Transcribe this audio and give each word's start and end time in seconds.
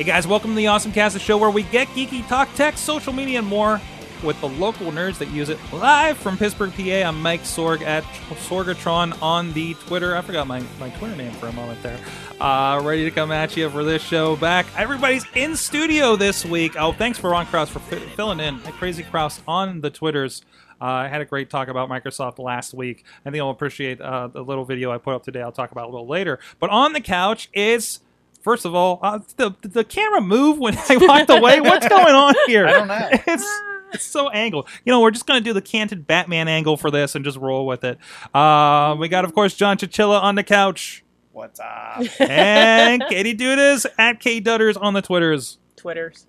Hey 0.00 0.04
guys, 0.04 0.26
welcome 0.26 0.52
to 0.52 0.56
the 0.56 0.66
Awesome 0.66 0.92
Cast, 0.92 1.12
the 1.12 1.20
show 1.20 1.36
where 1.36 1.50
we 1.50 1.62
get 1.62 1.86
geeky, 1.88 2.26
talk 2.26 2.48
tech, 2.54 2.78
social 2.78 3.12
media, 3.12 3.40
and 3.40 3.46
more 3.46 3.78
with 4.22 4.40
the 4.40 4.48
local 4.48 4.90
nerds 4.90 5.18
that 5.18 5.28
use 5.28 5.50
it 5.50 5.58
live 5.74 6.16
from 6.16 6.38
Pittsburgh, 6.38 6.72
PA. 6.72 7.06
I'm 7.06 7.20
Mike 7.20 7.42
Sorg 7.42 7.82
at 7.82 8.02
Sorgatron 8.48 9.20
on 9.20 9.52
the 9.52 9.74
Twitter. 9.74 10.16
I 10.16 10.22
forgot 10.22 10.46
my, 10.46 10.64
my 10.78 10.88
Twitter 10.88 11.14
name 11.16 11.32
for 11.32 11.48
a 11.48 11.52
moment 11.52 11.82
there. 11.82 11.98
Uh, 12.40 12.80
ready 12.82 13.04
to 13.04 13.10
come 13.10 13.30
at 13.30 13.54
you 13.58 13.68
for 13.68 13.84
this 13.84 14.00
show 14.00 14.36
back. 14.36 14.64
Everybody's 14.74 15.26
in 15.34 15.54
studio 15.54 16.16
this 16.16 16.46
week. 16.46 16.76
Oh, 16.78 16.92
thanks 16.92 17.18
for 17.18 17.28
Ron 17.28 17.44
Kraus 17.44 17.68
for 17.68 17.80
fi- 17.80 17.98
filling 17.98 18.40
in. 18.40 18.58
Crazy 18.60 19.02
Kraus 19.02 19.42
on 19.46 19.82
the 19.82 19.90
Twitters. 19.90 20.40
Uh, 20.80 20.84
I 20.84 21.08
had 21.08 21.20
a 21.20 21.26
great 21.26 21.50
talk 21.50 21.68
about 21.68 21.90
Microsoft 21.90 22.38
last 22.38 22.72
week. 22.72 23.04
I 23.26 23.30
think 23.30 23.42
I'll 23.42 23.50
appreciate 23.50 24.00
uh, 24.00 24.28
the 24.28 24.42
little 24.42 24.64
video 24.64 24.90
I 24.90 24.96
put 24.96 25.12
up 25.12 25.24
today. 25.24 25.42
I'll 25.42 25.52
talk 25.52 25.72
about 25.72 25.88
a 25.88 25.90
little 25.90 26.08
later. 26.08 26.38
But 26.58 26.70
on 26.70 26.94
the 26.94 27.02
couch 27.02 27.50
is 27.52 28.00
First 28.40 28.64
of 28.64 28.74
all, 28.74 28.98
uh, 29.02 29.18
the 29.36 29.54
the 29.62 29.84
camera 29.84 30.20
move 30.20 30.58
when 30.58 30.76
I 30.76 30.96
walked 30.96 31.30
away. 31.30 31.60
What's 31.60 31.88
going 31.88 32.14
on 32.14 32.34
here? 32.46 32.66
I 32.66 32.72
don't 32.72 32.88
know. 32.88 33.08
It's 33.26 33.60
it's 33.92 34.04
so 34.04 34.28
angled. 34.30 34.68
You 34.84 34.92
know, 34.92 35.00
we're 35.00 35.10
just 35.10 35.26
gonna 35.26 35.40
do 35.40 35.52
the 35.52 35.60
canted 35.62 36.06
Batman 36.06 36.48
angle 36.48 36.76
for 36.76 36.90
this 36.90 37.14
and 37.14 37.24
just 37.24 37.36
roll 37.38 37.66
with 37.66 37.84
it. 37.84 37.98
Uh, 38.34 38.96
we 38.98 39.08
got, 39.08 39.24
of 39.24 39.34
course, 39.34 39.54
John 39.54 39.76
Chichilla 39.76 40.22
on 40.22 40.36
the 40.36 40.42
couch 40.44 41.04
What's 41.32 41.60
up? 41.60 42.02
and 42.20 43.02
Katie 43.08 43.36
Dudas 43.36 43.86
at 43.98 44.20
K 44.20 44.40
Dutters 44.40 44.76
on 44.80 44.94
the 44.94 45.02
Twitters. 45.02 45.58
Twitters. 45.76 46.26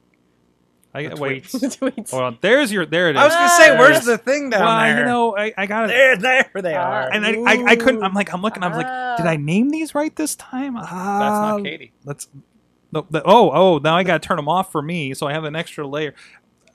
I, 0.93 1.07
The 1.07 1.15
wait, 1.15 1.43
Tweets. 1.45 2.09
hold 2.11 2.23
on. 2.23 2.37
There's 2.41 2.71
your. 2.71 2.85
There 2.85 3.09
it 3.09 3.15
is. 3.15 3.21
I 3.21 3.25
was 3.25 3.33
gonna 3.33 3.49
say, 3.49 3.67
There 3.69 3.79
where's 3.79 4.05
the 4.05 4.17
thing 4.17 4.49
down 4.49 4.61
well, 4.61 4.79
there? 4.81 4.99
you 4.99 5.05
know, 5.05 5.37
I, 5.37 5.53
I 5.57 5.65
got 5.65 5.85
it. 5.85 5.87
there, 5.87 6.17
there 6.17 6.61
they 6.61 6.75
Ah. 6.75 6.81
are. 6.81 7.09
And 7.13 7.25
I, 7.25 7.31
I, 7.49 7.63
I 7.71 7.75
couldn't. 7.77 8.03
I'm 8.03 8.13
like, 8.13 8.33
I'm 8.33 8.41
looking. 8.41 8.61
I 8.63 8.67
was 8.67 8.77
like, 8.77 8.87
Ah. 8.89 9.15
did 9.17 9.25
I 9.25 9.37
name 9.37 9.69
these 9.69 9.95
right 9.95 10.13
this 10.15 10.35
time? 10.35 10.73
That's 10.75 10.87
Ah, 10.91 11.53
not 11.57 11.63
Katie. 11.63 11.93
Let's. 12.03 12.27
No, 12.93 13.05
the, 13.09 13.21
oh, 13.25 13.51
oh! 13.53 13.77
Now 13.77 13.95
I 13.95 14.03
got 14.03 14.21
to 14.21 14.27
turn 14.27 14.35
them 14.35 14.49
off 14.49 14.69
for 14.69 14.81
me, 14.81 15.13
so 15.13 15.25
I 15.25 15.31
have 15.31 15.45
an 15.45 15.55
extra 15.55 15.87
layer. 15.87 16.13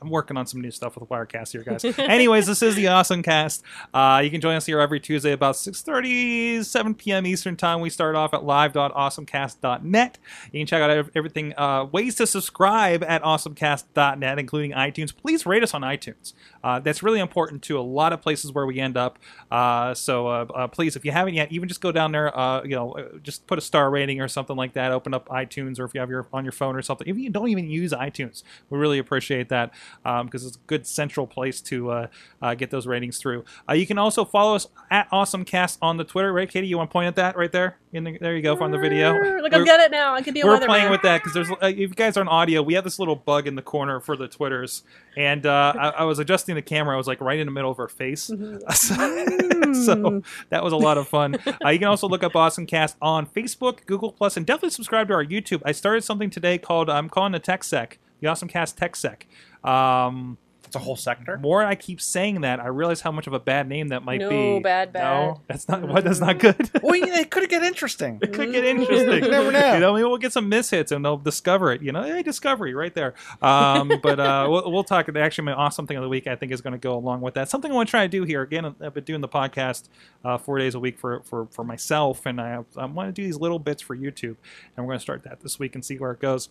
I'm 0.00 0.10
working 0.10 0.36
on 0.36 0.46
some 0.46 0.60
new 0.60 0.70
stuff 0.70 0.96
with 0.96 1.08
Wirecast 1.08 1.52
here, 1.52 1.62
guys. 1.62 1.84
Anyways, 1.98 2.46
this 2.46 2.62
is 2.62 2.74
the 2.74 2.88
Awesome 2.88 3.22
Cast. 3.22 3.62
Uh, 3.92 4.20
you 4.22 4.30
can 4.30 4.40
join 4.40 4.56
us 4.56 4.66
here 4.66 4.80
every 4.80 5.00
Tuesday 5.00 5.32
about 5.32 5.54
6:30, 5.54 6.64
7 6.64 6.94
p.m. 6.94 7.26
Eastern 7.26 7.56
Time. 7.56 7.80
We 7.80 7.90
start 7.90 8.14
off 8.14 8.34
at 8.34 8.44
live.awesomecast.net. 8.44 10.18
You 10.52 10.60
can 10.60 10.66
check 10.66 10.82
out 10.82 11.10
everything, 11.14 11.54
uh, 11.56 11.86
ways 11.90 12.14
to 12.16 12.26
subscribe 12.26 13.02
at 13.04 13.22
awesomecast.net, 13.22 14.38
including 14.38 14.72
iTunes. 14.72 15.16
Please 15.16 15.46
rate 15.46 15.62
us 15.62 15.74
on 15.74 15.82
iTunes. 15.82 16.32
Uh, 16.66 16.80
that's 16.80 17.00
really 17.00 17.20
important 17.20 17.62
to 17.62 17.78
a 17.78 17.80
lot 17.80 18.12
of 18.12 18.20
places 18.20 18.50
where 18.50 18.66
we 18.66 18.80
end 18.80 18.96
up. 18.96 19.20
Uh, 19.52 19.94
so 19.94 20.26
uh, 20.26 20.44
uh, 20.52 20.66
please, 20.66 20.96
if 20.96 21.04
you 21.04 21.12
haven't 21.12 21.34
yet, 21.34 21.52
even 21.52 21.68
just 21.68 21.80
go 21.80 21.92
down 21.92 22.10
there. 22.10 22.36
Uh, 22.36 22.60
you 22.64 22.74
know, 22.74 23.08
just 23.22 23.46
put 23.46 23.56
a 23.56 23.60
star 23.60 23.88
rating 23.88 24.20
or 24.20 24.26
something 24.26 24.56
like 24.56 24.72
that. 24.72 24.90
Open 24.90 25.14
up 25.14 25.28
iTunes, 25.28 25.78
or 25.78 25.84
if 25.84 25.94
you 25.94 26.00
have 26.00 26.10
your 26.10 26.26
on 26.32 26.44
your 26.44 26.50
phone 26.50 26.74
or 26.74 26.82
something. 26.82 27.06
If 27.06 27.16
you 27.18 27.30
don't 27.30 27.50
even 27.50 27.70
use 27.70 27.92
iTunes, 27.92 28.42
we 28.68 28.80
really 28.80 28.98
appreciate 28.98 29.48
that 29.50 29.72
because 30.02 30.44
it's 30.44 30.56
a 30.56 30.60
good 30.66 30.88
central 30.88 31.28
place 31.28 31.60
to 31.60 31.90
uh, 31.90 32.06
uh, 32.42 32.54
get 32.56 32.72
those 32.72 32.88
ratings 32.88 33.18
through. 33.18 33.44
Uh, 33.68 33.74
you 33.74 33.86
can 33.86 33.96
also 33.96 34.24
follow 34.24 34.56
us 34.56 34.66
at 34.90 35.08
AwesomeCast 35.10 35.78
on 35.80 35.98
the 35.98 36.04
Twitter. 36.04 36.32
Right, 36.32 36.50
Katie? 36.50 36.66
You 36.66 36.78
want 36.78 36.90
to 36.90 36.92
point 36.92 37.06
at 37.06 37.14
that 37.14 37.36
right 37.36 37.52
there? 37.52 37.78
In 37.92 38.02
the, 38.02 38.18
there 38.18 38.34
you 38.34 38.42
go 38.42 38.56
from 38.56 38.72
the 38.72 38.78
video. 38.78 39.12
Look, 39.12 39.54
I'm 39.54 39.62
We're- 39.62 39.84
it 39.84 39.90
now. 39.92 40.14
I 40.14 40.22
can 40.22 40.34
be 40.34 40.42
we're 40.42 40.58
playing 40.58 40.90
with 40.90 41.02
that 41.02 41.22
because 41.22 41.32
there's 41.32 41.48
if 41.62 41.78
you 41.78 41.88
guys 41.90 42.16
are 42.16 42.20
on 42.20 42.28
audio, 42.28 42.60
we 42.60 42.74
have 42.74 42.84
this 42.84 42.98
little 42.98 43.14
bug 43.16 43.46
in 43.46 43.54
the 43.54 43.62
corner 43.62 44.00
for 44.00 44.16
the 44.16 44.26
twitters, 44.26 44.82
and 45.16 45.46
uh, 45.46 45.72
I, 45.78 45.88
I 45.88 46.04
was 46.04 46.18
adjusting 46.18 46.55
the 46.56 46.62
camera. 46.62 46.94
I 46.94 46.98
was 46.98 47.06
like 47.06 47.20
right 47.20 47.38
in 47.38 47.46
the 47.46 47.52
middle 47.52 47.70
of 47.70 47.76
her 47.76 47.88
face, 47.88 48.28
Mm-hmm. 48.30 49.74
so 49.84 50.22
that 50.50 50.62
was 50.64 50.72
a 50.72 50.76
lot 50.76 50.98
of 50.98 51.08
fun. 51.08 51.36
Uh, 51.64 51.68
you 51.70 51.78
can 51.78 51.88
also 51.88 52.08
look 52.08 52.22
up 52.24 52.34
Awesome 52.34 52.66
Cast 52.66 52.96
on 53.00 53.26
Facebook, 53.26 53.84
Google 53.86 54.12
Plus, 54.12 54.36
and 54.36 54.44
definitely 54.46 54.70
subscribe 54.70 55.08
to 55.08 55.14
our 55.14 55.24
YouTube. 55.24 55.62
I 55.64 55.72
started 55.72 56.02
something 56.04 56.30
today 56.30 56.58
called 56.58 56.88
I'm 56.90 57.08
calling 57.08 57.34
it 57.34 57.44
Tech 57.44 57.64
Sec, 57.64 57.98
the 58.20 58.26
Awesome 58.28 58.48
Cast 58.48 58.76
Tech 58.78 58.96
Sec. 58.96 59.26
Um, 59.64 60.38
a 60.76 60.78
whole 60.78 60.96
sector. 60.96 61.38
more 61.38 61.64
I 61.64 61.74
keep 61.74 62.00
saying 62.00 62.42
that, 62.42 62.60
I 62.60 62.68
realize 62.68 63.00
how 63.00 63.10
much 63.10 63.26
of 63.26 63.32
a 63.32 63.40
bad 63.40 63.68
name 63.68 63.88
that 63.88 64.04
might 64.04 64.20
No, 64.20 64.28
be. 64.30 64.60
bad, 64.60 64.92
bad. 64.92 65.02
No, 65.02 65.40
that's 65.48 65.68
not. 65.68 65.82
What? 65.82 66.04
That's 66.04 66.20
not 66.20 66.38
good. 66.38 66.70
well, 66.82 66.94
yeah, 66.94 67.18
it 67.20 67.30
could 67.30 67.48
get 67.48 67.62
interesting. 67.62 68.18
it 68.22 68.32
could 68.32 68.52
get 68.52 68.64
interesting. 68.64 69.24
You 69.24 69.30
never 69.30 69.50
know. 69.52 69.74
You 69.74 69.80
know, 69.80 69.92
maybe 69.94 70.04
we'll 70.04 70.18
get 70.18 70.32
some 70.32 70.50
mishits 70.50 70.92
and 70.92 71.04
they'll 71.04 71.16
discover 71.16 71.72
it. 71.72 71.82
You 71.82 71.92
know, 71.92 72.02
hey, 72.02 72.22
discovery 72.22 72.74
right 72.74 72.94
there. 72.94 73.14
Um, 73.42 73.92
but 74.02 74.20
uh, 74.20 74.46
we'll, 74.48 74.70
we'll 74.70 74.84
talk. 74.84 75.08
Actually, 75.16 75.46
my 75.46 75.52
awesome 75.54 75.86
thing 75.86 75.96
of 75.96 76.02
the 76.02 76.08
week, 76.08 76.26
I 76.26 76.36
think, 76.36 76.52
is 76.52 76.60
going 76.60 76.72
to 76.72 76.78
go 76.78 76.96
along 76.96 77.20
with 77.20 77.34
that. 77.34 77.48
Something 77.48 77.72
I 77.72 77.74
want 77.74 77.88
to 77.88 77.90
try 77.90 78.04
to 78.04 78.08
do 78.08 78.24
here. 78.24 78.42
Again, 78.42 78.74
I've 78.80 78.94
been 78.94 79.04
doing 79.04 79.20
the 79.20 79.28
podcast 79.28 79.88
uh, 80.24 80.38
four 80.38 80.58
days 80.58 80.74
a 80.74 80.80
week 80.80 80.98
for 80.98 81.22
for, 81.24 81.46
for 81.50 81.64
myself, 81.64 82.26
and 82.26 82.40
I, 82.40 82.64
I 82.76 82.84
want 82.86 83.08
to 83.08 83.12
do 83.12 83.24
these 83.24 83.38
little 83.38 83.58
bits 83.58 83.82
for 83.82 83.96
YouTube, 83.96 84.36
and 84.76 84.84
we're 84.84 84.92
going 84.92 84.98
to 84.98 85.02
start 85.02 85.22
that 85.24 85.40
this 85.40 85.58
week 85.58 85.74
and 85.74 85.84
see 85.84 85.96
where 85.96 86.10
it 86.12 86.20
goes. 86.20 86.48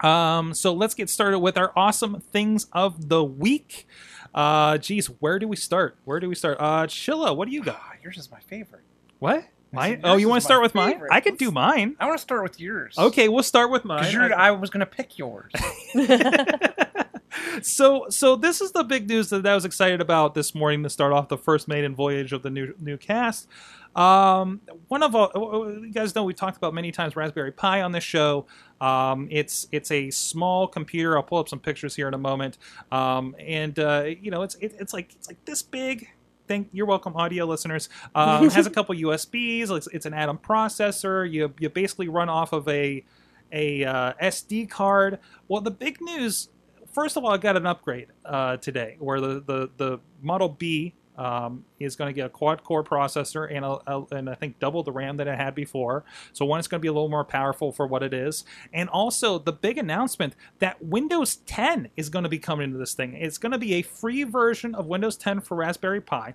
Um, 0.00 0.54
so 0.54 0.72
let's 0.72 0.94
get 0.94 1.08
started 1.08 1.38
with 1.38 1.56
our 1.56 1.72
awesome 1.76 2.20
things 2.20 2.66
of 2.72 3.08
the 3.08 3.24
week. 3.24 3.86
Uh, 4.34 4.78
geez, 4.78 5.06
where 5.06 5.38
do 5.38 5.46
we 5.46 5.56
start? 5.56 5.96
Where 6.04 6.20
do 6.20 6.28
we 6.28 6.34
start? 6.34 6.58
Uh, 6.60 6.86
Chilla, 6.86 7.36
what 7.36 7.48
do 7.48 7.54
you 7.54 7.62
got? 7.62 7.80
Yours 8.02 8.18
is 8.18 8.30
my 8.30 8.40
favorite. 8.40 8.82
What? 9.18 9.44
Mine? 9.72 10.00
Oh, 10.04 10.16
you 10.16 10.28
want 10.28 10.40
to 10.42 10.44
start 10.44 10.60
my 10.60 10.62
with 10.62 10.74
mine? 10.74 11.00
I 11.10 11.20
could 11.20 11.36
do 11.36 11.50
mine. 11.50 11.96
I 11.98 12.06
want 12.06 12.18
to 12.18 12.22
start 12.22 12.44
with 12.44 12.60
yours. 12.60 12.96
Okay, 12.96 13.28
we'll 13.28 13.42
start 13.42 13.72
with 13.72 13.84
mine. 13.84 14.00
Because 14.00 14.12
you're, 14.12 14.32
I 14.32 14.52
was 14.52 14.70
gonna 14.70 14.86
pick 14.86 15.18
yours. 15.18 15.50
so, 17.62 18.06
so 18.08 18.36
this 18.36 18.60
is 18.60 18.72
the 18.72 18.84
big 18.84 19.08
news 19.08 19.30
that 19.30 19.46
I 19.46 19.54
was 19.54 19.64
excited 19.64 20.00
about 20.00 20.34
this 20.34 20.54
morning 20.54 20.82
to 20.82 20.90
start 20.90 21.12
off 21.12 21.28
the 21.28 21.38
first 21.38 21.68
maiden 21.68 21.94
voyage 21.94 22.32
of 22.32 22.42
the 22.42 22.50
new 22.50 22.74
new 22.80 22.96
cast. 22.96 23.48
Um, 23.96 24.60
one 24.88 25.02
of 25.02 25.14
our, 25.14 25.30
you 25.34 25.92
guys 25.92 26.14
know 26.14 26.24
we 26.24 26.34
talked 26.34 26.56
about 26.56 26.74
many 26.74 26.90
times 26.90 27.14
Raspberry 27.14 27.52
Pi 27.52 27.82
on 27.82 27.92
this 27.92 28.04
show. 28.04 28.46
Um, 28.80 29.28
it's 29.30 29.68
it's 29.70 29.90
a 29.90 30.10
small 30.10 30.66
computer. 30.66 31.16
I'll 31.16 31.22
pull 31.22 31.38
up 31.38 31.48
some 31.48 31.60
pictures 31.60 31.94
here 31.94 32.08
in 32.08 32.14
a 32.14 32.18
moment. 32.18 32.58
Um, 32.90 33.36
and 33.38 33.78
uh, 33.78 34.04
you 34.20 34.30
know, 34.30 34.42
it's 34.42 34.56
it, 34.56 34.74
it's 34.78 34.92
like 34.92 35.14
it's 35.14 35.28
like 35.28 35.44
this 35.44 35.62
big. 35.62 36.08
Thank 36.46 36.68
you're 36.72 36.86
welcome, 36.86 37.16
audio 37.16 37.46
listeners. 37.46 37.88
Um, 38.14 38.50
has 38.50 38.66
a 38.66 38.70
couple 38.70 38.94
USBs. 38.94 39.74
It's, 39.74 39.86
it's 39.88 40.06
an 40.06 40.12
Atom 40.12 40.38
processor. 40.38 41.30
You 41.30 41.54
you 41.58 41.70
basically 41.70 42.08
run 42.08 42.28
off 42.28 42.52
of 42.52 42.68
a 42.68 43.04
a 43.52 43.84
uh, 43.84 44.12
SD 44.20 44.68
card. 44.68 45.20
Well, 45.48 45.60
the 45.60 45.70
big 45.70 45.98
news. 46.00 46.48
First 46.94 47.16
of 47.16 47.24
all, 47.24 47.32
I 47.32 47.38
got 47.38 47.56
an 47.56 47.66
upgrade 47.66 48.06
uh, 48.24 48.56
today, 48.58 48.96
where 49.00 49.20
the, 49.20 49.42
the, 49.44 49.70
the 49.76 50.00
Model 50.22 50.48
B 50.48 50.94
um, 51.18 51.64
is 51.80 51.96
going 51.96 52.08
to 52.08 52.12
get 52.12 52.26
a 52.26 52.28
quad 52.28 52.62
core 52.62 52.84
processor 52.84 53.52
and 53.52 53.64
a, 53.64 53.78
a, 53.92 54.04
and 54.12 54.30
I 54.30 54.34
think 54.36 54.60
double 54.60 54.84
the 54.84 54.92
RAM 54.92 55.16
that 55.16 55.26
it 55.26 55.36
had 55.36 55.56
before. 55.56 56.04
So 56.32 56.44
one, 56.44 56.60
it's 56.60 56.68
going 56.68 56.78
to 56.78 56.82
be 56.82 56.88
a 56.88 56.92
little 56.92 57.08
more 57.08 57.24
powerful 57.24 57.72
for 57.72 57.88
what 57.88 58.04
it 58.04 58.14
is, 58.14 58.44
and 58.72 58.88
also 58.88 59.40
the 59.40 59.52
big 59.52 59.76
announcement 59.76 60.36
that 60.60 60.84
Windows 60.84 61.36
10 61.46 61.88
is 61.96 62.08
going 62.10 62.22
to 62.22 62.28
be 62.28 62.38
coming 62.38 62.64
into 62.64 62.78
this 62.78 62.94
thing. 62.94 63.14
It's 63.14 63.38
going 63.38 63.52
to 63.52 63.58
be 63.58 63.74
a 63.74 63.82
free 63.82 64.22
version 64.22 64.76
of 64.76 64.86
Windows 64.86 65.16
10 65.16 65.40
for 65.40 65.56
Raspberry 65.56 66.00
Pi. 66.00 66.34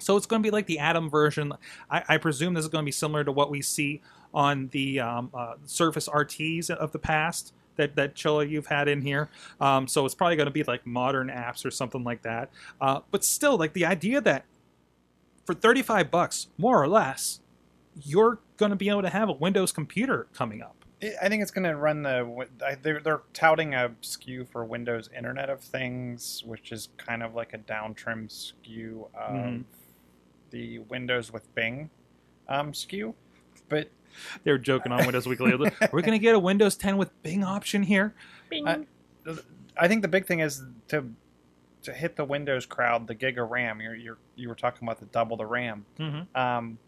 So 0.00 0.16
it's 0.16 0.26
going 0.26 0.42
to 0.42 0.46
be 0.46 0.50
like 0.50 0.66
the 0.66 0.80
Atom 0.80 1.08
version. 1.08 1.52
I, 1.88 2.02
I 2.08 2.16
presume 2.18 2.54
this 2.54 2.64
is 2.64 2.68
going 2.68 2.82
to 2.82 2.86
be 2.86 2.92
similar 2.92 3.22
to 3.22 3.30
what 3.30 3.48
we 3.48 3.62
see 3.62 4.02
on 4.34 4.68
the 4.72 4.98
um, 4.98 5.30
uh, 5.32 5.54
Surface 5.66 6.08
RTs 6.08 6.68
of 6.68 6.90
the 6.90 6.98
past 6.98 7.52
that 7.82 7.96
that 7.96 8.14
Chilla 8.14 8.48
you've 8.48 8.66
had 8.66 8.88
in 8.88 9.02
here. 9.02 9.28
Um, 9.60 9.86
so 9.88 10.04
it's 10.06 10.14
probably 10.14 10.36
going 10.36 10.46
to 10.46 10.52
be 10.52 10.62
like 10.62 10.86
modern 10.86 11.28
apps 11.28 11.64
or 11.64 11.70
something 11.70 12.04
like 12.04 12.22
that. 12.22 12.50
Uh, 12.80 13.00
but 13.10 13.24
still, 13.24 13.56
like 13.56 13.72
the 13.72 13.84
idea 13.84 14.20
that 14.20 14.44
for 15.44 15.54
35 15.54 16.10
bucks, 16.10 16.48
more 16.56 16.80
or 16.82 16.88
less, 16.88 17.40
you're 18.00 18.38
going 18.56 18.70
to 18.70 18.76
be 18.76 18.88
able 18.88 19.02
to 19.02 19.10
have 19.10 19.28
a 19.28 19.32
Windows 19.32 19.72
computer 19.72 20.26
coming 20.32 20.62
up. 20.62 20.76
I 21.20 21.28
think 21.28 21.42
it's 21.42 21.50
gonna 21.50 21.76
run 21.76 22.02
the. 22.04 22.46
They're, 22.80 23.00
they're 23.00 23.22
touting 23.32 23.74
a 23.74 23.88
SKU 24.02 24.46
for 24.48 24.64
Windows 24.64 25.10
Internet 25.16 25.50
of 25.50 25.60
Things, 25.60 26.44
which 26.46 26.70
is 26.70 26.90
kind 26.96 27.24
of 27.24 27.34
like 27.34 27.52
a 27.54 27.58
down 27.58 27.94
trim 27.94 28.28
SKU 28.28 29.08
of 29.12 29.32
Mhm. 29.32 29.64
the 30.50 30.78
Windows 30.78 31.32
with 31.32 31.52
Bing 31.56 31.90
um, 32.48 32.70
SKU. 32.70 33.14
But 33.68 33.88
They 34.44 34.52
were 34.52 34.58
joking 34.58 34.92
on 34.92 35.04
Windows 35.04 35.26
Weekly. 35.26 35.52
We're 35.54 36.00
going 36.00 36.12
to 36.12 36.18
get 36.18 36.34
a 36.34 36.38
Windows 36.38 36.76
10 36.76 36.96
with 36.96 37.22
Bing 37.22 37.44
option 37.44 37.82
here. 37.82 38.14
Bing. 38.48 38.66
Uh, 38.66 38.84
I 39.76 39.88
think 39.88 40.02
the 40.02 40.08
big 40.08 40.26
thing 40.26 40.40
is 40.40 40.62
to 40.88 41.04
to 41.82 41.92
hit 41.92 42.16
the 42.16 42.24
Windows 42.24 42.64
crowd, 42.66 43.06
the 43.06 43.14
gig 43.14 43.38
of 43.38 43.50
RAM. 43.50 43.80
You're, 43.80 43.94
you're 43.94 44.18
you 44.36 44.48
were 44.48 44.54
talking 44.54 44.86
about 44.86 45.00
the 45.00 45.06
double 45.06 45.36
the 45.36 45.46
RAM. 45.46 45.84
Mm-hmm. 45.98 46.40
Um, 46.40 46.78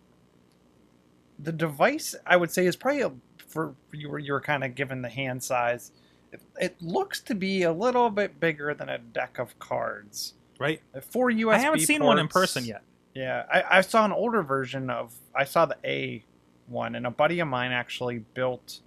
the 1.39 1.53
device, 1.53 2.15
I 2.27 2.37
would 2.37 2.51
say, 2.51 2.67
is 2.67 2.77
probably 2.77 3.03
a, 3.03 3.13
for 3.49 3.75
you 3.93 4.09
were 4.09 4.19
you 4.19 4.33
were 4.33 4.41
kind 4.41 4.65
of 4.65 4.75
given 4.75 5.03
the 5.03 5.09
hand 5.09 5.43
size. 5.43 5.93
it, 6.33 6.41
it 6.61 6.77
looks 6.83 7.21
to 7.23 7.35
be 7.35 7.63
a 7.63 7.73
little 7.73 8.11
bit 8.11 8.39
bigger 8.41 8.75
than 8.75 8.89
a 8.89 8.99
deck 8.99 9.39
of 9.39 9.59
cards. 9.59 10.35
right? 10.59 10.81
Four 11.11 11.31
USB. 11.31 11.53
I 11.55 11.59
haven't 11.59 11.81
seen 11.81 12.05
one 12.05 12.19
in 12.19 12.29
person 12.29 12.65
yet. 12.65 12.83
Yeah, 13.15 13.45
I, 13.53 13.79
I 13.79 13.81
saw 13.81 14.05
an 14.05 14.13
older 14.13 14.43
version 14.43 14.91
of. 14.91 15.15
I 15.35 15.45
saw 15.45 15.67
the 15.67 15.77
A 15.85 16.25
one, 16.69 16.95
and 16.95 17.07
a 17.07 17.11
buddy 17.11 17.41
of 17.41 17.49
mine 17.49 17.73
actually 17.73 18.19
built 18.35 18.81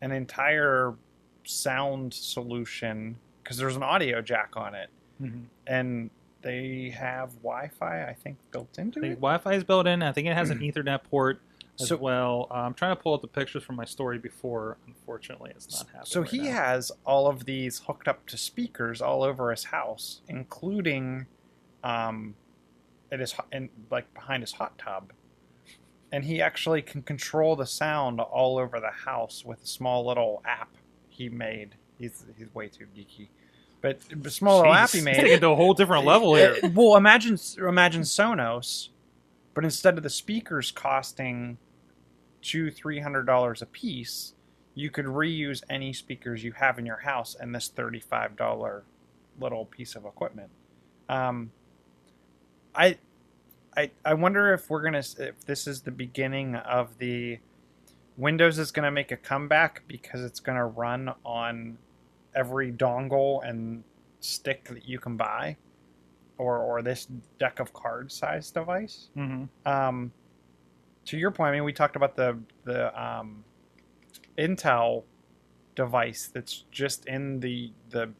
an 0.00 0.12
entire 0.12 0.94
sound 1.44 2.12
solution 2.12 3.16
because 3.42 3.56
there's 3.56 3.76
an 3.76 3.82
audio 3.82 4.20
jack 4.20 4.52
on 4.56 4.74
it, 4.74 4.90
and 5.66 6.10
they 6.42 6.90
have 6.96 7.30
Wi-Fi, 7.42 8.04
I 8.08 8.12
think, 8.12 8.36
built 8.50 8.78
into 8.78 9.00
The 9.00 9.06
it. 9.08 9.14
Wi-Fi 9.20 9.54
is 9.54 9.64
built 9.64 9.86
in. 9.86 10.02
I 10.02 10.12
think 10.12 10.26
it 10.28 10.34
has 10.34 10.50
an 10.50 10.58
Ethernet 10.60 11.02
port 11.04 11.40
as 11.80 11.88
So- 11.88 11.96
well. 11.96 12.46
Uh, 12.50 12.54
I'm 12.54 12.74
trying 12.74 12.94
to 12.94 13.02
pull 13.02 13.14
up 13.14 13.22
the 13.22 13.26
pictures 13.28 13.62
from 13.62 13.76
my 13.76 13.84
story 13.84 14.18
before. 14.18 14.76
Unfortunately, 14.86 15.50
it's 15.54 15.72
not 15.72 15.86
happening. 15.86 16.04
So 16.06 16.20
right 16.20 16.30
he 16.30 16.38
now. 16.42 16.52
has 16.52 16.92
all 17.04 17.28
of 17.28 17.44
these 17.46 17.80
hooked 17.80 18.06
up 18.08 18.26
to 18.26 18.36
speakers 18.36 19.00
all 19.00 19.22
over 19.22 19.50
his 19.50 19.64
house, 19.64 20.20
including 20.28 21.26
um, 21.82 22.34
it 23.10 23.20
is 23.20 23.34
in 23.52 23.68
like 23.90 24.12
behind 24.14 24.42
his 24.42 24.52
hot 24.52 24.76
tub, 24.78 25.12
and 26.16 26.24
he 26.24 26.40
actually 26.40 26.80
can 26.80 27.02
control 27.02 27.56
the 27.56 27.66
sound 27.66 28.20
all 28.20 28.56
over 28.56 28.80
the 28.80 28.90
house 28.90 29.44
with 29.44 29.62
a 29.62 29.66
small 29.66 30.06
little 30.06 30.40
app 30.46 30.74
he 31.10 31.28
made. 31.28 31.74
He's 31.98 32.24
he's 32.38 32.54
way 32.54 32.68
too 32.68 32.86
geeky, 32.96 33.28
but 33.82 34.00
a 34.24 34.30
small 34.30 34.56
little 34.60 34.72
app 34.72 34.88
he 34.88 35.02
made. 35.02 35.16
taking 35.16 35.32
it 35.32 35.40
to 35.40 35.50
a 35.50 35.54
whole 35.54 35.74
different 35.74 36.06
level 36.06 36.34
here. 36.34 36.56
Well, 36.74 36.96
imagine 36.96 37.38
imagine 37.58 38.00
Sonos, 38.00 38.88
but 39.52 39.62
instead 39.62 39.98
of 39.98 40.02
the 40.02 40.08
speakers 40.08 40.70
costing 40.70 41.58
two 42.40 42.70
three 42.70 43.00
hundred 43.00 43.26
dollars 43.26 43.60
a 43.60 43.66
piece, 43.66 44.32
you 44.74 44.88
could 44.88 45.04
reuse 45.04 45.62
any 45.68 45.92
speakers 45.92 46.42
you 46.42 46.52
have 46.52 46.78
in 46.78 46.86
your 46.86 47.00
house 47.00 47.36
and 47.38 47.54
this 47.54 47.68
thirty 47.68 48.00
five 48.00 48.36
dollar 48.36 48.84
little 49.38 49.66
piece 49.66 49.94
of 49.94 50.06
equipment. 50.06 50.48
Um, 51.10 51.52
I, 52.74 52.96
I 53.76 53.90
I 54.04 54.14
wonder 54.14 54.52
if 54.54 54.70
we're 54.70 54.82
gonna 54.82 55.02
if 55.18 55.44
this 55.44 55.66
is 55.66 55.82
the 55.82 55.90
beginning 55.90 56.54
of 56.56 56.98
the 56.98 57.38
Windows 58.16 58.58
is 58.58 58.70
gonna 58.70 58.90
make 58.90 59.12
a 59.12 59.16
comeback 59.16 59.82
because 59.86 60.22
it's 60.24 60.40
gonna 60.40 60.66
run 60.66 61.12
on 61.24 61.78
every 62.34 62.72
dongle 62.72 63.46
and 63.46 63.84
stick 64.20 64.64
that 64.64 64.88
you 64.88 64.98
can 64.98 65.16
buy 65.16 65.56
or 66.38 66.58
or 66.58 66.82
this 66.82 67.06
deck 67.38 67.60
of 67.60 67.72
card 67.72 68.10
size 68.10 68.50
device. 68.50 69.08
hmm 69.14 69.44
Um, 69.64 70.12
to 71.06 71.16
your 71.16 71.30
point, 71.30 71.50
I 71.50 71.52
mean, 71.52 71.64
we 71.64 71.72
talked 71.72 71.96
about 71.96 72.16
the 72.16 72.38
the 72.64 73.00
um, 73.00 73.44
Intel 74.38 75.04
device 75.74 76.30
that's 76.32 76.64
just 76.70 77.06
in 77.06 77.40
the 77.40 77.72
the 77.90 78.10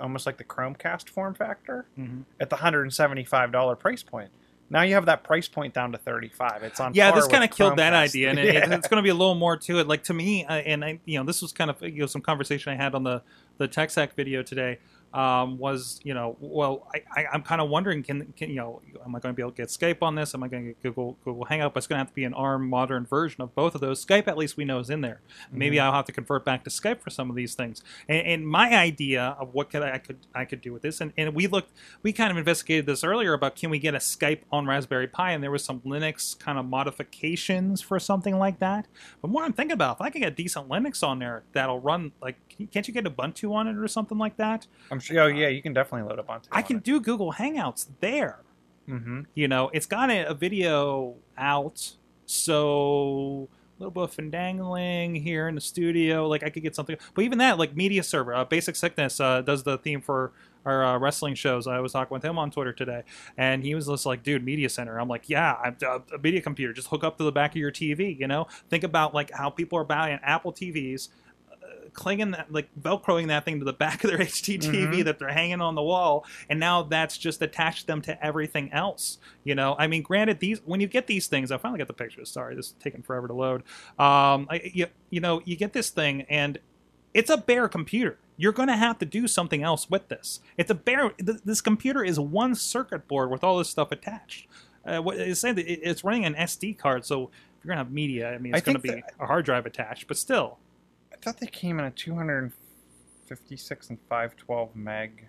almost 0.00 0.24
like 0.26 0.38
the 0.38 0.44
Chromecast 0.44 1.08
form 1.08 1.34
factor 1.34 1.86
hmm 1.96 2.22
at 2.40 2.48
the 2.50 2.56
hundred 2.56 2.82
and 2.82 2.94
seventy 2.94 3.24
five 3.24 3.52
dollar 3.52 3.74
price 3.76 4.02
point. 4.02 4.30
Now 4.72 4.82
you 4.82 4.94
have 4.94 5.06
that 5.06 5.22
price 5.22 5.46
point 5.48 5.74
down 5.74 5.92
to 5.92 5.98
thirty 5.98 6.28
five. 6.28 6.62
It's 6.62 6.80
on 6.80 6.94
Yeah, 6.94 7.12
this 7.12 7.28
kind 7.28 7.44
of 7.44 7.50
killed 7.50 7.76
that 7.78 7.92
idea, 7.92 8.30
and 8.30 8.38
it, 8.38 8.54
Yeah. 8.54 8.74
it's 8.74 8.88
going 8.88 8.98
to 8.98 9.02
be 9.02 9.10
a 9.10 9.14
little 9.14 9.34
more 9.34 9.56
to 9.56 9.78
it. 9.78 9.86
Like 9.86 10.02
to 10.04 10.14
me, 10.14 10.44
uh, 10.46 10.54
and 10.54 10.84
I, 10.84 10.98
you 11.04 11.18
know, 11.18 11.24
this 11.24 11.42
was 11.42 11.52
kind 11.52 11.70
of 11.70 11.80
you 11.82 12.00
know 12.00 12.06
some 12.06 12.22
conversation 12.22 12.72
I 12.72 12.76
had 12.76 12.94
on 12.94 13.04
the 13.04 13.22
the 13.58 13.68
TechSec 13.68 14.14
video 14.14 14.42
today. 14.42 14.78
Um, 15.12 15.58
was 15.58 16.00
you 16.04 16.14
know, 16.14 16.36
well, 16.40 16.86
I, 16.94 17.20
I, 17.20 17.26
I'm 17.32 17.42
kind 17.42 17.60
of 17.60 17.68
wondering, 17.68 18.02
can, 18.02 18.32
can 18.36 18.50
you 18.50 18.56
know, 18.56 18.80
am 19.04 19.14
I 19.14 19.18
going 19.18 19.34
to 19.34 19.36
be 19.36 19.42
able 19.42 19.52
to 19.52 19.56
get 19.56 19.68
Skype 19.68 19.98
on 20.02 20.14
this? 20.14 20.34
Am 20.34 20.42
I 20.42 20.48
going 20.48 20.62
to 20.62 20.68
get 20.68 20.82
Google 20.82 21.16
Google 21.24 21.44
Hangout? 21.44 21.74
But 21.74 21.78
it's 21.78 21.86
going 21.86 21.96
to 21.96 22.00
have 22.00 22.08
to 22.08 22.14
be 22.14 22.24
an 22.24 22.34
ARM 22.34 22.68
modern 22.68 23.04
version 23.04 23.42
of 23.42 23.54
both 23.54 23.74
of 23.74 23.80
those. 23.80 24.04
Skype, 24.04 24.28
at 24.28 24.38
least 24.38 24.56
we 24.56 24.64
know, 24.64 24.78
is 24.78 24.90
in 24.90 25.00
there. 25.00 25.20
Maybe 25.50 25.72
Mm-hmm. 25.76 25.86
I'll 25.86 25.92
have 25.92 26.04
to 26.06 26.12
convert 26.12 26.44
back 26.44 26.64
to 26.64 26.70
Skype 26.70 27.00
for 27.00 27.10
some 27.10 27.30
of 27.30 27.36
these 27.36 27.54
things. 27.54 27.82
And, 28.08 28.26
and 28.26 28.48
my 28.48 28.74
idea 28.74 29.36
of 29.38 29.54
what 29.54 29.70
could 29.70 29.82
I, 29.82 29.94
I 29.94 29.98
could 29.98 30.18
I 30.34 30.44
could 30.44 30.60
do 30.60 30.72
with 30.72 30.82
this, 30.82 31.00
and, 31.00 31.12
and 31.16 31.34
we 31.34 31.46
looked, 31.46 31.72
we 32.02 32.12
kind 32.12 32.30
of 32.30 32.36
investigated 32.36 32.86
this 32.86 33.02
earlier 33.04 33.32
about 33.32 33.56
can 33.56 33.70
we 33.70 33.78
get 33.78 33.94
a 33.94 33.98
Skype 33.98 34.40
on 34.50 34.66
Raspberry 34.66 35.08
Pi, 35.08 35.32
and 35.32 35.42
there 35.42 35.50
was 35.50 35.64
some 35.64 35.80
Linux 35.80 36.38
kind 36.38 36.58
of 36.58 36.66
modifications 36.66 37.80
for 37.80 37.98
something 37.98 38.38
like 38.38 38.58
that. 38.58 38.86
But 39.20 39.30
more 39.30 39.44
I'm 39.44 39.52
thinking 39.52 39.72
about, 39.72 39.96
if 39.96 40.02
I 40.02 40.10
can 40.10 40.22
get 40.22 40.36
decent 40.36 40.68
Linux 40.68 41.02
on 41.06 41.18
there 41.18 41.42
that'll 41.52 41.80
run 41.80 42.12
like, 42.20 42.36
can't 42.70 42.86
you 42.86 42.94
get 42.94 43.04
Ubuntu 43.04 43.52
on 43.52 43.66
it 43.68 43.76
or 43.76 43.88
something 43.88 44.18
like 44.18 44.36
that? 44.36 44.66
I'm 44.90 45.00
sure. 45.02 45.20
Oh 45.20 45.26
yeah, 45.26 45.48
you 45.48 45.62
can 45.62 45.72
definitely 45.72 46.08
load 46.08 46.18
up 46.18 46.30
on. 46.30 46.40
I 46.50 46.62
can 46.62 46.78
do 46.78 47.00
Google 47.00 47.32
Hangouts 47.32 47.86
there. 48.00 48.40
Mm-hmm. 48.88 49.22
You 49.34 49.48
know, 49.48 49.70
it's 49.72 49.86
got 49.86 50.10
a, 50.10 50.24
a 50.24 50.34
video 50.34 51.14
out, 51.38 51.92
so 52.26 53.48
a 53.78 53.82
little 53.82 53.90
bit 53.90 54.02
of 54.04 54.16
fandangling 54.16 55.20
here 55.22 55.48
in 55.48 55.54
the 55.54 55.60
studio. 55.60 56.28
Like 56.28 56.42
I 56.42 56.50
could 56.50 56.62
get 56.62 56.74
something, 56.74 56.96
but 57.14 57.24
even 57.24 57.38
that, 57.38 57.58
like 57.58 57.76
Media 57.76 58.02
Server, 58.02 58.34
uh, 58.34 58.44
Basic 58.44 58.76
Sickness 58.76 59.20
uh, 59.20 59.42
does 59.42 59.62
the 59.62 59.78
theme 59.78 60.00
for 60.00 60.32
our 60.64 60.84
uh, 60.84 60.98
wrestling 60.98 61.34
shows. 61.34 61.66
I 61.66 61.80
was 61.80 61.92
talking 61.92 62.14
with 62.14 62.24
him 62.24 62.38
on 62.38 62.50
Twitter 62.50 62.72
today, 62.72 63.02
and 63.36 63.62
he 63.62 63.74
was 63.74 63.86
just 63.86 64.06
like, 64.06 64.22
"Dude, 64.22 64.44
Media 64.44 64.68
Center." 64.68 64.98
I'm 64.98 65.08
like, 65.08 65.28
"Yeah, 65.28 65.56
I'm, 65.62 65.76
uh, 65.84 65.98
a 66.14 66.18
media 66.18 66.40
computer. 66.40 66.72
Just 66.72 66.88
hook 66.88 67.04
up 67.04 67.18
to 67.18 67.24
the 67.24 67.32
back 67.32 67.52
of 67.52 67.56
your 67.56 67.72
TV." 67.72 68.18
You 68.18 68.28
know, 68.28 68.46
think 68.68 68.84
about 68.84 69.14
like 69.14 69.30
how 69.32 69.50
people 69.50 69.78
are 69.78 69.84
buying 69.84 70.18
Apple 70.22 70.52
TVs 70.52 71.08
clinging 71.92 72.30
that 72.32 72.50
like 72.52 72.68
velcroing 72.80 73.28
that 73.28 73.44
thing 73.44 73.58
to 73.58 73.64
the 73.64 73.72
back 73.72 74.02
of 74.04 74.10
their 74.10 74.18
HDTV 74.26 74.88
Mhm. 74.88 75.04
that 75.04 75.18
they're 75.18 75.28
hanging 75.32 75.60
on 75.60 75.74
the 75.74 75.82
wall 75.82 76.24
and 76.48 76.58
now 76.60 76.82
that's 76.82 77.18
just 77.18 77.42
attached 77.42 77.86
them 77.86 78.00
to 78.02 78.24
everything 78.24 78.72
else 78.72 79.18
you 79.44 79.54
know? 79.54 79.76
I 79.78 79.86
mean 79.86 80.02
granted 80.02 80.40
these 80.40 80.60
when 80.64 80.80
you 80.80 80.86
get 80.86 81.06
these 81.06 81.26
things 81.26 81.50
I 81.52 81.58
finally 81.58 81.78
got 81.78 81.88
the 81.88 81.92
pictures 81.94 82.30
sorry 82.30 82.54
this 82.56 82.66
is 82.66 82.74
taking 82.82 83.02
forever 83.02 83.28
to 83.28 83.34
load. 83.34 83.62
Um 83.98 84.46
I, 84.50 84.70
you, 84.72 84.86
you 85.10 85.20
know 85.20 85.42
you 85.44 85.56
get 85.56 85.72
this 85.72 85.90
thing 85.90 86.22
and 86.30 86.58
it's 87.14 87.28
a 87.30 87.36
bare 87.36 87.68
computer. 87.68 88.18
You're 88.38 88.52
going 88.52 88.68
to 88.70 88.76
have 88.76 88.98
to 89.00 89.04
do 89.04 89.28
something 89.28 89.62
else 89.62 89.90
with 89.90 90.08
this. 90.08 90.40
It's 90.56 90.70
a 90.70 90.74
bare 90.74 91.10
th- 91.10 91.40
this 91.44 91.60
computer 91.60 92.02
is 92.02 92.18
one 92.18 92.54
circuit 92.54 93.06
board 93.06 93.30
with 93.30 93.44
all 93.44 93.58
this 93.58 93.68
stuff 93.68 93.92
attached. 93.92 94.46
Uh, 94.86 94.98
what 95.02 95.18
it's 95.18 95.38
saying 95.40 95.56
that 95.56 95.70
it's 95.70 96.02
running 96.04 96.24
an 96.24 96.34
SD 96.34 96.78
card 96.78 97.04
so 97.04 97.24
if 97.24 97.64
you're 97.64 97.74
going 97.74 97.76
to 97.76 97.84
have 97.84 97.92
media 97.92 98.32
I 98.34 98.38
mean 98.38 98.54
I 98.54 98.58
it's 98.58 98.64
going 98.64 98.76
to 98.76 98.82
be 98.82 98.88
that- 98.88 99.12
a 99.20 99.26
hard 99.26 99.44
drive 99.44 99.66
attached 99.66 100.08
but 100.08 100.16
still. 100.16 100.56
I 100.58 100.71
thought 101.22 101.38
they 101.38 101.46
came 101.46 101.78
in 101.78 101.84
a 101.84 101.90
256 101.90 103.90
and 103.90 103.98
512 104.08 104.74
meg 104.76 105.26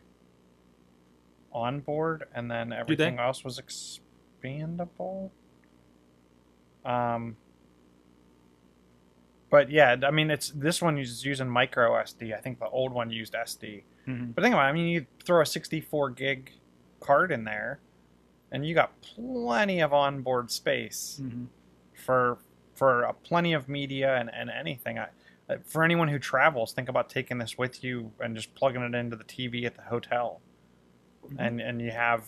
on 1.51 1.80
board, 1.81 2.24
and 2.34 2.50
then 2.50 2.74
everything 2.74 3.19
else 3.19 3.44
was 3.44 3.60
expandable. 3.62 5.30
Um, 6.84 7.38
but 9.50 9.69
yeah, 9.69 9.95
I 10.04 10.12
mean, 10.12 10.31
it's 10.31 10.50
this 10.50 10.81
one 10.81 10.98
is 10.98 11.24
using 11.24 11.48
micro 11.48 11.92
SD. 11.94 12.36
I 12.36 12.42
think 12.42 12.60
the 12.60 12.68
old 12.68 12.92
one 12.92 13.12
used 13.12 13.33
SD. 13.33 13.83
mhm. 14.07 14.33
But 14.33 14.42
think 14.44 14.54
about 14.54 14.66
it. 14.66 14.69
I 14.69 14.73
mean, 14.73 14.88
you 14.88 15.06
throw 15.23 15.42
a 15.42 15.45
64 15.45 16.09
gig 16.12 16.52
card 17.00 17.31
in 17.31 17.44
there, 17.44 17.80
and 18.52 18.66
you 18.66 18.73
got 18.73 19.00
plenty 19.02 19.80
of 19.80 19.94
onboard 19.94 20.50
space 20.52 21.19
Mhm. 21.23 21.47
for 21.94 22.40
for 22.73 23.14
plenty 23.21 23.54
of 23.54 23.69
media 23.69 24.16
and, 24.16 24.33
and 24.33 24.50
anything. 24.50 24.97
I, 24.97 25.09
for 25.66 25.83
anyone 25.83 26.07
who 26.07 26.19
travels, 26.19 26.73
think 26.73 26.90
about 26.90 27.09
taking 27.09 27.38
this 27.38 27.57
with 27.57 27.83
you 27.83 28.12
and 28.19 28.35
just 28.35 28.54
plugging 28.56 28.81
it 28.81 28.95
into 28.95 29.16
the 29.16 29.23
TV 29.26 29.66
at 29.66 29.76
the 29.76 29.83
hotel, 29.83 30.42
Mm-hmm. 31.26 31.40
and 31.40 31.62
and 31.62 31.81
you 31.81 31.92
have. 31.92 32.26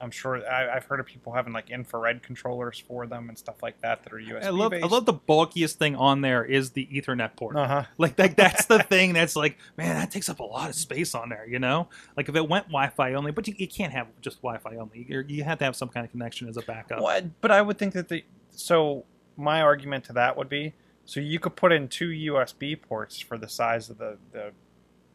I'm 0.00 0.10
sure 0.10 0.46
I, 0.46 0.76
I've 0.76 0.84
heard 0.84 1.00
of 1.00 1.06
people 1.06 1.32
having 1.32 1.52
like 1.52 1.70
infrared 1.70 2.22
controllers 2.22 2.78
for 2.78 3.06
them 3.06 3.28
and 3.28 3.38
stuff 3.38 3.62
like 3.62 3.80
that 3.80 4.02
that 4.02 4.12
are 4.12 4.18
USB 4.18 4.44
I 4.44 4.50
love 4.50 4.70
based. 4.72 4.84
I 4.84 4.88
love 4.88 5.06
the 5.06 5.14
bulkiest 5.14 5.78
thing 5.78 5.96
on 5.96 6.20
there 6.20 6.44
is 6.44 6.72
the 6.72 6.86
Ethernet 6.92 7.36
port. 7.36 7.56
Uh 7.56 7.66
huh. 7.66 7.84
Like 7.98 8.16
that 8.16 8.36
that's 8.36 8.66
the 8.66 8.80
thing 8.82 9.14
that's 9.14 9.34
like, 9.34 9.56
man, 9.76 9.94
that 9.96 10.10
takes 10.10 10.28
up 10.28 10.40
a 10.40 10.44
lot 10.44 10.68
of 10.68 10.74
space 10.74 11.14
on 11.14 11.28
there, 11.30 11.46
you 11.48 11.58
know? 11.58 11.88
Like 12.16 12.28
if 12.28 12.36
it 12.36 12.46
went 12.48 12.66
Wi-Fi 12.66 13.14
only, 13.14 13.30
but 13.32 13.48
you, 13.48 13.54
you 13.56 13.66
can't 13.68 13.92
have 13.92 14.08
just 14.20 14.42
Wi-Fi 14.42 14.76
only. 14.76 15.06
You're, 15.08 15.22
you 15.22 15.42
have 15.44 15.58
to 15.60 15.64
have 15.64 15.74
some 15.76 15.88
kind 15.88 16.04
of 16.04 16.10
connection 16.12 16.48
as 16.48 16.56
a 16.56 16.62
backup. 16.62 17.00
What? 17.00 17.40
But 17.40 17.50
I 17.52 17.62
would 17.62 17.78
think 17.78 17.94
that 17.94 18.08
the 18.08 18.24
so 18.50 19.04
my 19.36 19.62
argument 19.62 20.04
to 20.04 20.12
that 20.14 20.36
would 20.36 20.48
be 20.48 20.74
so 21.04 21.20
you 21.20 21.38
could 21.38 21.56
put 21.56 21.72
in 21.72 21.88
two 21.88 22.08
USB 22.08 22.80
ports 22.80 23.20
for 23.20 23.38
the 23.38 23.48
size 23.48 23.90
of 23.90 23.98
the 23.98 24.18
the 24.32 24.52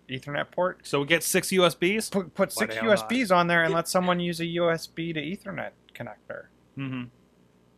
Ethernet 0.09 0.51
port. 0.51 0.79
So 0.83 1.01
we 1.01 1.07
get 1.07 1.23
six 1.23 1.49
USBs. 1.49 2.11
Put 2.11 2.33
put 2.33 2.51
six 2.51 2.75
the 2.75 2.81
not? 2.81 3.09
USBs 3.09 3.35
on 3.35 3.47
there 3.47 3.63
and 3.63 3.73
let 3.73 3.87
someone 3.87 4.19
use 4.19 4.39
a 4.39 4.45
USB 4.45 5.13
to 5.13 5.21
Ethernet 5.21 5.71
connector. 5.93 6.45
hmm 6.75 7.03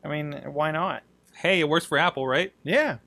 I 0.04 0.08
mean, 0.08 0.34
why 0.48 0.72
not? 0.72 1.04
Hey, 1.36 1.60
it 1.60 1.70
works 1.70 1.86
for 1.86 1.98
Apple, 1.98 2.28
right? 2.28 2.54
Yeah. 2.64 2.98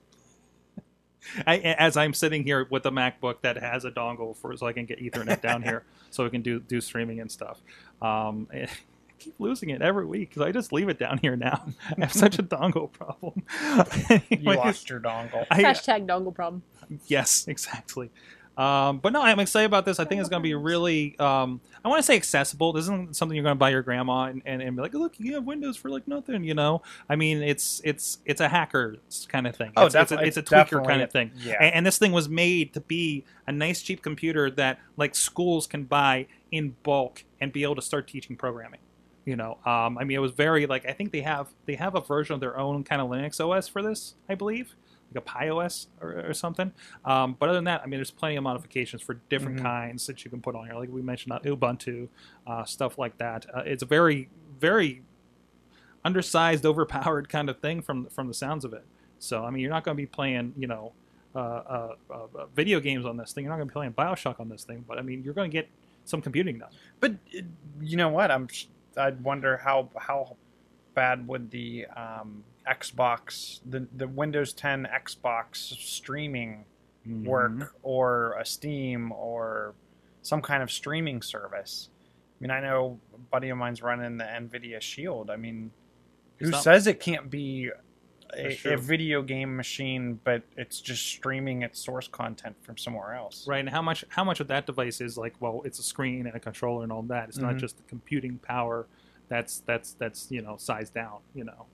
I, 1.47 1.57
as 1.57 1.97
I'm 1.97 2.13
sitting 2.13 2.43
here 2.43 2.67
with 2.69 2.85
a 2.85 2.91
MacBook 2.91 3.41
that 3.41 3.57
has 3.57 3.83
a 3.83 3.91
dongle 3.91 4.37
for 4.37 4.55
so 4.55 4.65
I 4.65 4.71
can 4.71 4.85
get 4.85 4.99
Ethernet 4.99 5.41
down 5.41 5.61
here, 5.61 5.83
so 6.09 6.23
we 6.23 6.29
can 6.29 6.41
do 6.41 6.59
do 6.59 6.79
streaming 6.79 7.19
and 7.19 7.31
stuff. 7.31 7.61
Um, 8.01 8.47
I 8.53 8.67
keep 9.19 9.35
losing 9.39 9.69
it 9.69 9.81
every 9.81 10.05
week 10.05 10.29
because 10.29 10.41
I 10.41 10.51
just 10.51 10.71
leave 10.71 10.89
it 10.89 10.99
down 10.99 11.17
here 11.21 11.35
now. 11.35 11.65
I 11.97 12.01
have 12.01 12.13
such 12.13 12.39
a 12.39 12.43
dongle 12.55 12.91
problem. 12.91 13.43
You 14.29 14.53
lost 14.53 14.89
your 14.89 14.99
dongle. 14.99 15.45
I, 15.51 15.61
Hashtag 15.63 16.05
dongle 16.07 16.33
problem. 16.33 16.63
yes, 17.07 17.47
exactly. 17.47 18.11
Um, 18.57 18.99
but 18.99 19.11
no, 19.11 19.21
I'm 19.21 19.39
excited 19.39 19.65
about 19.65 19.83
this. 19.85 19.99
I 19.99 20.05
think 20.05 20.21
it's 20.21 20.29
going 20.29 20.41
to 20.41 20.47
be 20.47 20.53
really, 20.55 21.19
um, 21.19 21.59
I 21.83 21.89
want 21.89 21.99
to 21.99 22.03
say 22.03 22.15
accessible. 22.15 22.71
This 22.71 22.83
isn't 22.85 23.13
something 23.13 23.35
you're 23.35 23.43
going 23.43 23.55
to 23.55 23.59
buy 23.59 23.69
your 23.69 23.81
grandma 23.81 24.25
and, 24.25 24.41
and, 24.45 24.61
and 24.61 24.77
be 24.77 24.81
like, 24.81 24.93
look, 24.93 25.15
you 25.17 25.33
have 25.33 25.43
Windows 25.43 25.75
for 25.75 25.89
like 25.89 26.07
nothing, 26.07 26.45
you 26.45 26.53
know? 26.53 26.81
I 27.09 27.17
mean, 27.17 27.41
it's 27.43 27.81
it's 27.83 28.19
it's 28.23 28.39
a 28.39 28.47
hacker 28.47 28.95
kind 29.27 29.45
of 29.45 29.57
thing. 29.57 29.73
Oh, 29.75 29.85
it's, 29.87 29.93
it's, 29.93 30.11
a, 30.11 30.15
definitely- 30.15 30.27
it's 30.29 30.37
a 30.37 30.43
tweaker 30.43 30.87
kind 30.87 31.01
of 31.01 31.11
thing. 31.11 31.31
yeah. 31.35 31.55
And, 31.59 31.75
and 31.75 31.85
this 31.85 31.97
thing 31.97 32.13
was 32.13 32.29
made 32.29 32.73
to 32.75 32.79
be 32.79 33.25
a 33.45 33.51
nice, 33.51 33.81
cheap 33.81 34.01
computer 34.01 34.49
that 34.51 34.79
like 34.95 35.15
schools 35.15 35.67
can 35.67 35.83
buy 35.83 36.27
in 36.49 36.75
bulk 36.83 37.25
and 37.41 37.51
be 37.51 37.63
able 37.63 37.75
to 37.75 37.81
start 37.81 38.07
teaching 38.07 38.37
programming. 38.37 38.79
You 39.25 39.35
know, 39.35 39.57
um, 39.65 39.97
I 39.97 40.03
mean, 40.03 40.15
it 40.17 40.21
was 40.21 40.31
very 40.33 40.67
like 40.67 40.85
I 40.87 40.93
think 40.93 41.11
they 41.11 41.21
have 41.21 41.47
they 41.65 41.75
have 41.75 41.95
a 41.95 42.01
version 42.01 42.35
of 42.35 42.39
their 42.39 42.57
own 42.59 42.83
kind 42.83 43.01
of 43.01 43.09
Linux 43.09 43.39
OS 43.43 43.67
for 43.67 43.81
this, 43.81 44.13
I 44.29 44.35
believe, 44.35 44.75
like 45.11 45.17
a 45.23 45.25
Pi 45.25 45.49
OS 45.49 45.87
or, 45.99 46.27
or 46.29 46.33
something. 46.35 46.71
Um, 47.03 47.35
but 47.39 47.49
other 47.49 47.57
than 47.57 47.63
that, 47.63 47.81
I 47.81 47.87
mean, 47.87 47.97
there's 47.97 48.11
plenty 48.11 48.35
of 48.35 48.43
modifications 48.43 49.01
for 49.01 49.15
different 49.29 49.57
Mhm. 49.59 49.63
kinds 49.63 50.05
that 50.05 50.23
you 50.23 50.29
can 50.29 50.41
put 50.41 50.55
on 50.55 50.65
here. 50.67 50.75
Like 50.75 50.89
we 50.91 51.01
mentioned, 51.01 51.33
uh, 51.33 51.39
Ubuntu, 51.39 52.07
uh, 52.45 52.65
stuff 52.65 52.99
like 52.99 53.17
that. 53.17 53.47
Uh, 53.51 53.63
it's 53.65 53.81
a 53.81 53.87
very 53.87 54.29
very 54.59 55.01
undersized, 56.03 56.65
overpowered 56.65 57.27
kind 57.29 57.49
of 57.49 57.59
thing 57.59 57.81
from 57.81 58.05
from 58.07 58.27
the 58.27 58.33
sounds 58.33 58.63
of 58.63 58.73
it. 58.73 58.85
So 59.17 59.43
I 59.43 59.49
mean, 59.49 59.61
you're 59.61 59.71
not 59.71 59.83
going 59.83 59.97
to 59.97 60.01
be 60.01 60.05
playing, 60.07 60.53
you 60.57 60.67
know, 60.67 60.93
uh, 61.35 61.39
uh, 61.39 61.95
uh, 62.11 62.13
uh, 62.13 62.45
video 62.55 62.79
games 62.79 63.05
on 63.05 63.17
this 63.17 63.33
thing. 63.33 63.43
You're 63.45 63.51
not 63.51 63.57
going 63.57 63.67
to 63.69 63.71
be 63.71 63.73
playing 63.73 63.93
Bioshock 63.93 64.39
on 64.39 64.49
this 64.49 64.63
thing. 64.63 64.85
But 64.87 64.99
I 64.99 65.01
mean, 65.01 65.23
you're 65.23 65.33
going 65.33 65.49
to 65.49 65.53
get 65.53 65.67
some 66.05 66.21
computing 66.21 66.59
done. 66.59 66.69
But 66.99 67.13
you 67.81 67.97
know 67.97 68.09
what? 68.09 68.29
I'm. 68.29 68.47
I'd 68.97 69.23
wonder 69.23 69.57
how 69.57 69.89
how 69.97 70.35
bad 70.93 71.27
would 71.27 71.51
the 71.51 71.85
um, 71.95 72.43
Xbox, 72.69 73.59
the 73.69 73.87
the 73.95 74.07
Windows 74.07 74.53
10 74.53 74.87
Xbox 74.93 75.55
streaming 75.55 76.65
work, 77.05 77.51
Mm-hmm. 77.51 77.63
or 77.83 78.33
a 78.39 78.45
Steam, 78.45 79.11
or 79.11 79.73
some 80.21 80.41
kind 80.41 80.63
of 80.63 80.71
streaming 80.71 81.21
service. 81.21 81.89
I 82.03 82.37
mean, 82.41 82.51
I 82.51 82.59
know 82.61 82.99
a 83.13 83.17
buddy 83.17 83.49
of 83.49 83.57
mine's 83.57 83.81
running 83.81 84.17
the 84.17 84.23
Nvidia 84.23 84.81
Shield. 84.81 85.29
I 85.29 85.35
mean, 85.35 85.71
who 86.39 86.49
not- 86.49 86.63
says 86.63 86.87
it 86.87 86.99
can't 86.99 87.29
be 87.29 87.69
a, 88.37 88.73
a 88.73 88.77
video 88.77 89.21
game 89.21 89.55
machine, 89.55 90.19
but 90.23 90.43
it's 90.57 90.81
just 90.81 91.05
streaming 91.05 91.61
its 91.63 91.79
source 91.79 92.07
content 92.07 92.55
from 92.61 92.77
somewhere 92.77 93.13
else? 93.13 93.47
Right, 93.47 93.59
and 93.59 93.69
how 93.69 93.81
much 93.81 94.03
how 94.09 94.23
much 94.23 94.39
of 94.39 94.47
that 94.47 94.65
device 94.65 95.01
is 95.01 95.17
like, 95.17 95.33
well, 95.39 95.61
it's 95.65 95.79
a 95.79 95.83
screen 95.83 96.27
and 96.27 96.35
a 96.35 96.39
controller 96.39 96.83
and 96.83 96.91
all 96.91 97.03
that. 97.03 97.29
It's 97.29 97.37
not 97.37 97.55
Mhm. 97.55 97.59
just 97.59 97.77
the 97.77 97.83
computing 97.83 98.37
power 98.39 98.87
that's 99.27 99.59
that's 99.61 99.93
that's 99.93 100.29
you 100.31 100.41
know 100.41 100.55
sized 100.57 100.93
down, 100.93 101.19
you 101.33 101.43
know. 101.43 101.65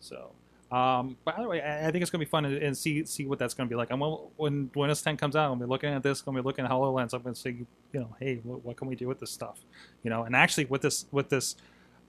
So, 0.00 0.30
um, 0.70 1.16
by 1.24 1.34
the 1.40 1.48
way, 1.48 1.62
I, 1.62 1.90
think 1.90 2.02
it's 2.02 2.10
gonna 2.10 2.24
be 2.24 2.28
fun 2.30 2.44
and, 2.44 2.56
and 2.56 2.76
see 2.76 3.04
see 3.04 3.26
what 3.26 3.38
that's 3.38 3.54
gonna 3.54 3.68
be 3.68 3.74
like. 3.74 3.90
And 3.90 4.00
when 4.00 4.12
when 4.36 4.70
Windows 4.74 5.02
10 5.02 5.16
comes 5.16 5.34
out, 5.34 5.44
I'm 5.44 5.52
gonna 5.58 5.66
be 5.66 5.70
looking 5.70 5.90
at 5.90 6.02
this, 6.02 6.20
I'm 6.20 6.26
gonna 6.26 6.42
be 6.42 6.46
looking 6.46 6.64
at 6.64 6.70
Hololens. 6.70 7.14
I'm 7.14 7.22
gonna 7.22 7.34
say, 7.34 7.50
you 7.92 8.00
know, 8.00 8.14
hey, 8.20 8.40
what, 8.42 8.64
what 8.64 8.76
can 8.76 8.88
we 8.88 8.94
do 8.94 9.08
with 9.08 9.20
this 9.20 9.30
stuff? 9.30 9.58
You 10.02 10.10
know, 10.10 10.24
and 10.24 10.36
actually 10.36 10.66
with 10.66 10.82
this 10.82 11.06
with 11.10 11.30
this 11.30 11.56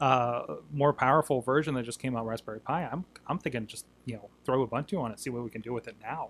uh, 0.01 0.55
more 0.71 0.93
powerful 0.93 1.41
version 1.41 1.73
that 1.75 1.83
just 1.83 1.99
came 1.99 2.15
out, 2.15 2.25
Raspberry 2.25 2.59
Pi, 2.59 2.87
I'm 2.91 3.05
I'm 3.27 3.37
thinking 3.37 3.67
just 3.67 3.85
you 4.09 4.15
know 4.15 4.29
throw 4.45 4.65
Ubuntu 4.65 4.99
on 5.01 5.11
it, 5.11 5.19
see 5.19 5.29
what 5.29 5.43
we 5.43 5.49
can 5.49 5.61
do 5.61 5.73
with 5.73 5.87
it 5.87 5.95
now. 6.01 6.29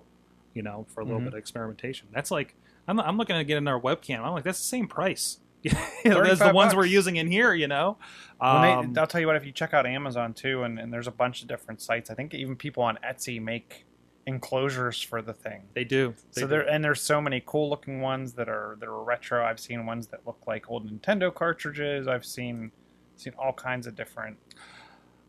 You 0.53 0.63
know, 0.63 0.85
for 0.89 1.01
a 1.01 1.05
little 1.05 1.19
Mhm. 1.21 1.25
bit 1.25 1.33
of 1.33 1.39
experimentation. 1.39 2.07
That's 2.11 2.31
like 2.31 2.55
I'm, 2.87 2.99
I'm 2.99 3.17
looking 3.17 3.35
to 3.35 3.43
get 3.43 3.57
in 3.57 3.67
our 3.67 3.79
webcam. 3.79 4.21
I'm 4.21 4.33
like, 4.33 4.43
that's 4.43 4.57
the 4.59 4.65
same 4.65 4.87
price. 4.87 5.39
as 5.65 5.73
the 6.03 6.09
35 6.11 6.55
ones 6.55 6.73
we're 6.73 6.85
using 6.85 7.17
in 7.17 7.27
here. 7.27 7.53
You 7.53 7.67
know, 7.67 7.97
they, 8.41 8.45
Um, 8.47 8.93
I'll 8.97 9.05
tell 9.07 9.19
you 9.21 9.27
what, 9.27 9.35
if 9.35 9.45
you 9.45 9.51
check 9.51 9.73
out 9.73 9.85
Amazon 9.85 10.33
too, 10.33 10.63
and, 10.63 10.79
and 10.79 10.91
there's 10.91 11.05
a 11.07 11.11
bunch 11.11 11.41
of 11.41 11.47
different 11.49 11.81
sites, 11.81 12.09
I 12.09 12.13
think 12.15 12.33
even 12.33 12.55
people 12.55 12.81
on 12.81 12.97
Etsy 13.05 13.41
make 13.41 13.85
enclosures 14.25 15.01
for 15.01 15.21
the 15.21 15.33
thing. 15.33 15.63
they 15.73 15.83
do. 15.83 16.13
They 16.33 16.41
so 16.41 16.47
do. 16.47 16.51
there, 16.51 16.61
and 16.69 16.83
there's 16.83 17.01
so 17.01 17.19
many 17.21 17.41
cool 17.45 17.69
looking 17.69 18.01
ones 18.01 18.33
that 18.33 18.47
are 18.49 18.77
that 18.79 18.87
are 18.87 19.03
retro. 19.03 19.43
I've 19.45 19.59
seen 19.59 19.85
ones 19.85 20.07
that 20.07 20.25
look 20.25 20.39
like 20.47 20.69
old 20.69 20.89
Nintendo 20.89 21.33
cartridges. 21.33 22.07
I've 22.07 22.25
seen 22.25 22.71
seen 23.15 23.33
all 23.37 23.53
kinds 23.53 23.85
of 23.85 23.95
different 23.95 24.37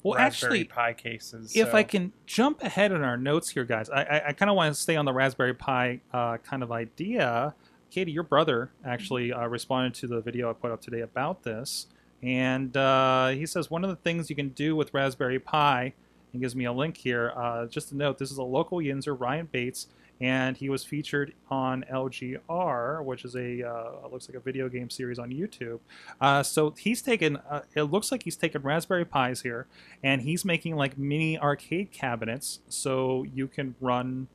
well, 0.03 0.15
Raspberry 0.15 0.61
actually, 0.61 0.65
Pi 0.65 0.93
cases. 0.95 1.57
if 1.57 1.71
so- 1.71 1.77
I 1.77 1.83
can 1.83 2.13
jump 2.27 2.63
ahead 2.63 2.93
in 2.93 3.03
our 3.03 3.17
notes 3.17 3.51
here, 3.51 3.65
guys, 3.65 3.91
I, 3.91 4.03
I, 4.03 4.29
I 4.29 4.33
kind 4.33 4.51
of 4.51 4.57
want 4.57 4.75
to 4.75 4.81
stay 4.81 4.97
on 4.97 5.05
the 5.05 5.13
Raspberry 5.13 5.55
Pi 5.55 6.01
uh, 6.13 6.39
kind 6.39 6.63
of 6.63 6.73
idea. 6.73 7.55
Katie, 7.91 8.13
your 8.13 8.23
brother 8.23 8.71
actually 8.85 9.33
uh, 9.33 9.47
responded 9.47 9.95
to 9.95 10.07
the 10.07 10.21
video 10.21 10.49
I 10.49 10.53
put 10.53 10.71
up 10.71 10.81
today 10.81 11.01
about 11.01 11.43
this, 11.43 11.87
and 12.23 12.77
uh, 12.77 13.29
he 13.29 13.47
says 13.47 13.71
one 13.71 13.83
of 13.85 13.91
the 13.91 13.97
things 13.97 14.31
you 14.31 14.37
can 14.37 14.51
do 14.51 14.77
with 14.77 14.95
Raspberry 14.95 15.39
Pi. 15.39 15.93
He 16.33 16.39
gives 16.39 16.55
me 16.55 16.65
a 16.67 16.73
link 16.73 16.97
here. 16.97 17.33
Uh, 17.37 17.67
just 17.67 17.91
a 17.91 17.97
note: 17.97 18.19
this 18.19 18.31
is 18.31 18.39
a 18.39 18.45
local 18.45 18.79
Yinzer, 18.79 19.19
Ryan 19.19 19.49
Bates, 19.51 19.89
and 20.21 20.57
he 20.57 20.69
was 20.69 20.85
featured 20.85 21.33
on 21.51 21.85
LGR, 21.91 23.05
which 23.05 23.25
is 23.25 23.35
a 23.35 23.67
uh, 23.67 24.09
looks 24.11 24.29
like 24.29 24.37
a 24.37 24.41
video 24.41 24.69
game 24.69 24.91
series 24.91 25.19
on 25.19 25.31
YouTube. 25.31 25.81
Uh, 26.21 26.43
so 26.43 26.75
he's 26.79 27.01
taken. 27.03 27.37
Uh, 27.37 27.63
it 27.75 27.85
looks 27.85 28.13
like 28.13 28.25
he's 28.25 28.37
taken 28.37 28.63
Raspberry 28.63 29.05
Pis 29.05 29.43
here, 29.43 29.67
and 30.03 30.23
he's 30.23 30.45
making 30.45 30.77
like 30.77 30.99
mini 30.99 31.39
arcade 31.39 31.91
cabinets 31.93 32.61
so 32.69 33.25
you 33.35 33.49
can 33.49 33.75
run 33.81 34.29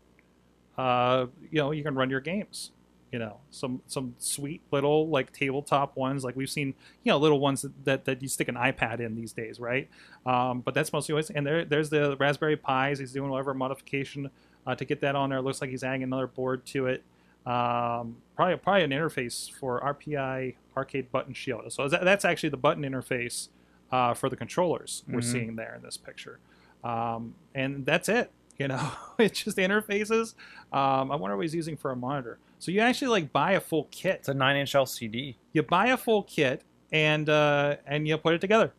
uh 0.77 1.27
you 1.51 1.57
know 1.57 1.71
you 1.71 1.83
can 1.83 1.95
run 1.95 2.09
your 2.09 2.19
games 2.19 2.71
you 3.11 3.19
know 3.19 3.37
some 3.49 3.81
some 3.87 4.13
sweet 4.17 4.61
little 4.71 5.07
like 5.07 5.31
tabletop 5.31 5.95
ones 5.95 6.23
like 6.23 6.35
we've 6.35 6.49
seen 6.49 6.73
you 7.03 7.11
know 7.11 7.17
little 7.17 7.39
ones 7.39 7.61
that 7.61 7.85
that, 7.85 8.05
that 8.05 8.21
you 8.21 8.27
stick 8.27 8.49
an 8.49 8.55
ipad 8.55 8.99
in 8.99 9.15
these 9.15 9.31
days 9.31 9.57
right 9.57 9.89
um 10.25 10.59
but 10.59 10.73
that's 10.73 10.91
mostly 10.91 11.13
always 11.13 11.29
and 11.29 11.47
there 11.47 11.63
there's 11.63 11.89
the 11.89 12.17
raspberry 12.17 12.57
pis 12.57 12.99
he's 12.99 13.13
doing 13.13 13.29
whatever 13.29 13.53
modification 13.53 14.29
uh, 14.65 14.75
to 14.75 14.85
get 14.85 15.01
that 15.01 15.15
on 15.15 15.29
there. 15.29 15.41
Looks 15.41 15.61
like 15.61 15.69
he's 15.69 15.83
adding 15.83 16.03
another 16.03 16.27
board 16.27 16.65
to 16.67 16.87
it. 16.87 17.03
Um 17.45 18.17
probably 18.35 18.55
probably 18.57 18.83
an 18.83 18.89
interface 18.89 19.51
for 19.51 19.79
rpi 19.81 20.55
arcade 20.75 21.11
button 21.11 21.33
shield. 21.33 21.71
So 21.71 21.87
that, 21.87 22.03
that's 22.03 22.25
actually 22.25 22.49
the 22.49 22.57
button 22.57 22.83
interface 22.83 23.49
uh, 23.91 24.15
for 24.15 24.29
the 24.29 24.35
controllers 24.35 25.03
we're 25.07 25.19
Mhm. 25.19 25.23
seeing 25.31 25.55
there 25.55 25.75
in 25.75 25.83
this 25.83 25.95
picture. 25.95 26.39
Um, 26.83 27.35
and 27.53 27.85
that's 27.85 28.09
it 28.09 28.31
you 28.57 28.67
know? 28.67 28.91
It's 29.19 29.43
just 29.43 29.57
interfaces. 29.57 30.33
Um, 30.73 31.11
i 31.11 31.15
wonder 31.15 31.35
what 31.37 31.43
he's 31.43 31.53
using 31.53 31.77
for 31.77 31.91
a 31.91 31.95
monitor. 31.95 32.39
So 32.57 32.71
you 32.71 32.79
actually 32.79 33.09
like 33.09 33.31
buy 33.31 33.51
a 33.51 33.59
full 33.59 33.87
kit. 33.91 34.15
It's 34.21 34.29
a 34.29 34.33
nine 34.33 34.55
inch 34.57 34.73
LCD. 34.73 35.35
you 35.53 35.61
buy 35.61 35.87
a 35.87 35.97
full 35.97 36.23
kit 36.23 36.63
and 36.91 37.29
uh, 37.29 37.75
and 37.85 38.07
you 38.07 38.17
put 38.17 38.33
it 38.33 38.41
together. 38.41 38.73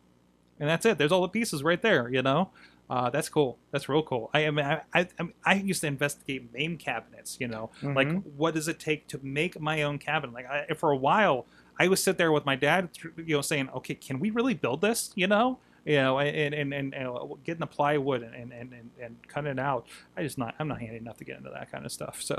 And 0.59 0.67
that's 0.67 0.85
it. 0.85 0.97
There's 0.97 1.11
all 1.13 1.21
the 1.21 1.29
pieces 1.29 1.63
right 1.63 1.81
there 1.81 2.09
you 2.09 2.21
know 2.21 2.49
uh, 2.89 3.09
that's 3.09 3.27
cool 3.29 3.57
that's 3.71 3.89
real 3.89 4.01
cool 4.03 4.29
i, 4.33 4.45
I 4.45 4.51
mean 4.51 4.65
I, 4.65 4.81
I, 4.93 5.07
I 5.45 5.53
used 5.55 5.81
to 5.81 5.87
investigate 5.87 6.53
MAME 6.53 6.77
cabinets 6.77 7.37
you 7.39 7.47
know 7.47 7.69
like 7.81 8.07
Mhm. 8.07 8.23
what 8.37 8.53
does 8.53 8.67
it 8.67 8.79
take 8.79 9.07
to 9.07 9.19
make 9.21 9.59
my 9.59 9.81
own 9.83 9.97
cabinet 9.99 10.33
like 10.33 10.49
I, 10.49 10.73
for 10.73 10.91
a 10.91 10.97
while 10.97 11.45
i 11.79 11.87
would 11.87 11.99
sit 11.99 12.17
there 12.17 12.31
with 12.31 12.45
my 12.45 12.55
dad 12.55 12.89
you 13.17 13.35
know 13.35 13.41
saying 13.41 13.69
okay 13.75 13.95
can 13.95 14.19
we 14.19 14.29
really 14.29 14.53
build 14.53 14.81
this 14.81 15.11
you 15.15 15.27
know 15.27 15.59
you 15.85 15.97
know 15.97 16.19
and 16.19 16.53
and, 16.55 16.73
and, 16.73 16.93
and 16.95 17.07
getting 17.43 17.59
the 17.59 17.67
plywood 17.67 18.21
and, 18.23 18.33
and, 18.35 18.73
and, 18.73 18.89
and 19.01 19.15
cutting 19.27 19.51
it 19.51 19.59
out 19.59 19.85
i 20.15 20.23
just 20.23 20.37
not 20.37 20.55
i'm 20.59 20.67
not 20.69 20.79
handy 20.79 20.97
enough 20.97 21.17
to 21.17 21.25
get 21.25 21.37
into 21.37 21.49
that 21.49 21.69
kind 21.71 21.85
of 21.85 21.91
stuff 21.91 22.21
so 22.21 22.37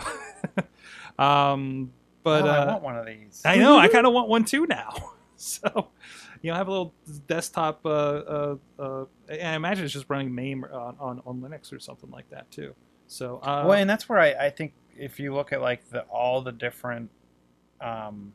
um 1.18 1.90
but 2.24 2.42
oh, 2.44 2.48
uh, 2.48 2.52
I 2.52 2.66
want 2.66 2.82
one 2.82 2.96
of 2.96 3.06
these. 3.06 3.40
I 3.44 3.56
know. 3.56 3.78
I 3.78 3.88
kind 3.96 4.06
of 4.06 4.12
want 4.12 4.28
one 4.28 4.44
too 4.44 4.66
now. 4.66 4.94
So, 5.40 5.90
you 6.42 6.50
know, 6.50 6.56
have 6.56 6.68
a 6.68 6.70
little 6.70 6.94
desktop. 7.26 7.84
Uh, 7.84 7.88
uh, 7.88 8.56
uh, 8.78 9.04
and 9.28 9.48
I 9.48 9.54
imagine 9.54 9.84
it's 9.84 9.94
just 9.94 10.06
running 10.08 10.34
MAME 10.34 10.64
on, 10.64 10.96
on, 10.98 11.22
on 11.26 11.40
Linux 11.40 11.72
or 11.72 11.78
something 11.78 12.10
like 12.10 12.28
that 12.30 12.50
too. 12.50 12.74
So, 13.06 13.38
uh, 13.42 13.64
well, 13.66 13.78
and 13.78 13.88
that's 13.88 14.08
where 14.08 14.18
I, 14.18 14.46
I 14.46 14.50
think 14.50 14.72
if 14.96 15.18
you 15.18 15.34
look 15.34 15.52
at 15.52 15.60
like 15.60 15.88
the 15.90 16.02
all 16.02 16.42
the 16.42 16.52
different, 16.52 17.10
um, 17.80 18.32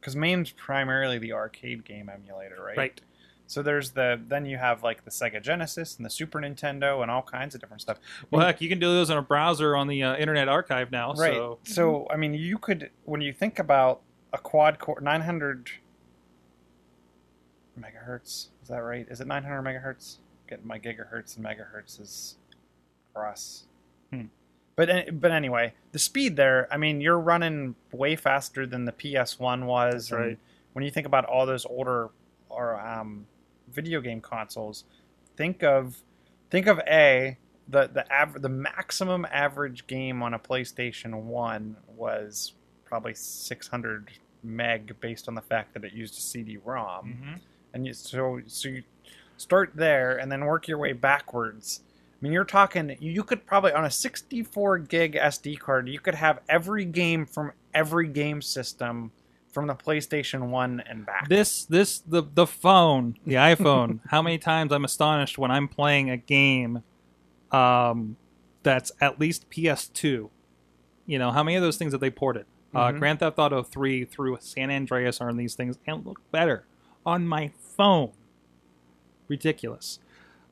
because 0.00 0.16
MAME's 0.16 0.50
primarily 0.52 1.18
the 1.18 1.32
arcade 1.32 1.84
game 1.84 2.08
emulator, 2.08 2.62
right? 2.62 2.76
right. 2.76 3.00
So 3.46 3.62
there's 3.62 3.90
the 3.90 4.20
then 4.28 4.46
you 4.46 4.56
have 4.56 4.82
like 4.82 5.04
the 5.04 5.10
Sega 5.10 5.42
Genesis 5.42 5.96
and 5.96 6.06
the 6.06 6.10
Super 6.10 6.40
Nintendo 6.40 7.02
and 7.02 7.10
all 7.10 7.22
kinds 7.22 7.54
of 7.54 7.60
different 7.60 7.82
stuff. 7.82 7.98
Well, 8.30 8.46
heck, 8.46 8.62
you 8.62 8.68
can 8.68 8.78
do 8.78 8.86
those 8.86 9.10
in 9.10 9.18
a 9.18 9.22
browser 9.22 9.76
on 9.76 9.88
the 9.88 10.02
uh, 10.02 10.16
Internet 10.16 10.48
Archive 10.48 10.90
now. 10.90 11.12
right. 11.14 11.34
So, 11.34 11.58
So 11.64 12.06
I 12.08 12.16
mean, 12.16 12.32
you 12.34 12.56
could 12.56 12.90
when 13.04 13.20
you 13.20 13.32
think 13.32 13.58
about 13.58 14.00
a 14.32 14.38
quad 14.38 14.78
core 14.78 15.00
900 15.00 15.70
megahertz. 17.78 18.48
Is 18.62 18.68
that 18.68 18.78
right? 18.78 19.06
Is 19.08 19.20
it 19.20 19.26
900 19.26 19.62
megahertz? 19.62 20.16
Getting 20.48 20.66
my 20.66 20.78
gigahertz 20.78 21.36
and 21.36 21.44
megahertz 21.44 22.00
is 22.00 22.36
cross. 23.14 23.64
Hmm. 24.10 24.26
But 24.76 25.20
but 25.20 25.30
anyway, 25.30 25.74
the 25.92 25.98
speed 25.98 26.36
there. 26.36 26.66
I 26.70 26.76
mean, 26.76 27.00
you're 27.00 27.18
running 27.20 27.74
way 27.92 28.16
faster 28.16 28.66
than 28.66 28.84
the 28.84 28.92
PS1 28.92 29.64
was. 29.64 29.92
That's 29.94 30.10
and 30.12 30.20
right. 30.20 30.38
When 30.72 30.84
you 30.84 30.90
think 30.90 31.06
about 31.06 31.26
all 31.26 31.44
those 31.46 31.66
older 31.66 32.08
or 32.48 32.80
um, 32.80 33.26
video 33.70 34.00
game 34.00 34.20
consoles, 34.20 34.84
think 35.36 35.62
of 35.62 36.02
think 36.50 36.66
of 36.66 36.78
a 36.80 37.36
the 37.68 37.88
the 37.92 38.04
aver- 38.10 38.38
the 38.38 38.48
maximum 38.48 39.26
average 39.30 39.86
game 39.86 40.22
on 40.22 40.34
a 40.34 40.38
PlayStation 40.38 41.22
One 41.24 41.76
was 41.94 42.54
probably 42.84 43.14
600 43.14 44.10
meg 44.42 44.98
based 45.00 45.28
on 45.28 45.34
the 45.34 45.40
fact 45.40 45.72
that 45.74 45.84
it 45.84 45.92
used 45.92 46.18
a 46.18 46.20
CD-ROM 46.20 47.06
Mhm. 47.06 47.40
And 47.74 47.86
you, 47.86 47.92
so 47.92 48.40
so 48.46 48.68
you 48.68 48.82
start 49.36 49.72
there 49.74 50.16
and 50.18 50.30
then 50.30 50.44
work 50.44 50.68
your 50.68 50.78
way 50.78 50.92
backwards 50.92 51.80
I 52.22 52.24
mean, 52.24 52.32
you're 52.34 52.44
talking. 52.44 52.96
You 53.00 53.24
could 53.24 53.44
probably 53.46 53.72
on 53.72 53.84
a 53.84 53.90
64 53.90 54.78
gig 54.78 55.14
SD 55.14 55.58
card, 55.58 55.88
you 55.88 55.98
could 55.98 56.14
have 56.14 56.38
every 56.48 56.84
game 56.84 57.26
from 57.26 57.50
every 57.74 58.06
game 58.06 58.40
system 58.40 59.10
from 59.50 59.66
the 59.66 59.74
PlayStation 59.74 60.48
One 60.50 60.84
and 60.88 61.04
back. 61.04 61.28
This 61.28 61.64
this 61.64 61.98
the 61.98 62.22
the 62.22 62.46
phone, 62.46 63.16
the 63.26 63.34
iPhone. 63.34 63.98
how 64.06 64.22
many 64.22 64.38
times 64.38 64.70
I'm 64.70 64.84
astonished 64.84 65.36
when 65.36 65.50
I'm 65.50 65.66
playing 65.66 66.10
a 66.10 66.16
game 66.16 66.84
um 67.50 68.16
that's 68.62 68.92
at 69.00 69.18
least 69.18 69.50
PS2. 69.50 70.30
You 71.06 71.18
know, 71.18 71.32
how 71.32 71.42
many 71.42 71.56
of 71.56 71.62
those 71.64 71.76
things 71.76 71.90
that 71.90 72.00
they 72.00 72.10
ported? 72.10 72.46
Uh, 72.72 72.92
Mhm. 72.92 72.98
Grand 73.00 73.18
Theft 73.18 73.40
Auto 73.40 73.64
3 73.64 74.04
through 74.04 74.38
San 74.40 74.70
Andreas 74.70 75.20
are 75.20 75.28
in 75.28 75.36
these 75.36 75.56
things 75.56 75.76
and 75.88 76.06
look 76.06 76.20
better 76.30 76.66
on 77.06 77.26
my 77.26 77.50
phone. 77.76 78.12
Ridiculous. 79.28 79.98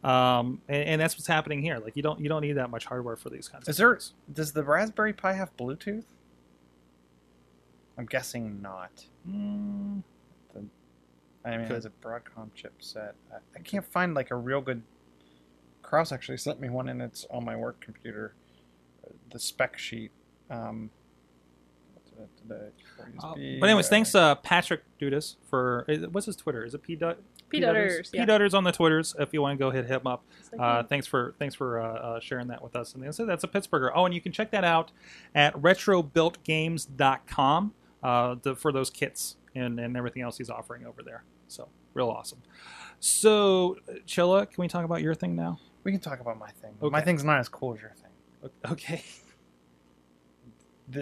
Um, 0.03 0.63
and, 0.69 0.83
and 0.85 1.01
that's 1.01 1.15
what's 1.17 1.27
happening 1.27 1.61
here. 1.63 1.79
Like 1.79 1.95
you 1.97 2.03
don't 2.03 2.21
you 2.21 2.29
don't 2.29 2.41
need 2.43 2.55
that 2.55 2.71
much 2.71 2.87
hardware 2.87 3.17
for 3.17 3.29
these 3.29 3.49
kinds 3.49 3.65
of 3.69 3.73
Is 3.73 3.77
there? 3.77 3.91
things. 3.95 4.15
Does 4.33 4.53
the 4.53 4.65
Raspberry 4.65 5.13
Pi 5.13 5.33
have 5.35 5.55
Bluetooth? 5.57 6.05
I'm 7.99 8.07
guessing 8.07 8.63
not. 8.63 9.05
Mm, 9.29 10.03
I 11.45 11.57
mean, 11.57 11.73
it's 11.73 11.87
a 11.87 11.91
Broadcom 12.03 12.51
chipset. 12.57 13.13
I, 13.33 13.37
I 13.57 13.61
can't 13.61 13.85
find 13.85 14.15
like 14.15 14.31
a 14.31 14.37
real 14.37 14.61
good. 14.61 14.83
Kraus 15.83 16.13
actually 16.13 16.39
sent 16.39 16.61
me 16.61 16.69
one, 16.69 16.89
and 16.89 17.03
it's 17.03 17.27
on 17.31 17.45
my 17.45 17.57
work 17.57 17.81
computer. 17.81 18.33
uh, 19.07 19.13
The 19.31 19.39
spec 19.39 19.77
sheet. 19.79 20.13
Um, 20.51 20.91
today, 22.37 22.69
uh, 23.23 23.35
but 23.61 23.69
anyways, 23.69 23.89
thanks 23.89 24.15
uh, 24.15 24.35
Patrick 24.37 24.83
Dudas 25.01 25.37
for 25.49 25.87
what's 26.13 26.27
his 26.27 26.37
Twitter? 26.37 26.65
Is 26.65 26.75
it 26.75 26.83
P 26.83 26.95
Dut? 26.97 27.21
P 27.49 27.61
Dutters. 27.61 28.13
P 28.13 28.19
Yeah. 28.19 28.49
On 28.55 28.65
the 28.65 28.73
Twitters. 28.73 29.15
If 29.19 29.33
you 29.33 29.41
want 29.43 29.59
to 29.59 29.65
go 29.65 29.71
hit 29.71 29.87
him 29.87 30.07
up. 30.07 30.25
Like, 30.53 30.61
Uh, 30.61 30.83
thanks 30.85 31.07
for 31.07 31.35
thanks 31.39 31.55
for 31.55 31.81
uh, 31.81 31.85
uh, 31.87 32.21
sharing 32.21 32.49
that 32.49 32.63
with 32.63 32.77
us. 32.77 32.95
And 32.95 33.03
that's, 33.03 33.17
that's 33.19 33.45
a 33.45 33.49
Pittsburgher. 33.49 33.91
Oh, 33.95 34.05
and 34.05 34.15
you 34.15 34.21
can 34.21 34.33
check 34.33 34.51
that 34.53 34.65
out 34.65 34.93
at 35.35 35.55
retrobuiltgames.com 35.55 37.75
uh, 38.03 38.35
to, 38.37 38.55
for 38.55 38.73
those 38.73 38.89
kits 38.91 39.37
and, 39.55 39.79
and 39.81 39.97
everything 39.97 40.23
else 40.23 40.39
he's 40.39 40.51
offering 40.51 40.87
over 40.87 41.03
there. 41.03 41.25
So 41.49 41.69
real 41.95 42.09
awesome. 42.09 42.43
So 43.01 43.77
Chilla, 44.07 44.49
can 44.51 44.61
we 44.63 44.69
talk 44.69 44.85
about 44.85 45.03
your 45.03 45.15
thing 45.15 45.35
now? 45.35 45.59
we 45.83 45.91
can 45.93 46.01
talk 46.01 46.21
about 46.21 46.39
my 46.39 46.51
thing. 46.51 46.73
Okay. 46.83 46.91
My 46.91 47.01
thing's 47.01 47.25
not 47.25 47.39
as 47.39 47.49
cool 47.49 47.73
as 47.75 47.81
your 47.81 47.95
thing. 47.95 48.51
Okay. 48.71 49.03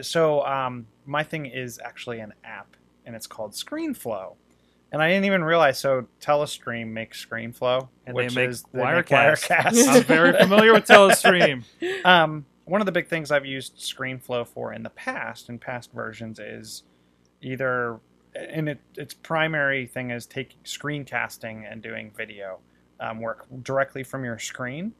So 0.02 0.44
um, 0.44 0.86
my 1.08 1.24
thing 1.24 1.46
is 1.46 1.80
actually 1.82 2.20
an 2.20 2.34
app, 2.44 2.76
and 3.06 3.16
it's 3.16 3.26
called 3.26 3.52
ScreenFlow. 3.52 4.34
And 4.92 5.02
I 5.02 5.08
didn't 5.08 5.24
even 5.24 5.42
realize. 5.44 5.78
So 5.78 6.06
Telestream 6.20 6.88
makes 6.88 7.24
ScreenFlow, 7.24 7.88
And 8.06 8.16
they 8.16 8.24
which 8.24 8.34
make 8.34 8.50
is 8.50 8.62
they 8.72 8.78
make 8.78 9.06
Wirecast. 9.06 9.48
Wirecast. 9.48 9.88
I'm 9.88 10.04
very 10.04 10.32
familiar 10.32 10.72
with 10.72 10.84
Telestream. 10.88 11.64
um, 12.04 12.46
one 12.64 12.80
of 12.80 12.86
the 12.86 12.92
big 12.92 13.08
things 13.08 13.30
I've 13.30 13.46
used 13.46 13.76
ScreenFlow 13.78 14.46
for 14.46 14.72
in 14.72 14.82
the 14.82 14.90
past, 14.90 15.48
in 15.48 15.58
past 15.58 15.92
versions, 15.92 16.38
is 16.38 16.84
either, 17.42 18.00
and 18.34 18.68
it, 18.68 18.80
its 18.96 19.14
primary 19.14 19.86
thing 19.86 20.10
is 20.10 20.26
taking 20.26 20.58
screencasting 20.64 21.70
and 21.70 21.82
doing 21.82 22.12
video 22.16 22.58
um, 23.00 23.20
work 23.20 23.46
directly 23.62 24.02
from 24.02 24.24
your 24.24 24.38
screen. 24.38 24.92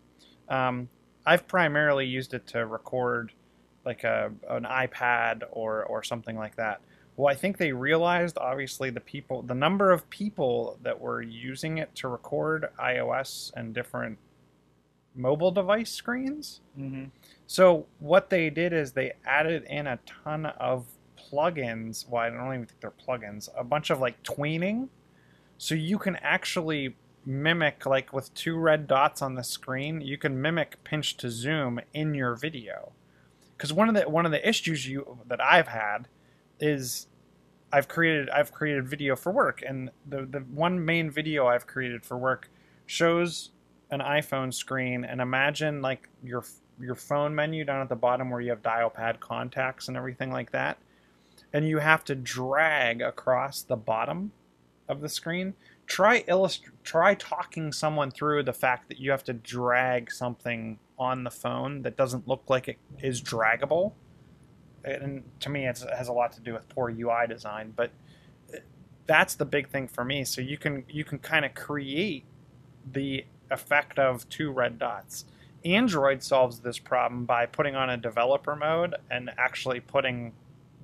Um, 0.49 0.89
I've 1.27 1.47
primarily 1.47 2.07
used 2.07 2.33
it 2.33 2.47
to 2.49 2.67
record 2.67 3.33
like 3.89 4.05
a 4.05 4.31
an 4.49 4.65
iPad 4.65 5.43
or 5.51 5.83
or 5.85 6.03
something 6.05 6.37
like 6.37 6.57
that. 6.57 6.81
Well, 7.17 7.27
I 7.27 7.35
think 7.35 7.57
they 7.57 7.73
realized 7.73 8.39
obviously 8.39 8.91
the 8.91 9.01
people, 9.01 9.43
the 9.43 9.55
number 9.55 9.91
of 9.91 10.09
people 10.09 10.79
that 10.85 11.01
were 11.01 11.21
using 11.21 11.79
it 11.79 11.93
to 11.97 12.07
record 12.07 12.69
iOS 12.79 13.51
and 13.57 13.75
different 13.75 14.19
mobile 15.17 15.51
device 15.51 15.91
screens. 15.91 16.61
hmm 16.77 17.07
So 17.47 17.87
what 17.99 18.31
they 18.31 18.51
did 18.51 18.73
is 18.73 18.93
they 18.93 19.15
added 19.27 19.65
in 19.65 19.89
a 19.89 19.99
ton 20.07 20.47
of 20.47 20.87
plugins. 21.19 22.09
Well, 22.09 22.23
I 22.23 22.31
don't 22.31 22.55
even 22.55 22.67
think 22.67 22.81
they're 22.81 22.93
plugins. 22.93 23.49
A 23.57 23.65
bunch 23.65 23.91
of 23.91 23.99
like 23.99 24.23
tweening, 24.23 24.89
so 25.57 25.75
you 25.75 25.99
can 25.99 26.15
actually 26.17 26.95
mimic 27.27 27.85
like 27.85 28.13
with 28.13 28.33
two 28.35 28.57
red 28.57 28.87
dots 28.87 29.23
on 29.23 29.35
the 29.35 29.43
screen. 29.43 30.01
You 30.01 30.19
can 30.19 30.41
mimic 30.41 30.85
pinch 30.85 31.17
to 31.17 31.31
zoom 31.31 31.81
in 31.93 32.15
your 32.15 32.37
video. 32.37 32.93
Because 33.59 33.73
one 33.73 33.89
of 33.89 33.97
the 33.97 34.09
one 34.09 34.25
of 34.25 34.31
the 34.31 34.49
issues 34.49 34.87
you 34.87 35.19
that 35.27 35.41
I've 35.41 35.67
had 35.67 36.07
is 36.61 37.09
I've 37.73 37.89
created 37.89 38.31
I've 38.31 38.53
created 38.53 38.89
video 38.89 39.17
for 39.17 39.33
work, 39.33 39.63
and 39.67 39.91
the 40.09 40.25
the 40.25 40.39
one 40.39 40.85
main 40.85 41.11
video 41.11 41.49
I've 41.49 41.67
created 41.67 42.07
for 42.07 42.17
work 42.17 42.49
shows 42.87 43.51
an 43.91 43.99
iPhone 44.01 44.55
screen, 44.55 45.05
and 45.05 45.21
imagine 45.21 45.83
like 45.83 46.09
your 46.23 46.45
your 46.81 46.95
phone 46.95 47.35
menu 47.35 47.65
down 47.65 47.83
at 47.83 47.89
the 47.89 47.97
bottom 47.97 48.31
where 48.31 48.41
you 48.41 48.51
have 48.51 48.63
dial 48.63 48.91
pad 48.91 49.19
contacts 49.19 49.89
and 49.89 49.97
everything 49.97 50.31
like 50.31 50.53
that, 50.53 50.79
and 51.53 51.67
you 51.67 51.79
have 51.79 52.05
to 52.05 52.15
drag 52.15 53.03
across 53.03 53.63
the 53.63 53.77
bottom 53.77 54.31
of 54.89 55.01
the 55.01 55.09
screen. 55.09 55.55
Try 55.87 56.23
illust- 56.29 56.71
try 56.85 57.15
talking 57.15 57.73
someone 57.73 58.13
through 58.13 58.45
the 58.45 58.53
fact 58.53 58.89
that 58.89 58.99
you 58.99 59.11
have 59.11 59.25
to 59.25 59.33
drag 59.33 60.13
something 60.13 60.79
on 60.99 61.25
the 61.25 61.31
phone 61.31 61.83
that 61.83 61.97
doesn't 61.97 62.27
look 62.27 62.45
like 62.49 62.69
it 62.69 62.79
is 63.01 63.23
draggable. 63.23 63.93
And 64.85 65.25
to 65.41 65.51
me, 65.51 65.67
it 65.67 65.83
has 65.97 66.09
a 66.09 66.13
lot 66.13 66.33
to 66.33 66.41
do 66.41 66.53
with 66.53 66.69
poor 66.69 66.91
UI 66.91 67.27
design, 67.29 67.73
but 67.77 67.91
that's 69.07 69.35
the 69.35 69.45
big 69.45 69.69
thing 69.69 69.89
for 69.89 70.05
me. 70.05 70.25
So 70.25 70.41
you 70.41 70.57
can 70.57 70.85
you 70.89 71.05
can 71.05 71.19
kind 71.19 71.45
of 71.45 71.55
create 71.55 72.25
the 72.93 73.25
effect 73.51 73.99
of 73.99 74.29
two 74.29 74.53
red 74.53 74.79
dots. 74.79 75.25
Android 75.65 76.23
solves 76.23 76.61
this 76.61 76.79
problem 76.79 77.25
by 77.25 77.47
putting 77.47 77.75
on 77.75 77.91
a 77.91 77.97
developer 77.97 78.55
mode 78.55 78.95
and 79.11 79.31
actually 79.37 79.81
putting 79.81 80.33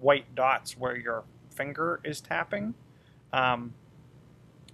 white 0.01 0.35
dots 0.35 0.77
where 0.77 0.97
your 0.97 1.25
finger 1.51 2.01
is 2.03 2.21
tapping. 2.21 2.75
Um, 3.33 3.75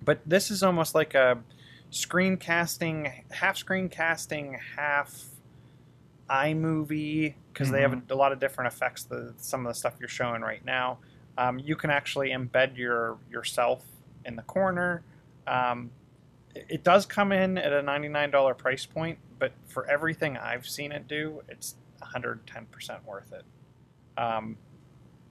but 0.03 0.20
this 0.24 0.50
is 0.50 0.62
almost 0.62 0.94
like 0.94 1.14
a 1.14 1.38
screencasting, 1.90 3.12
half 3.31 3.57
screencasting, 3.57 4.59
half 4.76 5.24
iMovie 6.29 7.35
because 7.53 7.70
they 7.70 7.83
have 7.83 7.92
a, 7.92 8.03
a 8.11 8.14
lot 8.14 8.33
of 8.33 8.38
different 8.38 8.72
effects. 8.72 9.05
The 9.05 9.35
some 9.37 9.66
of 9.66 9.72
the 9.72 9.79
stuff 9.79 9.94
you're 9.98 10.09
showing 10.09 10.42
right 10.42 10.64
now, 10.64 10.98
um, 11.37 11.59
you 11.59 11.76
can 11.76 11.90
actually 11.90 12.31
embed 12.31 12.76
your 12.76 13.18
yourself 13.31 13.85
in 14.24 14.37
the 14.37 14.42
corner. 14.42 15.03
Um, 15.46 15.90
it 16.55 16.66
it 16.68 16.85
does 16.85 17.07
come 17.07 17.33
in 17.33 17.59
at 17.59 17.72
a 17.72 17.83
$99 17.83 18.57
price 18.59 18.87
point, 18.87 19.18
but 19.38 19.53
for 19.66 19.88
everything 19.88 20.37
I've 20.37 20.66
seen 20.66 20.92
it 20.92 21.09
do, 21.09 21.42
it's 21.48 21.76
110% 22.03 23.05
worth 23.05 23.33
it. 23.33 23.44
Um, 24.20 24.57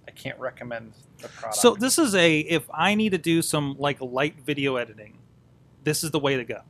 I 0.08 0.12
can't 0.12 0.39
recommend 0.39 0.93
the 1.19 1.28
product. 1.28 1.56
So 1.56 1.76
this 1.76 2.00
is 2.00 2.15
a 2.15 2.39
if 2.39 2.63
I 2.74 2.95
need 2.95 3.12
to 3.12 3.17
do 3.17 3.41
some 3.41 3.76
like 3.78 4.02
light 4.02 4.36
video 4.43 4.78
editing, 4.78 5.19
this 5.84 6.04
is 6.04 6.12
the 6.12 6.20
way 6.20 6.36
to 6.38 6.44
go. 6.44 6.62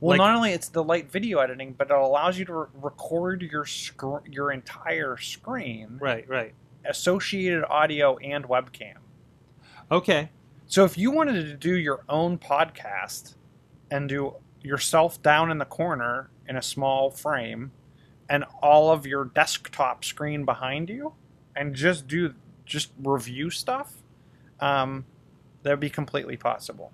well, 0.00 0.10
like- 0.10 0.18
not 0.18 0.34
only 0.36 0.52
it's 0.52 0.68
the 0.68 0.84
light 0.84 1.10
video 1.10 1.38
editing, 1.38 1.72
but 1.72 1.90
it 1.90 1.96
allows 1.96 2.38
you 2.38 2.44
to 2.46 2.52
re- 2.54 2.66
record 2.74 3.42
your 3.42 3.64
scr- 3.64 4.18
your 4.30 4.52
entire 4.52 5.16
screen, 5.16 5.98
Right, 6.00 6.28
right. 6.28 6.52
associated 6.84 7.64
audio 7.64 8.16
and 8.18 8.44
webcam. 8.46 8.96
Okay. 9.90 10.30
So 10.66 10.84
if 10.84 10.98
you 10.98 11.10
wanted 11.12 11.44
to 11.46 11.54
do 11.54 11.74
your 11.76 12.02
own 12.08 12.38
podcast 12.38 13.36
and 13.90 14.08
do 14.08 14.34
yourself 14.62 15.22
down 15.22 15.50
in 15.50 15.58
the 15.58 15.64
corner 15.64 16.28
in 16.48 16.56
a 16.56 16.62
small 16.62 17.10
frame 17.10 17.70
and 18.28 18.44
all 18.60 18.90
of 18.90 19.06
your 19.06 19.24
desktop 19.26 20.04
screen 20.04 20.44
behind 20.44 20.88
you 20.90 21.14
and 21.54 21.74
just 21.74 22.08
do 22.08 22.34
just 22.64 22.90
review 23.02 23.48
stuff, 23.48 24.02
um, 24.60 25.06
that 25.62 25.70
would 25.70 25.80
be 25.80 25.88
completely 25.90 26.36
possible. 26.36 26.92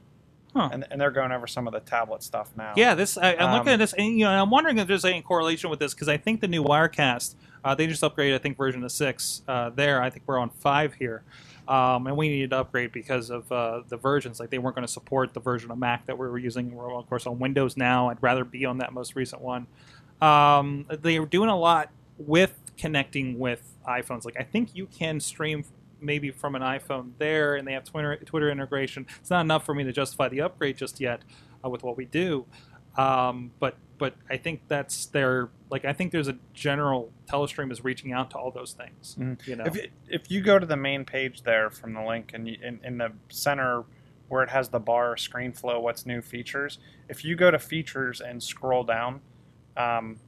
Huh. 0.55 0.69
And, 0.71 0.87
and 0.91 1.01
they're 1.01 1.11
going 1.11 1.33
over 1.33 1.47
some 1.47 1.67
of 1.67 1.73
the 1.73 1.81
tablet 1.81 2.23
stuff 2.23 2.51
now. 2.57 2.75
Yeah, 2.77 2.95
this 2.95 3.17
I, 3.17 3.35
I'm 3.37 3.53
looking 3.53 3.69
Um, 3.69 3.75
at 3.75 3.79
this, 3.79 3.95
and 3.95 4.19
you 4.19 4.25
know, 4.27 4.31
I'm 4.31 4.51
wondering 4.51 4.79
if 4.79 4.87
there's 4.87 5.05
any 5.05 5.23
correlation 5.23 5.71
with 5.71 5.79
this 5.79 5.95
because 5.95 6.09
I 6.09 6.19
think 6.19 6.43
the 6.43 6.49
new 6.49 6.63
Wirecast, 6.63 7.35
uh, 7.65 7.75
they 7.75 7.87
just 7.87 8.03
upgraded, 8.03 8.35
I 8.35 8.39
think, 8.39 8.59
version 8.59 8.85
of 8.85 8.93
six. 8.93 9.43
Uh, 9.49 9.71
there, 9.71 10.03
I 10.03 10.11
think 10.11 10.25
we're 10.27 10.39
on 10.39 10.51
five 10.51 10.93
here, 10.95 11.23
um, 11.69 12.07
and 12.07 12.19
we 12.19 12.29
needed 12.29 12.51
to 12.51 12.59
upgrade 12.59 12.93
because 12.93 13.31
of 13.31 13.51
uh, 13.51 13.81
the 13.89 13.97
versions. 13.97 14.41
Like 14.41 14.51
they 14.51 14.59
weren't 14.59 14.77
going 14.77 14.87
to 14.87 14.93
support 14.93 15.33
the 15.33 15.41
version 15.41 15.71
of 15.71 15.79
Mac 15.79 16.05
that 16.05 16.19
we 16.19 16.29
were 16.29 16.39
using. 16.39 16.75
We're 16.75 16.95
of 16.95 17.09
course 17.09 17.27
on 17.27 17.39
Windows 17.39 17.79
now. 17.79 18.11
I'd 18.11 18.23
rather 18.23 18.45
be 18.45 18.67
on 18.67 18.77
that 18.79 18.93
most 18.93 19.17
recent 19.17 19.41
one. 19.41 19.67
Um, 20.21 20.87
they 20.91 21.17
are 21.17 21.27
doing 21.27 21.49
a 21.49 21.59
lot 21.59 21.89
with 22.19 22.55
connecting 22.77 23.39
with 23.39 23.63
iPhones. 23.89 24.25
Like 24.27 24.37
I 24.39 24.43
think 24.45 24.75
you 24.75 24.87
can 24.87 25.19
stream 25.19 25.65
maybe 26.03 26.31
from 26.31 26.55
an 26.55 26.63
iPhone 26.63 27.13
there, 27.19 27.55
and 27.57 27.67
they 27.67 27.73
have 27.73 27.85
Twitter 27.85 28.17
Twitter 28.17 28.51
integration. 28.51 29.07
It's 29.21 29.31
not 29.31 29.41
enough 29.43 29.65
for 29.65 29.75
me 29.75 29.85
to 29.85 29.93
justify 29.93 30.29
the 30.29 30.41
upgrade 30.43 30.77
just 30.77 31.01
yet 31.01 31.23
uh, 31.65 31.69
with 31.71 31.83
what 31.83 31.97
we 31.97 32.05
do. 32.05 32.47
Um, 32.97 33.53
but 33.59 33.77
but 33.99 34.15
I 34.29 34.37
think 34.37 34.63
that's 34.69 35.07
their 35.07 35.49
like 35.71 35.85
I 35.85 35.93
think 35.93 36.13
there's 36.13 36.29
a 36.29 36.37
general 36.53 37.13
Telestream 37.31 37.71
is 37.73 37.83
reaching 37.85 38.13
out 38.13 38.31
to 38.33 38.39
all 38.39 38.51
those 38.51 38.73
things. 38.73 39.17
Mhm. 39.19 39.47
You 39.47 39.57
know, 39.57 39.65
If, 39.65 39.77
you- 39.77 39.89
if 40.09 40.31
you 40.31 40.41
go 40.43 40.59
to 40.59 40.67
the 40.67 40.77
main 40.77 41.05
page 41.05 41.43
there 41.43 41.71
from 41.71 41.95
the 41.95 42.03
link 42.03 42.33
and 42.35 42.47
you, 42.49 42.59
in, 42.63 42.81
in 42.85 42.99
the 42.99 43.13
center 43.31 43.85
where 44.29 44.43
it 44.43 44.51
has 44.51 44.69
the 44.71 44.81
bar 44.81 45.15
ScreenFlow, 45.17 45.81
what's 45.81 46.05
new 46.05 46.21
features, 46.21 46.79
if 47.09 47.25
you 47.25 47.37
go 47.37 47.51
to 47.51 47.59
features 47.59 48.21
and 48.21 48.43
scroll 48.43 48.83
down, 48.83 49.21
um, 49.77 50.19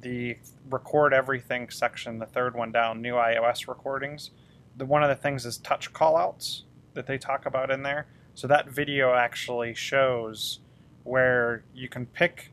the 0.00 0.36
record 0.68 1.12
everything 1.12 1.70
section, 1.70 2.18
the 2.18 2.26
third 2.26 2.54
one 2.56 2.70
down, 2.72 3.00
new 3.00 3.14
iOS 3.14 3.66
recordings. 3.68 4.30
The 4.76 4.86
one 4.86 5.02
of 5.02 5.08
the 5.08 5.16
things 5.16 5.46
is 5.46 5.58
touch 5.58 5.92
callouts 5.92 6.62
that 6.94 7.06
they 7.06 7.18
talk 7.18 7.46
about 7.46 7.70
in 7.70 7.82
there. 7.82 8.06
So 8.34 8.46
that 8.48 8.68
video 8.68 9.14
actually 9.14 9.74
shows 9.74 10.60
where 11.04 11.64
you 11.74 11.88
can 11.88 12.06
pick 12.06 12.52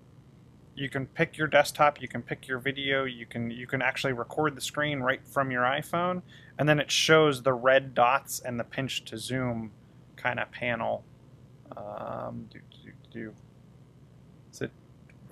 you 0.79 0.89
can 0.89 1.08
pick 1.08 1.38
your 1.38 1.47
desktop, 1.47 2.01
you 2.01 2.08
can 2.08 2.21
pick 2.21 2.47
your 2.47 2.58
video, 2.58 3.03
you 3.03 3.25
can 3.25 3.51
you 3.51 3.67
can 3.67 3.82
actually 3.82 4.13
record 4.13 4.55
the 4.55 4.62
screen 4.62 5.01
right 5.01 5.19
from 5.27 5.51
your 5.51 5.63
iPhone, 5.63 6.21
and 6.58 6.69
then 6.69 6.79
it 6.79 6.89
shows 6.89 7.43
the 7.43 7.53
red 7.53 7.93
dots 7.93 8.39
and 8.39 8.58
the 8.58 8.63
pinch 8.63 9.03
to 9.05 9.17
zoom 9.17 9.71
kind 10.15 10.39
of 10.39 10.49
panel. 10.51 11.03
Um, 11.75 12.47
do, 12.49 12.60
do, 12.84 12.91
do. 13.12 13.34
Is 14.53 14.62
it? 14.62 14.71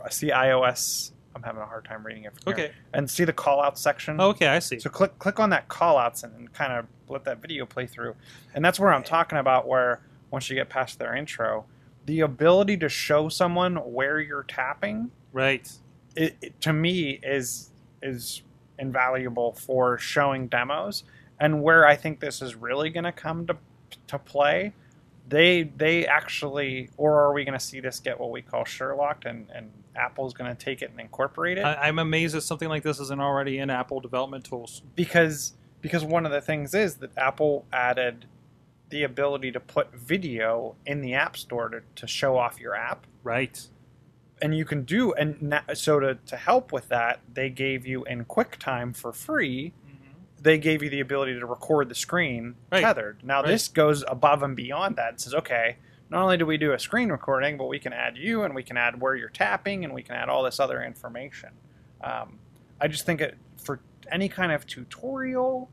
I 0.03 0.09
see 0.09 0.29
iOS. 0.31 1.11
I'm 1.37 1.43
having 1.43 1.61
a 1.61 1.65
hard 1.65 1.85
time 1.85 2.03
reading 2.05 2.23
it. 2.25 2.33
From 2.43 2.55
here. 2.55 2.65
Okay. 2.65 2.75
And 2.93 3.09
see 3.09 3.23
the 3.23 3.33
callouts 3.33 3.77
section. 3.77 4.19
Oh, 4.19 4.29
okay, 4.29 4.47
I 4.47 4.59
see. 4.59 4.79
So 4.79 4.89
click 4.89 5.17
click 5.19 5.39
on 5.39 5.49
that 5.51 5.67
callouts 5.69 6.23
and, 6.23 6.35
and 6.35 6.53
kind 6.53 6.73
of 6.73 6.85
let 7.07 7.23
that 7.25 7.41
video 7.41 7.65
play 7.65 7.85
through, 7.85 8.15
and 8.55 8.65
that's 8.65 8.79
where 8.79 8.91
I'm 8.93 9.03
talking 9.03 9.37
about. 9.37 9.67
Where 9.67 10.01
once 10.31 10.49
you 10.49 10.55
get 10.55 10.67
past 10.69 10.97
their 10.99 11.15
intro, 11.15 11.65
the 12.05 12.21
ability 12.21 12.77
to 12.77 12.89
show 12.89 13.29
someone 13.29 13.75
where 13.77 14.19
you're 14.19 14.43
tapping, 14.43 15.11
Right. 15.31 15.71
it, 16.15 16.35
it- 16.41 16.61
to 16.61 16.73
me 16.73 17.19
is 17.23 17.69
is 18.01 18.41
invaluable 18.79 19.53
for 19.53 19.97
showing 19.97 20.47
demos. 20.47 21.03
And 21.39 21.61
where 21.61 21.85
I 21.85 21.95
think 21.95 22.19
this 22.19 22.41
is 22.41 22.55
really 22.55 22.89
going 22.89 23.03
to 23.03 23.11
come 23.11 23.45
to 23.47 23.55
to 24.07 24.17
play, 24.17 24.73
they 25.29 25.63
they 25.63 26.05
actually, 26.07 26.89
or 26.97 27.19
are 27.21 27.31
we 27.33 27.43
going 27.45 27.53
to 27.57 27.63
see 27.63 27.79
this 27.79 27.99
get 27.99 28.19
what 28.19 28.31
we 28.31 28.41
call 28.41 28.63
Sherlocked, 28.65 29.25
and 29.25 29.47
and 29.53 29.71
Apple's 29.97 30.33
going 30.33 30.53
to 30.55 30.65
take 30.65 30.81
it 30.81 30.91
and 30.91 30.99
incorporate 30.99 31.57
it? 31.57 31.61
I, 31.65 31.87
I'm 31.87 31.99
amazed 31.99 32.35
that 32.35 32.41
something 32.41 32.69
like 32.69 32.83
this 32.83 32.99
isn't 32.99 33.19
already 33.21 33.57
in 33.59 33.69
Apple 33.69 33.99
development 33.99 34.45
tools. 34.45 34.81
because 34.95 35.53
because 35.81 36.03
one 36.03 36.25
of 36.25 36.31
the 36.31 36.41
things 36.41 36.73
is 36.73 36.95
that 36.97 37.15
Apple 37.17 37.65
added 37.71 38.25
the 38.89 39.03
ability 39.03 39.51
to 39.51 39.59
put 39.59 39.93
video 39.93 40.75
in 40.85 41.01
the 41.01 41.13
App 41.13 41.37
Store 41.37 41.69
to, 41.69 41.81
to 41.95 42.07
show 42.07 42.37
off 42.37 42.59
your 42.59 42.73
app, 42.75 43.05
Right. 43.23 43.67
and 44.41 44.55
you 44.57 44.65
can 44.65 44.83
do 44.83 45.13
and 45.13 45.59
so 45.73 45.99
to 45.99 46.15
to 46.25 46.37
help 46.37 46.71
with 46.71 46.89
that, 46.89 47.19
they 47.33 47.49
gave 47.49 47.85
you 47.85 48.03
in 48.05 48.25
QuickTime 48.25 48.95
for 48.95 49.11
free. 49.13 49.73
Mm-hmm. 49.87 50.41
They 50.41 50.57
gave 50.57 50.81
you 50.81 50.89
the 50.89 50.99
ability 50.99 51.39
to 51.39 51.45
record 51.45 51.89
the 51.89 51.95
screen 51.95 52.55
Right. 52.71 52.81
tethered. 52.81 53.23
Now 53.23 53.41
Right. 53.41 53.47
this 53.49 53.67
goes 53.67 54.03
above 54.07 54.41
and 54.43 54.55
beyond 54.55 54.95
that. 54.95 55.13
It 55.15 55.21
says, 55.21 55.33
okay, 55.35 55.77
not 56.09 56.23
only 56.23 56.37
do 56.37 56.45
we 56.45 56.57
do 56.57 56.73
a 56.73 56.79
screen 56.79 57.09
recording, 57.11 57.57
but 57.57 57.65
we 57.65 57.79
can 57.79 57.93
add 57.93 58.17
you, 58.17 58.43
and 58.43 58.55
we 58.55 58.63
can 58.63 58.77
add 58.77 58.99
where 59.01 59.15
you're 59.15 59.29
tapping, 59.29 59.83
and 59.83 59.93
we 59.93 60.03
can 60.03 60.15
add 60.15 60.29
all 60.29 60.43
this 60.43 60.59
other 60.59 60.81
information. 60.83 61.49
Um, 62.01 62.39
I 62.79 62.87
just 62.87 63.05
think 63.05 63.21
it 63.21 63.37
for 63.57 63.79
any 64.11 64.29
kind 64.29 64.51
of 64.51 64.65
tutorial, 64.65 65.69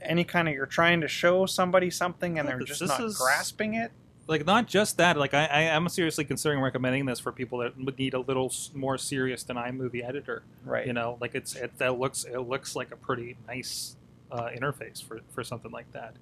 any 0.00 0.24
kind 0.24 0.48
of 0.48 0.54
you're 0.54 0.66
trying 0.66 1.00
to 1.00 1.08
show 1.08 1.46
somebody 1.46 1.90
something 1.90 2.38
and 2.38 2.48
they're 2.48 2.60
just 2.60 2.80
this 2.80 2.88
not 2.88 3.00
is- 3.02 3.18
grasping 3.18 3.74
it. 3.74 3.92
Like 4.28 4.44
not 4.44 4.66
just 4.66 4.96
that. 4.96 5.16
Like 5.16 5.34
I, 5.34 5.46
I 5.46 5.60
am 5.62 5.88
seriously 5.88 6.24
considering 6.24 6.60
recommending 6.60 7.06
this 7.06 7.20
for 7.20 7.30
people 7.30 7.58
that 7.58 7.78
would 7.78 7.96
need 7.96 8.12
a 8.12 8.18
little 8.18 8.52
more 8.74 8.98
serious 8.98 9.44
than 9.44 9.56
iMovie 9.56 10.04
editor. 10.04 10.42
Right. 10.64 10.84
You 10.84 10.92
know, 10.94 11.16
like 11.20 11.36
it's 11.36 11.54
it 11.54 11.78
that 11.78 11.96
looks 11.98 12.24
it 12.24 12.38
looks 12.40 12.74
like 12.74 12.90
a 12.90 12.96
pretty 12.96 13.36
nice 13.46 13.94
uh, 14.32 14.48
interface 14.48 15.00
for 15.00 15.20
for 15.30 15.44
something 15.44 15.70
like 15.70 15.92
that. 15.92 16.14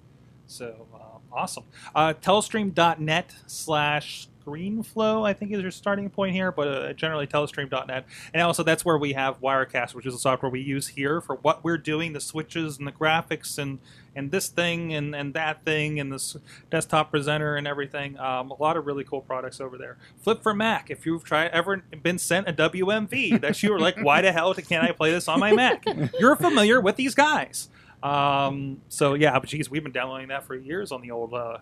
So 0.47 0.87
uh, 0.93 1.35
awesome. 1.35 1.63
Uh, 1.93 2.13
Telestream.net 2.13 3.35
slash 3.47 4.27
ScreenFlow, 4.45 5.27
I 5.27 5.33
think 5.33 5.51
is 5.51 5.61
your 5.61 5.71
starting 5.71 6.09
point 6.09 6.35
here, 6.35 6.51
but 6.51 6.67
uh, 6.67 6.93
generally 6.93 7.27
Telestream.net. 7.27 8.05
And 8.33 8.43
also 8.43 8.63
that's 8.63 8.85
where 8.85 8.97
we 8.97 9.13
have 9.13 9.41
Wirecast, 9.41 9.95
which 9.95 10.05
is 10.05 10.13
the 10.13 10.19
software 10.19 10.49
we 10.49 10.61
use 10.61 10.89
here 10.89 11.19
for 11.19 11.35
what 11.37 11.63
we're 11.63 11.77
doing, 11.77 12.13
the 12.13 12.19
switches 12.19 12.77
and 12.77 12.87
the 12.87 12.91
graphics 12.91 13.57
and 13.57 13.79
and 14.17 14.31
this 14.31 14.47
thing 14.47 14.93
and, 14.93 15.13
and 15.13 15.33
that 15.33 15.65
thing 15.65 15.99
and 15.99 16.13
this 16.13 16.37
desktop 16.71 17.11
presenter 17.11 17.57
and 17.57 17.67
everything. 17.67 18.17
Um, 18.17 18.49
a 18.49 18.61
lot 18.61 18.77
of 18.77 18.85
really 18.85 19.03
cool 19.03 19.19
products 19.19 19.59
over 19.59 19.77
there. 19.77 19.97
Flip 20.21 20.41
for 20.41 20.53
Mac. 20.53 20.89
If 20.89 21.05
you've 21.05 21.25
tried 21.25 21.51
ever 21.51 21.83
been 22.01 22.17
sent 22.17 22.47
a 22.47 22.53
WMV 22.53 23.41
that 23.41 23.61
you 23.61 23.73
were 23.73 23.79
like, 23.79 23.99
why 23.99 24.21
the 24.21 24.31
hell 24.31 24.53
can't 24.53 24.85
I 24.85 24.93
play 24.93 25.11
this 25.11 25.27
on 25.27 25.41
my 25.41 25.51
Mac? 25.51 25.83
You're 26.19 26.37
familiar 26.37 26.79
with 26.79 26.95
these 26.95 27.13
guys. 27.13 27.67
Um, 28.05 28.81
so 28.87 29.15
yeah, 29.15 29.39
but 29.39 29.49
geez, 29.49 29.69
we've 29.69 29.83
been 29.83 29.91
downloading 29.91 30.27
that 30.27 30.43
for 30.43 30.55
years 30.55 30.91
on 30.91 31.01
the 31.01 31.09
old 31.09 31.33
uh, 31.33 31.57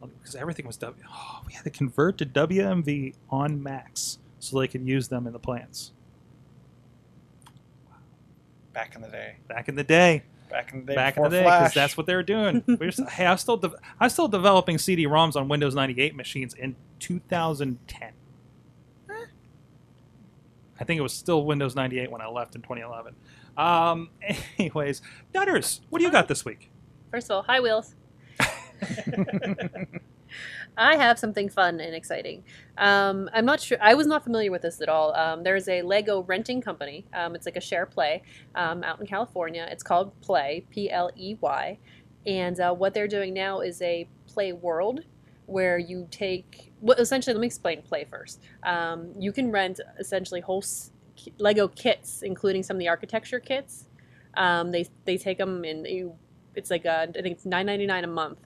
because 0.00 0.36
everything 0.36 0.64
was 0.66 0.76
W. 0.76 1.02
Oh, 1.10 1.40
we 1.44 1.52
had 1.54 1.64
to 1.64 1.70
convert 1.70 2.18
to 2.18 2.26
WMV 2.26 3.14
on 3.30 3.60
Macs 3.60 4.18
so 4.38 4.60
they 4.60 4.68
could 4.68 4.86
use 4.86 5.08
them 5.08 5.26
in 5.26 5.32
the 5.32 5.40
plants. 5.40 5.92
Back 8.72 8.94
in 8.94 9.02
the 9.02 9.08
day. 9.08 9.36
back 9.48 9.68
in 9.68 9.74
the 9.74 9.82
day. 9.82 10.22
Back 10.48 10.72
in 10.72 10.80
the 10.80 10.86
day. 10.86 10.94
back 10.94 11.16
in 11.16 11.24
the 11.24 11.30
day 11.30 11.42
because 11.42 11.74
that's 11.74 11.96
what 11.96 12.06
they 12.06 12.14
were 12.14 12.22
doing. 12.22 12.62
We're 12.68 12.90
just, 12.90 13.08
hey, 13.10 13.26
I 13.26 13.32
was 13.32 13.40
still 13.40 13.56
de- 13.56 13.74
I 13.98 14.06
was 14.06 14.12
still 14.12 14.28
developing 14.28 14.78
CD-ROMs 14.78 15.34
on 15.34 15.48
Windows 15.48 15.74
98 15.74 16.14
machines 16.14 16.54
in 16.54 16.76
2010. 17.00 18.12
I 20.80 20.84
think 20.84 20.98
it 20.98 21.02
was 21.02 21.12
still 21.12 21.44
Windows 21.44 21.74
98 21.74 22.08
when 22.08 22.20
I 22.20 22.28
left 22.28 22.54
in 22.54 22.62
2011. 22.62 23.16
Um, 23.58 24.10
anyways, 24.58 25.02
Nutters, 25.34 25.82
what 25.90 25.98
do 25.98 26.04
you 26.06 26.12
got 26.12 26.28
this 26.28 26.44
week? 26.44 26.70
First 27.10 27.26
of 27.26 27.36
all, 27.36 27.42
hi 27.42 27.60
Wheels. 27.60 27.94
I 30.76 30.94
have 30.96 31.18
something 31.18 31.48
fun 31.48 31.80
and 31.80 31.92
exciting. 31.94 32.44
Um, 32.76 33.28
I'm 33.32 33.44
not 33.44 33.60
sure. 33.60 33.78
I 33.80 33.94
was 33.94 34.06
not 34.06 34.22
familiar 34.22 34.52
with 34.52 34.62
this 34.62 34.80
at 34.80 34.88
all. 34.88 35.12
Um, 35.16 35.42
there 35.42 35.56
is 35.56 35.68
a 35.68 35.82
Lego 35.82 36.22
renting 36.22 36.60
company. 36.60 37.04
Um, 37.12 37.34
it's 37.34 37.46
like 37.46 37.56
a 37.56 37.60
share 37.60 37.84
play 37.84 38.22
um, 38.54 38.84
out 38.84 39.00
in 39.00 39.06
California. 39.06 39.66
It's 39.72 39.82
called 39.82 40.12
Pley, 40.20 40.64
P 40.70 40.88
L 40.90 41.10
E 41.16 41.36
Y, 41.40 41.78
and 42.26 42.60
uh, 42.60 42.72
what 42.72 42.94
they're 42.94 43.08
doing 43.08 43.34
now 43.34 43.60
is 43.60 43.82
a 43.82 44.08
Pley 44.28 44.52
World 44.52 45.00
where 45.46 45.78
you 45.78 46.06
take. 46.12 46.72
Well, 46.80 46.96
essentially, 46.98 47.34
let 47.34 47.40
me 47.40 47.48
explain 47.48 47.82
Pley 47.82 48.04
first. 48.04 48.40
Um, 48.62 49.12
you 49.18 49.32
can 49.32 49.50
rent 49.50 49.80
essentially 49.98 50.40
whole 50.40 50.62
Lego 51.38 51.68
kits, 51.68 52.22
including 52.22 52.62
some 52.62 52.76
of 52.76 52.80
the 52.80 52.88
architecture 52.88 53.40
kits. 53.40 53.86
Um, 54.36 54.70
they 54.70 54.86
they 55.04 55.16
take 55.18 55.38
them 55.38 55.64
and 55.64 55.86
you. 55.86 56.14
It's 56.54 56.70
like 56.70 56.84
a, 56.84 57.02
I 57.02 57.22
think 57.22 57.36
it's 57.36 57.44
nine 57.44 57.66
ninety 57.66 57.86
nine 57.86 58.04
a 58.04 58.08
month 58.08 58.38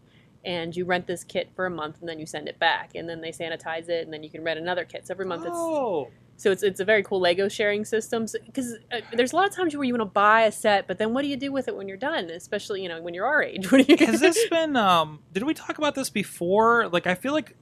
and 0.44 0.74
you 0.76 0.84
rent 0.84 1.06
this 1.06 1.24
kit 1.24 1.50
for 1.54 1.66
a 1.66 1.70
month 1.70 2.00
and 2.00 2.08
then 2.08 2.18
you 2.18 2.26
send 2.26 2.48
it 2.48 2.58
back 2.58 2.90
and 2.94 3.08
then 3.08 3.20
they 3.20 3.30
sanitize 3.30 3.88
it 3.88 4.04
and 4.04 4.12
then 4.12 4.22
you 4.22 4.30
can 4.30 4.42
rent 4.42 4.58
another 4.58 4.84
kit 4.84 5.06
so 5.06 5.14
every 5.14 5.24
month 5.24 5.42
it's 5.42 5.54
Oh, 5.54 6.08
so 6.36 6.50
it's, 6.50 6.64
it's 6.64 6.80
a 6.80 6.84
very 6.84 7.04
cool 7.04 7.20
lego 7.20 7.48
sharing 7.48 7.84
system 7.84 8.26
because 8.44 8.74
uh, 8.90 9.00
there's 9.12 9.32
a 9.32 9.36
lot 9.36 9.48
of 9.48 9.54
times 9.54 9.76
where 9.76 9.84
you 9.84 9.94
want 9.94 10.00
to 10.00 10.12
buy 10.12 10.42
a 10.42 10.52
set 10.52 10.88
but 10.88 10.98
then 10.98 11.14
what 11.14 11.22
do 11.22 11.28
you 11.28 11.36
do 11.36 11.52
with 11.52 11.68
it 11.68 11.76
when 11.76 11.86
you're 11.86 11.96
done 11.96 12.28
especially 12.30 12.82
you 12.82 12.88
know 12.88 13.00
when 13.00 13.14
you're 13.14 13.26
our 13.26 13.42
age 13.42 13.70
what 13.72 13.86
do 13.86 13.92
you 13.92 14.04
has 14.04 14.20
this 14.20 14.48
been? 14.48 14.76
Um, 14.76 15.20
did 15.32 15.44
we 15.44 15.54
talk 15.54 15.78
about 15.78 15.94
this 15.94 16.10
before? 16.10 16.88
Like, 16.88 17.06
I 17.06 17.14
feel 17.14 17.32
like 17.32 17.56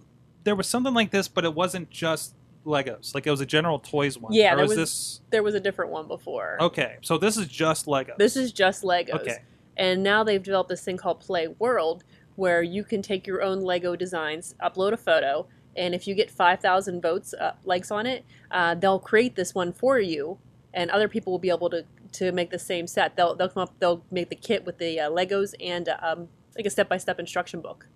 there 0.44 0.54
was 0.54 0.66
something 0.66 0.94
like 0.94 1.10
this, 1.10 1.28
but 1.28 1.44
it 1.44 1.54
wasn't 1.54 1.90
just 1.90 2.34
Legos. 2.66 3.14
Like, 3.14 3.26
it 3.26 3.30
was 3.30 3.40
a 3.40 3.46
general 3.46 3.78
toys 3.78 4.18
one. 4.18 4.32
Yeah, 4.32 4.52
or 4.52 4.56
there 4.58 4.66
was 4.66 4.76
this? 4.76 5.20
there 5.30 5.42
was 5.42 5.54
a 5.54 5.60
different 5.60 5.90
one 5.90 6.06
before 6.06 6.58
Okay, 6.60 6.96
so 7.00 7.16
this 7.18 7.36
is 7.36 7.46
just 7.48 7.86
Legos. 7.86 8.16
this 8.18 8.36
is 8.36 8.52
just 8.52 8.82
legos 8.82 9.20
okay. 9.20 9.38
and 9.76 10.02
now 10.02 10.22
they've 10.24 10.42
developed 10.42 10.68
this 10.68 10.82
thing 10.84 10.96
called 10.96 11.20
Pley 11.20 11.48
World 11.58 12.04
where 12.36 12.62
you 12.62 12.84
can 12.84 13.02
take 13.02 13.26
your 13.26 13.42
own 13.42 13.60
lego 13.60 13.96
designs 13.96 14.54
upload 14.62 14.92
a 14.92 14.96
photo 14.96 15.46
and 15.76 15.94
if 15.94 16.06
you 16.06 16.14
get 16.14 16.30
5000 16.30 17.00
votes 17.00 17.32
uh, 17.34 17.52
likes 17.64 17.90
on 17.90 18.06
it 18.06 18.24
uh, 18.50 18.74
they'll 18.74 18.98
create 18.98 19.36
this 19.36 19.54
one 19.54 19.72
for 19.72 19.98
you 19.98 20.38
and 20.74 20.90
other 20.90 21.08
people 21.08 21.32
will 21.32 21.38
be 21.38 21.50
able 21.50 21.70
to 21.70 21.84
to 22.12 22.30
make 22.32 22.50
the 22.50 22.58
same 22.58 22.86
set 22.86 23.16
they'll, 23.16 23.34
they'll 23.34 23.48
come 23.48 23.62
up 23.62 23.74
they'll 23.78 24.04
make 24.10 24.28
the 24.30 24.36
kit 24.36 24.64
with 24.66 24.78
the 24.78 24.98
uh, 25.00 25.10
legos 25.10 25.54
and 25.60 25.88
um, 26.02 26.28
like 26.56 26.66
a 26.66 26.70
step-by-step 26.70 27.18
instruction 27.18 27.60
book 27.60 27.86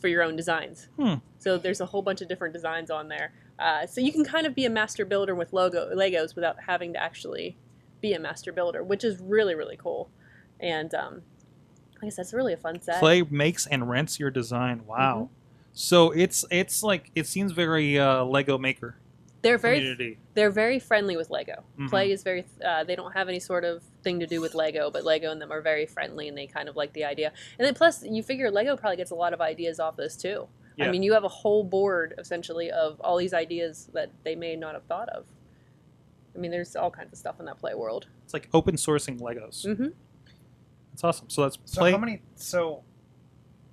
for 0.00 0.08
your 0.08 0.22
own 0.22 0.36
designs 0.36 0.88
Hmm. 0.96 1.14
so 1.38 1.56
there's 1.58 1.80
a 1.80 1.86
whole 1.86 2.02
bunch 2.02 2.20
of 2.20 2.28
different 2.28 2.52
designs 2.54 2.90
on 2.90 3.08
there 3.08 3.32
uh, 3.58 3.86
so 3.86 4.00
you 4.00 4.12
can 4.12 4.24
kind 4.24 4.46
of 4.46 4.54
be 4.54 4.64
a 4.64 4.70
master 4.70 5.04
builder 5.04 5.34
with 5.34 5.52
logo 5.52 5.90
legos 5.94 6.34
without 6.34 6.56
having 6.66 6.92
to 6.92 7.02
actually 7.02 7.56
be 8.00 8.12
a 8.12 8.18
master 8.18 8.52
builder 8.52 8.82
which 8.82 9.04
is 9.04 9.20
really 9.20 9.54
really 9.54 9.76
cool 9.76 10.10
and 10.60 10.94
um, 10.94 11.22
like 12.02 12.06
I 12.06 12.08
said, 12.10 12.22
it's 12.22 12.34
really 12.34 12.52
a 12.52 12.56
fun 12.56 12.80
set. 12.80 13.00
Pley 13.00 13.22
makes 13.22 13.66
and 13.66 13.88
rents 13.88 14.20
your 14.20 14.30
design. 14.30 14.86
Wow. 14.86 15.16
Mm-hmm. 15.24 15.34
So 15.72 16.10
it's 16.10 16.44
it's 16.50 16.82
like 16.82 17.10
it 17.14 17.26
seems 17.26 17.52
very 17.52 17.98
uh, 17.98 18.24
Lego 18.24 18.58
Maker 18.58 18.96
they're 19.42 19.58
very 19.58 19.78
community. 19.78 20.18
they're 20.34 20.50
very 20.50 20.78
friendly 20.78 21.16
with 21.16 21.30
Lego. 21.30 21.62
Mhm. 21.78 21.88
Pley 21.88 22.10
is 22.10 22.22
very 22.22 22.44
uh, 22.64 22.84
they 22.84 22.96
don't 22.96 23.12
have 23.12 23.28
any 23.28 23.38
sort 23.38 23.64
of 23.64 23.82
thing 24.02 24.20
to 24.20 24.26
do 24.26 24.40
with 24.40 24.54
Lego, 24.54 24.90
but 24.90 25.04
Lego 25.04 25.30
and 25.30 25.40
them 25.40 25.52
are 25.52 25.60
very 25.60 25.86
friendly 25.86 26.28
and 26.28 26.36
they 26.36 26.46
kind 26.46 26.68
of 26.68 26.76
like 26.76 26.92
the 26.92 27.04
idea. 27.04 27.32
And 27.58 27.66
then 27.66 27.74
plus, 27.74 28.02
you 28.02 28.22
figure 28.22 28.50
Lego 28.50 28.76
probably 28.76 28.96
gets 28.96 29.10
a 29.10 29.14
lot 29.14 29.32
of 29.32 29.40
ideas 29.40 29.78
off 29.78 29.96
this 29.96 30.16
too. 30.16 30.48
Yeah. 30.78 30.86
I 30.86 30.90
mean, 30.92 31.02
you 31.02 31.12
have 31.12 31.24
a 31.24 31.28
whole 31.28 31.64
board 31.64 32.14
essentially 32.18 32.70
of 32.70 33.00
all 33.00 33.16
these 33.16 33.34
ideas 33.34 33.90
that 33.94 34.10
they 34.24 34.34
may 34.36 34.54
not 34.56 34.74
have 34.74 34.84
thought 34.84 35.08
of. 35.08 35.26
I 36.34 36.38
mean, 36.38 36.50
there's 36.52 36.76
all 36.76 36.90
kinds 36.90 37.12
of 37.12 37.18
stuff 37.18 37.40
in 37.40 37.46
that 37.46 37.58
Pley 37.58 37.74
World. 37.74 38.06
It's 38.24 38.32
like 38.32 38.48
open 38.54 38.76
sourcing 38.76 39.18
Legos. 39.20 39.66
Mm-hmm. 39.66 39.88
It's 40.92 41.02
awesome. 41.02 41.28
So 41.28 41.42
that's 41.42 41.56
play. 41.56 41.90
So 41.90 41.96
how 41.96 41.98
many? 41.98 42.22
So 42.36 42.82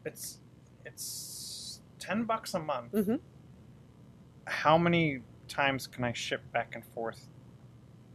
it's 0.04 0.40
it's 0.86 1.80
ten 2.00 2.24
bucks 2.24 2.54
a 2.56 2.60
month. 2.60 2.92
Mhm. 2.94 3.20
How 4.46 4.78
many 4.78 5.22
times 5.48 5.86
can 5.88 6.04
I 6.04 6.14
ship 6.14 6.42
back 6.52 6.74
and 6.74 6.84
forth 6.86 7.28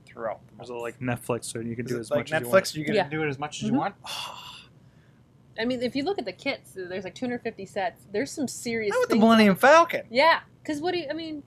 throughout 0.04 0.40
the 0.48 0.54
month. 0.54 0.64
Is 0.64 0.70
it 0.70 0.74
like 0.74 0.98
Netflix, 0.98 1.44
so 1.44 1.60
you 1.60 1.76
can 1.76 1.86
Is 1.86 1.92
do 1.92 1.96
it 1.98 2.00
as 2.00 2.10
like 2.10 2.18
much 2.18 2.32
as 2.32 2.40
you 2.40 2.46
Netflix? 2.46 2.52
want? 2.52 2.74
You, 2.74 2.84
can 2.84 2.94
Yeah. 2.94 3.08
do 3.08 3.22
it 3.22 3.28
as 3.28 3.38
much 3.38 3.62
as 3.62 3.68
Mhm. 3.68 3.72
you 3.72 3.78
want. 3.78 3.94
I 5.60 5.64
mean, 5.66 5.82
if 5.82 5.94
you 5.94 6.02
look 6.04 6.18
at 6.18 6.24
the 6.24 6.32
kits, 6.32 6.72
there's 6.74 7.04
like 7.04 7.14
250 7.14 7.66
sets. 7.66 8.04
There's 8.12 8.30
some 8.32 8.48
serious. 8.48 8.92
How 8.94 9.00
about 9.00 9.08
the 9.08 9.14
things- 9.14 9.22
Millennium 9.22 9.56
Falcon? 9.56 10.02
Yeah, 10.10 10.40
because 10.62 10.80
what 10.80 10.92
do 10.92 10.98
you? 11.00 11.06
I 11.10 11.12
mean, 11.12 11.42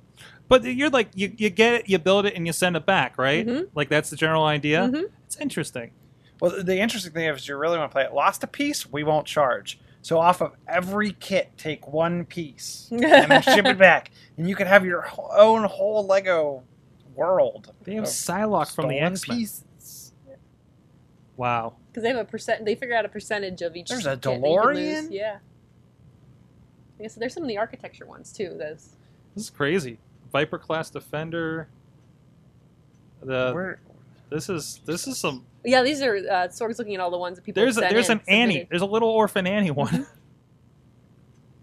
But 0.47 0.63
you're 0.65 0.89
like 0.89 1.09
you, 1.15 1.33
you 1.37 1.49
get 1.49 1.73
it, 1.73 1.89
you 1.89 1.97
build 1.99 2.25
it, 2.25 2.35
and 2.35 2.45
you 2.45 2.53
send 2.53 2.75
it 2.75 2.85
back, 2.85 3.17
right? 3.17 3.45
Mhm. 3.45 3.69
Like 3.73 3.89
that's 3.89 4.09
the 4.09 4.15
general 4.15 4.43
idea. 4.45 4.81
mhm. 4.81 5.05
It's 5.25 5.37
interesting. 5.37 5.91
Well, 6.39 6.63
the 6.63 6.77
interesting 6.79 7.13
thing 7.13 7.27
is, 7.29 7.41
if 7.43 7.47
you 7.47 7.55
really 7.57 7.77
want 7.77 7.89
to 7.89 7.93
play 7.93 8.03
it, 8.03 8.13
lost 8.13 8.43
a 8.43 8.47
piece, 8.47 8.91
we 8.91 9.03
won't 9.03 9.25
charge. 9.25 9.79
So 10.01 10.19
off 10.19 10.41
of 10.41 10.51
every 10.67 11.13
kit, 11.13 11.51
take 11.57 11.87
one 11.87 12.25
piece 12.25 12.87
and 12.91 13.01
then 13.01 13.41
ship 13.41 13.65
it 13.65 13.77
back, 13.77 14.11
and 14.37 14.47
you 14.49 14.55
can 14.55 14.67
have 14.67 14.85
your 14.85 15.01
wh- 15.03 15.29
own 15.37 15.63
whole 15.63 16.05
Lego 16.05 16.63
world. 17.15 17.71
They 17.83 17.95
have 17.95 18.03
of 18.03 18.09
Psylocke 18.09 18.73
from 18.75 18.89
the 18.89 18.95
stolen 18.97 19.13
X 19.13 19.27
Men. 19.27 19.37
pieces. 19.37 20.13
Wow. 21.37 21.75
Because 21.93 22.01
they 22.03 22.09
have 22.09 22.17
a 22.17 22.25
percent. 22.25 22.65
They 22.65 22.73
figure 22.73 22.95
out 22.95 23.05
a 23.05 23.09
percentage 23.09 23.61
of 23.61 23.75
each. 23.75 23.89
There's 23.89 24.07
a 24.07 24.13
kit 24.17 24.21
that 24.23 24.35
you 24.37 24.41
can 24.41 24.51
lose. 24.73 25.05
DeLorean? 25.05 25.07
Yeah. 25.11 25.37
I 26.99 27.03
guess 27.03 27.13
there's 27.15 27.33
some 27.35 27.43
of 27.43 27.49
the 27.49 27.57
architecture 27.57 28.07
ones 28.07 28.33
too. 28.33 28.55
Those. 28.57 28.95
This 29.35 29.45
is 29.45 29.49
crazy. 29.51 29.99
Viper 30.31 30.57
class 30.57 30.89
defender. 30.89 31.67
The 33.21 33.51
Where- 33.53 33.79
this 34.29 34.49
is 34.49 34.81
this 34.85 35.07
is 35.07 35.19
some. 35.19 35.45
Yeah, 35.63 35.83
these 35.83 36.01
are 36.01 36.15
uh, 36.15 36.47
Sorg's 36.49 36.79
looking 36.79 36.95
at 36.95 36.99
all 36.99 37.11
the 37.11 37.17
ones 37.17 37.37
that 37.37 37.43
people. 37.43 37.61
There's 37.61 37.77
a, 37.77 37.81
sent 37.81 37.93
there's 37.93 38.09
in, 38.09 38.17
an 38.17 38.23
Annie. 38.27 38.67
There's 38.67 38.81
a 38.81 38.87
little 38.87 39.09
orphan 39.09 39.45
Annie 39.45 39.71
one. 39.71 39.87
Mhm. 39.89 40.07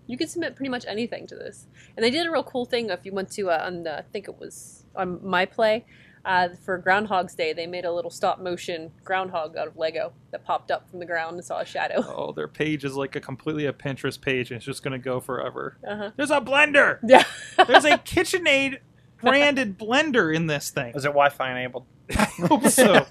You 0.07 0.16
could 0.19 0.29
submit 0.29 0.57
pretty 0.57 0.71
much 0.71 0.85
anything 0.88 1.29
to 1.29 1.37
this, 1.37 1.69
and 1.97 2.03
they 2.03 2.11
did 2.11 2.27
a 2.27 2.33
real 2.33 2.43
cool 2.43 2.64
thing. 2.64 2.90
If 2.90 3.07
you 3.07 3.12
went 3.12 3.31
to 3.35 3.49
uh, 3.49 3.62
on 3.64 3.85
the, 3.85 3.99
I 3.99 4.03
think 4.03 4.27
it 4.27 4.40
was 4.40 4.85
on 4.97 5.21
my 5.23 5.47
play 5.47 5.85
uh, 6.24 6.48
for 6.64 6.78
Groundhog's 6.78 7.35
Day, 7.35 7.52
they 7.52 7.66
made 7.66 7.85
a 7.85 7.92
little 7.92 8.11
stop 8.11 8.40
motion 8.40 8.90
groundhog 9.04 9.56
out 9.56 9.68
of 9.68 9.76
Lego 9.76 10.12
that 10.33 10.44
popped 10.44 10.70
up 10.70 10.88
from 10.90 10.98
the 10.98 11.06
ground 11.06 11.35
and 11.35 11.44
saw 11.44 11.61
a 11.61 11.64
shadow. 11.64 11.96
oh, 12.16 12.33
their 12.33 12.48
page 12.48 12.85
is 12.85 12.94
like 12.94 13.16
a 13.16 13.20
completely 13.20 13.66
a 13.66 13.72
Pinterest 13.72 14.20
page, 14.20 14.50
and 14.50 14.56
it's 14.56 14.66
just 14.66 14.83
gonna 14.83 14.98
go 14.98 15.20
forever. 15.20 15.78
Uh-huh. 15.87 16.11
There's 16.16 16.30
a 16.30 16.40
blender. 16.40 16.98
Yeah. 17.11 17.24
There's 17.66 17.85
a 17.85 17.98
KitchenAid 17.98 18.78
branded 19.20 19.78
blender 19.78 20.35
in 20.35 20.46
this 20.46 20.70
thing. 20.70 20.94
Is 20.94 21.04
it 21.04 21.09
Wi-Fi 21.09 21.50
enabled? 21.50 21.87
I 22.16 22.24
hope 22.46 22.66
so. 22.68 23.06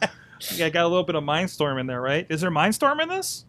Yeah, 0.54 0.69
got 0.69 0.86
a 0.86 0.88
little 0.88 1.04
bit 1.04 1.15
of 1.15 1.24
Mindstorm 1.24 1.80
in 1.80 1.88
there, 1.88 2.02
right? 2.02 2.26
Is 2.30 2.41
there 2.41 2.52
Mindstorm 2.52 3.02
in 3.02 3.10
this? 3.10 3.45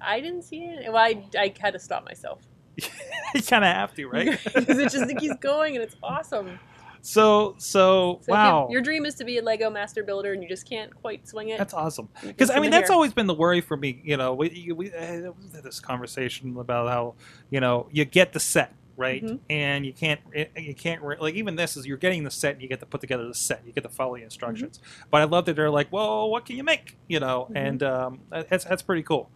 I 0.00 0.20
didn't 0.20 0.42
see 0.42 0.62
it. 0.64 0.92
Well, 0.92 0.96
I, 1.02 1.24
I 1.36 1.52
had 1.58 1.72
to 1.72 1.80
stop 1.80 2.04
myself. 2.04 2.40
you 2.76 3.42
kind 3.42 3.64
of 3.64 3.74
have 3.74 3.94
to, 3.94 4.06
right? 4.06 4.38
Because 4.44 4.78
it 4.78 4.90
just 4.92 5.16
keeps 5.18 5.36
going 5.40 5.74
and 5.74 5.82
it's 5.82 5.96
awesome. 6.02 6.60
So, 7.06 7.54
so, 7.58 8.20
So 8.22 8.32
wow, 8.32 8.66
you- 8.66 8.72
your 8.72 8.80
dream 8.82 9.04
is 9.04 9.14
to 9.16 9.24
be 9.24 9.36
a 9.36 9.42
Lego 9.42 9.68
master 9.68 10.02
builder 10.02 10.32
and 10.32 10.42
you 10.42 10.48
just 10.48 10.66
can't 10.66 10.94
quite 11.02 11.28
swing 11.28 11.50
it. 11.50 11.58
that's 11.58 11.74
awesome. 11.74 12.08
Because 12.22 12.48
I 12.48 12.60
mean, 12.60 12.70
that's 12.70 12.88
here. 12.88 12.94
always 12.94 13.12
been 13.12 13.26
the 13.26 13.34
worry 13.34 13.60
for 13.60 13.76
me. 13.76 14.00
You 14.02 14.16
know, 14.16 14.32
we 14.32 14.72
we, 14.74 14.90
uh, 14.90 14.96
had 14.96 15.34
this 15.62 15.80
conversation 15.80 16.56
about 16.58 16.88
how 16.88 17.14
you 17.50 17.60
know 17.60 17.88
you 17.92 18.06
get 18.06 18.32
the 18.32 18.40
set 18.40 18.72
right, 18.96 19.22
Mhm. 19.22 19.40
and 19.50 19.84
you 19.84 19.92
can't 19.92 20.20
you 20.56 20.74
can't 20.74 21.02
re- 21.02 21.18
like 21.20 21.34
even 21.34 21.56
this 21.56 21.76
is 21.76 21.86
you're 21.86 21.98
getting 21.98 22.24
the 22.24 22.30
set 22.30 22.54
and 22.54 22.62
you 22.62 22.68
get 22.68 22.80
to 22.80 22.86
put 22.86 23.02
together 23.02 23.28
the 23.28 23.34
set. 23.34 23.60
You 23.66 23.72
get 23.72 23.82
to 23.82 23.90
follow 23.90 24.16
the 24.16 24.22
instructions. 24.22 24.80
But 25.10 25.20
I 25.20 25.24
love 25.24 25.44
that 25.44 25.56
they're 25.56 25.68
like, 25.70 25.92
well, 25.92 26.30
what 26.30 26.46
can 26.46 26.56
you 26.56 26.64
make? 26.64 26.96
You 27.06 27.20
know, 27.20 27.48
Mhm. 27.50 27.56
and 27.56 27.82
um, 27.82 28.20
that's 28.30 28.64
that's 28.64 28.80
pretty 28.82 29.02
cool. 29.02 29.28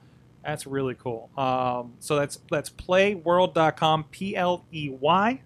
That's 0.42 0.66
really 0.66 0.94
cool. 0.94 1.28
Um, 1.36 1.92
so 1.98 2.16
that's 2.16 2.38
that's 2.50 2.70
pleyworld.com, 2.70 4.04
P 4.04 4.34
L 4.36 4.64
E 4.72 4.88
Y 4.88 5.42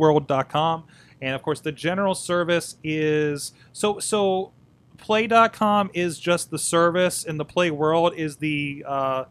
world.com 0.00 0.84
and 1.22 1.34
of 1.34 1.42
course 1.42 1.60
the 1.60 1.70
general 1.72 2.14
service 2.14 2.76
is 2.82 3.52
so 3.72 3.98
so 3.98 4.52
pley.com 4.96 5.90
is 5.94 6.18
just 6.18 6.50
the 6.50 6.58
service 6.58 7.24
and 7.24 7.38
the 7.38 7.44
Pley 7.44 7.70
World 7.70 8.14
is 8.16 8.36
the 8.36 8.84
uh 8.86 9.24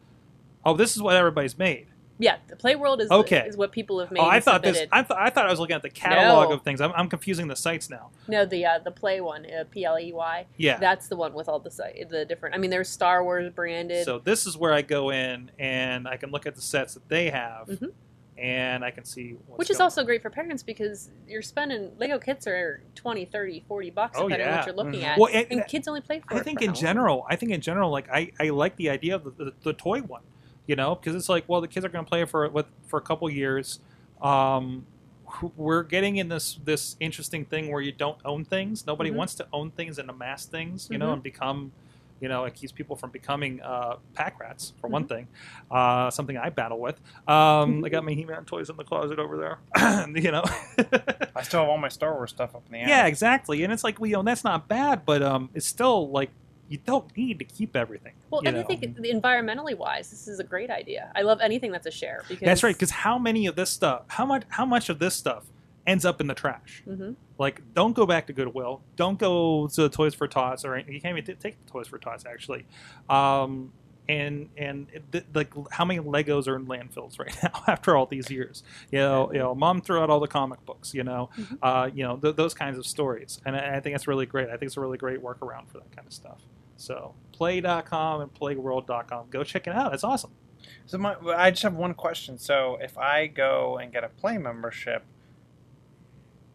oh 0.65 0.75
this 0.75 0.95
is 0.95 1.01
what 1.01 1.15
everybody's 1.15 1.57
made 1.57 1.87
Yeah, 2.19 2.37
the 2.47 2.55
Pley 2.55 2.75
World 2.75 3.01
is 3.01 3.09
Okay. 3.09 3.45
is 3.47 3.55
what 3.57 3.71
people 3.71 3.99
have 3.99 4.11
made. 4.11 4.19
oh 4.19 4.25
i 4.27 4.39
thought 4.39 4.61
this. 4.61 4.77
I, 4.91 5.01
th- 5.03 5.17
I 5.17 5.29
thought 5.29 5.45
i 5.47 5.49
was 5.49 5.59
looking 5.59 5.75
at 5.75 5.81
the 5.81 5.89
catalog 5.89 6.49
No. 6.49 6.55
of 6.55 6.63
things 6.63 6.81
I'm, 6.81 6.91
I'm 6.95 7.07
confusing 7.09 7.47
the 7.47 7.55
sites 7.55 7.89
now 7.89 8.09
No, 8.27 8.45
the 8.45 8.65
uh, 8.65 8.79
the 8.79 8.91
Pley 8.91 9.21
one, 9.21 9.45
uh, 9.45 9.63
P 9.71 9.85
L 9.85 9.97
E 9.99 10.11
Y. 10.13 10.45
yeah 10.57 10.77
That's 10.79 11.07
the 11.07 11.15
one 11.15 11.33
with 11.33 11.47
all 11.49 11.59
the 11.59 11.71
si- 11.71 12.03
the 12.09 12.25
different. 12.25 12.55
I 12.55 12.57
mean, 12.57 12.69
there's 12.71 12.89
Star 12.89 13.23
Wars 13.23 13.49
branded. 13.53 14.05
so 14.05 14.19
this 14.19 14.45
is 14.45 14.55
where 14.57 14.73
i 14.73 14.81
go 14.81 15.11
in 15.11 15.49
and 15.57 16.07
i 16.07 16.17
can 16.17 16.29
look 16.31 16.45
at 16.45 16.55
the 16.55 16.61
sets 16.61 16.93
that 16.95 17.07
they 17.09 17.29
have 17.29 17.67
Mhm. 17.67 17.91
And 18.39 18.83
i 18.85 18.89
can 18.91 19.03
see 19.03 19.35
what's 19.47 19.59
which 19.59 19.69
is 19.69 19.77
going 19.77 19.85
also 19.85 20.03
great 20.03 20.21
for 20.21 20.29
parents 20.29 20.63
because 20.63 21.09
you're 21.27 21.41
spending 21.41 21.91
Lego 21.99 22.17
kits 22.17 22.47
are 22.47 22.81
20, 22.95 23.25
30, 23.25 23.63
40 23.67 23.89
bucks 23.91 24.17
Oh, 24.17 24.27
depending 24.29 24.47
on 24.47 24.53
yeah. 24.53 24.57
what 24.59 24.65
you're 24.67 24.75
looking 24.75 25.01
Mhm. 25.01 25.03
at. 25.03 25.19
Well, 25.19 25.29
and- 25.33 25.47
and 25.51 25.67
kids 25.67 25.87
only 25.87 26.01
play 26.01 26.19
for 26.21 26.33
I 26.33 26.39
it 26.39 26.43
think 26.43 26.59
for 26.59 26.63
in 26.65 26.69
how 26.69 26.73
long? 26.75 26.81
general, 26.81 27.25
I 27.29 27.35
think 27.35 27.51
in 27.51 27.61
general, 27.61 27.91
like 27.91 28.09
I, 28.09 28.31
I 28.39 28.49
like 28.49 28.75
the 28.77 28.89
idea 28.89 29.15
of 29.15 29.23
the, 29.25 29.31
the, 29.45 29.53
the 29.63 29.73
toy 29.73 30.01
one, 30.01 30.21
you 30.67 30.75
know, 30.75 30.95
because 30.95 31.15
it's 31.15 31.29
like, 31.29 31.43
well, 31.47 31.61
the 31.61 31.67
kids 31.67 31.85
are 31.85 31.89
going 31.89 32.03
to 32.05 32.09
play 32.09 32.21
it 32.21 32.29
for 32.29 32.47
with 32.49 32.65
for 32.87 32.97
a 32.97 33.01
couple 33.01 33.29
years. 33.29 33.79
Um, 34.21 34.85
we're 35.55 35.83
getting 35.83 36.17
in 36.17 36.27
this 36.29 36.59
this 36.63 36.95
interesting 36.99 37.45
thing 37.45 37.71
where 37.71 37.81
you 37.81 37.91
don't 37.91 38.17
own 38.25 38.43
things. 38.45 38.85
Nobody 38.87 39.11
Mhm. 39.11 39.15
wants 39.15 39.35
to 39.35 39.47
own 39.53 39.71
things 39.71 39.99
and 39.99 40.09
amass 40.09 40.45
things, 40.45 40.87
you 40.91 40.97
know, 40.97 41.09
Mhm. 41.09 41.13
and 41.13 41.23
become, 41.23 41.71
you 42.21 42.27
know, 42.29 42.45
it 42.45 42.53
keeps 42.53 42.71
people 42.71 42.95
from 42.95 43.09
becoming 43.11 43.61
uh, 43.61 43.97
pack 44.13 44.39
rats 44.39 44.73
for 44.81 44.87
Mm-hmm. 44.87 44.93
one 44.93 45.07
thing. 45.07 45.27
Uh, 45.69 46.09
something 46.09 46.37
I 46.37 46.49
battle 46.49 46.79
with. 46.79 46.99
Um, 47.27 47.83
I 47.85 47.89
got 47.89 48.03
my 48.03 48.11
He-Man 48.19 48.45
toys 48.45 48.69
in 48.69 48.77
the 48.77 48.83
closet 48.83 49.19
over 49.19 49.37
there, 49.37 50.07
you 50.15 50.31
know. 50.31 50.43
I 51.35 51.43
still 51.43 51.61
have 51.61 51.69
all 51.69 51.77
my 51.77 51.89
Star 51.89 52.13
Wars 52.13 52.31
stuff 52.31 52.55
up 52.55 52.63
in 52.67 52.73
the 52.73 52.77
attic. 52.79 52.89
Yeah, 52.89 53.05
exactly. 53.07 53.63
And 53.63 53.71
it's 53.71 53.83
like, 53.83 53.99
well, 53.99 54.07
you 54.09 54.15
know, 54.15 54.23
that's 54.23 54.43
not 54.43 54.67
bad, 54.67 55.05
but 55.05 55.21
um, 55.21 55.49
it's 55.53 55.65
still 55.65 56.09
like 56.09 56.31
you 56.67 56.77
don't 56.85 57.15
need 57.17 57.39
to 57.39 57.45
keep 57.45 57.75
everything. 57.75 58.13
Well, 58.29 58.41
you 58.43 58.49
and 58.49 58.57
I 58.57 58.63
think 58.63 58.83
environmentally 58.83 59.75
wise, 59.77 60.09
this 60.11 60.27
is 60.27 60.39
a 60.39 60.43
great 60.43 60.69
idea. 60.69 61.11
I 61.15 61.21
love 61.23 61.39
anything 61.41 61.71
that's 61.71 61.87
a 61.87 61.91
share 61.91 62.23
because 62.27 62.45
that's 62.45 62.61
right. 62.63 62.75
Because 62.75 62.91
how 62.91 63.17
many 63.17 63.47
of 63.47 63.55
this 63.55 63.69
stuff, 63.71 64.03
how 64.07 64.25
much, 64.25 64.43
how 64.49 64.65
much 64.65 64.89
of 64.89 64.99
this 64.99 65.15
stuff 65.15 65.45
ends 65.89 66.05
up 66.05 66.21
in 66.21 66.27
the 66.27 66.33
trash? 66.35 66.83
Mhm. 66.87 67.15
Like, 67.37 67.61
don't 67.73 67.93
go 67.95 68.05
back 68.05 68.27
to 68.27 68.33
Goodwill. 68.33 68.81
Don't 68.95 69.17
go 69.19 69.67
to 69.67 69.89
Toys 69.89 70.13
for 70.13 70.27
Tots, 70.27 70.63
or 70.65 70.77
you 70.77 71.01
can't 71.01 71.17
even 71.17 71.25
t- 71.25 71.33
take 71.39 71.65
Toys 71.65 71.87
for 71.87 71.97
Tots 71.97 72.25
actually. 72.25 72.65
Um, 73.09 73.73
and 74.07 74.49
and 74.57 74.87
th- 75.11 75.25
like, 75.35 75.53
how 75.71 75.85
many 75.85 75.99
Legos 75.99 76.47
are 76.47 76.55
in 76.55 76.65
landfills 76.65 77.19
right 77.23 77.35
now 77.43 77.63
after 77.67 77.95
all 77.95 78.05
these 78.07 78.29
years? 78.31 78.63
You 78.91 78.99
know, 78.99 79.31
you 79.31 79.39
know, 79.39 79.53
Mom 79.53 79.81
threw 79.81 79.99
out 79.99 80.09
all 80.09 80.19
the 80.19 80.27
comic 80.27 80.65
books. 80.65 80.93
You 80.93 81.03
know, 81.03 81.29
Mhm. 81.37 81.57
uh, 81.61 81.89
you 81.93 82.03
know 82.03 82.17
th- 82.17 82.35
those 82.35 82.53
kinds 82.53 82.77
of 82.77 82.85
stories, 82.85 83.39
and 83.45 83.55
I, 83.55 83.75
I 83.77 83.79
think 83.79 83.93
that's 83.95 84.07
really 84.07 84.25
great. 84.25 84.47
I 84.47 84.53
think 84.53 84.63
it's 84.63 84.77
a 84.77 84.81
really 84.81 84.97
great 84.97 85.21
workaround 85.21 85.67
for 85.67 85.77
that 85.79 85.91
kind 85.95 86.07
of 86.07 86.13
stuff. 86.13 86.39
So, 86.77 87.13
pley.com 87.33 88.21
and 88.21 88.33
pleyworld.com. 88.33 89.27
Go 89.29 89.43
check 89.43 89.67
it 89.67 89.75
out. 89.75 89.93
It's 89.93 90.03
awesome. 90.03 90.31
So 90.85 90.97
my, 90.97 91.15
I 91.35 91.51
just 91.51 91.63
have 91.63 91.75
one 91.75 91.93
question. 91.93 92.37
So 92.37 92.77
if 92.81 92.97
I 92.97 93.27
go 93.27 93.77
and 93.77 93.91
get 93.91 94.03
a 94.03 94.09
play 94.09 94.37
membership, 94.37 95.03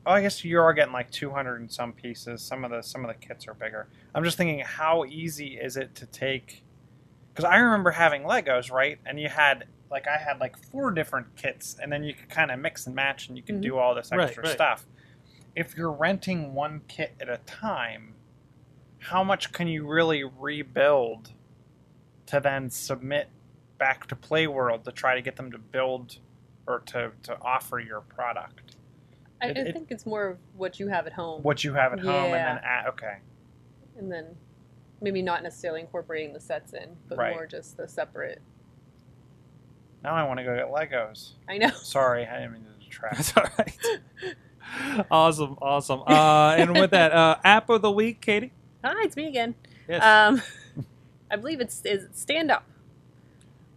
oh, 0.06 0.12
I 0.12 0.22
guess 0.22 0.44
you 0.44 0.58
are 0.60 0.72
getting 0.72 0.92
like 0.92 1.10
two 1.10 1.30
hundred 1.30 1.60
and 1.60 1.70
some 1.70 1.92
pieces. 1.92 2.42
Some 2.42 2.64
of 2.64 2.70
the 2.70 2.82
some 2.82 3.04
of 3.04 3.08
the 3.08 3.26
kits 3.26 3.46
are 3.48 3.54
bigger. 3.54 3.88
I'm 4.14 4.24
just 4.24 4.36
thinking, 4.36 4.60
how 4.60 5.04
easy 5.04 5.58
is 5.58 5.76
it 5.76 5.94
to 5.96 6.06
take? 6.06 6.62
Because 7.32 7.44
I 7.44 7.56
remember 7.56 7.90
having 7.90 8.22
Legos, 8.22 8.70
right? 8.70 8.98
And 9.06 9.18
you 9.18 9.28
had 9.28 9.66
like 9.90 10.06
I 10.08 10.16
had 10.16 10.40
like 10.40 10.56
four 10.70 10.90
different 10.90 11.34
kits, 11.36 11.76
and 11.82 11.90
then 11.92 12.02
you 12.04 12.14
could 12.14 12.28
kind 12.28 12.50
of 12.50 12.58
mix 12.58 12.86
and 12.86 12.94
match, 12.94 13.28
and 13.28 13.36
you 13.36 13.42
could 13.42 13.56
Mhm. 13.56 13.62
do 13.62 13.78
all 13.78 13.94
this 13.94 14.10
Right, 14.12 14.24
extra 14.26 14.44
right. 14.44 14.52
stuff. 14.52 14.86
If 15.56 15.76
you're 15.76 15.92
renting 15.92 16.52
one 16.54 16.82
kit 16.88 17.14
at 17.20 17.28
a 17.28 17.38
time, 17.46 18.14
how 18.98 19.22
much 19.22 19.52
can 19.52 19.68
you 19.68 19.86
really 19.86 20.24
rebuild 20.24 21.32
to 22.26 22.40
then 22.40 22.70
submit 22.70 23.28
back 23.78 24.06
to 24.08 24.16
Pleyworld 24.16 24.82
to 24.84 24.92
try 24.92 25.14
to 25.14 25.20
get 25.22 25.36
them 25.36 25.52
to 25.52 25.58
build 25.58 26.18
or 26.66 26.80
to, 26.86 27.12
to 27.24 27.38
offer 27.42 27.78
your 27.78 28.00
product? 28.00 28.63
I, 29.44 29.48
It- 29.50 29.68
I 29.68 29.72
think 29.72 29.90
it's 29.90 30.06
more 30.06 30.26
of 30.28 30.38
what 30.56 30.78
you 30.80 30.88
have 30.88 31.06
at 31.06 31.12
home, 31.12 31.42
What 31.42 31.64
you 31.64 31.74
have 31.74 31.92
at 31.92 32.00
home, 32.00 32.24
and 32.26 32.34
then 32.34 32.60
add, 32.64 32.86
okay, 32.88 33.18
and 33.98 34.10
then 34.10 34.36
maybe 35.00 35.22
not 35.22 35.42
necessarily 35.42 35.80
incorporating 35.80 36.32
the 36.32 36.40
sets 36.40 36.72
in, 36.72 36.96
but 37.08 37.18
Right. 37.18 37.34
more 37.34 37.46
just 37.46 37.76
the 37.76 37.86
separate. 37.88 38.40
now 40.02 40.14
I 40.14 40.22
want 40.24 40.38
to 40.38 40.44
go 40.44 40.54
get 40.56 40.66
Legos. 40.68 41.32
I 41.48 41.58
know. 41.58 41.68
Sorry, 41.74 42.26
I 42.26 42.40
didn't 42.40 42.52
mean 42.54 42.64
to 42.64 42.84
detract. 42.84 43.16
That's 43.16 43.36
all 43.36 43.44
right. 43.58 45.04
awesome, 45.10 45.56
awesome. 45.60 46.02
Uh, 46.06 46.54
and 46.58 46.78
with 46.78 46.90
that, 46.92 47.12
uh, 47.12 47.36
app 47.44 47.68
of 47.70 47.82
the 47.82 47.90
week, 47.90 48.20
Katie. 48.20 48.52
Hi, 48.84 49.02
it's 49.04 49.16
me 49.16 49.26
again. 49.26 49.54
Yes. 49.88 50.02
Um, 50.02 50.42
I 51.30 51.36
believe 51.36 51.60
it's 51.60 51.82
is 51.84 52.06
stand 52.12 52.50
up. 52.50 52.64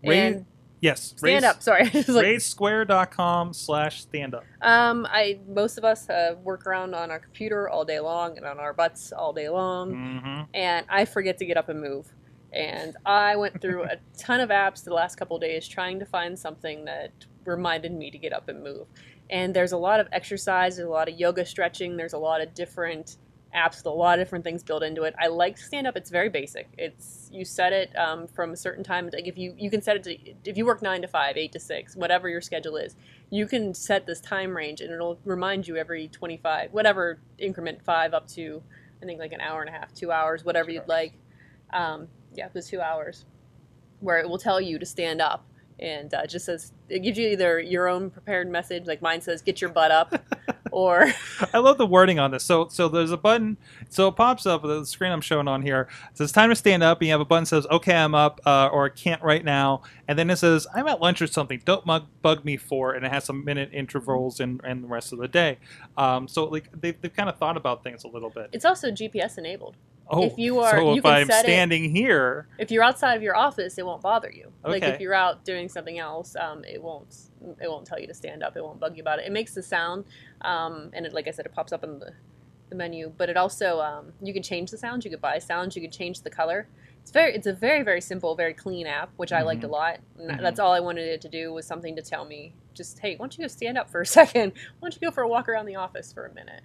Raise- 0.03 0.35
And 0.35 0.45
yes. 0.81 1.13
stand 1.17 1.45
up. 1.45 1.61
Sorry, 1.61 1.83
like, 1.93 1.93
RaiseSquare.com 2.05 3.53
slash 3.53 4.01
stand 4.01 4.35
up. 4.35 4.43
um, 4.61 5.07
I 5.09 5.39
most 5.47 5.77
of 5.77 5.83
us 5.83 6.09
uh, 6.09 6.35
work 6.43 6.65
around 6.65 6.95
on 6.95 7.11
our 7.11 7.19
computer 7.19 7.69
all 7.69 7.85
day 7.85 7.99
long 7.99 8.37
and 8.37 8.45
on 8.45 8.59
our 8.59 8.73
butts 8.73 9.11
all 9.11 9.33
day 9.33 9.49
long. 9.49 9.93
Mm-hmm. 9.93 10.41
and 10.53 10.85
I 10.89 11.05
forget 11.05 11.37
to 11.39 11.45
get 11.45 11.57
up 11.57 11.69
and 11.69 11.81
move. 11.81 12.13
And 12.53 12.95
I 13.05 13.35
went 13.35 13.61
through 13.61 13.83
a 13.83 13.97
ton 14.17 14.39
of 14.39 14.49
apps 14.49 14.83
the 14.83 14.93
last 14.93 15.15
couple 15.15 15.35
of 15.35 15.41
days 15.41 15.67
trying 15.67 15.99
to 15.99 16.05
find 16.05 16.37
something 16.37 16.85
that 16.85 17.11
reminded 17.45 17.91
me 17.93 18.09
to 18.11 18.17
get 18.17 18.33
up 18.33 18.49
and 18.49 18.63
move. 18.63 18.87
And 19.29 19.53
there's 19.53 19.73
a 19.73 19.77
lot 19.77 19.99
of 19.99 20.07
exercise, 20.11 20.77
there's 20.77 20.87
a 20.87 20.91
lot 20.91 21.09
of 21.09 21.19
yoga 21.19 21.45
stretching, 21.45 21.97
there's 21.97 22.13
a 22.13 22.17
lot 22.17 22.41
of 22.41 22.53
different 22.53 23.17
apps 23.57 23.77
with 23.77 23.87
a 23.87 23.89
lot 23.89 24.19
of 24.19 24.25
different 24.25 24.45
things 24.45 24.63
built 24.63 24.83
into 24.83 25.03
it. 25.03 25.15
I 25.19 25.27
like 25.27 25.57
stand 25.57 25.87
up. 25.87 25.97
It's 25.97 26.09
very 26.09 26.29
basic. 26.29 26.69
It's 26.77 27.29
you 27.33 27.43
set 27.43 27.73
it 27.73 27.91
um, 27.97 28.27
from 28.27 28.51
a 28.51 28.55
certain 28.57 28.83
time. 28.83 29.09
Like 29.11 29.27
if 29.27 29.37
you 29.37 29.53
you 29.57 29.69
can 29.69 29.81
set 29.81 29.95
it 29.95 30.03
to 30.03 30.49
if 30.49 30.57
you 30.57 30.65
work 30.65 30.81
nine 30.81 31.01
to 31.01 31.07
five, 31.07 31.37
eight 31.37 31.51
to 31.53 31.59
six, 31.59 31.95
whatever 31.95 32.29
your 32.29 32.41
schedule 32.41 32.77
is, 32.77 32.95
you 33.29 33.47
can 33.47 33.73
set 33.73 34.05
this 34.05 34.21
time 34.21 34.55
range 34.55 34.81
and 34.81 34.93
it'll 34.93 35.19
remind 35.25 35.67
you 35.67 35.75
every 35.75 36.07
twenty 36.07 36.37
five, 36.37 36.71
whatever 36.71 37.19
increment 37.37 37.83
five 37.83 38.13
up 38.13 38.27
to 38.29 38.61
I 39.01 39.05
think 39.05 39.19
like 39.19 39.33
an 39.33 39.41
hour 39.41 39.61
and 39.61 39.69
a 39.69 39.73
half, 39.77 39.93
two 39.93 40.11
hours, 40.11 40.43
whatever 40.43 40.71
you'd 40.71 40.87
like. 40.87 41.13
Um, 41.73 42.07
yeah, 42.33 42.49
the 42.53 42.61
two 42.61 42.81
hours, 42.81 43.25
where 43.99 44.19
it 44.19 44.29
will 44.29 44.37
tell 44.37 44.61
you 44.61 44.79
to 44.79 44.85
stand 44.85 45.21
up 45.21 45.45
and 45.79 46.13
uh, 46.13 46.25
just 46.25 46.45
says 46.45 46.71
it 46.89 46.99
gives 46.99 47.17
you 47.17 47.29
either 47.29 47.59
your 47.59 47.87
own 47.87 48.09
prepared 48.09 48.49
message, 48.49 48.85
like 48.85 49.01
mine 49.01 49.21
says 49.21 49.41
"Get 49.41 49.61
your 49.61 49.69
butt 49.69 49.91
up," 49.91 50.13
or 50.71 51.11
I 51.53 51.59
love 51.59 51.77
the 51.77 51.85
wording 51.85 52.19
on 52.19 52.31
this. 52.31 52.43
So 52.43 52.67
so 52.69 52.87
there's 52.87 53.11
a 53.11 53.17
button. 53.17 53.57
So 53.89 54.07
it 54.07 54.15
pops 54.15 54.45
up 54.45 54.63
the 54.63 54.85
screen 54.85 55.11
I'm 55.11 55.21
showing 55.21 55.47
on 55.47 55.61
here. 55.61 55.87
It 56.11 56.17
says 56.17 56.31
time 56.31 56.49
to 56.49 56.55
stand 56.55 56.83
up. 56.83 56.99
And 56.99 57.07
you 57.07 57.11
have 57.11 57.21
a 57.21 57.25
button 57.25 57.43
that 57.43 57.49
says 57.49 57.67
okay 57.71 57.95
I'm 57.95 58.15
up 58.15 58.41
uh, 58.45 58.67
or 58.67 58.89
can't 58.89 59.21
right 59.21 59.43
now. 59.43 59.81
And 60.07 60.17
then 60.17 60.29
it 60.29 60.37
says 60.37 60.67
I'm 60.75 60.87
at 60.87 61.01
lunch 61.01 61.21
or 61.21 61.27
something. 61.27 61.61
Don't 61.65 61.85
mug, 61.85 62.07
bug 62.21 62.45
me 62.45 62.57
for. 62.57 62.93
And 62.93 63.05
it 63.05 63.11
has 63.11 63.25
some 63.25 63.43
minute 63.43 63.69
intervals 63.73 64.39
and, 64.39 64.61
and 64.63 64.83
the 64.83 64.87
rest 64.87 65.13
of 65.13 65.19
the 65.19 65.27
day. 65.27 65.57
Um, 65.97 66.27
so 66.27 66.45
like 66.45 66.69
they've, 66.79 66.99
they've 67.01 67.13
kind 67.13 67.29
of 67.29 67.37
thought 67.37 67.57
about 67.57 67.83
things 67.83 68.03
a 68.03 68.07
little 68.07 68.29
bit. 68.29 68.49
it's 68.53 68.65
also 68.65 68.91
GPS 68.91 69.37
enabled. 69.37 69.75
Oh, 70.09 70.23
if 70.23 70.37
you 70.37 70.59
are- 70.59 70.71
so 70.77 70.91
you 70.93 70.97
if 70.99 71.03
can 71.03 71.13
I'm 71.13 71.27
set 71.27 71.45
it- 71.45 71.47
standing 71.47 71.93
here, 71.95 72.47
If 72.57 72.71
you're 72.71 72.83
outside 72.83 73.15
of 73.15 73.21
your 73.23 73.35
office, 73.35 73.77
it 73.77 73.85
won't 73.85 74.01
bother 74.01 74.31
you. 74.31 74.51
Like 74.63 74.83
if 74.83 74.99
you're 75.01 75.13
out 75.13 75.43
doing 75.43 75.67
something 75.69 75.99
else, 75.99 76.35
um, 76.35 76.63
it 76.63 76.81
won't 76.81 77.15
it 77.61 77.69
won't 77.69 77.85
tell 77.85 77.99
you 77.99 78.07
to 78.07 78.13
stand 78.13 78.41
up. 78.43 78.55
It 78.57 78.63
won't 78.63 78.79
bug 78.79 78.95
you 78.97 79.01
about 79.01 79.19
it. 79.19 79.25
It 79.25 79.31
makes 79.31 79.53
the 79.53 79.61
sound, 79.63 80.05
um, 80.41 80.89
and 80.93 81.05
it, 81.05 81.13
like 81.13 81.27
I 81.27 81.31
said, 81.31 81.45
it 81.45 81.53
pops 81.53 81.71
up 81.71 81.83
in 81.83 81.99
the, 81.99 82.13
the 82.69 82.75
menu. 82.75 83.11
But 83.17 83.29
it 83.29 83.37
also 83.37 83.79
um, 83.79 84.13
you 84.21 84.33
can 84.33 84.43
change 84.43 84.71
the 84.71 84.77
sounds. 84.77 85.05
You 85.05 85.11
could 85.11 85.21
buy 85.21 85.37
sounds. 85.39 85.75
You 85.75 85.81
could 85.81 85.91
change 85.91 86.21
the 86.21 86.29
color. 86.29 86.67
It's 87.01 87.11
very 87.11 87.33
it's 87.35 87.47
a 87.47 87.53
very 87.53 87.83
very 87.83 88.01
simple, 88.01 88.35
very 88.35 88.53
clean 88.53 88.87
app, 88.87 89.09
which 89.17 89.31
I 89.31 89.41
liked 89.41 89.63
a 89.63 89.67
Mhm. 89.67 89.71
lot. 89.71 89.99
And 90.17 90.31
Mhm. 90.31 90.41
That's 90.41 90.59
all 90.59 90.71
I 90.73 90.79
wanted 90.79 91.07
it 91.07 91.21
to 91.21 91.29
do 91.29 91.53
was 91.53 91.65
something 91.65 91.95
to 91.95 92.01
tell 92.01 92.25
me, 92.25 92.53
just 92.73 92.99
hey, 92.99 93.15
why 93.15 93.23
don't 93.23 93.37
you 93.37 93.43
go 93.43 93.47
stand 93.47 93.77
up 93.77 93.89
for 93.89 94.01
a 94.01 94.05
second? 94.19 94.53
Why 94.79 94.89
don't 94.89 94.95
you 95.01 95.07
go 95.07 95.11
for 95.11 95.23
a 95.23 95.27
walk 95.27 95.47
around 95.49 95.65
the 95.67 95.75
office 95.75 96.11
for 96.11 96.25
a 96.25 96.33
minute? 96.33 96.63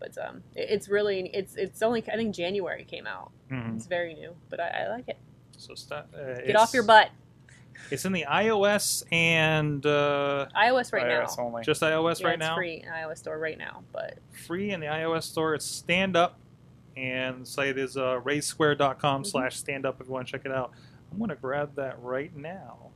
But 0.00 0.16
um, 0.18 0.42
it, 0.56 0.68
it's 0.70 0.88
really 0.88 1.30
it's 1.34 1.54
it's 1.56 1.82
only 1.82 2.02
I 2.10 2.16
think 2.16 2.34
January 2.34 2.84
came 2.84 3.06
out. 3.06 3.30
Mhm. 3.50 3.76
It's 3.76 3.86
very 3.86 4.14
new, 4.14 4.34
but 4.48 4.58
I, 4.60 4.84
I 4.86 4.88
like 4.88 5.08
it. 5.08 5.18
so 5.56 5.74
sta- 5.74 6.04
uh, 6.16 6.40
Get 6.46 6.56
off 6.56 6.72
your 6.74 6.82
butt. 6.84 7.10
It's 7.90 8.04
in 8.04 8.12
the 8.12 8.26
iOS 8.28 9.04
and 9.12 9.84
uh, 9.86 10.46
iOS 10.56 10.92
right 10.92 11.06
now. 11.06 11.26
only. 11.38 11.62
just 11.64 11.80
iOS 11.82 12.20
Yeah, 12.20 12.26
right 12.26 12.34
it's 12.34 12.40
now. 12.40 12.54
free 12.54 12.82
in 12.82 12.88
iOS 12.88 13.18
store 13.18 13.38
right 13.38 13.56
now, 13.58 13.82
but 13.92 14.18
free 14.46 14.70
in 14.72 14.80
the 14.80 14.86
iOS 14.86 15.22
store. 15.24 15.54
It's 15.54 15.64
Stand 15.66 16.14
Up, 16.16 16.38
and 16.96 17.42
the 17.42 17.46
site 17.46 17.78
is 17.78 17.96
uh, 17.96 18.20
raisedsquare.com 18.22 19.22
Mhm. 19.22 19.26
slash 19.26 19.56
stand 19.56 19.86
up 19.86 20.00
if 20.00 20.06
you 20.08 20.12
want 20.12 20.26
to 20.26 20.30
check 20.32 20.42
it 20.44 20.52
out. 20.52 20.72
I'm 21.10 21.18
going 21.18 21.30
to 21.30 21.36
grab 21.36 21.74
that 21.76 22.00
right 22.02 22.34
now. 22.36 22.90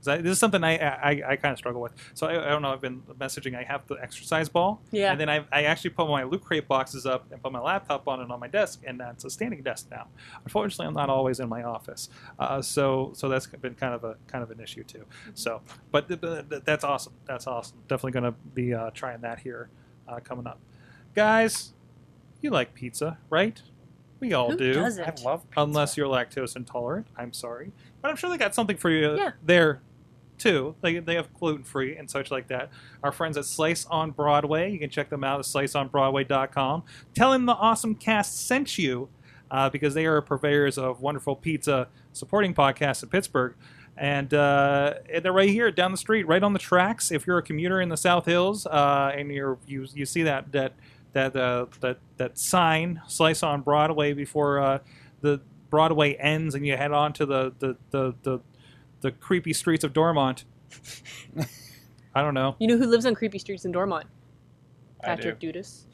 'Cause 0.00 0.08
I, 0.08 0.16
this 0.18 0.32
is 0.32 0.38
something 0.38 0.64
I, 0.64 0.78
I, 0.78 1.22
I 1.28 1.36
kind 1.36 1.52
of 1.52 1.58
struggle 1.58 1.80
with. 1.80 1.92
So 2.14 2.26
I, 2.26 2.46
I 2.46 2.48
don't 2.48 2.62
know. 2.62 2.72
I've 2.72 2.80
been 2.80 3.02
messaging. 3.18 3.54
I 3.54 3.62
have 3.64 3.86
the 3.86 3.96
exercise 3.96 4.48
ball, 4.48 4.80
yeah. 4.90 5.12
and 5.12 5.20
then 5.20 5.28
I, 5.28 5.44
I 5.52 5.64
actually 5.64 5.90
put 5.90 6.08
my 6.08 6.22
loot 6.22 6.42
crate 6.42 6.66
boxes 6.66 7.04
up 7.06 7.30
and 7.30 7.42
put 7.42 7.52
my 7.52 7.60
laptop 7.60 8.08
on 8.08 8.20
it 8.20 8.30
on 8.30 8.40
my 8.40 8.48
desk, 8.48 8.80
and 8.86 8.98
that's 8.98 9.24
a 9.24 9.30
standing 9.30 9.62
desk 9.62 9.88
now. 9.90 10.06
Unfortunately, 10.44 10.86
I'm 10.86 10.94
not 10.94 11.10
always 11.10 11.38
in 11.38 11.48
my 11.50 11.62
office, 11.64 12.08
uh, 12.38 12.62
so 12.62 13.12
so 13.14 13.28
that's 13.28 13.46
been 13.46 13.74
kind 13.74 13.94
of 13.94 14.04
a 14.04 14.16
kind 14.26 14.42
of 14.42 14.50
an 14.50 14.58
issue 14.60 14.84
too. 14.84 15.04
So, 15.34 15.60
but 15.92 16.08
th- 16.08 16.20
th- 16.20 16.48
th- 16.48 16.62
that's 16.64 16.82
awesome. 16.84 17.12
That's 17.26 17.46
awesome. 17.46 17.78
Definitely 17.88 18.12
going 18.20 18.32
to 18.32 18.38
be 18.54 18.72
uh, 18.74 18.90
trying 18.94 19.20
that 19.20 19.40
here 19.40 19.68
uh, 20.08 20.20
coming 20.20 20.46
up, 20.46 20.58
guys. 21.14 21.72
You 22.40 22.50
like 22.50 22.72
pizza, 22.74 23.18
right? 23.28 23.60
We 24.18 24.32
all 24.34 24.50
Who 24.50 24.56
do. 24.56 24.72
doesn't? 24.74 25.02
I 25.02 25.14
love 25.24 25.42
pizza. 25.50 25.60
Unless 25.62 25.96
you're 25.96 26.08
lactose 26.08 26.56
intolerant, 26.56 27.06
I'm 27.16 27.32
sorry, 27.32 27.72
but 28.00 28.10
I'm 28.10 28.16
sure 28.16 28.30
they 28.30 28.38
got 28.38 28.54
something 28.54 28.76
for 28.76 28.90
you 28.90 29.16
Yeah. 29.16 29.32
there 29.44 29.80
too. 30.40 30.74
They, 30.80 30.98
they 30.98 31.14
have 31.14 31.32
gluten 31.34 31.62
free 31.62 31.96
and 31.96 32.10
such 32.10 32.30
like 32.30 32.48
that. 32.48 32.70
Our 33.04 33.12
friends 33.12 33.36
at 33.36 33.44
Slice 33.44 33.86
on 33.86 34.10
Broadway, 34.10 34.72
you 34.72 34.78
can 34.78 34.90
check 34.90 35.10
them 35.10 35.22
out 35.22 35.38
at 35.38 35.46
sliceonbroadway.com. 35.46 36.82
Tell 37.14 37.32
them 37.32 37.46
the 37.46 37.54
awesome 37.54 37.94
cast 37.94 38.46
sent 38.46 38.78
you 38.78 39.08
uh, 39.50 39.70
because 39.70 39.94
they 39.94 40.06
are 40.06 40.20
purveyors 40.20 40.78
of 40.78 41.00
wonderful 41.00 41.36
pizza 41.36 41.88
supporting 42.12 42.54
podcasts 42.54 43.02
in 43.02 43.08
Pittsburgh. 43.08 43.54
And 43.96 44.32
uh, 44.32 44.94
they're 45.22 45.32
right 45.32 45.50
here 45.50 45.70
down 45.70 45.90
the 45.90 45.98
street, 45.98 46.26
right 46.26 46.42
on 46.42 46.52
the 46.52 46.58
tracks. 46.58 47.10
If 47.10 47.26
you're 47.26 47.38
a 47.38 47.42
commuter 47.42 47.80
in 47.80 47.90
the 47.90 47.96
South 47.96 48.24
Hills 48.24 48.66
uh, 48.66 49.12
and 49.14 49.30
you're 49.30 49.58
you, 49.66 49.86
you 49.92 50.06
see 50.06 50.22
that 50.22 50.50
that 50.52 50.72
that 51.12 51.36
uh, 51.36 51.66
that 51.80 51.98
that 52.16 52.38
sign 52.38 53.02
Slice 53.08 53.42
on 53.42 53.60
Broadway 53.60 54.14
before 54.14 54.60
uh, 54.60 54.78
the 55.20 55.40
Broadway 55.68 56.14
ends 56.14 56.54
and 56.54 56.66
you 56.66 56.76
head 56.76 56.92
on 56.92 57.12
to 57.14 57.26
the 57.26 57.52
the, 57.58 57.76
the, 57.90 58.14
the 58.22 58.40
the 59.00 59.12
creepy 59.12 59.52
streets 59.52 59.84
of 59.84 59.92
Dormont. 59.92 60.44
I 62.14 62.22
don't 62.22 62.34
know. 62.34 62.56
You 62.58 62.68
know 62.68 62.76
who 62.76 62.86
lives 62.86 63.06
on 63.06 63.14
creepy 63.14 63.38
streets 63.38 63.64
in 63.64 63.72
Dormont? 63.72 64.06
I 65.02 65.06
Patrick 65.06 65.40
Dudas. 65.40 65.84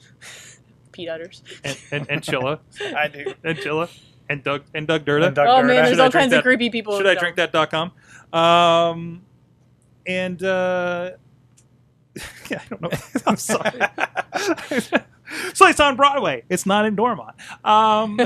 Pete 0.92 1.08
Utters. 1.08 1.42
And 1.64 1.78
and, 1.92 2.10
and 2.10 2.22
Chilla. 2.22 2.60
I 2.96 3.08
do. 3.08 3.34
And 3.44 3.58
Chilla. 3.58 3.88
And 4.28 4.42
Doug 4.42 4.62
and 4.74 4.86
Doug 4.86 5.04
Durda. 5.04 5.26
And 5.26 5.36
Doug 5.36 5.46
oh 5.46 5.56
Durda. 5.60 5.66
man, 5.66 5.76
there's 5.76 5.90
Should 5.90 6.00
I 6.00 6.04
all 6.04 6.10
drink 6.10 6.22
kinds 6.22 6.30
that- 6.32 6.38
of 6.38 6.44
creepy 6.44 6.70
people. 6.70 6.96
Should 6.96 7.06
I 7.06 7.14
drink 7.14 7.36
that 7.36 7.52
that.com? 7.52 7.92
Um 8.32 9.22
and 10.06 10.42
uh 10.42 11.10
yeah, 12.50 12.60
I 12.64 12.68
don't 12.70 12.80
know. 12.80 12.90
I'm 13.26 13.36
sorry. 13.36 13.70
so 15.54 15.66
it's 15.66 15.80
on 15.80 15.96
Broadway. 15.96 16.44
It's 16.48 16.64
not 16.66 16.86
in 16.86 16.96
Dormont. 16.96 17.36
Um 17.64 18.18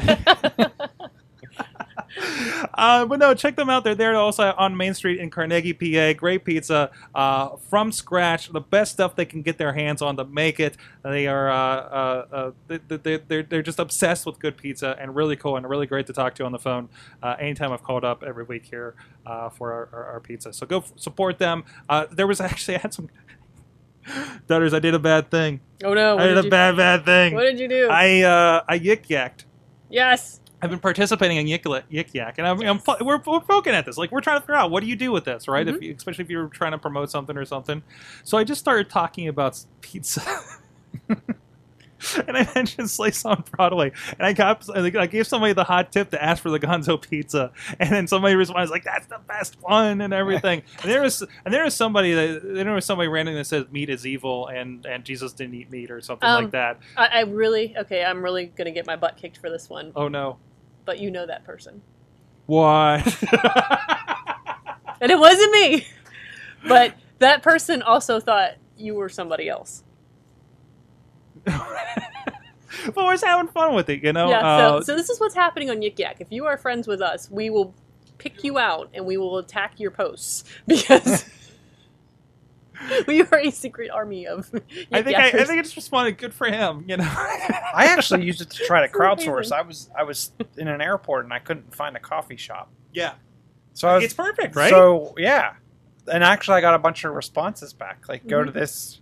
uh, 2.74 3.06
but 3.06 3.18
no, 3.18 3.34
check 3.34 3.56
them 3.56 3.70
out. 3.70 3.84
They're 3.84 3.94
there 3.94 4.14
also 4.16 4.54
on 4.56 4.76
Main 4.76 4.94
Street 4.94 5.20
in 5.20 5.30
Carnegie, 5.30 5.72
PA. 5.72 6.18
Great 6.18 6.44
pizza 6.44 6.90
uh, 7.14 7.56
from 7.68 7.92
scratch. 7.92 8.48
The 8.48 8.60
best 8.60 8.92
stuff 8.92 9.16
they 9.16 9.24
can 9.24 9.42
get 9.42 9.58
their 9.58 9.72
hands 9.72 10.02
on 10.02 10.16
to 10.16 10.24
make 10.24 10.60
it. 10.60 10.76
They 11.02 11.26
are 11.26 11.50
uh, 11.50 11.54
uh, 11.54 12.26
uh, 12.32 12.50
they, 12.68 12.78
they, 12.78 13.16
they're 13.18 13.42
they're 13.42 13.62
just 13.62 13.78
obsessed 13.78 14.26
with 14.26 14.38
good 14.38 14.56
pizza 14.56 14.96
and 14.98 15.14
really 15.14 15.36
cool 15.36 15.56
and 15.56 15.68
really 15.68 15.86
great 15.86 16.06
to 16.08 16.12
talk 16.12 16.34
to 16.36 16.44
on 16.44 16.52
the 16.52 16.58
phone. 16.58 16.88
Uh, 17.22 17.36
anytime 17.38 17.72
I've 17.72 17.82
called 17.82 18.04
up 18.04 18.22
every 18.22 18.44
week 18.44 18.64
here 18.64 18.94
uh, 19.26 19.48
for 19.50 19.72
our, 19.72 19.88
our, 19.92 20.04
our 20.12 20.20
pizza, 20.20 20.52
so 20.52 20.66
go 20.66 20.78
f- 20.78 20.92
support 20.96 21.38
them. 21.38 21.64
Uh, 21.88 22.06
there 22.10 22.26
was 22.26 22.40
actually 22.40 22.76
I 22.76 22.78
had 22.80 22.94
some. 22.94 23.08
Dutters, 24.48 24.72
I 24.72 24.78
did 24.78 24.94
a 24.94 24.98
bad 24.98 25.30
thing. 25.30 25.60
Oh 25.84 25.92
no! 25.92 26.16
What 26.16 26.24
I 26.24 26.28
did, 26.28 26.34
did, 26.36 26.46
a 26.46 26.50
bad, 26.50 26.76
bad 26.76 27.04
thing. 27.04 27.34
what 27.34 27.42
did 27.42 27.60
you 27.60 27.68
do? 27.68 27.88
I 27.90 28.22
uh, 28.22 28.64
I 28.66 28.78
yik 28.78 29.06
yacked. 29.08 29.44
yes. 29.90 30.39
I've 30.62 30.70
been 30.70 30.78
participating 30.80 31.38
in 31.38 31.46
Yik 31.46 31.62
Yik 31.90 32.12
Yak, 32.12 32.38
and 32.38 32.46
I'm, 32.46 32.60
I'm 32.62 32.80
we're, 33.00 33.20
we're 33.26 33.40
poking 33.40 33.72
at 33.72 33.86
this. 33.86 33.96
Like 33.96 34.12
we're 34.12 34.20
trying 34.20 34.36
to 34.36 34.40
figure 34.42 34.54
out 34.56 34.70
what 34.70 34.80
do 34.82 34.86
you 34.88 34.96
do 34.96 35.10
with 35.12 35.24
this, 35.24 35.48
right? 35.48 35.66
Mm-hmm. 35.66 35.76
If 35.76 35.82
you, 35.82 35.94
especially 35.96 36.24
if 36.24 36.30
you're 36.30 36.48
trying 36.48 36.72
to 36.72 36.78
promote 36.78 37.10
something 37.10 37.36
or 37.36 37.44
something. 37.44 37.82
So 38.24 38.36
I 38.36 38.44
just 38.44 38.60
started 38.60 38.90
talking 38.90 39.28
about 39.28 39.64
pizza, 39.80 40.22
and 41.08 42.36
I 42.36 42.50
mentioned 42.54 42.90
Slice 42.90 43.24
on 43.24 43.44
Broadway, 43.52 43.92
and 44.18 44.26
I 44.26 44.32
got 44.32 44.66
I 44.76 45.06
gave 45.06 45.26
somebody 45.26 45.52
the 45.52 45.64
hot 45.64 45.92
tip 45.92 46.10
to 46.10 46.22
ask 46.22 46.42
for 46.42 46.50
the 46.50 46.58
Gonzo 46.60 47.00
pizza, 47.00 47.52
and 47.78 47.90
then 47.90 48.06
somebody 48.06 48.34
responded 48.34 48.70
like, 48.70 48.84
"That's 48.84 49.06
the 49.06 49.20
best 49.28 49.56
one," 49.60 50.00
and 50.00 50.12
everything. 50.12 50.62
and 50.82 50.90
there 50.90 51.02
was 51.02 51.22
and 51.44 51.52
there 51.52 51.64
was 51.64 51.74
somebody 51.74 52.12
that 52.14 52.42
there 52.42 52.72
was 52.72 52.84
somebody 52.84 53.08
random 53.08 53.34
that 53.34 53.44
said 53.46 53.72
meat 53.72 53.90
is 53.90 54.06
evil, 54.06 54.46
and 54.48 54.84
and 54.86 55.04
Jesus 55.04 55.32
didn't 55.32 55.54
eat 55.54 55.70
meat 55.70 55.90
or 55.90 56.00
something 56.00 56.28
Um, 56.28 56.44
like 56.44 56.52
that. 56.52 56.78
I, 56.96 57.06
I 57.06 57.20
really 57.22 57.76
okay. 57.78 58.04
I'm 58.04 58.22
really 58.22 58.46
gonna 58.46 58.72
get 58.72 58.86
my 58.86 58.96
butt 58.96 59.16
kicked 59.16 59.38
for 59.38 59.50
this 59.50 59.68
one, 59.68 59.92
Oh 59.96 60.08
no. 60.08 60.38
But 60.84 60.98
you 60.98 61.10
know 61.10 61.26
that 61.26 61.44
person, 61.44 61.82
Why? 62.46 62.96
and 65.00 65.10
it 65.10 65.18
wasn't 65.18 65.52
me. 65.52 65.86
But 66.66 66.94
that 67.18 67.42
person 67.42 67.82
also 67.82 68.20
thought 68.20 68.52
you 68.76 68.94
were 68.94 69.08
somebody 69.08 69.48
else. 69.48 69.82
but 71.44 72.96
we're 72.96 73.12
just 73.14 73.24
having 73.24 73.48
fun 73.48 73.74
with 73.74 73.88
it, 73.88 74.02
you 74.02 74.12
know. 74.12 74.30
yeah. 74.30 74.40
Uh, 74.40 74.80
So, 74.80 74.92
so 74.92 74.96
this 74.96 75.10
is 75.10 75.20
what's 75.20 75.34
happening 75.34 75.70
on 75.70 75.78
Yik 75.78 75.98
Yak. 75.98 76.16
If 76.20 76.28
you 76.30 76.46
are 76.46 76.56
friends 76.56 76.86
with 76.86 77.00
us, 77.00 77.30
we 77.30 77.50
will 77.50 77.74
pick 78.18 78.44
you 78.44 78.58
out 78.58 78.90
and 78.94 79.06
we 79.06 79.16
will 79.16 79.38
attack 79.38 79.80
your 79.80 79.90
posts 79.90 80.44
because 80.66 81.24
we 83.06 83.22
are 83.22 83.38
a 83.38 83.50
secret 83.50 83.90
army 83.90 84.26
of. 84.26 84.50
I 84.92 85.02
think 85.02 85.16
I, 85.18 85.28
I 85.28 85.30
Yackers. 85.32 85.46
think 85.46 85.60
it's 85.60 85.76
responded 85.76 86.18
good 86.18 86.32
for 86.34 86.46
him, 86.46 86.84
you 86.88 86.96
know. 86.96 87.04
I 87.08 87.86
actually 87.86 88.24
used 88.24 88.40
it 88.40 88.50
to 88.50 88.64
try 88.64 88.86
to 88.86 88.92
crowdsource. 88.92 89.52
I 89.52 89.62
was 89.62 89.90
I 89.96 90.02
was 90.04 90.32
in 90.56 90.68
an 90.68 90.80
airport 90.80 91.24
and 91.24 91.32
I 91.32 91.38
couldn't 91.38 91.74
find 91.74 91.96
a 91.96 92.00
coffee 92.00 92.36
shop. 92.36 92.70
yeah, 92.92 93.14
So 93.74 93.88
I 93.88 93.94
was, 93.96 94.04
it's 94.04 94.14
perfect, 94.14 94.56
right? 94.56 94.70
So 94.70 95.14
yeah, 95.18 95.54
and 96.12 96.24
actually 96.24 96.56
I 96.56 96.60
got 96.60 96.74
a 96.74 96.78
bunch 96.78 97.04
of 97.04 97.14
responses 97.14 97.72
back. 97.72 98.08
Like, 98.08 98.26
go 98.26 98.42
to 98.44 98.50
Mhm. 98.50 98.54
this 98.54 99.00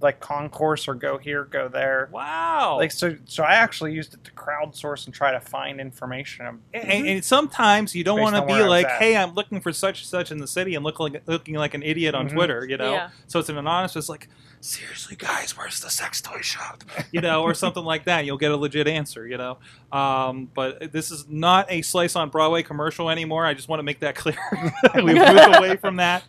like 0.00 0.20
concourse 0.20 0.88
or 0.88 0.94
go 0.94 1.16
here, 1.18 1.44
go 1.44 1.68
there. 1.68 2.08
Wow. 2.12 2.76
Like 2.76 2.92
so, 2.92 3.16
so 3.24 3.42
I 3.42 3.54
actually 3.54 3.92
used 3.94 4.12
it 4.14 4.22
to 4.24 4.30
crowdsource 4.32 5.06
and 5.06 5.14
try 5.14 5.32
to 5.32 5.40
find 5.40 5.80
information. 5.80 6.60
and, 6.74 7.06
and 7.06 7.24
sometimes 7.24 7.94
you 7.94 8.04
don't 8.04 8.20
want 8.20 8.36
to 8.36 8.42
be 8.42 8.48
where 8.52 8.56
I 8.56 8.62
was 8.64 8.70
like, 8.70 8.86
at. 8.86 8.98
"Hey, 9.00 9.16
I'm 9.16 9.34
looking 9.34 9.60
for 9.60 9.72
such 9.72 10.00
and 10.02 10.06
such 10.08 10.30
in 10.30 10.38
the 10.38 10.46
city," 10.46 10.74
and 10.74 10.84
look 10.84 11.00
like 11.00 11.22
looking 11.26 11.54
like 11.54 11.74
an 11.74 11.82
idiot 11.82 12.14
on 12.14 12.28
Mhm. 12.28 12.32
Twitter, 12.34 12.66
you 12.66 12.76
know. 12.76 12.92
Yeah. 12.92 13.10
So 13.26 13.38
it's 13.40 13.48
an 13.48 13.56
anonymous. 13.58 13.96
It's 13.96 14.08
like, 14.08 14.28
seriously, 14.66 15.16
guys, 15.16 15.56
where's 15.56 15.80
the 15.80 15.90
sex 15.90 16.20
toy 16.20 16.40
shop? 16.40 16.84
You 17.12 17.20
know, 17.20 17.44
or 17.44 17.54
something 17.54 17.84
like 17.84 18.04
that. 18.04 18.26
You'll 18.26 18.36
get 18.36 18.50
a 18.50 18.56
legit 18.56 18.88
answer, 18.88 19.26
you 19.26 19.38
know. 19.38 19.58
Um, 19.92 20.50
but 20.54 20.92
this 20.92 21.10
is 21.10 21.26
not 21.28 21.70
a 21.70 21.80
slice 21.80 22.16
on 22.16 22.30
Broadway 22.30 22.62
commercial 22.62 23.08
anymore. 23.08 23.46
I 23.46 23.54
just 23.54 23.68
want 23.68 23.78
to 23.78 23.84
make 23.84 24.00
that 24.00 24.14
clear. 24.16 24.36
we 24.96 25.14
moved 25.14 25.56
away 25.56 25.76
from 25.76 25.96
that. 25.96 26.24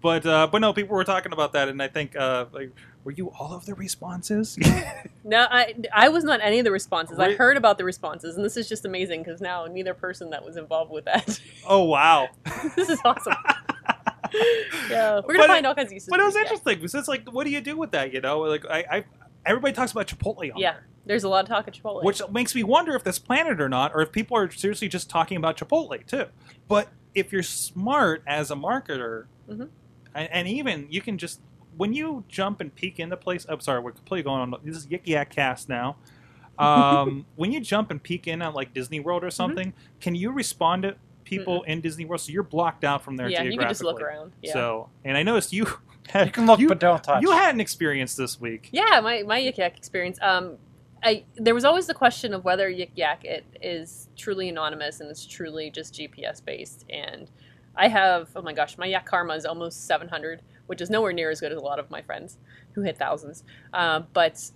But 0.00 0.24
uh, 0.26 0.48
but 0.50 0.60
no, 0.60 0.72
people 0.72 0.96
were 0.96 1.04
talking 1.04 1.32
about 1.32 1.52
that, 1.52 1.68
and 1.68 1.82
I 1.82 1.88
think 1.88 2.16
uh, 2.16 2.46
like, 2.50 2.70
were 3.04 3.12
you 3.12 3.30
all 3.38 3.52
of 3.52 3.66
the 3.66 3.74
responses? 3.74 4.58
No, 5.24 5.46
I 5.50 5.74
I 5.92 6.08
was 6.08 6.24
not 6.24 6.40
any 6.42 6.58
of 6.58 6.64
the 6.64 6.72
responses. 6.72 7.18
I 7.18 7.34
heard 7.34 7.56
about 7.56 7.78
the 7.78 7.84
responses, 7.84 8.36
and 8.36 8.44
this 8.44 8.56
is 8.56 8.68
just 8.68 8.84
amazing 8.84 9.22
because 9.22 9.40
now 9.40 9.66
neither 9.66 9.94
person 9.94 10.30
that 10.30 10.44
was 10.44 10.56
involved 10.56 10.90
with 10.90 11.04
that. 11.04 11.40
oh 11.68 11.84
wow. 11.84 12.28
this 12.74 12.88
is 12.88 12.98
awesome. 13.04 13.34
Yeah, 14.90 15.20
we're 15.26 15.34
gonna 15.34 15.44
it- 15.44 15.46
find 15.48 15.66
all 15.66 15.74
kinds 15.74 15.88
of 15.88 15.92
uses. 15.94 16.08
But 16.08 16.20
it 16.20 16.24
was 16.24 16.34
yeah. 16.34 16.42
interesting 16.42 16.76
because 16.76 16.94
it's 16.94 17.08
like, 17.08 17.28
what 17.30 17.44
do 17.44 17.50
you 17.50 17.60
do 17.60 17.76
with 17.76 17.90
that? 17.92 18.12
You 18.12 18.20
know, 18.20 18.40
like 18.40 18.64
I, 18.68 18.84
I 18.90 19.04
everybody 19.46 19.74
talks 19.74 19.92
about 19.92 20.06
Chipotle 20.06 20.52
on 20.54 20.58
Yeah, 20.60 20.72
there, 20.72 20.82
there's 21.06 21.24
a 21.24 21.28
lot 21.28 21.44
of 21.44 21.48
talk 21.48 21.66
at 21.68 21.74
Chipotle. 21.74 22.04
which 22.04 22.20
makes 22.30 22.54
me 22.54 22.62
wonder 22.62 22.94
if 22.94 23.04
that's 23.04 23.18
planted 23.18 23.60
or 23.60 23.68
not, 23.68 23.92
or 23.94 24.02
if 24.02 24.12
people 24.12 24.36
are 24.36 24.50
seriously 24.50 24.88
just 24.88 25.10
talking 25.10 25.36
about 25.36 25.56
Chipotle 25.56 26.04
too. 26.06 26.26
But 26.68 26.88
if 27.14 27.32
you're 27.32 27.42
smart 27.42 28.22
as 28.26 28.50
a 28.50 28.54
marketer, 28.56 29.26
Mhm. 29.50 29.68
and, 30.14 30.28
and 30.32 30.48
even 30.48 30.86
you 30.90 31.00
can 31.00 31.18
just 31.18 31.40
when 31.76 31.92
you 31.94 32.22
jump 32.28 32.60
and 32.60 32.74
peek 32.74 33.00
into 33.00 33.16
place. 33.16 33.46
I'm 33.48 33.60
sorry, 33.60 33.80
we're 33.80 33.92
completely 33.92 34.22
going 34.24 34.40
on. 34.40 34.54
This 34.62 34.76
is 34.76 34.86
Yik 34.86 35.02
Yak 35.06 35.30
Cast 35.30 35.68
now. 35.68 35.96
Um, 36.58 37.24
when 37.34 37.50
you 37.50 37.60
jump 37.60 37.90
and 37.90 38.00
peek 38.00 38.28
in 38.28 38.42
at 38.42 38.54
like 38.54 38.74
Disney 38.74 39.00
World 39.00 39.24
or 39.24 39.28
Mm-hmm. 39.28 39.34
something, 39.36 39.72
can 40.00 40.14
you 40.14 40.30
respond 40.30 40.82
to 40.82 40.96
people 41.38 41.62
in 41.62 41.80
Disney 41.80 42.04
World? 42.04 42.20
So 42.20 42.32
you're 42.32 42.42
blocked 42.42 42.84
out 42.84 43.02
from 43.02 43.16
there 43.16 43.28
yeah, 43.28 43.42
you 43.42 43.58
can 43.58 43.68
just 43.68 43.84
look 43.84 44.00
around. 44.00 44.32
Yeah. 44.42 44.52
So, 44.52 44.88
and 45.04 45.16
I 45.16 45.22
noticed 45.22 45.52
you 45.52 45.66
had, 46.08 46.26
You 46.26 46.32
can 46.32 46.46
look, 46.46 46.60
you, 46.60 46.68
but 46.68 46.78
don't 46.78 47.02
touch. 47.02 47.22
you 47.22 47.30
had 47.32 47.54
an 47.54 47.60
experience 47.60 48.14
this 48.16 48.40
week. 48.40 48.68
Yeah, 48.72 49.00
my 49.00 49.22
my 49.22 49.40
Yik 49.40 49.56
Yak 49.58 49.76
experience. 49.76 50.18
Um, 50.22 50.56
I 51.02 51.24
there 51.34 51.54
was 51.54 51.64
always 51.64 51.86
the 51.86 51.94
question 51.94 52.32
of 52.34 52.44
whether 52.44 52.70
Yik 52.70 52.90
Yak 52.94 53.24
it 53.24 53.44
is 53.60 54.08
truly 54.16 54.48
anonymous 54.48 55.00
and 55.00 55.10
it's 55.10 55.26
truly 55.26 55.70
just 55.70 55.94
GPS 55.94 56.44
based. 56.44 56.84
And 56.90 57.30
I 57.74 57.88
have 57.88 58.30
oh 58.36 58.42
my 58.42 58.52
gosh, 58.52 58.78
my 58.78 58.86
Yak 58.86 59.06
Karma 59.06 59.34
is 59.34 59.44
almost 59.44 59.86
700, 59.86 60.42
which 60.66 60.80
is 60.80 60.90
nowhere 60.90 61.12
near 61.12 61.30
as 61.30 61.40
good 61.40 61.52
as 61.52 61.58
a 61.58 61.62
lot 61.62 61.78
of 61.78 61.90
my 61.90 62.02
friends 62.02 62.38
who 62.72 62.82
hit 62.82 62.98
thousands. 62.98 63.44
Um, 63.72 64.06
but 64.12 64.50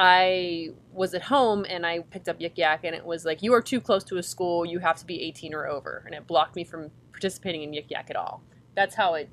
I 0.00 0.70
was 0.92 1.12
at 1.12 1.22
home 1.22 1.66
and 1.68 1.84
I 1.84 1.98
picked 2.00 2.28
up 2.28 2.38
Yik 2.38 2.52
Yak 2.56 2.84
and 2.84 2.94
it 2.94 3.04
was 3.04 3.24
like 3.24 3.42
you 3.42 3.52
are 3.52 3.60
too 3.60 3.80
close 3.80 4.04
to 4.04 4.16
a 4.18 4.22
school. 4.22 4.64
You 4.64 4.78
have 4.78 4.96
to 4.98 5.04
be 5.06 5.20
18 5.22 5.52
or 5.54 5.66
over, 5.66 6.04
and 6.06 6.14
it 6.14 6.26
blocked 6.26 6.54
me 6.54 6.62
from 6.62 6.90
participating 7.12 7.64
in 7.64 7.72
Yik 7.72 7.86
Yak 7.90 8.08
at 8.08 8.14
all. 8.16 8.42
That's 8.76 8.94
how 8.94 9.14
it. 9.14 9.28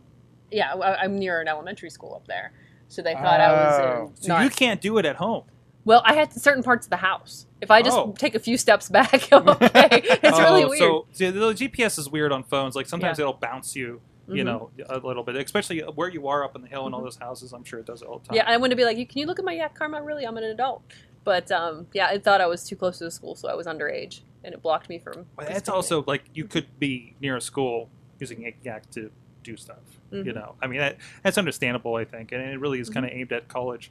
Yeah, 0.52 0.74
I- 0.74 1.04
I'm 1.04 1.20
near 1.20 1.40
an 1.40 1.48
elementary 1.48 1.92
school 1.92 2.16
up 2.16 2.28
there. 2.28 2.52
So 2.88 3.02
they 3.04 3.14
thought 3.14 3.40
I 3.40 3.52
was 3.52 3.80
Oh. 3.80 4.08
in 4.08 4.16
So 4.22 4.28
not 4.34 4.44
you 4.44 4.50
can't 4.50 4.82
do 4.82 4.98
it 4.98 5.06
at 5.06 5.18
home. 5.18 5.44
well, 5.86 6.02
I 6.04 6.14
had 6.14 6.34
certain 6.34 6.64
parts 6.64 6.88
of 6.88 6.90
the 6.90 6.98
house. 6.98 7.46
If 7.62 7.70
I 7.70 7.82
just 7.84 7.98
Oh. 7.98 8.14
take 8.18 8.34
a 8.34 8.40
few 8.40 8.58
steps 8.58 8.90
back, 8.90 9.14
okay. 9.32 10.02
It's 10.04 10.40
really 10.40 10.64
Oh, 10.64 10.70
weird. 10.70 10.80
So 10.80 11.06
see, 11.12 11.30
the 11.30 11.54
GPS 11.54 12.00
is 12.00 12.10
weird 12.10 12.32
on 12.32 12.44
phones. 12.44 12.76
Like 12.76 12.88
sometimes 12.88 13.20
it'll 13.20 13.34
bounce 13.34 13.76
you, 13.76 14.02
you 14.28 14.44
Mhm. 14.44 14.46
know, 14.46 14.72
a 14.90 14.98
little 15.00 15.24
bit, 15.24 15.36
especially 15.36 15.80
where 15.82 16.10
you 16.10 16.28
are 16.28 16.44
up 16.44 16.56
on 16.56 16.62
the 16.62 16.68
hill 16.68 16.86
and 16.86 16.96
all 16.96 17.02
those 17.04 17.18
houses. 17.18 17.54
I'm 17.54 17.64
sure 17.64 17.80
it 17.80 17.86
does 17.86 18.02
it 18.02 18.08
all 18.08 18.20
the 18.20 18.28
time. 18.28 18.36
yeah, 18.38 18.44
I 18.48 18.58
want 18.58 18.72
to 18.72 18.76
be 18.78 18.84
like, 18.86 18.98
can 18.98 19.20
you 19.20 19.26
look 19.28 19.40
at 19.40 19.46
my 19.46 19.54
yak 19.54 19.76
karma? 19.76 20.02
Really, 20.02 20.26
I'm 20.26 20.38
an 20.38 20.44
adult. 20.44 20.82
But 21.24 21.52
um, 21.52 21.88
yeah, 21.94 22.08
I 22.08 22.18
thought 22.20 22.42
I 22.42 22.46
was 22.48 22.64
too 22.68 22.76
close 22.76 22.98
to 23.00 23.04
the 23.06 23.12
school, 23.12 23.36
so 23.36 23.48
I 23.50 23.56
was 23.56 23.66
underage, 23.68 24.22
and 24.44 24.54
it 24.54 24.62
blocked 24.62 24.90
me 24.90 25.00
from. 25.00 25.14
It's 25.20 25.28
participating. 25.36 25.74
also 25.74 26.04
like 26.08 26.24
you 26.34 26.46
could 26.46 26.68
be 26.80 27.16
near 27.20 27.36
a 27.38 27.42
school 27.42 27.90
using 28.20 28.40
Yik 28.40 28.56
Yak 28.64 28.90
to 28.92 29.12
do 29.44 29.58
stuff. 29.58 29.78
You 30.12 30.24
Mhm. 30.24 30.36
know, 30.36 30.56
I 30.62 30.68
mean 30.68 30.80
that, 30.80 30.98
that's 31.24 31.38
understandable, 31.38 31.96
I 31.96 32.06
think, 32.06 32.32
and 32.32 32.42
it 32.42 32.60
really 32.60 32.80
is 32.80 32.90
Mm-hmm. 32.90 32.94
kind 32.94 33.06
of 33.08 33.12
aimed 33.12 33.32
at 33.32 33.48
college. 33.48 33.90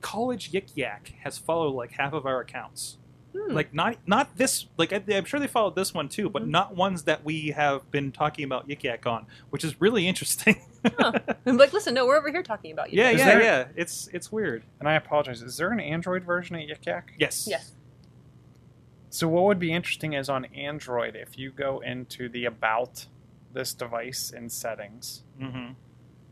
College 0.00 0.52
Yik 0.52 0.70
Yak 0.74 1.12
has 1.22 1.36
followed 1.38 1.74
like 1.74 1.92
half 1.92 2.12
of 2.14 2.24
our 2.26 2.40
accounts. 2.40 2.96
Hmm. 3.36 3.52
Like 3.54 3.72
not 3.72 3.96
not 4.06 4.36
this 4.36 4.66
like 4.76 4.92
I, 4.92 5.02
I'm 5.14 5.24
sure 5.24 5.38
they 5.38 5.46
followed 5.46 5.76
this 5.76 5.94
one 5.94 6.08
too, 6.08 6.28
but 6.28 6.42
Mhm. 6.42 6.48
not 6.48 6.74
ones 6.76 7.04
that 7.04 7.24
we 7.24 7.50
have 7.50 7.88
been 7.90 8.10
talking 8.10 8.44
about 8.44 8.68
Yik 8.68 8.82
Yak 8.82 9.06
on, 9.06 9.26
which 9.50 9.64
is 9.64 9.80
really 9.80 10.08
interesting. 10.08 10.60
Huh. 10.98 11.12
I'm 11.46 11.56
like, 11.56 11.72
listen, 11.72 11.94
no, 11.94 12.06
we're 12.06 12.16
over 12.16 12.30
here 12.30 12.42
talking 12.42 12.72
about 12.72 12.92
you. 12.92 13.00
yeah, 13.00 13.10
Is 13.10 13.18
yeah, 13.20 13.24
there- 13.26 13.42
yeah. 13.42 13.64
It's 13.76 14.08
it's 14.12 14.32
weird. 14.32 14.64
and 14.80 14.88
I 14.88 14.94
apologize. 14.94 15.42
Is 15.42 15.56
there 15.58 15.70
an 15.70 15.78
Android 15.80 16.24
version 16.24 16.56
of 16.56 16.62
Yik 16.62 16.84
Yak? 16.86 17.12
Yes. 17.18 17.46
Yes. 17.48 17.72
So 19.10 19.28
what 19.28 19.44
would 19.44 19.58
be 19.58 19.72
interesting 19.72 20.12
is 20.12 20.28
on 20.28 20.44
Android, 20.46 21.16
if 21.16 21.38
you 21.38 21.50
go 21.50 21.80
into 21.80 22.28
the 22.28 22.44
about 22.44 23.06
this 23.52 23.74
device 23.74 24.30
in 24.30 24.48
settings 24.48 25.22
Mm-hmm. 25.40 25.72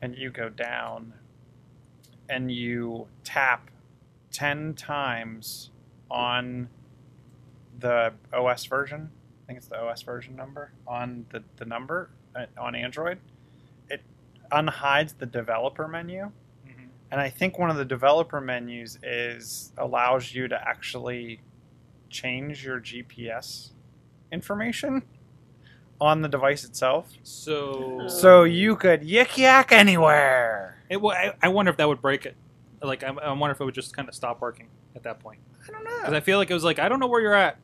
and 0.02 0.14
you 0.16 0.30
go 0.30 0.48
down 0.48 1.14
and 2.28 2.50
you 2.52 3.08
tap 3.24 3.70
10 4.32 4.74
times 4.74 5.70
on 6.10 6.68
the 7.78 8.12
OS 8.32 8.64
version, 8.66 9.10
I 9.44 9.46
think 9.46 9.58
it's 9.58 9.68
the 9.68 9.80
OS 9.80 10.02
version 10.02 10.36
number, 10.36 10.72
on 10.86 11.26
the, 11.30 11.42
the 11.56 11.64
number 11.64 12.10
uh, 12.36 12.46
on 12.58 12.74
Android, 12.74 13.18
it 13.88 14.02
unhides 14.52 15.16
the 15.18 15.26
developer 15.26 15.88
menu. 15.88 16.30
Mm-hmm. 16.66 16.84
And 17.10 17.20
I 17.20 17.30
think 17.30 17.58
one 17.58 17.70
of 17.70 17.76
the 17.76 17.84
developer 17.84 18.40
menus 18.40 18.98
is 19.02 19.72
allows 19.78 20.34
you 20.34 20.48
to 20.48 20.68
actually 20.68 21.40
change 22.10 22.64
your 22.64 22.80
GPS 22.80 23.70
information 24.32 25.02
on 26.00 26.22
the 26.22 26.28
device 26.28 26.64
itself. 26.64 27.08
So 27.22 28.06
So 28.08 28.44
you 28.44 28.76
could 28.76 29.02
yik 29.02 29.36
yak 29.36 29.72
anywhere. 29.72 30.82
it, 30.88 31.00
well, 31.00 31.16
I, 31.16 31.32
I 31.42 31.48
wonder 31.48 31.70
if 31.70 31.76
that 31.78 31.88
would 31.88 32.00
break 32.00 32.26
it. 32.26 32.36
Like 32.82 33.02
I, 33.02 33.08
I 33.08 33.32
wonder 33.32 33.52
if 33.52 33.60
it 33.60 33.64
would 33.64 33.74
just 33.74 33.94
kind 33.96 34.08
of 34.08 34.14
stop 34.14 34.40
working 34.40 34.68
at 34.94 35.02
that 35.02 35.18
point. 35.20 35.40
I 35.66 35.72
don't 35.72 35.84
know. 35.84 35.90
Because. 35.98 36.14
I 36.14 36.20
feel 36.20 36.38
like 36.38 36.50
it 36.50 36.54
was 36.54 36.64
like 36.64 36.78
I 36.78 36.88
don't 36.88 37.00
know 37.00 37.08
where 37.08 37.20
you're 37.20 37.34
at. 37.34 37.58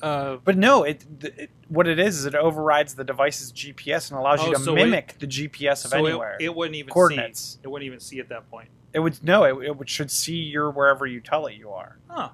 Uh, 0.00 0.36
But 0.44 0.56
no, 0.56 0.84
it, 0.84 1.04
it 1.22 1.50
what 1.68 1.86
it 1.88 1.98
is 1.98 2.18
is 2.20 2.24
it 2.26 2.34
overrides 2.34 2.94
the 2.94 3.04
device's 3.04 3.52
GPS 3.52 4.10
and 4.10 4.18
allows 4.18 4.40
Oh, 4.40 4.46
you 4.46 4.54
to 4.54 4.60
so 4.60 4.72
it- 4.72 4.76
mimic 4.76 5.16
the 5.18 5.26
GPS 5.26 5.84
of 5.84 5.90
so 5.90 5.98
anywhere. 6.06 6.36
it, 6.38 6.44
it 6.46 6.54
wouldn't 6.54 6.76
even 6.76 6.92
Coordinates. 6.92 7.40
see. 7.40 7.58
It 7.64 7.68
wouldn't 7.68 7.86
even 7.86 8.00
see 8.00 8.20
at 8.20 8.28
that 8.28 8.48
point. 8.50 8.68
It 8.92 9.00
would 9.00 9.22
no, 9.22 9.44
it, 9.44 9.66
it 9.66 9.76
would, 9.76 9.88
should 9.90 10.10
see 10.10 10.36
your 10.36 10.70
wherever 10.70 11.04
you 11.06 11.20
tell 11.20 11.46
it 11.46 11.54
you 11.54 11.70
are. 11.70 11.98
Huh. 12.08 12.30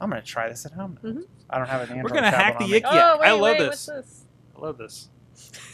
I'm 0.00 0.10
gonna 0.10 0.22
try 0.22 0.48
this 0.48 0.64
at 0.64 0.72
home. 0.72 0.98
now. 1.02 1.10
Mhm. 1.10 1.24
I 1.50 1.58
don't 1.58 1.68
have 1.68 1.82
an 1.82 1.88
Android. 1.96 2.04
We're 2.10 2.14
gonna 2.14 2.30
hack 2.30 2.58
the 2.58 2.64
on 2.64 2.70
me. 2.70 2.78
Yik 2.80 2.82
Yak. 2.82 2.92
Oh, 2.94 3.22
I 3.22 3.32
love 3.32 3.40
wait, 3.42 3.58
this. 3.58 3.86
What's 3.88 4.08
this? 4.08 4.24
I 4.56 4.60
love 4.60 4.78
this. 4.78 5.08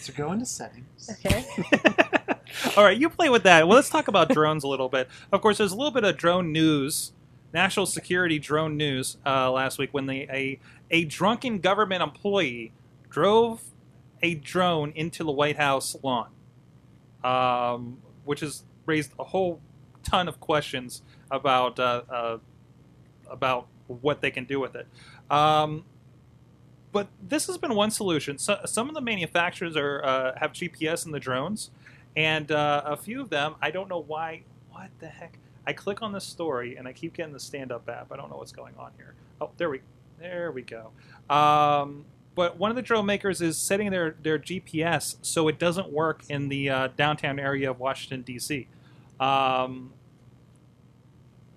So 0.00 0.12
go 0.16 0.32
into 0.32 0.46
settings. 0.46 0.84
Okay. 1.26 1.44
All 2.76 2.84
right, 2.84 2.96
you 2.96 3.08
play 3.10 3.28
with 3.30 3.42
that. 3.42 3.66
Well, 3.66 3.76
let's 3.76 3.90
talk 3.90 4.06
about 4.08 4.28
drones 4.30 4.62
a 4.64 4.68
little 4.68 4.88
bit. 4.88 5.08
Of 5.32 5.40
course, 5.42 5.58
there's 5.58 5.72
a 5.72 5.76
little 5.76 5.90
bit 5.90 6.04
of 6.04 6.16
drone 6.16 6.52
news, 6.52 7.12
national 7.54 7.86
security 7.86 8.38
drone 8.38 8.76
news 8.76 9.16
uh, 9.24 9.50
last 9.50 9.78
week 9.78 9.94
when 9.94 10.06
they, 10.06 10.28
a 10.30 10.58
a 10.90 11.04
drunken 11.04 11.60
government 11.60 12.02
employee 12.02 12.72
drove 13.08 13.62
a 14.22 14.34
drone 14.34 14.92
into 14.96 15.22
the 15.22 15.30
White 15.30 15.56
House 15.56 15.96
lawn, 16.02 16.28
um, 17.22 17.98
which 18.24 18.40
has 18.40 18.64
raised 18.84 19.12
a 19.18 19.24
whole 19.24 19.60
ton 20.02 20.28
of 20.28 20.40
questions 20.40 21.02
about 21.30 21.78
uh, 21.78 22.02
uh, 22.10 22.38
about 23.30 23.68
what 23.86 24.20
they 24.20 24.30
can 24.30 24.44
do 24.44 24.58
with 24.58 24.74
it. 24.74 24.88
Um, 25.30 25.84
but 26.92 27.08
this 27.22 27.46
has 27.46 27.58
been 27.58 27.74
one 27.74 27.90
solution. 27.90 28.38
So, 28.38 28.58
some 28.66 28.88
of 28.88 28.94
the 28.94 29.00
manufacturers 29.00 29.76
are 29.76 30.04
uh, 30.04 30.38
have 30.38 30.52
GPS 30.52 31.06
in 31.06 31.12
the 31.12 31.20
drones, 31.20 31.70
and 32.16 32.50
uh, 32.50 32.82
a 32.84 32.96
few 32.96 33.20
of 33.20 33.30
them, 33.30 33.54
I 33.62 33.70
don't 33.70 33.88
know 33.88 34.02
why. 34.02 34.42
What 34.70 34.90
the 34.98 35.06
heck? 35.06 35.38
I 35.66 35.72
click 35.72 36.02
on 36.02 36.12
this 36.12 36.24
story 36.24 36.76
and 36.76 36.86
I 36.86 36.92
keep 36.92 37.14
getting 37.14 37.32
the 37.32 37.40
stand-up 37.40 37.88
app. 37.88 38.12
I 38.12 38.16
don't 38.16 38.30
know 38.30 38.36
what's 38.36 38.52
going 38.52 38.74
on 38.78 38.90
here. 38.96 39.14
Oh, 39.40 39.50
there 39.56 39.70
we, 39.70 39.80
there 40.18 40.52
we 40.52 40.62
go. 40.62 40.90
Um, 41.34 42.04
but 42.34 42.58
one 42.58 42.70
of 42.70 42.76
the 42.76 42.82
drone 42.82 43.06
makers 43.06 43.40
is 43.40 43.56
setting 43.56 43.90
their 43.90 44.16
their 44.22 44.38
GPS 44.38 45.16
so 45.22 45.48
it 45.48 45.58
doesn't 45.58 45.90
work 45.90 46.24
in 46.28 46.48
the 46.48 46.68
uh, 46.68 46.88
downtown 46.96 47.38
area 47.38 47.70
of 47.70 47.78
Washington 47.78 48.22
D.C. 48.22 48.66
Um, 49.20 49.92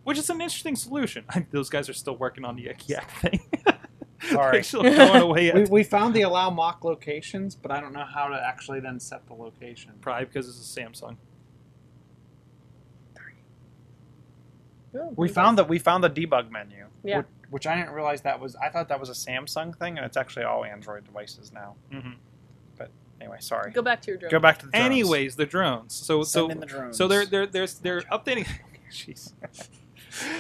which 0.03 0.18
is 0.18 0.30
an 0.30 0.39
interesting 0.39 0.76
solution. 0.76 1.26
Those 1.51 1.70
guys 1.70 1.89
are 1.89 1.93
still 1.93 2.16
working 2.16 2.45
on 2.45 2.55
the 2.55 2.66
Yik 2.66 2.88
Yak 2.88 3.12
thing. 3.20 3.41
Sorry. 4.32 4.51
They're 4.53 4.64
still 4.64 4.84
going 4.84 5.22
away 5.22 5.45
yet. 5.47 5.55
We, 5.55 5.64
we 5.66 5.84
found 5.84 6.14
the 6.14 6.22
allow 6.22 6.49
mock 6.49 6.84
locations, 6.84 7.55
but 7.55 7.72
I 7.72 7.80
don't 7.80 7.93
know 7.93 8.05
how 8.05 8.28
to 8.28 8.36
actually 8.36 8.80
then 8.80 8.99
set 8.99 9.26
the 9.28 9.34
location. 9.34 9.93
Probably 10.01 10.26
because 10.26 10.47
it's 10.47 10.78
a 10.78 10.80
Samsung. 10.80 11.18
We 15.15 15.27
found 15.27 15.57
that 15.57 15.67
we 15.67 15.79
found 15.79 16.03
the 16.03 16.09
debug 16.09 16.49
menu. 16.49 16.85
Yeah. 17.03 17.17
Which, 17.17 17.25
which 17.49 17.67
I 17.67 17.75
didn't 17.75 17.91
realize 17.93 18.21
that 18.21 18.39
was. 18.39 18.55
I 18.55 18.69
thought 18.69 18.89
that 18.89 18.99
was 18.99 19.09
a 19.09 19.13
Samsung 19.13 19.77
thing, 19.77 19.97
and 19.97 20.05
it's 20.05 20.17
actually 20.17 20.45
all 20.45 20.65
Android 20.65 21.05
devices 21.05 21.51
now. 21.53 21.75
hmm 21.91 22.11
But 22.77 22.89
Anyway, 23.19 23.38
sorry. 23.39 23.71
Go 23.71 23.81
back 23.81 24.01
to 24.03 24.11
your 24.11 24.17
drone. 24.17 24.31
Go 24.31 24.39
back 24.39 24.59
to 24.59 24.65
the 24.65 24.71
drones. 24.71 24.85
Anyways, 24.85 25.35
the 25.35 25.45
drones. 25.45 25.93
So 25.93 26.23
Send 26.23 26.27
so 26.27 26.49
in 26.49 26.59
the 26.59 26.65
drones. 26.65 26.97
so 26.97 27.07
they're 27.07 27.25
they're 27.25 27.47
they're 27.47 27.67
they're 27.67 28.01
updating. 28.01 28.47
Jeez. 28.91 29.33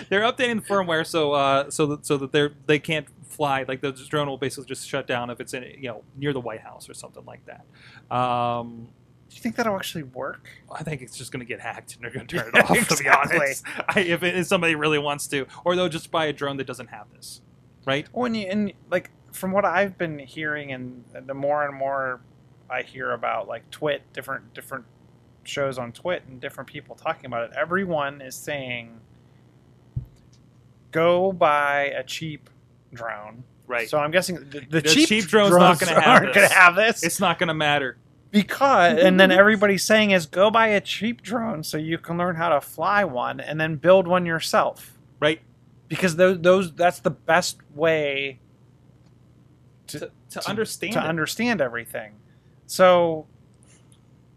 they're 0.09 0.21
updating 0.21 0.61
the 0.61 0.67
firmware 0.67 1.05
so 1.05 1.33
uh 1.33 1.69
so 1.69 1.85
that 1.85 2.05
so 2.05 2.17
that 2.17 2.31
they're 2.31 2.53
they 2.65 2.79
can't 2.79 3.05
fly 3.27 3.63
like 3.67 3.81
the 3.81 3.91
drone 3.91 4.27
will 4.27 4.37
basically 4.37 4.65
just 4.65 4.87
shut 4.87 5.05
down 5.05 5.29
if 5.29 5.39
it's 5.39 5.53
in 5.53 5.63
you 5.77 5.89
know 5.89 6.03
near 6.15 6.33
the 6.33 6.39
White 6.39 6.61
House 6.61 6.89
or 6.89 6.93
something 6.93 7.23
like 7.25 7.41
that. 7.45 8.15
Um, 8.15 8.87
Do 9.29 9.35
you 9.35 9.41
think 9.41 9.55
that'll 9.55 9.75
actually 9.75 10.03
work? 10.03 10.47
I 10.71 10.83
think 10.83 11.01
it's 11.01 11.17
just 11.17 11.31
going 11.31 11.41
to 11.41 11.45
get 11.45 11.59
hacked 11.59 11.95
and 11.95 12.03
they're 12.03 12.11
going 12.11 12.27
to 12.27 12.37
turn 12.37 12.47
it 12.55 12.69
off. 12.69 12.87
To 12.87 13.03
be 13.03 13.09
honest, 13.09 13.63
I, 13.89 13.99
if, 14.01 14.23
it, 14.23 14.37
if 14.37 14.47
somebody 14.47 14.75
really 14.75 14.99
wants 14.99 15.27
to, 15.27 15.45
or 15.65 15.75
they'll 15.75 15.89
just 15.89 16.11
buy 16.11 16.25
a 16.27 16.33
drone 16.33 16.57
that 16.57 16.67
doesn't 16.67 16.87
have 16.87 17.07
this, 17.13 17.41
right? 17.85 18.07
When 18.13 18.33
you 18.35 18.47
and 18.47 18.71
like 18.89 19.11
from 19.33 19.51
what 19.51 19.65
I've 19.65 19.97
been 19.97 20.17
hearing, 20.19 20.71
and 20.71 21.03
the 21.25 21.33
more 21.33 21.65
and 21.65 21.75
more 21.75 22.21
I 22.69 22.83
hear 22.83 23.11
about 23.11 23.47
like 23.47 23.69
Twit, 23.69 24.01
different 24.13 24.53
different 24.53 24.85
shows 25.43 25.77
on 25.77 25.91
Twit, 25.91 26.23
and 26.27 26.39
different 26.39 26.69
people 26.69 26.95
talking 26.95 27.25
about 27.25 27.49
it, 27.51 27.57
everyone 27.57 28.21
is 28.21 28.35
saying, 28.35 29.01
"Go 30.91 31.31
buy 31.33 31.93
a 31.95 32.03
cheap 32.03 32.49
drone." 32.93 33.43
Right. 33.67 33.89
So 33.89 33.99
I'm 33.99 34.11
guessing 34.11 34.37
the, 34.49 34.61
the, 34.61 34.81
The 34.81 34.81
cheap, 34.83 35.09
cheap 35.09 35.25
drone's 35.25 35.51
not 35.51 35.81
aren't 35.91 36.33
gonna 36.33 36.47
have 36.47 36.75
this. 36.75 37.03
it's 37.03 37.19
not 37.19 37.37
going 37.37 37.49
to 37.49 37.53
matter. 37.53 37.97
Because 38.31 38.99
and 38.99 39.19
then 39.19 39.29
mm-hmm. 39.29 39.39
everybody's 39.39 39.83
saying 39.83 40.11
is 40.11 40.25
go 40.25 40.49
buy 40.51 40.67
a 40.67 40.81
cheap 40.81 41.21
drone 41.21 41.63
so 41.63 41.77
you 41.77 41.97
can 41.97 42.17
learn 42.17 42.35
how 42.35 42.49
to 42.49 42.61
fly 42.61 43.03
one 43.03 43.39
and 43.39 43.59
then 43.59 43.75
build 43.75 44.07
one 44.07 44.25
yourself. 44.25 44.97
Right. 45.19 45.41
because 45.87 46.15
those 46.17 46.39
those 46.41 46.73
that's 46.73 46.99
the 46.99 47.09
best 47.11 47.57
way 47.73 48.39
to, 49.87 49.99
To, 49.99 50.11
to, 50.29 50.39
to- 50.41 50.49
understand 50.49 50.93
to 50.93 50.99
it. 50.99 51.05
understand 51.05 51.61
everything. 51.61 52.13
So 52.65 53.25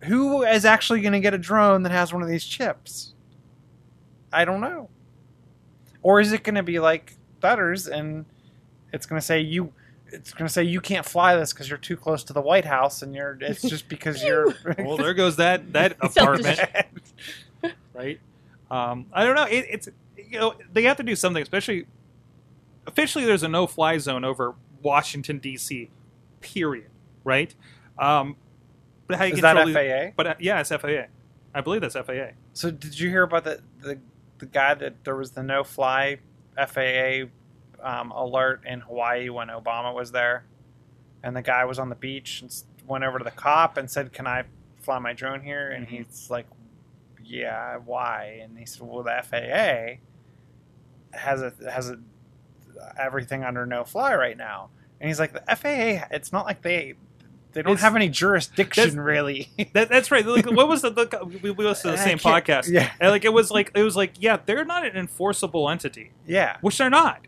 who 0.04 0.44
is 0.44 0.64
actually 0.64 1.00
going 1.02 1.12
to 1.12 1.20
get 1.20 1.34
a 1.34 1.38
drone 1.38 1.82
that 1.82 1.92
has 1.92 2.12
one 2.12 2.22
of 2.22 2.28
these 2.28 2.44
chips? 2.44 3.14
I 4.32 4.44
don't 4.44 4.60
know. 4.60 4.88
Or 6.02 6.20
is 6.20 6.32
it 6.32 6.44
going 6.44 6.54
to 6.54 6.62
be 6.62 6.78
like 6.78 7.16
Thutters 7.40 7.86
and 7.88 8.24
it's 8.92 9.06
going 9.06 9.20
to 9.20 9.26
say 9.26 9.40
you 9.40 9.72
it's 10.12 10.32
going 10.32 10.46
to 10.46 10.52
say 10.52 10.62
you 10.64 10.80
can't 10.80 11.06
fly 11.06 11.36
this 11.36 11.52
because 11.52 11.68
you're 11.68 11.78
too 11.78 11.96
close 11.96 12.24
to 12.24 12.32
the 12.32 12.40
White 12.40 12.64
House, 12.64 13.02
and 13.02 13.14
you're. 13.14 13.36
It's 13.40 13.62
just 13.62 13.88
because 13.88 14.22
you're. 14.24 14.54
well, 14.78 14.96
there 14.96 15.14
goes 15.14 15.36
that 15.36 15.72
that 15.72 15.96
apartment. 16.00 16.60
right? 17.94 18.20
Um, 18.70 19.06
I 19.12 19.24
don't 19.24 19.34
know. 19.36 19.44
It, 19.44 19.66
it's 19.68 19.88
you 20.16 20.38
know 20.38 20.54
they 20.72 20.82
have 20.84 20.96
to 20.98 21.02
do 21.02 21.16
something, 21.16 21.42
especially 21.42 21.86
officially. 22.86 23.24
There's 23.24 23.42
a 23.42 23.48
no-fly 23.48 23.98
zone 23.98 24.24
over 24.24 24.54
Washington 24.82 25.38
D.C. 25.38 25.90
Period. 26.40 26.86
Right? 27.24 27.54
Um, 27.98 28.36
but 29.06 29.18
how 29.18 29.24
you 29.24 29.34
Is 29.34 29.40
that 29.42 29.56
FAA? 29.56 29.64
these- 29.66 30.12
But 30.16 30.26
uh, 30.26 30.34
yeah, 30.38 30.60
it's 30.60 30.70
FAA. 30.70 31.06
I 31.54 31.60
believe 31.60 31.80
that's 31.80 31.94
FAA. 31.96 32.30
So 32.52 32.70
did 32.70 32.98
you 32.98 33.10
hear 33.10 33.22
about 33.24 33.44
the 33.44 33.60
the, 33.82 33.98
the 34.38 34.46
guy 34.46 34.74
that 34.74 35.04
there 35.04 35.16
was 35.16 35.32
the 35.32 35.42
no 35.42 35.64
fly 35.64 36.18
FAA 36.56 37.24
um, 37.82 38.10
alert 38.10 38.62
in 38.66 38.80
Hawaii 38.80 39.28
when 39.28 39.48
Obama 39.48 39.94
was 39.94 40.12
there, 40.12 40.44
and 41.22 41.34
the 41.36 41.42
guy 41.42 41.64
was 41.64 41.78
on 41.78 41.88
the 41.88 41.94
beach 41.96 42.42
and 42.42 42.54
went 42.86 43.04
over 43.04 43.18
to 43.18 43.24
the 43.24 43.30
cop 43.30 43.76
and 43.76 43.90
said, 43.90 44.12
"Can 44.12 44.26
I 44.26 44.44
fly 44.80 44.98
my 44.98 45.12
drone 45.12 45.40
here?" 45.42 45.70
And 45.70 45.86
Mhm. 45.86 45.90
he's 45.90 46.28
like, 46.30 46.46
"Yeah, 47.24 47.76
why?" 47.78 48.40
And 48.42 48.58
he 48.58 48.66
said, 48.66 48.82
"Well, 48.86 49.02
the 49.02 49.12
FAA 49.16 49.98
has 51.12 51.42
a 51.42 51.52
has 51.70 51.90
a 51.90 51.98
everything 52.98 53.44
under 53.44 53.66
no 53.66 53.84
fly 53.84 54.14
right 54.14 54.36
now." 54.36 54.70
And 55.00 55.08
he's 55.08 55.18
like, 55.20 55.32
"The 55.32 55.42
FAA, 55.56 56.06
it's 56.10 56.32
not 56.32 56.46
like 56.46 56.62
they." 56.62 56.94
They 57.52 57.62
don't 57.62 57.72
It's- 57.72 57.82
have 57.82 57.96
any 57.96 58.08
jurisdiction, 58.08 58.82
that's- 58.84 58.94
really. 58.96 59.48
That, 59.72 59.88
that's 59.88 60.12
right. 60.12 60.24
Like, 60.24 60.46
what 60.48 60.68
was 60.68 60.82
the, 60.82 60.90
the 60.90 61.24
we, 61.42 61.50
we 61.50 61.64
listened 61.64 61.96
to 61.96 61.98
the 61.98 62.04
same 62.08 62.18
podcast? 62.18 62.68
Yeah, 62.70 62.92
And 63.00 63.10
like 63.10 63.24
it 63.24 63.32
was 63.32 63.50
like 63.50 63.72
it 63.74 63.82
was 63.82 63.96
like 63.96 64.12
yeah, 64.20 64.38
they're 64.46 64.64
not 64.64 64.86
an 64.86 64.96
enforceable 64.96 65.68
entity. 65.68 66.12
yeah. 66.28 66.58
which 66.60 66.78
they're 66.78 66.88
not. 66.88 67.26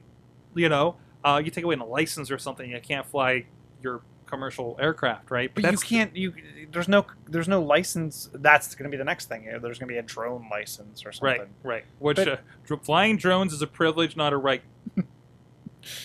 You 0.55 0.69
know, 0.69 0.97
uh, 1.25 1.41
you 1.45 1.51
take 1.51 1.65
away 1.65 1.77
a 1.77 1.85
license 1.85 2.31
or 2.31 2.39
something, 2.39 2.71
you 2.71 2.81
can't 2.81 3.07
fly 3.07 3.47
your 3.83 4.03
commercial 4.27 4.77
aircraft, 4.81 5.31
right? 5.31 5.55
But 5.55 5.71
you 5.71 5.77
can't. 5.79 6.17
You 6.17 6.33
there's 6.73 6.89
no 6.89 7.07
there's 7.29 7.49
no 7.49 7.63
license. 7.63 8.31
That's 8.33 8.75
going 8.75 8.91
to 8.91 8.91
be 8.91 8.97
the 8.97 9.05
next 9.05 9.29
thing. 9.29 9.45
There's 9.45 9.79
going 9.79 9.89
to 9.89 9.95
be 9.95 9.99
a 9.99 10.03
drone 10.03 10.49
license 10.51 11.05
or 11.05 11.13
something. 11.13 11.41
right, 11.41 11.49
right. 11.63 11.85
Which 11.99 12.17
But- 12.17 12.29
uh, 12.29 12.77
flying 12.83 13.17
drones 13.19 13.53
is 13.53 13.61
a 13.63 13.67
privilege, 13.67 14.17
not 14.17 14.33
a 14.33 14.37
right. 14.37 14.63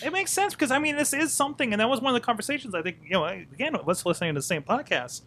it 0.04 0.12
makes 0.12 0.32
sense 0.32 0.54
because 0.54 0.72
I 0.72 0.80
mean 0.80 0.98
this 0.98 1.14
is 1.14 1.34
something, 1.34 1.74
and 1.74 1.80
that 1.80 1.90
was 1.90 2.02
one 2.02 2.14
of 2.14 2.22
the 2.22 2.26
conversations. 2.26 2.76
I 2.76 2.82
think 2.82 2.98
you 3.04 3.12
know 3.12 3.26
again, 3.26 3.76
let's 3.86 4.06
listening 4.06 4.34
to 4.34 4.40
the 4.40 4.44
same 4.44 4.64
podcast. 4.64 5.22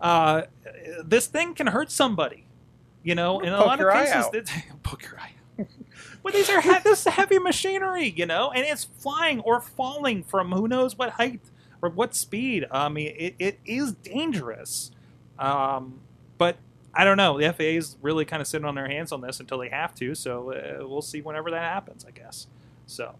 Uh, 0.00 0.42
this 1.04 1.26
thing 1.26 1.54
can 1.54 1.66
hurt 1.68 1.90
somebody. 1.90 2.44
You 3.02 3.14
know, 3.14 3.40
in 3.40 3.52
a 3.52 3.58
lot 3.60 3.80
of 3.80 3.92
cases, 3.92 4.26
it- 4.32 4.50
poke 4.82 5.02
your 5.02 5.18
eye. 5.18 5.32
But 6.26 6.34
these 6.34 6.50
are 6.50 6.60
he- 6.60 6.78
this 6.84 7.06
is 7.06 7.12
heavy 7.12 7.38
machinery, 7.38 8.12
you 8.16 8.26
know, 8.26 8.50
and 8.50 8.64
it's 8.64 8.82
flying 8.82 9.38
or 9.42 9.60
falling 9.60 10.24
from 10.24 10.50
who 10.50 10.66
knows 10.66 10.98
what 10.98 11.10
height 11.10 11.40
or 11.80 11.88
what 11.88 12.16
speed. 12.16 12.66
I 12.68 12.88
mean, 12.88 13.14
it, 13.16 13.36
it 13.38 13.60
is 13.64 13.92
dangerous. 13.92 14.90
Um, 15.38 16.00
but 16.36 16.56
I 16.92 17.04
don't 17.04 17.16
know. 17.16 17.38
The 17.38 17.52
FAA 17.52 17.78
is 17.78 17.96
really 18.02 18.24
kind 18.24 18.40
of 18.42 18.48
sitting 18.48 18.64
on 18.64 18.74
their 18.74 18.88
hands 18.88 19.12
on 19.12 19.20
this 19.20 19.38
until 19.38 19.58
they 19.58 19.68
have 19.68 19.94
to. 19.94 20.16
So 20.16 20.50
uh, 20.50 20.88
we'll 20.88 21.00
see 21.00 21.20
whenever 21.20 21.48
that 21.52 21.62
happens, 21.62 22.04
I 22.04 22.10
guess. 22.10 22.48
So, 22.86 23.14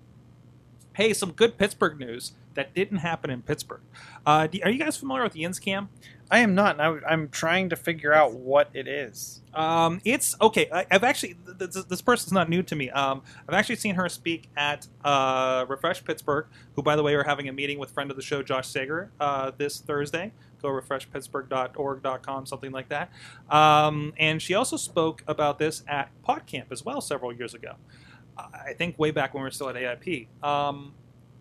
hey, 0.94 1.12
some 1.12 1.30
good 1.30 1.56
Pittsburgh 1.58 2.00
news 2.00 2.32
that 2.54 2.74
didn't 2.74 2.98
happen 2.98 3.30
in 3.30 3.40
Pittsburgh. 3.42 3.82
Uh, 4.26 4.48
are 4.64 4.70
you 4.70 4.80
guys 4.80 4.96
familiar 4.96 5.22
with 5.22 5.34
the 5.34 5.44
YinzCam? 5.44 5.86
I 6.30 6.38
am 6.40 6.54
not. 6.54 6.80
and 6.80 6.82
I, 6.82 7.12
I'm 7.12 7.28
trying 7.28 7.68
to 7.70 7.76
figure 7.76 8.12
out 8.12 8.32
what 8.32 8.68
it 8.74 8.88
is. 8.88 9.42
Um, 9.54 10.00
it's 10.04 10.36
okay. 10.40 10.68
I, 10.72 10.86
I've 10.90 11.04
actually 11.04 11.36
th- 11.58 11.72
th- 11.72 11.86
this 11.86 12.02
person's 12.02 12.32
not 12.32 12.48
new 12.48 12.62
to 12.64 12.74
me. 12.74 12.90
Um, 12.90 13.22
I've 13.48 13.54
actually 13.54 13.76
seen 13.76 13.94
her 13.94 14.08
speak 14.08 14.48
at 14.56 14.86
uh, 15.04 15.64
Refresh 15.68 16.04
Pittsburgh, 16.04 16.46
who, 16.74 16.82
by 16.82 16.96
the 16.96 17.02
way, 17.02 17.14
are 17.14 17.22
having 17.22 17.48
a 17.48 17.52
meeting 17.52 17.78
with 17.78 17.90
friend 17.90 18.10
of 18.10 18.16
the 18.16 18.22
show 18.22 18.42
Josh 18.42 18.68
Sager 18.68 19.10
uh, 19.20 19.52
this 19.56 19.78
Thursday. 19.78 20.32
Go 20.60 20.68
refreshpittsburgh.org.com, 20.68 22.46
something 22.46 22.72
like 22.72 22.88
that. 22.88 23.12
Um, 23.50 24.12
and 24.18 24.42
she 24.42 24.54
also 24.54 24.76
spoke 24.76 25.22
about 25.28 25.58
this 25.58 25.84
at 25.86 26.10
PodCamp 26.26 26.72
as 26.72 26.84
well 26.84 27.00
several 27.00 27.32
years 27.32 27.54
ago. 27.54 27.74
I 28.36 28.72
think 28.74 28.98
way 28.98 29.12
back 29.12 29.32
when 29.32 29.42
we 29.42 29.46
were 29.46 29.50
still 29.50 29.68
at 29.68 29.76
AIP. 29.76 30.26
Um, 30.42 30.92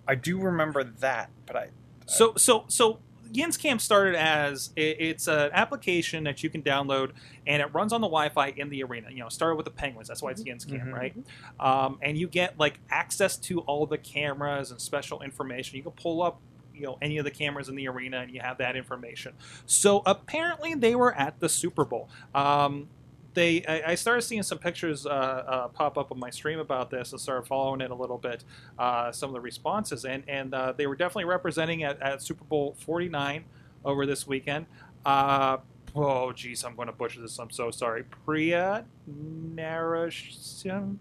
I 0.07 0.15
do 0.15 0.39
remember 0.39 0.83
that, 0.83 1.29
but 1.45 1.55
I 1.55 1.69
so 2.05 2.36
so 2.36 2.65
so 2.67 2.99
YinzCam 3.34 3.80
started 3.82 4.15
as 4.15 4.71
it's 4.76 5.28
an 5.28 5.49
application 5.53 6.23
that 6.26 6.43
you 6.43 6.49
can 6.49 6.61
download 6.61 7.11
and 7.47 7.61
it 7.61 7.73
runs 7.73 7.93
on 7.93 8.01
the 8.01 8.07
Wi-Fi 8.07 8.49
in 8.57 8.69
the 8.69 8.84
arena. 8.84 9.07
You 9.09 9.19
know, 9.19 9.30
started 9.30 9.55
with 9.55 9.65
the 9.65 9.71
Penguins. 9.71 10.07
That's 10.07 10.21
why 10.21 10.32
it's 10.32 10.43
YinzCam, 10.43 10.88
Mhm. 10.89 10.93
right? 10.93 11.15
Um, 11.59 11.97
and 12.01 12.17
you 12.17 12.28
get 12.28 12.57
like 12.59 12.80
access 12.89 13.38
to 13.38 13.61
all 13.61 13.86
the 13.86 13.97
cameras 13.97 14.71
and 14.71 14.80
special 14.82 15.21
information. 15.21 15.78
You 15.78 15.84
can 15.84 15.91
pull 15.93 16.21
up. 16.21 16.39
You 16.73 16.82
know 16.82 16.97
any 17.01 17.17
of 17.19 17.23
the 17.23 17.32
cameras 17.32 17.69
in 17.69 17.76
the 17.76 17.88
arena, 17.88 18.17
and 18.19 18.30
you 18.30 18.41
have 18.41 18.57
that 18.57 18.76
information. 18.76 19.32
So 19.65 20.03
apparently, 20.05 20.73
they 20.73 20.93
were 20.93 21.13
at 21.13 21.39
the 21.39 21.47
Super 21.47 21.86
Bowl. 21.86 22.09
Um, 22.34 22.89
they, 23.36 23.63
I, 23.65 23.91
I 23.91 23.95
started 23.95 24.23
seeing 24.23 24.41
some 24.43 24.57
pictures 24.57 25.05
uh, 25.05 25.09
uh, 25.09 25.67
pop 25.67 25.97
up 25.97 26.11
on 26.11 26.19
my 26.19 26.31
stream 26.31 26.59
about 26.59 26.89
this, 26.89 27.11
and 27.11 27.21
started 27.21 27.47
following 27.47 27.81
it 27.81 27.91
a 27.91 27.95
little 27.95 28.17
bit 28.17 28.43
uh, 28.79 29.11
some 29.11 29.29
of 29.29 29.33
the 29.33 29.41
responses, 29.41 30.05
and 30.05 30.23
and 30.27 30.53
uh, 30.53 30.73
they 30.75 30.88
were 30.88 30.95
definitely 30.95 31.25
representing 31.25 31.83
at, 31.83 32.01
at 32.01 32.21
Super 32.21 32.45
Bowl 32.45 32.75
49 32.79 33.43
over 33.83 34.05
this 34.07 34.25
weekend. 34.25 34.65
Uh, 35.05 35.57
oh, 35.95 36.31
geez, 36.33 36.63
I'm 36.63 36.75
going 36.75 36.88
to 36.88 36.93
butcher 36.93 37.21
this. 37.21 37.38
I'm 37.38 37.51
so 37.51 37.69
sorry. 37.69 38.03
Priya 38.25 38.86
Narasimhan 39.07 40.97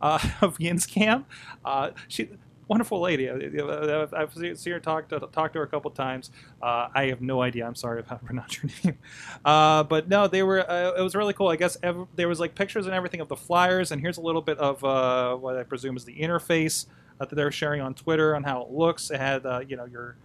uh, 0.00 0.18
of 0.40 0.56
YinzCam. 0.58 1.24
She. 2.08 2.30
Wonderful 2.72 3.00
lady. 3.00 3.28
I- 3.28 3.34
I've 4.02 4.14
I've 4.14 4.58
seen 4.58 4.72
her 4.72 4.80
talk 4.80 5.08
to 5.10 5.20
talk 5.30 5.52
to 5.52 5.58
her 5.58 5.64
a 5.64 5.68
couple 5.68 5.90
times. 5.90 6.30
Uh, 6.62 6.88
I 6.94 7.04
have 7.08 7.20
no 7.20 7.42
idea. 7.42 7.66
I'm 7.66 7.74
sorry 7.74 8.00
if 8.00 8.10
I 8.10 8.14
pronounced 8.16 8.62
your 8.62 8.72
name. 8.82 8.98
Uh, 9.44 9.82
but 9.82 10.08
no, 10.08 10.26
they 10.26 10.42
were. 10.42 10.60
Uh, 10.70 10.92
it 10.96 11.02
was 11.02 11.14
really 11.14 11.34
cool. 11.34 11.48
I 11.48 11.56
guess 11.56 11.76
ev- 11.82 12.06
there 12.16 12.28
was 12.28 12.40
like 12.40 12.54
pictures 12.54 12.86
and 12.86 12.94
everything 12.94 13.20
of 13.20 13.28
the 13.28 13.36
flyers, 13.36 13.92
and 13.92 14.00
here's 14.00 14.16
a 14.16 14.22
little 14.22 14.40
bit 14.40 14.56
of 14.56 14.82
uh, 14.82 15.36
what 15.36 15.56
I 15.58 15.64
presume 15.64 15.98
is 15.98 16.06
the 16.06 16.16
interface 16.16 16.86
that 17.18 17.28
they're 17.28 17.52
sharing 17.52 17.82
on 17.82 17.92
Twitter 17.92 18.34
on 18.34 18.42
how 18.42 18.62
it 18.62 18.70
looks. 18.70 19.10
It 19.10 19.20
had 19.20 19.44
uh, 19.44 19.60
you 19.68 19.76
know 19.76 19.84
your 19.84 20.16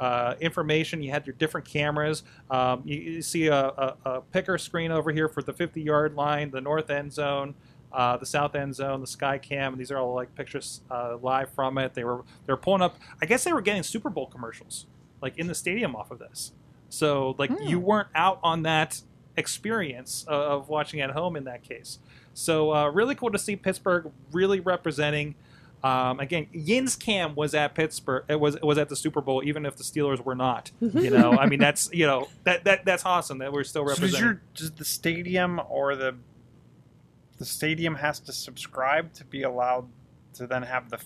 uh, 0.00 0.34
information. 0.40 1.02
You 1.04 1.12
had 1.12 1.24
your 1.24 1.36
different 1.38 1.68
cameras. 1.68 2.24
Um, 2.50 2.82
you, 2.84 2.98
you 2.98 3.22
see 3.22 3.46
a, 3.46 3.54
a, 3.66 3.96
a 4.04 4.20
picker 4.32 4.58
screen 4.58 4.90
over 4.90 5.12
here 5.12 5.28
for 5.28 5.42
the 5.42 5.52
50 5.52 5.80
yard 5.80 6.14
line, 6.16 6.50
the 6.50 6.60
north 6.60 6.90
end 6.90 7.12
zone. 7.12 7.54
Uh, 7.92 8.16
the 8.16 8.26
south 8.26 8.54
end 8.54 8.74
zone, 8.74 9.00
the 9.00 9.06
sky 9.06 9.36
cam, 9.38 9.72
and 9.74 9.80
these 9.80 9.90
are 9.90 9.98
all 9.98 10.14
like 10.14 10.34
pictures 10.34 10.80
uh, 10.90 11.16
live 11.20 11.50
from 11.50 11.76
it. 11.78 11.94
They 11.94 12.04
were 12.04 12.24
they're 12.46 12.56
pulling 12.56 12.82
up. 12.82 12.96
I 13.20 13.26
guess 13.26 13.44
they 13.44 13.52
were 13.52 13.60
getting 13.60 13.82
Super 13.82 14.08
Bowl 14.10 14.26
commercials 14.26 14.86
like 15.20 15.36
in 15.38 15.46
the 15.46 15.54
stadium 15.54 15.94
off 15.94 16.10
of 16.10 16.18
this. 16.18 16.52
So 16.88 17.34
like 17.38 17.50
Hmm. 17.50 17.68
you 17.68 17.78
weren't 17.78 18.08
out 18.14 18.38
on 18.42 18.62
that 18.62 19.02
experience 19.36 20.24
of, 20.28 20.40
of 20.40 20.68
watching 20.68 21.00
at 21.00 21.10
home 21.10 21.36
in 21.36 21.44
that 21.44 21.62
case. 21.62 21.98
So 22.34 22.72
uh, 22.74 22.88
really 22.88 23.14
cool 23.14 23.30
to 23.30 23.38
see 23.38 23.56
Pittsburgh 23.56 24.10
really 24.32 24.60
representing 24.60 25.34
Um, 25.84 26.20
again, 26.20 26.46
YinzCam 26.54 27.34
was 27.34 27.54
at 27.54 27.74
Pittsburgh. 27.74 28.24
It 28.28 28.38
was 28.38 28.56
was 28.62 28.78
at 28.78 28.88
the 28.88 28.94
Super 28.94 29.20
Bowl, 29.20 29.42
even 29.44 29.66
if 29.66 29.76
the 29.76 29.82
Steelers 29.82 30.24
were 30.24 30.36
not. 30.36 30.70
You 30.80 31.10
know, 31.10 31.32
I 31.42 31.46
mean, 31.46 31.58
that's 31.58 31.90
you 31.92 32.06
know 32.06 32.28
that 32.44 32.62
that 32.64 32.84
that's 32.84 33.04
awesome 33.04 33.38
that 33.38 33.52
we're 33.52 33.64
still 33.64 33.82
representing. 33.84 34.10
So 34.12 34.18
does, 34.18 34.22
representing. 34.22 34.40
your, 34.60 34.68
does 34.68 34.70
the 34.78 34.84
stadium 34.84 35.60
or 35.68 35.96
the 35.96 36.14
the 37.42 37.46
stadium 37.46 37.96
has 37.96 38.20
to 38.20 38.32
subscribe 38.32 39.12
to 39.14 39.24
be 39.24 39.42
allowed 39.42 39.88
to 40.34 40.46
then 40.46 40.62
have 40.62 40.90
the 40.90 40.98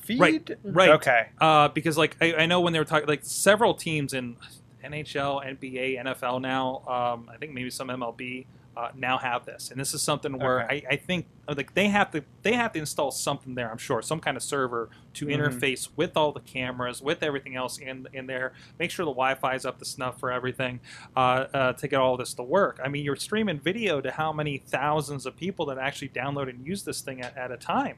feed? 0.00 0.20
Right, 0.20 0.50
right. 0.62 0.90
Okay. 0.90 1.28
uh, 1.40 1.66
because 1.68 1.98
like 1.98 2.16
I, 2.20 2.34
I 2.34 2.46
know 2.46 2.60
when 2.60 2.72
they 2.72 2.78
were 2.78 2.84
talking, 2.84 3.08
like 3.08 3.24
several 3.24 3.74
teams 3.74 4.14
in 4.14 4.36
NHL, 4.84 5.44
NBA, 5.44 6.00
NFL 6.04 6.40
now, 6.40 6.82
um, 6.86 7.28
I 7.28 7.36
think 7.36 7.52
maybe 7.52 7.68
some 7.68 7.88
MLB 7.88 8.46
uh, 8.80 8.90
now 8.94 9.18
have 9.18 9.44
this, 9.44 9.70
and 9.70 9.78
this 9.80 9.92
is 9.92 10.00
something 10.02 10.38
where 10.38 10.62
Okay. 10.64 10.86
I, 10.90 10.94
I 10.94 10.96
think 10.96 11.26
uh, 11.48 11.54
like 11.56 11.74
they 11.74 11.88
have 11.88 12.10
to 12.12 12.24
they 12.42 12.54
have 12.54 12.72
to 12.72 12.78
install 12.78 13.10
something 13.10 13.54
there. 13.54 13.70
I'm 13.70 13.78
sure 13.78 14.00
some 14.02 14.20
kind 14.20 14.36
of 14.36 14.42
server 14.42 14.88
to 15.14 15.26
Mhm. 15.26 15.34
interface 15.36 15.88
with 15.96 16.16
all 16.16 16.32
the 16.32 16.40
cameras, 16.40 17.02
with 17.02 17.22
everything 17.22 17.56
else 17.56 17.78
in 17.78 18.06
in 18.12 18.26
there. 18.26 18.52
Make 18.78 18.90
sure 18.90 19.04
the 19.04 19.10
Wi-Fi 19.12 19.54
is 19.54 19.66
up 19.66 19.78
to 19.80 19.84
snuff 19.84 20.18
for 20.18 20.30
everything 20.32 20.80
uh, 21.16 21.20
uh, 21.20 21.72
to 21.74 21.88
get 21.88 22.00
all 22.00 22.16
this 22.16 22.32
to 22.34 22.42
work. 22.42 22.80
I 22.82 22.88
mean, 22.88 23.04
you're 23.04 23.16
streaming 23.16 23.58
video 23.60 24.00
to 24.00 24.10
how 24.10 24.32
many 24.32 24.58
thousands 24.58 25.26
of 25.26 25.36
people 25.36 25.66
that 25.66 25.78
actually 25.78 26.08
download 26.10 26.48
and 26.48 26.66
use 26.66 26.82
this 26.84 27.00
thing 27.02 27.20
at, 27.20 27.36
at 27.36 27.50
a 27.52 27.56
time. 27.56 27.96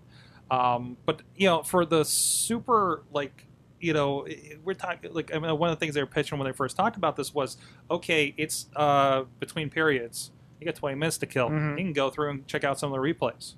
Um, 0.51 0.97
but 1.07 1.23
you 1.37 1.47
know, 1.49 1.63
for 1.63 1.85
the 1.87 2.05
super 2.05 3.03
like 3.13 3.47
you 3.81 3.93
know, 3.93 4.25
we're 4.65 4.75
talking 4.75 5.13
like 5.13 5.35
I 5.35 5.39
mean, 5.41 5.59
one 5.59 5.69
of 5.71 5.77
the 5.77 5.81
things 5.81 5.95
they 5.95 6.01
were 6.03 6.07
pitching 6.07 6.39
when 6.39 6.47
they 6.47 6.53
first 6.53 6.77
talked 6.77 6.97
about 6.97 7.17
this 7.17 7.35
was 7.35 7.57
okay, 7.91 8.33
it's 8.37 8.69
uh, 8.77 9.25
between 9.41 9.71
periods. 9.71 10.31
You 10.63 10.67
got 10.67 10.77
20 10.77 10.97
minutes 10.97 11.19
to 11.19 11.27
kill. 11.27 11.51
Mhm. 11.51 11.71
You 11.79 11.85
can 11.85 11.93
go 11.93 12.09
through 12.11 12.31
and 12.31 12.47
check 12.47 12.63
out 12.65 12.79
some 12.79 12.93
of 12.93 13.01
the 13.01 13.07
replays. 13.13 13.55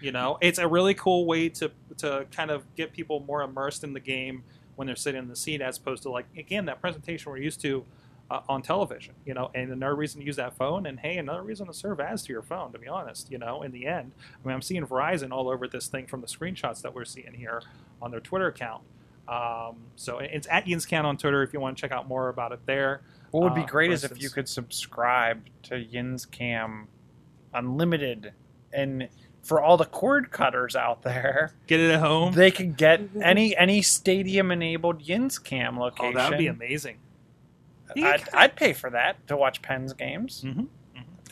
You 0.00 0.12
know, 0.12 0.38
it's 0.40 0.58
a 0.58 0.68
really 0.68 0.94
cool 0.94 1.26
way 1.26 1.48
to 1.50 1.70
to 1.98 2.26
kind 2.30 2.50
of 2.50 2.62
get 2.76 2.92
people 2.92 3.20
more 3.20 3.42
immersed 3.42 3.82
in 3.82 3.92
the 3.94 4.00
game 4.00 4.44
when 4.76 4.86
they're 4.86 4.94
sitting 4.94 5.20
in 5.22 5.28
the 5.28 5.34
seat, 5.34 5.60
as 5.60 5.76
opposed 5.78 6.04
to 6.04 6.10
like 6.10 6.26
again 6.36 6.66
that 6.66 6.80
presentation 6.80 7.32
we're 7.32 7.38
used 7.38 7.60
to 7.62 7.84
uh, 8.30 8.40
on 8.48 8.62
television. 8.62 9.14
You 9.26 9.34
know, 9.34 9.50
and 9.54 9.72
another 9.72 9.96
reason 9.96 10.20
to 10.20 10.26
use 10.26 10.36
that 10.36 10.54
phone, 10.56 10.86
and 10.86 11.00
hey, 11.00 11.16
another 11.18 11.42
reason 11.42 11.66
to 11.66 11.72
serve 11.74 11.98
ads 11.98 12.22
to 12.24 12.32
your 12.32 12.42
phone. 12.42 12.70
To 12.72 12.78
be 12.78 12.86
honest, 12.86 13.32
you 13.32 13.38
know, 13.38 13.62
in 13.62 13.72
the 13.72 13.86
end, 13.86 14.12
I 14.20 14.46
mean, 14.46 14.54
I'm 14.54 14.62
seeing 14.62 14.86
Verizon 14.86 15.32
all 15.32 15.48
over 15.48 15.66
this 15.66 15.88
thing 15.88 16.06
from 16.06 16.20
the 16.20 16.28
screenshots 16.28 16.80
that 16.82 16.94
we're 16.94 17.04
seeing 17.04 17.34
here 17.34 17.62
on 18.00 18.12
their 18.12 18.20
Twitter 18.20 18.46
account. 18.46 18.82
Um, 19.26 19.78
so 19.96 20.18
it's 20.18 20.46
at 20.50 20.64
YinzCam 20.66 21.04
on 21.04 21.16
Twitter 21.16 21.42
if 21.42 21.52
you 21.52 21.58
want 21.60 21.76
to 21.76 21.80
check 21.80 21.90
out 21.90 22.06
more 22.06 22.28
about 22.28 22.52
it 22.52 22.60
there. 22.66 23.00
What 23.30 23.42
would 23.44 23.54
be 23.54 23.62
Uh, 23.62 23.66
great 23.66 23.88
for 23.88 23.94
is 23.94 24.04
if 24.04 24.20
you 24.22 24.30
could 24.30 24.48
subscribe 24.48 25.44
to 25.64 25.74
YinzCam 25.74 26.86
Unlimited, 27.54 28.32
and 28.72 29.08
for 29.42 29.60
all 29.62 29.76
the 29.78 29.84
cord 29.86 30.30
cutters 30.30 30.76
out 30.76 31.02
there, 31.02 31.54
Get 31.66 31.80
it 31.80 31.90
at 31.92 32.00
home. 32.00 32.34
they 32.34 32.50
could 32.50 32.76
get 32.76 33.00
any 33.22 33.56
any 33.56 33.80
stadium 33.82 34.50
enabled 34.50 35.02
YinzCam 35.02 35.76
oh, 35.78 35.80
location. 35.82 36.14
that 36.14 36.30
would 36.30 36.38
be 36.38 36.46
amazing. 36.46 36.98
I'd, 37.96 38.28
I'd 38.34 38.54
pay 38.56 38.74
for 38.74 38.90
that 38.90 39.26
to 39.28 39.36
watch 39.36 39.62
Penn's 39.62 39.92
games. 39.94 40.42
hmm 40.42 40.64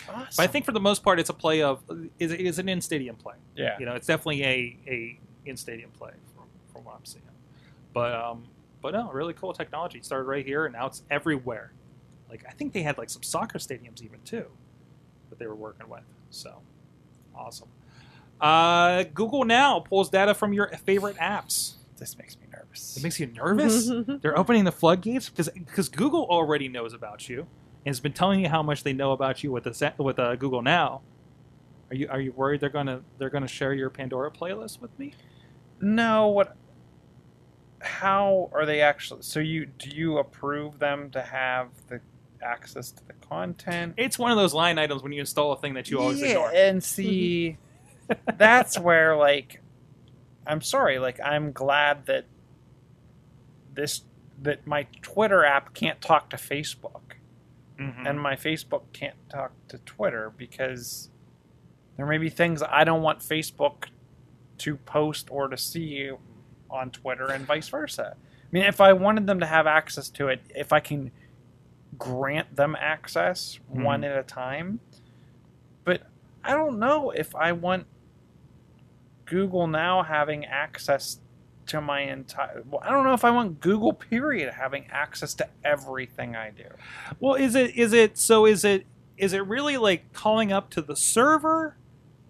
Awesome. 0.08 0.26
But 0.36 0.42
I 0.42 0.46
think 0.46 0.64
for 0.64 0.72
the 0.72 0.80
most 0.80 1.02
part, 1.02 1.18
it's 1.18 1.30
a 1.30 1.34
play 1.34 1.62
of 1.62 1.82
is 2.18 2.30
is 2.32 2.58
an 2.58 2.68
in 2.68 2.80
stadium 2.80 3.16
play. 3.16 3.34
yeah. 3.56 3.76
You 3.78 3.86
know, 3.86 3.94
it's 3.94 4.06
definitely 4.06 4.42
a 4.44 4.76
a 4.86 5.18
in 5.44 5.56
stadium 5.56 5.90
play 5.90 6.12
from, 6.34 6.44
from 6.72 6.84
what 6.84 6.94
I'm 6.96 7.04
seeing. 7.04 7.24
But 7.92 8.14
um, 8.14 8.44
but 8.82 8.92
no, 8.94 9.10
really 9.10 9.32
cool 9.34 9.52
technology. 9.52 9.98
It 9.98 10.04
started 10.04 10.24
right 10.28 10.46
here, 10.46 10.64
and 10.66 10.74
now 10.74 10.86
it's 10.86 11.02
everywhere. 11.10 11.72
Like 12.28 12.44
I 12.48 12.52
think 12.52 12.72
they 12.72 12.82
had 12.82 12.98
like 12.98 13.10
some 13.10 13.22
soccer 13.22 13.58
stadiums 13.58 14.02
even 14.02 14.20
too, 14.24 14.46
that 15.30 15.38
they 15.38 15.46
were 15.46 15.54
working 15.54 15.88
with. 15.88 16.04
So 16.30 16.60
awesome. 17.34 17.68
Uh, 18.40 19.04
Google 19.14 19.44
now 19.44 19.80
pulls 19.80 20.10
data 20.10 20.34
from 20.34 20.52
your 20.52 20.68
favorite 20.84 21.16
apps. 21.16 21.74
This 21.98 22.18
makes 22.18 22.36
me 22.38 22.46
nervous. 22.52 22.96
It 22.96 23.02
makes 23.02 23.18
you 23.18 23.26
nervous. 23.26 23.90
They're 24.20 24.38
opening 24.38 24.64
the 24.64 24.72
floodgates 24.72 25.28
because 25.28 25.48
because 25.48 25.88
Google 25.88 26.26
already 26.28 26.68
knows 26.68 26.92
about 26.92 27.28
you 27.28 27.40
and 27.40 27.86
has 27.86 28.00
been 28.00 28.12
telling 28.12 28.40
you 28.40 28.48
how 28.48 28.62
much 28.62 28.82
they 28.82 28.92
know 28.92 29.12
about 29.12 29.42
you 29.42 29.52
with 29.52 29.64
the 29.64 29.94
with 29.98 30.18
uh, 30.18 30.36
Google 30.36 30.62
Now. 30.62 31.02
Are 31.90 31.94
you 31.96 32.08
are 32.10 32.20
you 32.20 32.32
worried 32.32 32.60
they're 32.60 32.68
gonna 32.68 33.02
they're 33.18 33.30
gonna 33.30 33.48
share 33.48 33.72
your 33.72 33.90
Pandora 33.90 34.30
playlist 34.30 34.80
with 34.80 34.96
me? 34.98 35.14
no, 35.80 36.28
what? 36.28 36.56
How 37.80 38.50
are 38.52 38.66
they 38.66 38.80
actually? 38.80 39.22
So 39.22 39.40
you 39.40 39.66
do 39.66 39.90
you 39.90 40.18
approve 40.18 40.78
them 40.78 41.10
to 41.10 41.22
have 41.22 41.68
the 41.88 42.00
access 42.46 42.90
to 42.92 43.06
the 43.06 43.12
content? 43.28 43.94
It's 43.96 44.18
one 44.18 44.30
of 44.30 44.36
those 44.38 44.54
line 44.54 44.78
items 44.78 45.02
when 45.02 45.12
you 45.12 45.20
install 45.20 45.52
a 45.52 45.56
thing 45.58 45.74
that 45.74 45.90
you 45.90 45.98
always 46.00 46.20
yeah, 46.20 46.28
ignore. 46.28 46.50
and 46.54 46.82
see, 46.82 47.58
that's 48.36 48.78
where 48.78 49.16
like, 49.16 49.60
I'm 50.46 50.60
sorry, 50.62 50.98
like 50.98 51.18
I'm 51.22 51.52
glad 51.52 52.06
that 52.06 52.24
this 53.74 54.02
that 54.42 54.66
my 54.66 54.86
Twitter 55.02 55.44
app 55.44 55.74
can't 55.74 56.00
talk 56.00 56.30
to 56.30 56.36
Facebook. 56.36 57.00
Mhm. 57.78 58.08
and 58.08 58.18
my 58.18 58.36
Facebook 58.36 58.84
can't 58.94 59.16
talk 59.28 59.52
to 59.68 59.76
Twitter 59.76 60.32
because 60.34 61.10
there 61.98 62.06
may 62.06 62.16
be 62.16 62.30
things 62.30 62.62
I 62.62 62.84
don't 62.84 63.02
want 63.02 63.18
Facebook 63.18 63.88
to 64.58 64.76
post 64.76 65.28
or 65.30 65.48
to 65.48 65.58
see 65.58 66.10
on 66.70 66.90
Twitter 66.90 67.26
and 67.26 67.44
vice 67.44 67.68
versa. 67.68 68.16
I 68.16 68.46
mean, 68.50 68.62
if 68.64 68.80
I 68.80 68.94
wanted 68.94 69.26
them 69.26 69.40
to 69.40 69.46
have 69.46 69.66
access 69.66 70.08
to 70.10 70.28
it, 70.28 70.40
if 70.54 70.72
I 70.72 70.80
can 70.80 71.10
grant 71.98 72.56
them 72.56 72.76
access 72.78 73.58
one 73.68 74.04
at 74.04 74.16
a 74.16 74.22
time, 74.22 74.80
but 75.84 76.02
I 76.44 76.52
don't 76.52 76.78
know 76.78 77.10
if 77.10 77.34
I 77.34 77.52
want 77.52 77.86
Google 79.24 79.66
now 79.66 80.02
having 80.02 80.44
access 80.44 81.20
to 81.66 81.80
my 81.80 82.02
entire. 82.02 82.62
Well, 82.68 82.80
I 82.84 82.90
don't 82.90 83.04
know 83.04 83.12
if 83.12 83.24
I 83.24 83.30
want 83.30 83.60
Google 83.60 83.92
period 83.92 84.52
having 84.54 84.86
access 84.90 85.34
to 85.34 85.48
everything 85.64 86.36
I 86.36 86.50
do. 86.50 86.64
Well, 87.18 87.34
is 87.34 87.54
it 87.54 87.74
is 87.74 87.92
it 87.92 88.16
so? 88.16 88.46
Is 88.46 88.64
it 88.64 88.86
is 89.18 89.32
it 89.32 89.46
really 89.46 89.76
like 89.76 90.12
calling 90.12 90.52
up 90.52 90.70
to 90.70 90.82
the 90.82 90.96
server 90.96 91.76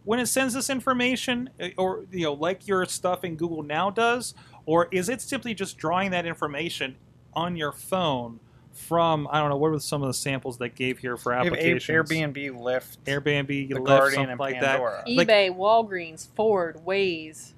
when 0.05 0.21
it 0.21 0.27
sends 0.27 0.55
this 0.55 0.71
information, 0.71 1.51
eh, 1.61 1.71
or 1.77 2.07
you 2.11 2.25
know, 2.25 2.33
like 2.33 2.67
your 2.67 2.85
stuff 2.87 3.25
in 3.25 3.37
Google 3.37 3.63
Now 3.63 3.91
does, 3.91 4.35
or 4.65 4.89
is 4.91 5.09
it 5.09 5.21
simply 5.21 5.53
just 5.55 5.77
drawing 5.77 6.11
that 6.13 6.27
information 6.27 6.97
on 7.35 7.57
your 7.57 7.73
phone 7.73 8.41
from 8.77 9.27
I 9.31 9.41
don't 9.41 9.49
know 9.51 9.57
what 9.57 9.71
were 9.71 9.79
some 9.81 10.03
of 10.03 10.09
the 10.09 10.15
samples 10.15 10.59
that 10.59 10.75
gave 10.75 10.99
here 10.99 11.17
for 11.17 11.33
We 11.33 11.37
have 11.37 11.47
A- 11.47 11.51
applications? 11.51 12.11
Airbnb, 12.11 12.51
Lyft, 12.61 12.99
Airbnb, 13.07 13.47
The 13.49 13.75
Lyft, 13.75 13.87
Guardian, 13.87 14.15
something 14.15 14.31
and 14.33 14.41
like 14.41 14.61
Pandora. 14.61 15.03
Like- 15.07 15.29
eBay, 15.29 15.57
Walgreens, 15.57 16.29
Ford, 16.35 16.81
Waze. 16.87 17.53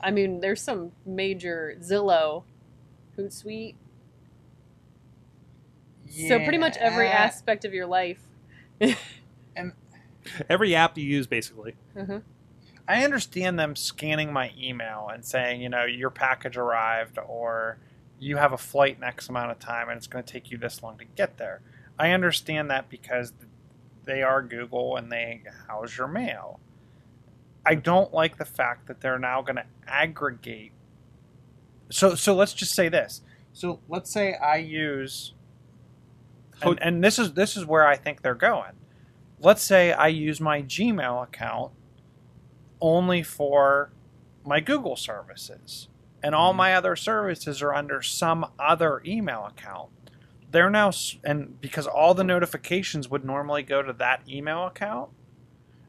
I 0.00 0.10
mean, 0.10 0.40
there's 0.40 0.60
some 0.60 0.92
major 1.04 1.76
Zillow, 1.80 2.44
Hootsuite. 3.18 3.74
Yeah. 6.08 6.28
So 6.28 6.38
pretty 6.38 6.58
much 6.58 6.76
every 6.76 7.08
aspect 7.08 7.64
of 7.64 7.74
your 7.74 7.86
life. 7.86 8.20
and 8.80 9.72
Every 10.48 10.74
app 10.74 10.98
you 10.98 11.04
use, 11.04 11.26
basically. 11.26 11.74
Mhm. 11.96 12.22
I 12.88 13.04
understand 13.04 13.58
them 13.58 13.74
scanning 13.74 14.32
my 14.32 14.52
email 14.56 15.08
and 15.12 15.24
saying, 15.24 15.60
you 15.60 15.68
know, 15.68 15.84
your 15.84 16.10
package 16.10 16.56
arrived 16.56 17.18
or 17.26 17.78
you 18.18 18.36
have 18.36 18.52
a 18.52 18.58
flight 18.58 18.96
in 18.96 19.04
X 19.04 19.28
amount 19.28 19.50
of 19.50 19.58
time 19.58 19.88
and 19.88 19.96
it's 19.96 20.06
going 20.06 20.24
to 20.24 20.32
take 20.32 20.50
you 20.50 20.58
this 20.58 20.82
long 20.82 20.98
to 20.98 21.04
get 21.04 21.38
there. 21.38 21.60
I 21.98 22.10
understand 22.10 22.70
that 22.70 22.88
because 22.88 23.32
they 24.04 24.22
are 24.22 24.42
Google 24.42 24.96
and 24.96 25.10
they 25.10 25.42
house 25.68 25.96
your 25.98 26.08
mail. 26.08 26.60
I 27.64 27.74
don't 27.74 28.14
like 28.14 28.38
the 28.38 28.44
fact 28.44 28.86
that 28.86 29.00
they're 29.00 29.18
now 29.18 29.42
going 29.42 29.56
to 29.56 29.66
aggregate. 29.86 30.72
So, 31.90 32.14
so 32.14 32.34
let's 32.34 32.54
just 32.54 32.74
say 32.74 32.88
this. 32.88 33.22
So 33.52 33.80
let's 33.88 34.10
say 34.10 34.34
I 34.34 34.56
use, 34.56 35.34
and, 36.62 36.78
and 36.82 37.02
this 37.02 37.18
is 37.18 37.32
this 37.32 37.56
is 37.56 37.64
where 37.64 37.86
I 37.86 37.96
think 37.96 38.22
they're 38.22 38.34
going. 38.34 38.72
Let's 39.40 39.62
say 39.62 39.92
I 39.92 40.08
use 40.08 40.40
my 40.40 40.62
Gmail 40.62 41.22
account 41.22 41.72
only 42.80 43.22
for 43.22 43.90
my 44.44 44.60
Google 44.60 44.94
services, 44.94 45.88
and 46.26 46.34
all 46.34 46.52
my 46.52 46.74
other 46.74 46.96
services 46.96 47.62
are 47.62 47.72
under 47.72 48.02
some 48.02 48.44
other 48.58 49.00
email 49.06 49.46
account. 49.46 49.90
They're 50.50 50.70
now, 50.70 50.90
and 51.22 51.60
because 51.60 51.86
all 51.86 52.14
the 52.14 52.24
notifications 52.24 53.08
would 53.08 53.24
normally 53.24 53.62
go 53.62 53.80
to 53.80 53.92
that 53.92 54.22
email 54.28 54.66
account, 54.66 55.10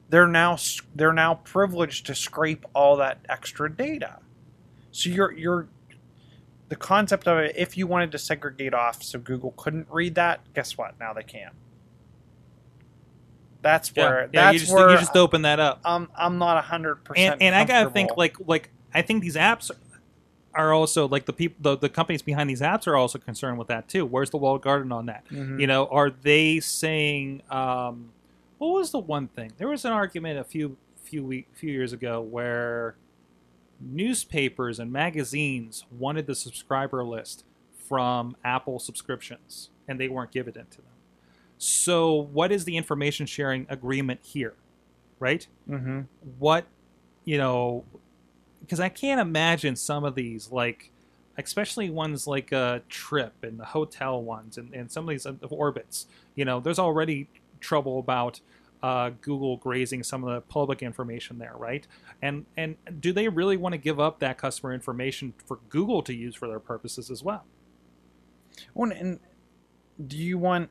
they're 0.10 0.28
now 0.28 0.60
they're 0.94 1.12
now 1.12 1.34
privileged 1.44 2.06
to 2.06 2.14
scrape 2.14 2.68
all 2.76 2.98
that 2.98 3.18
extra 3.28 3.76
data. 3.76 4.20
So 4.92 5.10
you're 5.10 5.32
you're 5.32 5.70
the 6.70 6.76
concept 6.76 7.28
of 7.28 7.40
it. 7.40 7.56
If 7.58 7.76
you 7.76 7.88
wanted 7.88 8.12
to 8.12 8.20
segregate 8.20 8.76
off 8.76 9.02
so 9.02 9.18
Google 9.18 9.56
couldn't 9.58 9.88
read 9.90 10.14
that, 10.16 10.42
guess 10.54 10.78
what? 10.78 11.00
Now 11.00 11.14
they 11.14 11.24
can. 11.24 11.50
That's 13.64 13.96
where 13.96 14.30
yeah. 14.32 14.52
that's 14.52 14.54
You 14.54 14.60
just 14.60 14.72
where 14.72 14.92
you 14.92 14.98
just 14.98 15.16
open 15.16 15.42
that 15.42 15.60
up. 15.60 15.82
I'm 15.84 16.10
I'm 16.16 16.38
not 16.38 16.64
hundred 16.64 17.04
percent. 17.04 17.42
and, 17.42 17.42
and 17.42 17.56
I 17.56 17.66
gotta 17.66 17.90
think 17.90 18.12
like 18.16 18.38
like 18.46 18.70
I 18.94 19.02
think 19.02 19.24
these 19.24 19.36
apps 19.36 19.72
are 20.58 20.74
also 20.74 21.08
like 21.08 21.26
the 21.26 21.34
people 21.34 21.58
the, 21.62 21.78
the 21.78 21.90
companies 21.90 22.22
behind 22.22 22.50
these 22.50 22.62
apps 22.62 22.88
are 22.88 22.96
also 22.96 23.20
concerned 23.20 23.58
with 23.58 23.68
that 23.68 23.88
too. 23.88 24.06
Where's 24.06 24.30
the 24.32 24.38
walled 24.38 24.62
garden 24.62 24.92
on 24.92 25.06
that? 25.06 25.24
Mhm. 25.30 25.60
You 25.60 25.68
know, 25.68 25.86
are 25.88 26.10
they 26.10 26.60
saying 26.60 27.44
um, 27.50 28.10
what 28.58 28.70
was 28.70 28.92
the 28.92 29.00
one 29.00 29.28
thing? 29.28 29.54
There 29.58 29.68
was 29.68 29.86
an 29.86 29.94
argument 29.94 30.40
a 30.40 30.44
few 30.44 30.78
few 31.04 31.24
week 31.24 31.48
few 31.54 31.72
years 31.72 31.94
ago 31.94 32.20
where 32.20 32.96
newspapers 33.80 34.80
and 34.80 34.92
magazines 34.92 35.86
wanted 35.92 36.26
the 36.28 36.36
subscriber 36.36 37.04
list 37.04 37.46
from 37.88 38.36
Apple 38.44 38.80
subscriptions, 38.80 39.70
and 39.88 40.00
they 40.00 40.08
weren't 40.08 40.32
giving 40.32 40.56
it 40.56 40.70
to 40.72 40.78
them. 40.78 40.86
So, 41.58 42.14
what 42.14 42.52
is 42.52 42.66
the 42.66 42.76
information 42.78 43.26
sharing 43.26 43.66
agreement 43.70 44.20
here? 44.24 44.54
Right? 45.20 45.48
Mm-hmm. 45.70 46.02
what 46.38 46.66
you 47.26 47.38
know 47.40 47.84
because 48.68 48.80
i 48.80 48.90
can't 48.90 49.22
imagine 49.22 49.76
some 49.76 50.04
of 50.04 50.14
these 50.14 50.52
like 50.52 50.92
especially 51.38 51.90
ones 51.90 52.28
like 52.28 52.52
uh 52.52 52.80
trip 52.90 53.34
and 53.44 53.60
the 53.60 53.66
hotel 53.66 54.22
ones 54.22 54.58
and, 54.58 54.74
and 54.74 54.92
some 54.92 55.06
of 55.06 55.10
these 55.10 55.26
uh, 55.26 55.34
Orbitz 55.44 56.06
you 56.36 56.46
know 56.46 56.60
there's 56.60 56.80
already 56.80 57.28
trouble 57.60 58.00
about 58.00 58.42
uh, 58.84 59.10
google 59.22 59.58
grazing 59.58 60.04
some 60.04 60.24
of 60.24 60.32
the 60.34 60.42
public 60.42 60.84
information 60.84 61.40
there 61.40 61.56
right 61.56 61.88
and 62.22 62.46
and 62.56 62.76
do 63.00 63.12
they 63.12 63.28
really 63.28 63.58
want 63.58 63.74
to 63.74 63.78
give 63.78 64.00
up 64.00 64.20
that 64.20 64.38
customer 64.38 64.72
information 64.72 65.34
for 65.48 65.58
google 65.70 66.04
to 66.04 66.14
use 66.14 66.36
for 66.36 66.48
their 66.48 66.60
purposes 66.60 67.10
as 67.10 67.24
well 67.24 67.44
Well, 68.74 68.92
and 68.92 69.20
do 70.06 70.18
you 70.18 70.38
want 70.38 70.70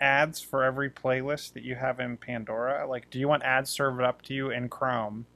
ads 0.00 0.40
for 0.40 0.64
every 0.64 0.90
playlist 0.90 1.54
that 1.54 1.62
you 1.62 1.74
have 1.74 2.00
in 2.00 2.16
Pandora? 2.16 2.86
Like, 2.86 3.10
do 3.10 3.18
you 3.18 3.28
want 3.28 3.42
ads 3.42 3.70
served 3.70 4.02
up 4.02 4.22
to 4.22 4.34
you 4.34 4.50
in 4.50 4.68
Chrome 4.68 5.26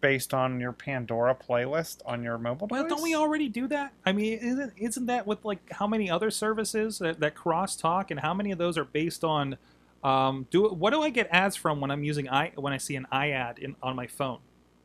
based 0.00 0.32
on 0.32 0.60
your 0.60 0.72
Pandora 0.72 1.34
playlist 1.34 1.98
on 2.06 2.22
your 2.22 2.38
mobile 2.38 2.66
well 2.68 2.86
don't 2.88 3.02
we 3.02 3.14
already 3.14 3.48
do 3.48 3.68
that 3.68 3.92
i 4.06 4.12
mean 4.12 4.38
isn't, 4.38 4.72
isn't 4.76 5.06
that 5.06 5.26
with 5.26 5.44
like 5.44 5.58
how 5.72 5.86
many 5.86 6.10
other 6.10 6.30
services 6.30 6.98
that, 6.98 7.20
that 7.20 7.34
cross 7.34 7.76
talk 7.76 8.10
and 8.10 8.20
how 8.20 8.32
many 8.32 8.50
of 8.50 8.58
those 8.58 8.78
are 8.78 8.84
based 8.84 9.24
on 9.24 9.56
um, 10.02 10.46
do 10.50 10.68
what 10.68 10.92
do 10.92 11.02
I 11.02 11.10
get 11.10 11.28
ads 11.30 11.56
from 11.56 11.80
when 11.80 11.90
I'm 11.90 12.04
using 12.04 12.28
i 12.28 12.52
when 12.56 12.72
I 12.72 12.78
see 12.78 12.96
an 12.96 13.06
iAd 13.12 13.58
in 13.58 13.76
on 13.82 13.96
my 13.96 14.06
phone? 14.06 14.38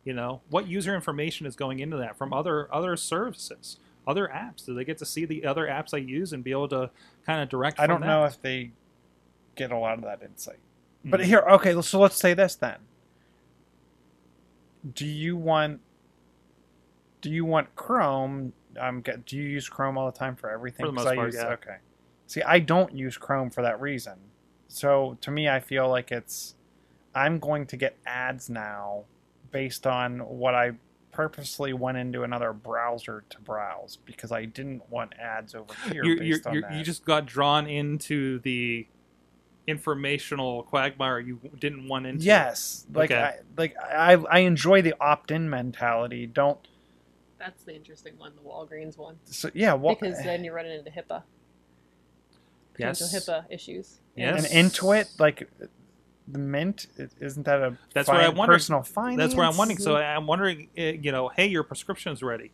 You 0.03 0.13
know, 0.13 0.41
what 0.49 0.67
user 0.67 0.93
information 0.93 1.45
is 1.45 1.55
going 1.55 1.79
into 1.79 1.97
that 1.97 2.17
from 2.17 2.33
other 2.33 2.73
other 2.73 2.95
services, 2.97 3.77
other 4.05 4.27
apps? 4.27 4.65
Do 4.65 4.73
they 4.73 4.83
get 4.83 4.97
to 4.99 5.05
see 5.05 5.25
the 5.25 5.45
other 5.45 5.67
apps 5.67 5.93
I 5.93 5.97
use 5.97 6.33
and 6.33 6.43
be 6.43 6.51
able 6.51 6.67
to 6.69 6.89
kind 7.25 7.41
of 7.41 7.49
direct? 7.49 7.79
I 7.79 7.87
don't 7.87 8.01
that? 8.01 8.07
know 8.07 8.25
if 8.25 8.41
they 8.41 8.71
get 9.55 9.71
a 9.71 9.77
lot 9.77 9.97
of 9.97 10.03
that 10.03 10.21
insight. 10.21 10.59
But 11.05 11.21
Mhm. 11.21 11.25
here, 11.25 11.39
okay, 11.39 11.81
so 11.81 11.99
let's 11.99 12.17
say 12.17 12.33
this 12.33 12.55
then. 12.55 12.77
Do 14.93 15.05
you 15.05 15.35
want 15.37 15.81
do 17.21 17.31
you 17.31 17.43
want 17.45 17.75
Chrome? 17.75 18.53
Get, 19.03 19.25
do 19.25 19.37
you 19.37 19.43
use 19.43 19.67
Chrome 19.67 19.97
all 19.97 20.11
the 20.11 20.17
time 20.17 20.35
for 20.35 20.49
everything? 20.49 20.85
For 20.85 20.91
the 20.91 20.93
most 20.93 21.07
I 21.07 21.15
part, 21.15 21.33
use, 21.33 21.41
yeah. 21.41 21.53
Okay. 21.53 21.77
See, 22.27 22.41
I 22.43 22.59
don't 22.59 22.93
use 22.95 23.17
Chrome 23.17 23.49
for 23.49 23.61
that 23.61 23.81
reason. 23.81 24.13
So 24.67 25.17
to 25.21 25.31
me, 25.31 25.49
I 25.49 25.59
feel 25.59 25.89
like 25.89 26.11
it's 26.11 26.55
I'm 27.15 27.39
going 27.39 27.65
to 27.67 27.77
get 27.77 27.97
ads 28.05 28.49
now 28.49 29.05
based 29.51 29.87
on 29.87 30.19
what 30.19 30.53
I 30.53 30.73
purposely 31.11 31.71
went 31.71 31.97
into 31.97 32.23
another 32.23 32.51
browser 32.51 33.23
to 33.29 33.39
browse 33.39 33.97
because 34.05 34.33
I 34.33 34.43
didn't 34.45 34.81
want 34.89 35.13
ads 35.17 35.55
over 35.55 35.73
here 35.89 36.03
You're, 36.03 36.17
based 36.17 36.43
you're, 36.43 36.47
on 36.47 36.53
you're, 36.53 36.61
that. 36.63 36.73
you 36.73 36.83
just 36.83 37.05
got 37.05 37.25
drawn 37.25 37.65
into 37.67 38.39
the 38.39 38.85
informational 39.67 40.63
quagmire 40.63 41.19
you 41.19 41.39
didn't 41.59 41.87
want 41.87 42.05
into. 42.05 42.23
Yes, 42.23 42.85
like 42.93 43.11
Okay. 43.11 43.21
I, 43.21 43.33
like 43.57 43.75
I 43.79 44.13
I 44.13 44.39
enjoy 44.39 44.81
the 44.81 44.93
opt-in 44.99 45.49
mentality. 45.49 46.27
Don't 46.27 46.59
That's 47.39 47.63
the 47.63 47.75
interesting 47.75 48.13
one, 48.17 48.33
the 48.35 48.41
Walgreens 48.47 48.97
one, 48.97 49.17
so 49.25 49.49
yeah. 49.53 49.73
Well, 49.73 49.95
because 49.95 50.21
then 50.23 50.43
you're 50.43 50.53
running 50.53 50.73
into 50.77 50.91
HIPAA, 50.91 51.23
Yes. 52.77 53.01
potential 53.01 53.33
HIPAA 53.33 53.45
issues. 53.53 53.99
Yes. 54.15 54.51
and 54.53 54.67
Intuit 54.71 55.19
like 55.19 55.49
the 56.27 56.39
Mint 56.39 56.87
isn't 57.19 57.43
that 57.43 57.59
a 57.61 57.77
That's 57.93 58.07
fin- 58.09 58.15
what 58.17 58.25
I 58.25 58.29
wondered. 58.29 58.53
personal 58.53 58.81
finance? 58.83 59.19
That's 59.19 59.35
where 59.35 59.45
I'm 59.45 59.57
wondering. 59.57 59.77
So 59.79 59.95
I'm 59.97 60.25
wondering, 60.27 60.69
uh, 60.77 60.81
you 60.81 61.11
know, 61.11 61.27
hey, 61.29 61.45
your 61.47 61.63
prescription's 61.63 62.23
ready. 62.23 62.51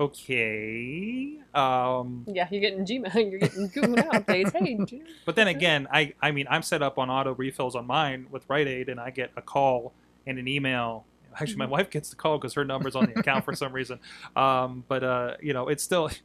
Okay. 0.00 1.36
Um, 1.54 2.24
Yeah, 2.26 2.48
you're 2.50 2.60
getting 2.60 2.84
Gmail, 2.86 3.14
you're 3.30 3.40
getting 3.40 3.68
Google 3.68 3.96
Now 3.96 4.10
updates. 4.10 4.52
Hey, 4.52 4.78
G- 4.86 5.02
but 5.24 5.36
then 5.36 5.48
again, 5.48 5.86
I 5.92 6.14
I 6.20 6.30
mean, 6.30 6.46
I'm 6.50 6.62
set 6.62 6.82
up 6.82 6.98
on 6.98 7.10
auto 7.10 7.34
refills 7.34 7.74
on 7.76 7.86
mine 7.86 8.26
with 8.30 8.48
Rite 8.48 8.66
Aid, 8.68 8.88
and 8.88 8.98
I 8.98 9.10
get 9.10 9.30
a 9.36 9.42
call 9.42 9.92
and 10.26 10.38
an 10.38 10.48
email. 10.48 11.04
Actually, 11.38 11.56
my 11.58 11.66
wife 11.66 11.90
gets 11.90 12.10
the 12.10 12.16
call 12.16 12.38
because 12.38 12.54
her 12.54 12.64
number's 12.64 12.96
on 12.96 13.06
the 13.12 13.20
account 13.20 13.44
for 13.44 13.54
some 13.54 13.72
reason. 13.72 14.00
Um, 14.34 14.84
but 14.88 15.04
uh, 15.04 15.36
you 15.40 15.52
know, 15.52 15.68
it's 15.68 15.82
still. 15.82 16.08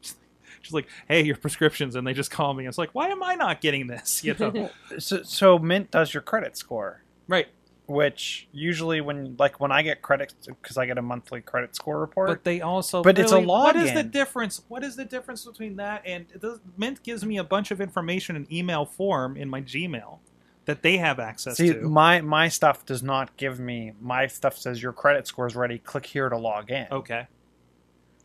She's 0.61 0.73
like, 0.73 0.87
"Hey, 1.07 1.23
your 1.23 1.35
prescriptions," 1.37 1.95
and 1.95 2.07
they 2.07 2.13
just 2.13 2.31
call 2.31 2.53
me. 2.53 2.65
It's 2.67 2.77
like, 2.77 2.89
why 2.93 3.09
am 3.09 3.21
I 3.21 3.35
not 3.35 3.61
getting 3.61 3.87
this? 3.87 4.23
You 4.23 4.35
know, 4.39 4.69
So, 4.97 5.21
so 5.23 5.59
Mint 5.59 5.91
does 5.91 6.13
your 6.13 6.21
credit 6.23 6.57
score, 6.57 7.03
right? 7.27 7.47
Which 7.87 8.47
usually 8.51 8.99
when 9.01 9.35
like 9.37 9.59
when 9.59 9.71
I 9.71 9.81
get 9.83 10.01
credit 10.01 10.33
because 10.45 10.77
I 10.77 10.85
get 10.85 10.97
a 10.97 11.01
monthly 11.01 11.41
credit 11.41 11.75
score 11.75 11.99
report. 11.99 12.29
But 12.29 12.43
they 12.43 12.61
also, 12.61 13.03
But 13.03 13.19
it's 13.19 13.31
a 13.31 13.35
really- 13.35 13.47
What 13.47 13.75
is 13.75 13.93
the 13.93 14.03
difference? 14.03 14.61
What 14.67 14.83
is 14.83 14.95
the 14.95 15.05
difference 15.05 15.45
between 15.45 15.75
that 15.75 16.01
and 16.05 16.25
it 16.33 16.41
does, 16.41 16.59
Mint 16.77 17.03
gives 17.03 17.23
me 17.25 17.37
a 17.37 17.43
bunch 17.43 17.71
of 17.71 17.79
information 17.81 18.35
in 18.35 18.51
email 18.51 18.85
form 18.85 19.37
in 19.37 19.49
my 19.49 19.61
Gmail 19.61 20.19
that 20.65 20.81
they 20.81 20.97
have 20.97 21.19
access 21.19 21.57
See, 21.57 21.73
to. 21.73 21.81
my 21.81 22.21
my 22.21 22.47
stuff 22.47 22.85
does 22.85 23.03
not 23.03 23.37
give 23.37 23.59
me 23.59 23.93
my 24.01 24.25
stuff 24.25 24.57
says 24.57 24.81
your 24.81 24.93
credit 24.93 25.27
score 25.27 25.45
is 25.45 25.55
ready. 25.55 25.77
Click 25.77 26.07
here 26.07 26.27
to 26.29 26.37
log 26.37 26.71
in. 26.71 26.87
okay, 26.91 27.27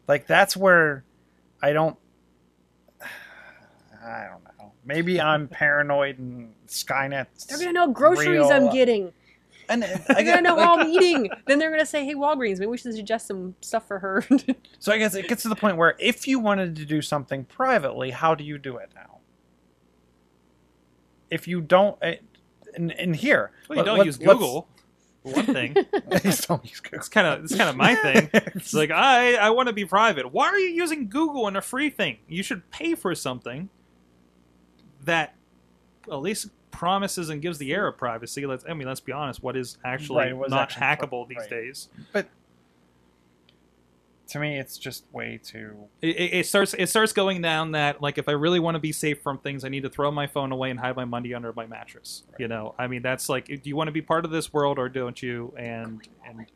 Like 0.09 0.27
that's 0.27 0.57
where 0.57 1.05
I 1.63 1.75
don't. 1.75 1.99
I 4.03 4.29
don't 4.31 4.43
know. 4.59 4.73
Maybe 4.85 5.21
I'm 5.21 5.47
paranoid 5.49 6.19
and 6.19 6.55
Skynet. 6.67 7.27
they're 7.47 7.59
gonna 7.59 7.73
know 7.73 7.89
groceries 7.93 8.29
real- 8.29 8.51
I'm 8.51 8.71
getting. 8.73 9.13
And 9.71 9.83
They're 9.85 10.05
I 10.11 10.15
gonna 10.23 10.25
get, 10.25 10.43
know 10.43 10.57
like, 10.57 10.69
what 10.69 10.81
I'm 10.81 10.89
eating. 10.89 11.31
Then 11.47 11.59
they're 11.59 11.71
gonna 11.71 11.87
say, 11.87 12.05
"Hey, 12.05 12.15
Walgreens, 12.15 12.59
maybe 12.59 12.67
we 12.67 12.77
should 12.77 12.93
suggest 12.95 13.27
some 13.29 13.55
stuff 13.61 13.87
for 13.87 13.99
her." 14.01 14.25
so 14.81 14.93
I 14.93 14.99
guess 14.99 15.15
it 15.15 15.29
gets 15.29 15.43
to 15.43 15.49
the 15.49 15.57
point 15.57 15.77
where 15.77 15.95
if 15.99 16.27
you 16.27 16.39
wanted 16.41 16.77
to 16.77 16.85
do 16.85 17.01
something 17.01 17.45
privately, 17.45 18.11
how 18.11 18.35
do 18.35 18.45
you 18.45 18.59
do 18.59 18.77
it 18.77 18.91
now? 18.95 19.21
If 21.31 21.47
you 21.47 21.61
don't, 21.61 21.97
eh, 22.03 22.17
and, 22.75 22.91
and 22.93 23.15
here, 23.15 23.53
well, 23.69 23.77
you 23.79 23.83
let- 23.83 23.87
don't 23.87 23.99
let's- 23.99 24.07
use 24.07 24.19
Google. 24.19 24.63
for 24.63 25.33
One 25.33 25.47
thing, 25.47 25.75
don't 26.11 26.25
use 26.25 26.81
Google. 26.81 26.99
it's 26.99 27.09
kind 27.09 27.27
of 27.27 27.45
it's 27.45 27.55
kind 27.55 27.69
of 27.71 27.77
my 27.77 27.95
thing. 27.95 28.31
It's 28.33 28.73
like 28.75 28.91
I 28.91 29.35
I 29.35 29.51
want 29.51 29.69
to 29.69 29.73
be 29.75 29.85
private. 29.85 30.33
Why 30.33 30.47
are 30.47 30.59
you 30.59 30.69
using 30.71 31.09
Google 31.09 31.47
and 31.47 31.57
a 31.57 31.61
free 31.63 31.91
thing? 31.91 32.19
You 32.27 32.43
should 32.43 32.69
pay 32.71 32.95
for 32.95 33.15
something 33.15 33.69
that 35.05 35.35
at 36.11 36.21
least 36.21 36.49
promises 36.71 37.29
and 37.31 37.41
gives 37.43 37.59
the 37.59 37.73
air 37.73 37.87
of 37.87 37.97
privacy. 37.97 38.47
Let's 38.47 38.65
I 38.69 38.75
mean, 38.75 38.89
let's 38.89 39.01
be 39.01 39.13
honest. 39.13 39.43
What 39.43 39.57
is 39.57 39.79
actually 39.85 40.33
Right, 40.33 40.51
not 40.51 40.63
actually 40.63 40.83
hackable 40.83 41.29
these 41.29 41.39
right. 41.39 41.51
days? 41.51 41.89
But 42.13 42.29
to 44.29 44.39
me, 44.39 44.59
it's 44.59 44.79
just 44.79 45.05
way 45.13 45.41
too. 45.43 45.75
it, 46.01 46.17
it 46.17 46.35
it 46.41 46.47
starts 46.47 46.73
it 46.75 46.89
starts 46.89 47.13
going 47.13 47.43
down 47.43 47.73
that 47.73 48.01
like 48.01 48.17
if 48.17 48.29
I 48.29 48.33
really 48.33 48.61
want 48.61 48.77
to 48.77 48.79
be 48.79 48.93
safe 48.93 49.21
from 49.23 49.39
things, 49.39 49.65
I 49.65 49.69
need 49.69 49.83
to 49.83 49.91
throw 49.91 50.11
my 50.13 50.27
phone 50.29 50.53
away 50.53 50.71
and 50.71 50.79
hide 50.79 50.95
my 50.95 51.05
money 51.05 51.35
under 51.35 51.53
my 51.53 51.67
mattress. 51.67 52.23
You 52.39 52.47
know, 52.47 52.75
I 52.79 52.87
mean 52.87 53.03
that's 53.03 53.29
like, 53.29 53.47
do 53.47 53.61
you 53.65 53.75
want 53.75 53.89
to 53.89 53.93
be 53.93 54.03
part 54.03 54.25
of 54.25 54.31
this 54.31 54.53
world 54.53 54.79
or 54.79 54.89
don't 54.89 55.21
you? 55.21 55.53
And 55.59 56.07
and 56.25 56.47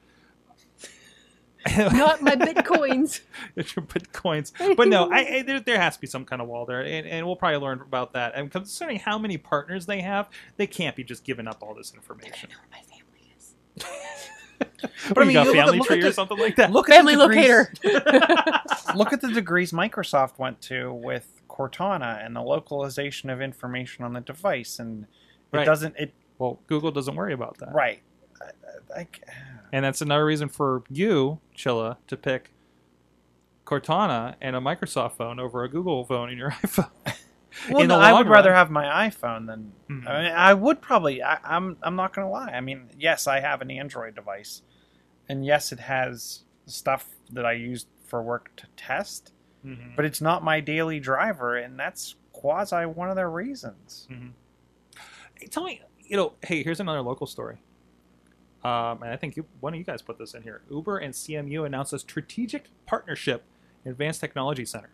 Not 1.77 2.21
my 2.23 2.37
bitcoins. 2.37 3.21
it's 3.57 3.75
your 3.75 3.85
bitcoins. 3.85 4.53
But 4.77 4.89
no, 4.89 5.11
I, 5.11 5.19
I 5.39 5.43
there, 5.43 5.61
there 5.61 5.81
has 5.81 5.95
to 5.97 6.01
be 6.01 6.07
some 6.07 6.25
kind 6.25 6.43
of 6.43 6.49
wall 6.49 6.67
there, 6.67 6.83
and, 6.83 7.07
and 7.07 7.27
we'll 7.27 7.37
probably 7.37 7.59
learn 7.59 7.81
about 7.81 8.13
that. 8.13 8.35
And 8.35 8.51
considering 8.51 8.99
how 8.99 9.19
many 9.19 9.39
partners 9.39 9.87
they 9.87 10.01
have, 10.03 10.29
they 10.57 10.67
can't 10.67 10.95
be 10.95 11.05
just 11.05 11.25
giving 11.25 11.47
up 11.49 11.63
all 11.63 11.75
this 11.75 11.93
information. 11.95 12.51
my 12.71 12.79
family 12.79 13.35
is. 13.39 13.55
But 15.09 15.19
I 15.19 15.21
you 15.23 15.27
mean, 15.29 15.35
got 15.35 15.47
you 15.47 15.53
look 15.53 15.57
at- 15.57 15.65
family 15.65 15.79
look 15.79 15.87
tree 15.89 15.99
at 15.99 16.05
or 16.05 16.09
the- 16.09 16.13
something 16.13 16.39
like 16.39 16.57
that. 16.57 16.71
Look 16.71 16.89
Family 16.89 17.15
at 17.15 17.19
the 17.19 17.27
degrees, 17.29 17.69
locator. 17.85 18.63
look 18.95 19.13
at 19.13 19.21
the 19.21 19.33
degrees 19.33 19.73
Microsoft 19.73 20.39
went 20.39 20.61
to 20.63 20.93
with 20.93 21.43
Cortana 21.49 22.25
and 22.25 22.37
the 22.37 22.41
localization 22.43 23.31
of 23.31 23.41
information 23.41 24.05
on 24.05 24.13
the 24.13 24.21
device, 24.21 24.79
and 24.79 25.05
it 25.05 25.57
Right. 25.57 25.65
doesn't. 25.67 25.97
It 25.99 26.13
Well, 26.39 26.61
Google 26.67 26.91
doesn't 26.93 27.15
worry 27.17 27.33
about 27.33 27.59
that. 27.59 27.73
right. 27.75 28.01
I, 28.41 28.45
I, 28.97 29.01
I- 29.01 29.07
And 29.75 29.85
that's 29.85 30.01
another 30.01 30.25
reason 30.25 30.49
for 30.49 30.85
you, 30.89 31.41
Chilla, 31.57 31.97
to 32.07 32.17
pick 32.17 32.53
Cortana 33.67 34.35
and 34.41 34.55
a 34.55 34.61
Microsoft 34.61 35.13
phone 35.17 35.41
over 35.41 35.65
a 35.65 35.69
Google 35.69 36.05
phone 36.05 36.31
in 36.31 36.39
your 36.39 36.51
iPhone. 36.63 36.91
Well, 37.71 37.87
no, 37.87 37.99
I 37.99 38.13
would 38.13 38.29
rather 38.29 38.53
have 38.55 38.71
my 38.71 39.09
iPhone 39.09 39.47
than. 39.47 39.73
Mhm. 39.89 40.09
I, 40.09 40.23
mean, 40.23 40.33
I 40.33 40.55
would 40.55 40.81
probably. 40.81 41.23
I, 41.23 41.39
I'm. 41.45 41.77
I'm 41.83 41.97
not 41.97 42.13
gonna 42.13 42.31
lie. 42.31 42.51
I 42.53 42.61
mean, 42.61 42.89
yes, 42.99 43.27
I 43.27 43.41
have 43.41 43.63
an 43.63 43.71
Android 43.71 44.15
device, 44.15 44.63
and 45.29 45.45
yes, 45.45 45.73
it 45.73 45.81
has 45.81 46.45
stuff 46.67 47.09
that 47.33 47.47
I 47.47 47.53
use 47.53 47.87
for 48.07 48.23
work 48.23 48.51
to 48.57 48.67
test, 48.77 49.33
Mhm. 49.67 49.97
but 49.97 50.05
it's 50.05 50.21
not 50.21 50.43
my 50.45 50.61
daily 50.61 50.99
driver, 51.01 51.57
and 51.57 51.79
that's 51.79 52.17
quasi 52.33 52.85
one 52.87 53.09
of 53.09 53.17
their 53.17 53.31
reasons. 53.31 54.07
Hey, 55.35 55.47
tell 55.47 55.65
me, 55.65 55.81
you 55.99 56.17
know, 56.17 56.35
hey, 56.43 56.63
here's 56.63 56.81
another 56.81 57.03
local 57.03 57.27
story. 57.27 57.59
Um, 58.65 59.03
and 59.03 59.13
I 59.13 59.17
think 59.17 59.37
you, 59.37 59.45
one 59.61 59.75
of 59.75 59.79
you 59.79 59.85
guys 59.85 60.01
put 60.03 60.19
this 60.19 60.33
in 60.35 60.43
here. 60.43 60.63
Uber 60.71 60.99
and 60.99 61.13
CMU 61.13 61.67
announced 61.67 61.93
a 61.93 61.99
strategic 61.99 62.67
partnership 62.87 63.45
in 63.85 63.91
Advanced 63.93 64.21
Technology 64.21 64.65
Center. 64.65 64.91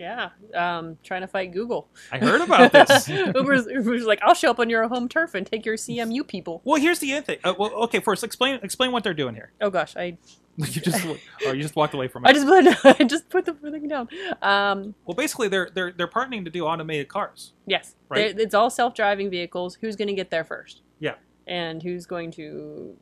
Yeah, 0.00 0.30
um, 0.54 0.98
trying 1.04 1.20
to 1.20 1.28
fight 1.28 1.52
Google. 1.52 1.86
I 2.10 2.18
heard 2.18 2.40
about 2.40 2.72
this. 2.72 3.08
Uber's, 3.08 3.66
Uber's 3.66 4.04
like, 4.04 4.18
I'll 4.22 4.34
show 4.34 4.50
up 4.50 4.58
on 4.58 4.68
your 4.68 4.88
home 4.88 5.08
turf 5.08 5.36
and 5.36 5.46
take 5.46 5.64
your 5.64 5.76
CMU 5.76 6.26
people. 6.26 6.60
well, 6.64 6.80
here's 6.80 6.98
the 6.98 7.14
other 7.14 7.24
thing. 7.24 7.38
Uh, 7.44 7.54
well, 7.56 7.70
okay, 7.84 8.00
first 8.00 8.24
explain 8.24 8.58
explain 8.64 8.90
what 8.90 9.04
they're 9.04 9.14
doing 9.14 9.36
here. 9.36 9.52
Oh 9.60 9.70
gosh, 9.70 9.94
I 9.96 10.18
You 10.56 10.66
just 10.66 11.06
oh, 11.46 11.52
you 11.52 11.62
just 11.62 11.76
walked 11.76 11.94
away 11.94 12.08
from 12.08 12.24
it. 12.24 12.28
I 12.30 12.32
just 12.32 12.46
put 12.48 13.00
I 13.00 13.04
just 13.04 13.28
put 13.30 13.44
the 13.44 13.52
thing 13.54 13.86
down. 13.86 14.08
Um, 14.42 14.96
well, 15.04 15.14
basically, 15.14 15.46
they're 15.46 15.70
they're 15.72 15.92
they're 15.92 16.08
partnering 16.08 16.44
to 16.44 16.50
do 16.50 16.66
automated 16.66 17.06
cars. 17.06 17.52
yes, 17.66 17.94
Right. 18.08 18.36
They- 18.36 18.42
it's 18.42 18.54
all 18.54 18.70
self-driving 18.70 19.30
vehicles. 19.30 19.76
Who's 19.80 19.94
going 19.94 20.08
to 20.08 20.14
get 20.14 20.30
there 20.30 20.42
first? 20.44 20.80
Yeah. 20.98 21.14
and 21.46 21.80
who's 21.84 22.04
going 22.06 22.32
to? 22.32 22.96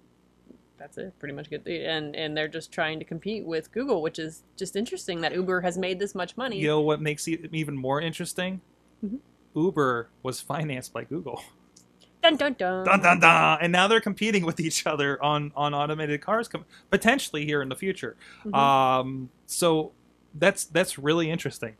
That's 0.83 0.99
it. 0.99 1.16
Pretty 1.20 1.33
much 1.33 1.49
good 1.49 1.64
and 1.68 2.16
and 2.16 2.37
they're 2.37 2.49
just 2.49 2.72
trying 2.72 2.99
to 2.99 3.05
compete 3.05 3.45
with 3.47 3.70
Google, 3.70 4.03
which 4.03 4.18
is 4.18 4.43
just 4.57 4.74
interesting 4.74 5.20
that 5.20 5.33
Uber 5.33 5.61
has 5.61 5.78
made 5.78 6.01
this 6.01 6.12
much 6.12 6.37
money. 6.37 6.59
You 6.59 6.66
know 6.66 6.80
what 6.80 7.01
makes 7.01 7.28
it 7.28 7.49
even 7.53 7.76
more 7.76 8.01
interesting? 8.01 8.61
Mhm. 9.05 9.20
Uber 9.55 10.09
was 10.24 10.41
financed 10.41 10.93
by 10.93 11.05
Google. 11.05 11.41
Dun 12.20 12.35
dun 12.37 12.55
dun. 12.55 12.85
Dun 12.85 13.01
dun 13.01 13.20
dun! 13.20 13.59
And 13.62 13.70
now 13.72 13.87
they're 13.87 14.01
competing 14.01 14.45
with 14.45 14.59
each 14.59 14.85
other 14.85 15.22
on 15.22 15.53
on 15.55 15.72
automated 15.72 16.20
cars, 16.20 16.49
com- 16.49 16.64
potentially 16.91 17.45
here 17.45 17.62
in 17.62 17.68
the 17.68 17.76
future. 17.76 18.16
Mhm. 18.45 18.53
Um, 18.57 19.30
so 19.47 19.93
that's 20.35 20.64
that's 20.64 20.99
really 20.99 21.30
interesting. 21.30 21.76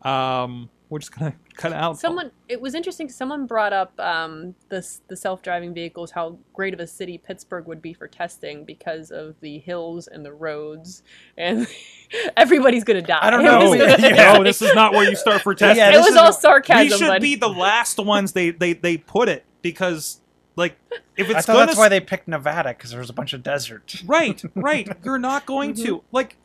Um, 0.00 0.70
we're 0.88 0.98
just 1.00 1.16
gonna 1.16 1.34
cut 1.56 1.72
out. 1.72 1.98
Someone, 1.98 2.30
it 2.48 2.60
was 2.60 2.74
interesting. 2.74 3.08
Someone 3.08 3.46
brought 3.46 3.72
up 3.72 3.98
um, 3.98 4.54
this 4.68 5.00
the 5.08 5.16
self 5.16 5.42
driving 5.42 5.74
vehicles, 5.74 6.10
how 6.12 6.38
great 6.52 6.74
of 6.74 6.80
a 6.80 6.86
city 6.86 7.18
Pittsburgh 7.18 7.66
would 7.66 7.82
be 7.82 7.92
for 7.92 8.06
testing 8.08 8.64
because 8.64 9.10
of 9.10 9.34
the 9.40 9.58
hills 9.58 10.06
and 10.06 10.24
the 10.24 10.32
roads, 10.32 11.02
and 11.36 11.66
everybody's 12.36 12.84
gonna 12.84 13.02
die. 13.02 13.18
I 13.20 13.30
don't 13.30 13.44
know. 13.44 13.72
No, 13.72 13.74
Yeah. 13.74 14.34
no, 14.34 14.44
this 14.44 14.62
is 14.62 14.74
not 14.74 14.92
where 14.92 15.08
you 15.08 15.16
start 15.16 15.42
for 15.42 15.54
testing. 15.54 15.78
Yeah, 15.78 15.94
it 15.94 15.98
was 15.98 16.08
is 16.08 16.16
all 16.16 16.30
a- 16.30 16.32
sarcasm. 16.32 16.84
we 16.84 16.88
should 16.90 17.08
bud. 17.08 17.22
be 17.22 17.34
the 17.36 17.48
last 17.48 17.98
ones 17.98 18.32
they 18.32 18.50
they 18.50 18.72
they 18.74 18.96
put 18.96 19.28
it 19.28 19.44
because 19.62 20.20
like 20.54 20.76
if 21.16 21.28
it's 21.28 21.34
I 21.36 21.40
thought 21.40 21.52
gonna 21.54 21.66
that's 21.66 21.78
why 21.78 21.88
they 21.88 22.00
picked 22.00 22.28
Nevada 22.28 22.70
because 22.70 22.90
there 22.90 23.00
was 23.00 23.10
a 23.10 23.14
bunch 23.14 23.32
of 23.32 23.42
desert. 23.42 23.96
Right, 24.06 24.42
right. 24.54 24.88
You're 25.04 25.18
not 25.18 25.46
going 25.46 25.74
Mm-hmm. 25.74 25.84
to. 25.84 26.02
Like, 26.12 26.36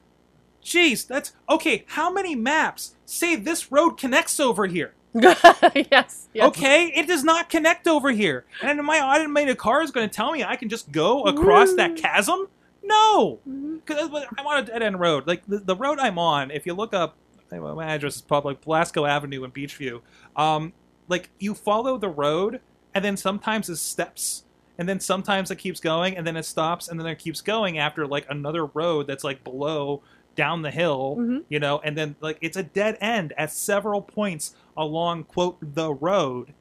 jeez, 0.64 1.08
that's 1.08 1.34
okay. 1.50 1.86
How 1.88 2.12
many 2.12 2.36
maps 2.36 2.96
say 3.06 3.36
this 3.36 3.72
road 3.72 3.92
connects 3.92 4.40
over 4.40 4.66
here? 4.68 4.94
yes. 5.14 5.60
yes. 5.92 6.28
Okay, 6.34 6.88
it 6.96 7.08
does 7.08 7.24
not 7.24 7.50
connect 7.50 7.88
over 7.88 8.12
here. 8.12 8.46
And 8.62 8.80
my 8.84 9.00
automated 9.00 9.58
car 9.58 9.82
is 9.82 9.92
going 9.92 10.10
to 10.10 10.16
tell 10.16 10.32
me 10.32 10.44
I 10.44 10.56
can 10.56 10.70
just 10.70 10.92
go 10.92 11.24
across 11.24 11.74
that 11.76 11.96
mm. 11.96 11.98
chasm? 11.98 12.48
No, 12.84 13.40
mm-hmm. 13.48 13.76
because 13.76 14.10
uh, 14.10 14.26
I'm 14.38 14.48
on 14.48 14.64
a 14.64 14.66
dead 14.66 14.82
end 14.82 15.00
road. 15.00 15.28
Like 15.28 15.46
the, 15.48 15.60
the 15.60 15.76
road 15.76 16.00
I'm 16.00 16.18
on, 16.18 16.50
if 16.52 16.66
you 16.66 16.74
look 16.74 16.94
up, 16.94 17.16
my 17.52 17.86
address 17.86 18.16
is 18.16 18.22
public, 18.22 18.62
Blasco 18.62 19.06
Avenue 19.06 19.44
in 19.44 19.52
Beechview. 19.52 20.02
Um, 20.36 20.74
like 21.10 21.30
you 21.40 21.54
follow 21.54 21.98
the 21.98 22.10
road, 22.10 22.62
and 22.94 23.04
then 23.04 23.18
sometimes 23.18 23.70
it 23.70 23.76
steps, 23.76 24.46
and 24.78 24.88
then 24.88 25.02
sometimes 25.02 25.52
it 25.52 25.58
keeps 25.58 25.82
going, 25.82 26.16
and 26.16 26.26
then 26.26 26.38
it 26.38 26.46
stops, 26.46 26.88
and 26.88 26.98
then 26.98 27.08
it 27.08 27.20
keeps 27.20 27.42
going 27.42 27.78
after 27.78 28.08
like 28.08 28.26
another 28.30 28.66
road 28.68 29.08
that's 29.08 29.26
like 29.26 29.44
below 29.44 30.02
down 30.36 30.62
the 30.62 30.72
hill, 30.72 31.18
Mhm. 31.20 31.44
you 31.50 31.60
know, 31.60 31.80
and 31.80 31.98
then 31.98 32.16
like 32.22 32.38
it's 32.42 32.56
a 32.58 32.64
dead 32.64 32.98
end 33.02 33.34
at 33.38 33.52
several 33.52 34.02
points 34.02 34.56
along 34.78 35.26
quote 35.26 35.58
the 35.62 35.94
road. 35.94 36.54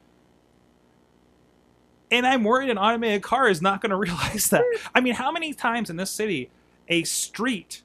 And 2.09 2.27
I'm 2.27 2.43
worried 2.43 2.69
an 2.69 2.77
automated 2.77 3.23
car 3.23 3.47
is 3.47 3.61
not 3.61 3.81
going 3.81 3.89
to 3.91 3.95
realize 3.95 4.49
that. 4.49 4.63
I 4.93 4.99
mean, 5.01 5.13
how 5.13 5.31
many 5.31 5.53
times 5.53 5.89
in 5.89 5.95
this 5.95 6.11
city 6.11 6.49
a 6.89 7.03
street 7.03 7.83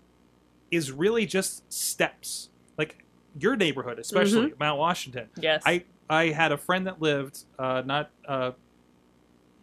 is 0.71 0.91
really 0.91 1.27
just 1.27 1.71
steps? 1.73 2.51
Like 2.77 3.05
your 3.39 3.57
neighborhood, 3.57 3.99
especially 3.99 4.53
Mount 4.59 4.79
Washington. 4.79 5.29
Yes. 5.41 5.63
I 5.65 5.85
I 6.11 6.27
had 6.27 6.53
a 6.53 6.57
friend 6.57 6.87
that 6.87 7.01
lived 7.01 7.45
uh, 7.59 7.83
not 7.85 8.11
uh, 8.27 8.53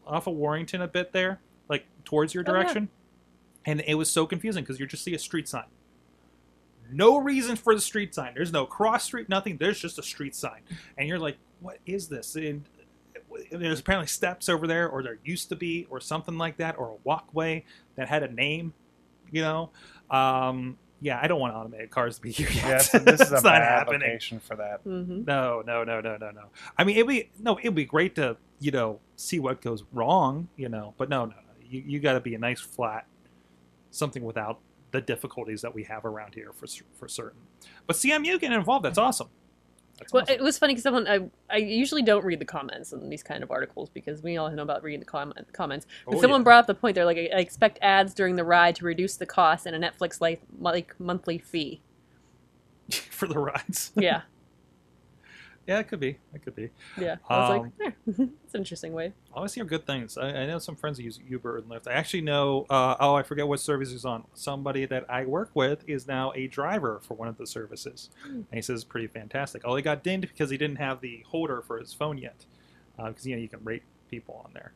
off 0.08 0.28
of 0.28 0.36
Warrington 0.36 0.82
a 0.82 0.88
bit 0.88 1.12
there, 1.14 1.40
like 1.70 1.86
towards 2.06 2.34
your 2.34 2.44
Oh, 2.48 2.52
yeah. 2.52 2.60
direction, 2.64 2.90
and 3.66 3.82
it 3.88 3.94
was 3.96 4.10
so 4.10 4.26
confusing 4.26 4.64
because 4.64 4.80
you 4.80 4.86
just 4.86 5.04
see 5.04 5.14
a 5.14 5.20
street 5.20 5.48
sign. 5.48 5.64
No 6.94 7.18
reason 7.18 7.56
for 7.56 7.74
the 7.76 7.82
street 7.82 8.14
sign. 8.16 8.34
There's 8.36 8.52
no 8.52 8.66
cross 8.66 9.04
street, 9.06 9.30
nothing. 9.30 9.58
There's 9.58 9.80
just 9.80 9.98
a 10.00 10.04
street 10.04 10.36
sign, 10.36 10.62
and 10.98 11.08
you're 11.08 11.20
like, 11.20 11.38
"What 11.60 11.78
is 11.86 12.08
this?" 12.08 12.36
And 12.36 12.64
there's 13.52 13.80
apparently 13.80 14.08
steps 14.08 14.48
over 14.50 14.68
there, 14.68 14.88
or 14.90 15.02
there 15.04 15.18
used 15.24 15.50
to 15.50 15.56
be, 15.56 15.88
or 15.90 16.00
something 16.00 16.38
like 16.38 16.58
that, 16.58 16.78
or 16.78 16.90
a 16.90 16.96
walkway 17.04 17.66
that 17.96 18.08
had 18.08 18.24
a 18.24 18.32
name. 18.32 18.74
You 19.32 19.42
know, 19.42 19.70
um, 20.12 20.78
yeah, 21.02 21.20
I 21.22 21.28
don't 21.28 21.40
want 21.40 21.56
automated 21.56 21.90
cars 21.90 22.18
to 22.18 22.22
be 22.22 22.32
here 22.32 22.50
yet. 22.50 22.66
Yeah, 22.66 22.78
so 22.78 23.00
this 23.00 23.20
is 23.22 23.30
a 23.32 23.36
not 23.36 23.44
bad 23.44 23.62
happening. 23.64 24.02
location 24.02 24.40
for 24.40 24.56
that. 24.58 24.82
hmm 24.84 25.24
No, 25.26 25.64
no, 25.66 25.84
no, 25.84 26.00
no, 26.02 26.18
no, 26.18 26.30
no. 26.32 26.44
I 26.78 26.84
mean, 26.84 26.96
it'd 26.98 27.08
be 27.08 27.30
no, 27.40 27.58
it'd 27.60 27.74
be 27.76 27.86
great 27.86 28.16
to 28.16 28.38
you 28.60 28.72
know 28.72 29.00
see 29.16 29.40
what 29.40 29.62
goes 29.62 29.84
wrong, 29.92 30.48
you 30.56 30.70
know. 30.70 30.94
But 30.98 31.10
no, 31.10 31.26
no, 31.26 31.32
no. 31.32 31.66
You 31.68 31.84
you 31.86 32.00
got 32.00 32.14
to 32.14 32.20
be 32.20 32.36
a 32.36 32.40
nice 32.40 32.62
flat, 32.62 33.08
something 33.90 34.24
without 34.24 34.60
the 34.94 35.02
difficulties 35.02 35.62
that 35.64 35.76
we 35.76 35.84
have 35.84 36.06
around 36.06 36.34
here 36.36 36.54
for 36.54 36.68
for 36.94 37.10
certain. 37.10 37.42
But 37.86 37.98
CMU 37.98 38.40
getting 38.40 38.54
involved, 38.54 38.86
that's 38.86 38.98
awesome. 38.98 39.28
That's 40.00 40.14
Well, 40.14 40.24
awesome. 40.24 40.36
it 40.36 40.42
was 40.42 40.58
funny 40.58 40.74
because 40.74 40.84
someone 40.84 41.08
I, 41.08 41.30
I 41.50 41.58
usually 41.58 42.02
don't 42.02 42.24
read 42.24 42.40
the 42.40 42.46
comments 42.46 42.94
in 42.94 43.10
these 43.10 43.22
kind 43.24 43.44
of 43.44 43.52
articles 43.52 43.90
because 43.90 44.24
we 44.24 44.38
all 44.38 44.50
know 44.52 44.64
about 44.64 44.82
reading 44.84 45.00
the 45.02 45.06
comment, 45.06 45.52
comments. 45.54 45.86
But 46.06 46.16
Oh, 46.16 46.22
someone 46.22 46.42
yeah. 46.42 46.46
brought 46.46 46.60
up 46.60 46.68
the 46.68 46.74
point. 46.76 46.96
They're 46.96 47.06
like, 47.06 47.18
I 47.18 47.40
expect 47.40 47.78
ads 47.82 48.14
during 48.14 48.36
the 48.36 48.44
ride 48.44 48.76
to 48.78 48.86
reduce 48.86 49.18
the 49.18 49.26
cost 49.26 49.66
and 49.66 49.76
a 49.76 49.92
Netflix 49.92 50.22
like 50.22 50.96
monthly 51.00 51.38
fee. 51.38 51.82
for 52.92 53.28
the 53.28 53.40
rides. 53.40 53.92
Yeah, 53.96 54.22
Yeah, 55.66 55.80
it 55.80 55.88
could 55.88 56.00
be. 56.02 56.18
It 56.34 56.44
could 56.44 56.56
be. 56.56 56.70
yeah. 56.98 57.16
I 57.30 57.38
was 57.38 57.50
Um, 57.50 57.60
like, 57.62 57.72
eh, 57.82 57.92
it's 58.44 58.54
an 58.54 58.60
interesting 58.60 58.92
way. 58.92 59.14
I 59.34 59.38
always 59.38 59.54
hear 59.54 59.64
good 59.64 59.86
things. 59.88 60.18
I, 60.18 60.28
I 60.30 60.46
know 60.46 60.60
some 60.60 60.76
friends 60.76 60.98
who 60.98 61.06
use 61.06 61.20
Uber 61.30 61.58
and 61.60 61.70
Lyft. 61.70 61.88
I 61.88 61.94
actually 61.94 62.22
know. 62.22 62.66
Uh, 62.70 62.96
oh, 63.00 63.16
I 63.16 63.24
forget 63.24 63.48
what 63.48 63.62
service 63.62 63.92
he's 63.92 64.04
on. 64.04 64.26
Somebody 64.34 64.86
that 64.86 65.06
I 65.10 65.26
work 65.26 65.52
with 65.54 65.88
is 65.88 66.06
now 66.06 66.34
a 66.36 66.48
driver 66.48 67.00
for 67.02 67.14
one 67.14 67.30
of 67.30 67.38
the 67.38 67.48
services, 67.48 68.10
and 68.26 68.46
he 68.52 68.62
says 68.62 68.76
it's 68.82 68.84
pretty 68.84 69.08
fantastic. 69.08 69.62
Oh, 69.64 69.76
he 69.76 69.82
got 69.82 70.04
dinged 70.04 70.28
because 70.28 70.50
he 70.50 70.58
didn't 70.58 70.78
have 70.78 71.00
the 71.00 71.24
holder 71.30 71.62
for 71.62 71.78
his 71.80 71.94
phone 71.94 72.18
yet, 72.18 72.46
because 72.98 73.26
you 73.26 73.36
know 73.36 73.42
you 73.42 73.48
can 73.48 73.64
rate 73.64 73.84
people 74.12 74.42
on 74.46 74.52
there. 74.54 74.74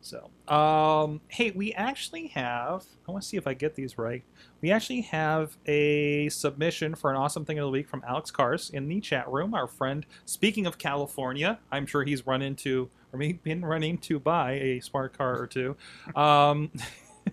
So, 0.00 0.30
um, 0.52 1.20
hey, 1.28 1.50
we 1.50 1.72
actually 1.74 2.28
have. 2.28 2.84
I 3.06 3.12
want 3.12 3.22
to 3.22 3.28
see 3.28 3.36
if 3.36 3.46
I 3.46 3.54
get 3.54 3.74
these 3.74 3.98
right. 3.98 4.22
We 4.60 4.70
actually 4.70 5.02
have 5.02 5.56
a 5.66 6.28
submission 6.30 6.94
for 6.94 7.10
an 7.10 7.16
awesome 7.16 7.44
thing 7.44 7.58
of 7.58 7.64
the 7.64 7.70
week 7.70 7.88
from 7.88 8.02
Alex 8.06 8.30
Cars 8.30 8.70
in 8.70 8.88
the 8.88 9.00
chat 9.00 9.28
room. 9.28 9.54
Our 9.54 9.66
friend, 9.66 10.06
speaking 10.24 10.66
of 10.66 10.78
California, 10.78 11.58
I'm 11.70 11.86
sure 11.86 12.02
he's 12.02 12.26
run 12.26 12.40
into 12.42 12.90
or 13.12 13.18
maybe 13.18 13.40
been 13.42 13.64
running 13.64 13.98
to 13.98 14.18
buy 14.18 14.52
a 14.52 14.80
smart 14.80 15.16
car 15.16 15.38
or 15.38 15.46
two. 15.46 15.76
Um, 16.14 16.70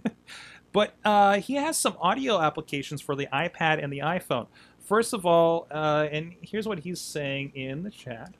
but 0.74 0.94
uh, 1.06 1.40
he 1.40 1.56
has 1.56 1.78
some 1.78 1.96
audio 2.02 2.42
applications 2.42 3.02
for 3.02 3.16
the 3.16 3.28
iPad 3.32 3.84
and 3.84 3.92
the 3.94 4.00
iPhone. 4.00 4.48
First 4.80 5.14
of 5.14 5.26
all, 5.26 5.68
uh, 5.72 6.08
and 6.12 6.34
here's 6.42 6.68
what 6.68 6.80
he's 6.80 7.02
saying 7.02 7.52
in 7.56 7.84
the 7.84 7.92
chat. 7.92 8.34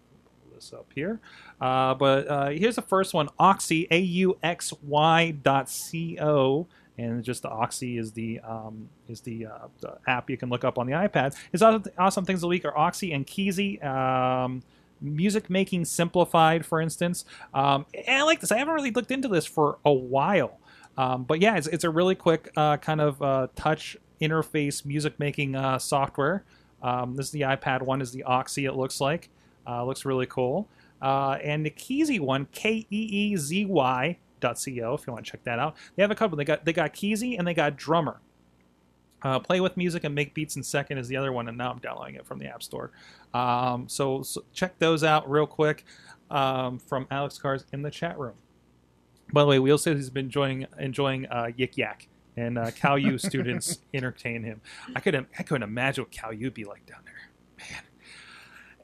This 0.58 0.74
up 0.74 0.88
here. 0.96 1.20
Uh, 1.62 1.94
but 1.94 2.28
uh, 2.28 2.50
here's 2.50 2.78
the 2.78 2.82
first 2.82 3.14
one: 3.14 3.30
Auxy, 3.40 3.86
A 3.92 4.00
U 4.00 4.40
X 4.42 4.74
Y 4.82 5.30
dot 5.44 5.70
C 5.70 6.18
O, 6.20 6.66
and 6.98 7.24
just 7.24 7.44
the 7.44 7.50
Auxy 7.50 8.00
is 8.00 8.14
the 8.14 8.40
um, 8.40 8.90
is 9.08 9.22
the, 9.22 9.46
uh, 9.46 9.68
the 9.82 10.00
app 10.08 10.32
you 10.32 10.36
can 10.36 10.50
look 10.50 10.64
up 10.64 10.80
on 10.80 10.88
the 10.88 10.94
iPad. 10.94 11.36
His 11.52 11.62
awesome 11.62 12.26
things 12.26 12.38
of 12.38 12.42
the 12.42 12.48
week 12.48 12.66
are 12.66 12.72
Auxy 12.72 13.14
and 13.14 13.28
Keezy. 13.28 13.84
Um, 13.86 14.64
music 15.00 15.48
making 15.48 15.86
simplified, 15.86 16.66
for 16.66 16.82
instance. 16.82 17.24
Um, 17.54 17.86
and 17.94 18.18
I 18.18 18.24
like 18.24 18.40
this. 18.40 18.52
I 18.52 18.58
haven't 18.58 18.74
really 18.74 18.90
looked 18.90 19.12
into 19.12 19.28
this 19.28 19.46
for 19.46 19.78
a 19.86 19.94
while, 19.94 20.58
um, 20.98 21.24
but 21.24 21.40
yeah, 21.40 21.56
it's, 21.56 21.68
it's 21.68 21.84
a 21.84 21.92
really 21.92 22.16
quick 22.16 22.52
uh, 22.58 22.78
kind 22.78 23.00
of 23.00 23.22
uh, 23.22 23.48
touch 23.56 23.96
interface 24.20 24.84
music 24.84 25.20
making 25.20 25.56
uh, 25.56 25.78
software. 25.78 26.44
Um, 26.82 27.16
this 27.16 27.28
is 27.28 27.32
the 27.32 27.42
iPad 27.42 27.84
one. 27.84 28.02
Is 28.02 28.12
the 28.12 28.24
Auxy? 28.28 28.68
It 28.68 28.74
looks 28.74 29.00
like. 29.00 29.30
Uh, 29.68 29.84
looks 29.84 30.06
really 30.06 30.26
cool. 30.26 30.68
Uh, 31.02 31.38
and 31.44 31.66
the 31.66 31.70
Keezy 31.70 32.20
one, 32.20 32.48
K 32.52 32.86
E 32.90 32.98
E 33.32 33.36
Z 33.36 33.66
Y 33.66 34.18
dot 34.40 34.56
co. 34.64 34.94
If 34.94 35.08
you 35.08 35.14
want 35.14 35.26
to 35.26 35.32
check 35.32 35.44
that 35.44 35.60
out, 35.60 35.76
they 35.96 36.04
have 36.04 36.12
a 36.12 36.16
couple. 36.16 36.38
They 36.38 36.46
got 36.46 36.66
they 36.66 36.74
got 36.74 36.94
Keezy 36.94 37.38
and 37.38 37.48
they 37.48 37.54
got 37.54 37.76
Drummer. 37.76 38.20
Uh, 39.24 39.40
play 39.40 39.60
with 39.60 39.76
music 39.76 40.04
and 40.04 40.14
make 40.14 40.34
beats 40.34 40.56
in 40.56 40.64
second 40.64 40.98
is 41.00 41.08
the 41.08 41.18
other 41.18 41.32
one, 41.32 41.48
and 41.48 41.58
now 41.58 41.72
I'm 41.72 41.80
downloading 41.80 42.16
it 42.16 42.26
from 42.26 42.38
the 42.38 42.46
App 42.46 42.62
Store. 42.62 42.92
Um, 43.34 43.90
so, 43.90 44.22
so 44.22 44.44
check 44.54 44.78
those 44.78 45.04
out 45.04 45.30
real 45.30 45.48
quick 45.48 45.86
um, 46.30 46.78
from 46.78 47.08
Alex 47.10 47.40
Cars 47.40 47.66
in 47.74 47.82
the 47.82 47.90
chat 47.90 48.18
room. 48.20 48.36
By 49.34 49.42
the 49.42 49.48
way, 49.48 49.60
Wheel 49.60 49.80
says 49.80 49.98
he's 49.98 50.10
been 50.10 50.26
enjoying 50.26 50.68
enjoying 50.78 51.26
uh, 51.28 51.50
Yik 51.58 51.78
Yak, 51.78 52.08
and 52.38 52.58
uh, 52.58 52.72
Cal 52.72 52.98
U 52.98 53.18
students 53.18 53.80
entertain 53.94 54.44
him. 54.44 54.62
I 54.96 55.00
could 55.00 55.16
I 55.16 55.44
couldn't 55.44 55.64
imagine 55.64 56.04
what 56.04 56.12
Cal 56.12 56.32
U 56.32 56.52
be 56.52 56.64
like 56.64 56.86
down 56.86 57.02
there, 57.04 57.30
man. 57.58 57.84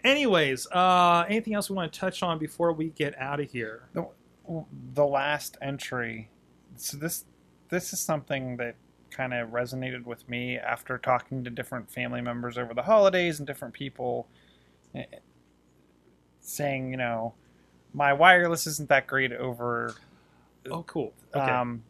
Anyways, 0.04 0.68
uh, 0.72 1.26
anything 1.30 1.54
else 1.54 1.70
we 1.70 1.76
want 1.76 1.92
to 1.92 2.00
touch 2.00 2.24
on 2.24 2.38
before 2.38 2.74
we 2.74 2.90
get 2.90 3.18
out 3.18 3.40
of 3.40 3.50
here? 3.50 3.88
The, 3.94 4.08
the 4.94 5.06
last 5.06 5.58
entry. 5.62 6.30
So 6.76 6.98
this 6.98 7.26
this 7.70 7.94
is 7.94 8.00
something 8.00 8.58
that 8.58 8.76
kind 9.10 9.34
of 9.34 9.50
resonated 9.50 10.06
with 10.06 10.28
me 10.28 10.58
after 10.58 10.98
talking 10.98 11.44
to 11.44 11.50
different 11.50 11.90
family 11.90 12.22
members 12.22 12.58
over 12.58 12.74
the 12.74 12.82
holidays 12.84 13.40
and 13.40 13.48
different 13.48 13.74
people 13.74 14.28
eh, 14.96 15.06
saying, 16.42 16.92
you 16.92 16.98
know, 16.98 17.34
my 17.94 18.12
wireless 18.12 18.68
isn't 18.68 18.90
that 18.90 19.08
great 19.08 19.32
over 19.32 19.96
Oh, 20.70 20.84
cool. 20.84 21.14
Okay. 21.36 21.52
um, 21.52 21.84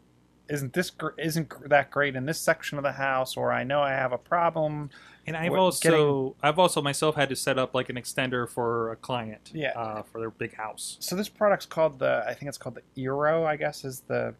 isn't 0.50 0.74
this 0.74 0.90
gr- 0.90 1.18
isn't 1.18 1.50
gr- 1.50 1.68
that 1.68 1.90
great 1.92 2.16
in 2.16 2.26
this 2.26 2.40
section 2.40 2.78
of 2.78 2.84
the 2.84 2.92
house 2.94 3.38
or 3.38 3.52
I 3.52 3.64
know 3.64 3.82
I 3.82 3.92
have 3.92 4.12
a 4.12 4.18
problem. 4.18 4.90
and 5.26 5.38
I've 5.38 5.54
also 5.54 5.90
getting- 5.90 6.34
I've 6.44 6.60
also 6.60 6.82
myself 6.82 7.16
had 7.16 7.30
to 7.30 7.36
set 7.36 7.58
up 7.58 7.74
like 7.74 7.90
an 7.90 7.96
extender 7.96 8.48
for 8.50 8.92
a 8.92 8.96
client. 8.98 9.52
Yeah. 9.54 9.70
Uh, 9.72 10.02
for 10.04 10.20
their 10.20 10.30
big 10.32 10.56
house. 10.56 10.98
So 11.00 11.16
this 11.16 11.30
product's 11.30 11.66
called 11.66 12.00
the 12.00 12.24
I 12.28 12.34
think 12.34 12.50
it's 12.50 12.58
called 12.58 12.76
the 12.76 13.02
Eero, 13.02 13.46
I 13.46 13.56
guess 13.56 13.86
is 13.86 14.02
the 14.02 14.36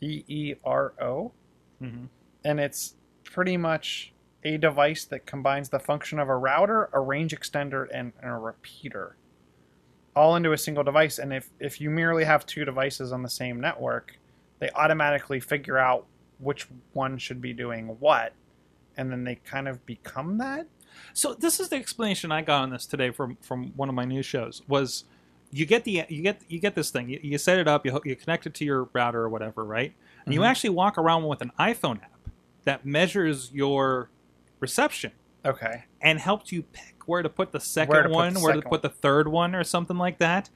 E 0.00 0.22
E 0.28 0.54
R 0.64 0.92
O. 1.00 1.32
hmm 1.80 2.04
and 2.44 2.60
it's 2.60 2.94
pretty 3.24 3.56
much 3.56 4.12
a 4.44 4.56
device 4.56 5.04
that 5.06 5.26
combines 5.26 5.70
the 5.70 5.80
function 5.80 6.20
of 6.20 6.28
a 6.28 6.36
router, 6.36 6.88
a 6.92 7.00
range 7.00 7.34
extender, 7.36 7.88
and, 7.92 8.12
and 8.22 8.30
a 8.30 8.36
repeater, 8.38 9.16
all 10.14 10.36
into 10.36 10.52
a 10.52 10.56
single 10.58 10.84
device. 10.84 11.18
And 11.18 11.32
if 11.32 11.50
if 11.58 11.80
you 11.80 11.90
merely 11.90 12.24
have 12.24 12.46
two 12.46 12.64
devices 12.64 13.12
on 13.12 13.22
the 13.24 13.28
same 13.28 13.60
network, 13.60 14.18
they 14.58 14.70
automatically 14.70 15.40
figure 15.40 15.78
out 15.78 16.06
which 16.38 16.66
one 16.92 17.18
should 17.18 17.40
be 17.40 17.52
doing 17.52 17.88
what, 18.00 18.32
and 18.96 19.10
then 19.10 19.24
they 19.24 19.36
kind 19.36 19.68
of 19.68 19.84
become 19.86 20.38
that. 20.38 20.66
So 21.12 21.34
this 21.34 21.60
is 21.60 21.68
the 21.68 21.76
explanation 21.76 22.32
I 22.32 22.42
got 22.42 22.62
on 22.62 22.70
this 22.70 22.86
today 22.86 23.10
from 23.10 23.36
from 23.40 23.72
one 23.76 23.88
of 23.88 23.94
my 23.94 24.04
news 24.04 24.26
shows 24.26 24.62
was 24.68 25.04
you 25.50 25.64
get 25.66 25.84
the 25.84 26.04
you 26.08 26.22
get 26.22 26.42
you 26.48 26.58
get 26.58 26.74
this 26.74 26.90
thing 26.90 27.08
you, 27.08 27.20
you 27.22 27.38
set 27.38 27.58
it 27.58 27.68
up 27.68 27.86
you, 27.86 28.00
you 28.04 28.16
connect 28.16 28.46
it 28.46 28.54
to 28.54 28.64
your 28.64 28.88
router 28.92 29.20
or 29.22 29.28
whatever 29.28 29.64
right 29.64 29.94
and 30.24 30.34
you 30.34 30.40
Mhm. 30.40 30.46
actually 30.46 30.70
walk 30.70 30.98
around 30.98 31.24
with 31.24 31.40
an 31.40 31.52
iPhone 31.58 32.02
app 32.02 32.28
that 32.64 32.84
measures 32.84 33.50
your 33.52 34.10
reception 34.60 35.12
Okay. 35.44 35.84
and 36.02 36.18
helps 36.20 36.52
you 36.52 36.62
pick 36.64 36.96
where 37.06 37.22
to 37.22 37.28
put 37.30 37.52
the 37.52 37.60
second 37.60 37.92
Where 37.94 38.02
put 38.04 38.12
one 38.12 38.34
the 38.34 38.40
where 38.40 38.54
to 38.54 38.62
put 38.62 38.82
the 38.82 38.90
third 38.90 39.28
one 39.28 39.54
or 39.54 39.64
something 39.64 39.96
like 39.96 40.18
that 40.18 40.50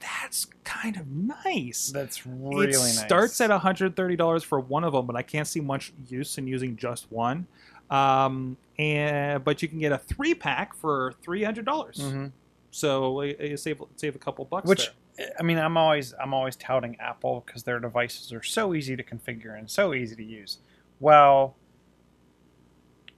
that's 0.00 0.46
kind 0.64 0.96
of 0.96 1.06
nice 1.08 1.90
That's 1.92 2.26
really 2.26 2.66
nice. 2.68 2.76
it 2.76 2.78
nice. 2.80 2.98
starts 3.00 3.40
at 3.40 3.50
$130 3.50 4.44
for 4.44 4.60
one 4.60 4.84
of 4.84 4.92
them, 4.92 5.06
but 5.06 5.16
I 5.16 5.22
can't 5.22 5.46
see 5.48 5.60
much 5.60 5.92
use 6.08 6.38
in 6.38 6.46
using 6.46 6.76
just 6.76 7.10
one. 7.10 7.46
Um, 7.90 8.56
and 8.78 9.42
but 9.44 9.62
you 9.62 9.68
can 9.68 9.78
get 9.80 9.90
a 9.92 9.98
three 9.98 10.32
pack 10.34 10.74
for 10.76 11.14
three 11.22 11.42
hundred 11.42 11.64
dollars. 11.66 11.98
Mhm. 11.98 12.30
So 12.70 13.20
uh, 13.20 13.24
you 13.24 13.56
save 13.56 13.82
save 13.96 14.14
a 14.14 14.18
couple 14.18 14.44
bucks. 14.44 14.68
Which 14.68 14.90
there. 15.16 15.28
I 15.38 15.42
mean, 15.42 15.58
I'm 15.58 15.76
always 15.76 16.14
I'm 16.22 16.32
always 16.32 16.54
touting 16.54 16.96
Apple 17.00 17.42
because 17.44 17.64
their 17.64 17.80
devices 17.80 18.32
are 18.32 18.44
so 18.44 18.74
easy 18.74 18.94
to 18.96 19.02
configure 19.02 19.58
and 19.58 19.68
so 19.68 19.92
easy 19.92 20.14
to 20.14 20.22
use. 20.24 20.58
Well, 21.00 21.56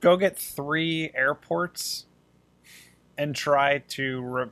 go 0.00 0.16
get 0.16 0.38
three 0.38 1.10
airports 1.14 2.06
and 3.18 3.36
try 3.36 3.78
to 3.88 4.20
re- 4.22 4.46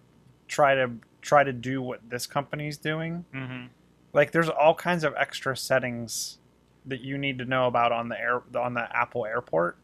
try 0.49 0.75
to 0.75 0.91
try 1.21 1.45
to 1.45 1.53
do 1.53 1.83
what 1.83 2.09
this 2.09 2.27
company's 2.27 2.77
doing. 2.79 3.25
Mhm. 3.33 3.69
Like, 4.13 4.33
there's 4.33 4.49
all 4.49 4.75
kinds 4.75 5.05
of 5.05 5.15
extra 5.17 5.57
settings 5.57 6.39
that 6.85 7.01
you 7.01 7.19
need 7.19 7.39
to 7.39 7.45
know 7.45 7.67
about 7.67 7.93
on 7.93 8.09
the 8.09 8.19
air 8.19 8.43
on 8.57 8.75
the 8.75 8.97
Apple 8.97 9.27
Airport 9.27 9.77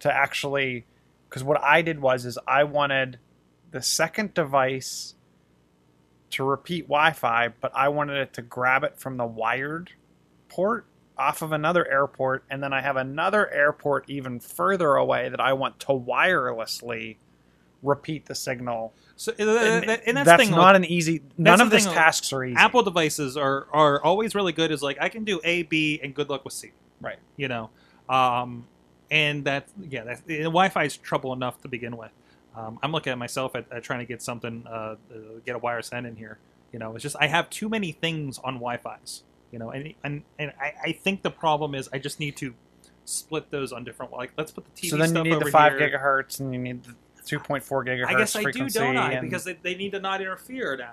to 0.00 0.12
actually. 0.12 0.86
Because 1.28 1.44
what 1.44 1.60
I 1.62 1.80
did 1.82 2.00
was 2.00 2.26
is 2.26 2.38
I 2.46 2.64
wanted 2.64 3.20
the 3.70 3.82
second 3.82 4.34
device 4.34 5.14
to 6.30 6.44
repeat 6.44 6.82
Wi-Fi, 6.88 7.48
but 7.60 7.70
I 7.74 7.88
wanted 7.88 8.16
it 8.16 8.32
to 8.34 8.42
grab 8.42 8.82
it 8.82 8.98
from 8.98 9.16
the 9.16 9.26
wired 9.26 9.92
port 10.48 10.86
off 11.16 11.42
of 11.42 11.52
another 11.52 11.86
airport, 11.86 12.44
and 12.50 12.62
then 12.62 12.72
I 12.72 12.80
have 12.80 12.96
another 12.96 13.48
airport 13.50 14.08
even 14.08 14.40
further 14.40 14.94
away 14.94 15.28
that 15.28 15.40
I 15.40 15.52
want 15.52 15.78
to 15.80 15.88
wirelessly 15.88 17.18
repeat 17.82 18.26
the 18.26 18.34
signal. 18.34 18.94
So 19.20 19.34
And, 19.38 19.46
and 19.46 19.86
that's, 19.86 20.04
that's 20.06 20.30
the 20.30 20.36
thing. 20.46 20.50
not 20.50 20.72
with 20.72 20.84
an 20.84 20.84
easy. 20.86 21.20
None 21.36 21.60
of 21.60 21.70
these 21.70 21.84
tasks 21.84 22.32
are 22.32 22.42
easy. 22.42 22.56
Apple 22.56 22.82
devices 22.82 23.36
are 23.36 23.66
are 23.70 24.02
always 24.02 24.34
really 24.34 24.52
good. 24.52 24.70
Is 24.70 24.82
like 24.82 24.96
I 24.98 25.10
can 25.10 25.24
do 25.24 25.42
A, 25.44 25.64
B, 25.64 26.00
and 26.02 26.14
good 26.14 26.30
luck 26.30 26.42
with 26.42 26.54
C. 26.54 26.70
Right. 27.02 27.18
You 27.36 27.48
know, 27.48 27.68
um, 28.08 28.66
and 29.10 29.44
that 29.44 29.68
yeah, 29.78 30.04
that, 30.04 30.26
the 30.26 30.44
Wi-Fi 30.44 30.84
is 30.84 30.96
trouble 30.96 31.34
enough 31.34 31.60
to 31.60 31.68
begin 31.68 31.98
with. 31.98 32.12
Um, 32.56 32.78
I'm 32.82 32.92
looking 32.92 33.10
at 33.10 33.18
myself 33.18 33.54
at, 33.54 33.70
at 33.70 33.82
trying 33.82 33.98
to 33.98 34.06
get 34.06 34.22
something, 34.22 34.64
uh, 34.66 34.70
uh, 34.70 34.96
get 35.44 35.54
a 35.54 35.58
wireless 35.58 35.92
N 35.92 36.06
in 36.06 36.16
here. 36.16 36.38
You 36.72 36.78
know, 36.78 36.94
it's 36.94 37.02
just 37.02 37.16
I 37.20 37.26
have 37.26 37.50
too 37.50 37.68
many 37.68 37.92
things 37.92 38.38
on 38.38 38.54
Wi-Fi's. 38.54 39.24
You 39.52 39.58
know, 39.58 39.68
and 39.68 39.92
and 40.02 40.22
and 40.38 40.54
I, 40.58 40.72
I 40.82 40.92
think 40.92 41.20
the 41.20 41.30
problem 41.30 41.74
is 41.74 41.90
I 41.92 41.98
just 41.98 42.20
need 42.20 42.36
to 42.38 42.54
split 43.04 43.50
those 43.50 43.70
on 43.70 43.84
different. 43.84 44.12
Like, 44.12 44.32
let's 44.38 44.50
put 44.50 44.64
the 44.64 44.80
TV 44.80 44.88
so 44.88 44.96
then 44.96 45.14
you 45.14 45.24
need 45.24 45.44
the 45.44 45.50
five 45.50 45.76
here. 45.76 45.90
gigahertz, 45.90 46.40
and 46.40 46.54
you 46.54 46.58
need 46.60 46.84
the 46.84 46.94
two 47.24 47.38
point 47.38 47.62
four 47.62 47.84
gigahertz 47.84 48.06
I 48.06 48.14
guess 48.14 48.36
I 48.36 48.44
do, 48.50 48.68
don't 48.68 48.96
I? 48.96 49.20
Because 49.20 49.44
they, 49.44 49.54
they 49.54 49.74
need 49.74 49.92
to 49.92 50.00
not 50.00 50.20
interfere 50.20 50.76
now. 50.76 50.92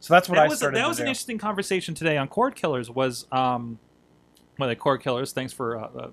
so 0.00 0.14
that's 0.14 0.28
what 0.28 0.36
that 0.36 0.46
I 0.46 0.48
was, 0.48 0.58
started 0.58 0.78
that 0.78 0.88
was 0.88 0.98
an 0.98 1.06
do. 1.06 1.10
interesting 1.10 1.38
conversation 1.38 1.94
today 1.94 2.16
on 2.16 2.28
Cord 2.28 2.54
Killers. 2.54 2.90
Was 2.90 3.26
um, 3.32 3.78
well, 4.58 4.68
the 4.68 4.76
Cord 4.76 5.02
Killers. 5.02 5.32
Thanks 5.32 5.52
for 5.52 5.78
uh, 5.78 5.88
uh, 5.98 6.10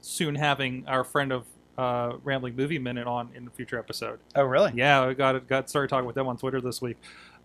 soon 0.00 0.34
having 0.34 0.84
our 0.86 1.04
friend 1.04 1.32
of 1.32 1.44
uh, 1.78 2.16
Rambling 2.24 2.56
Movie 2.56 2.78
Minute 2.78 3.06
on 3.06 3.30
in 3.34 3.44
the 3.44 3.50
future 3.50 3.78
episode. 3.78 4.18
oh, 4.34 4.44
really? 4.44 4.72
Yeah, 4.74 5.02
I 5.02 5.14
got 5.14 5.46
got 5.46 5.68
started 5.68 5.88
talking 5.88 6.06
with 6.06 6.14
them 6.14 6.26
on 6.26 6.36
Twitter 6.36 6.60
this 6.60 6.80
week. 6.80 6.96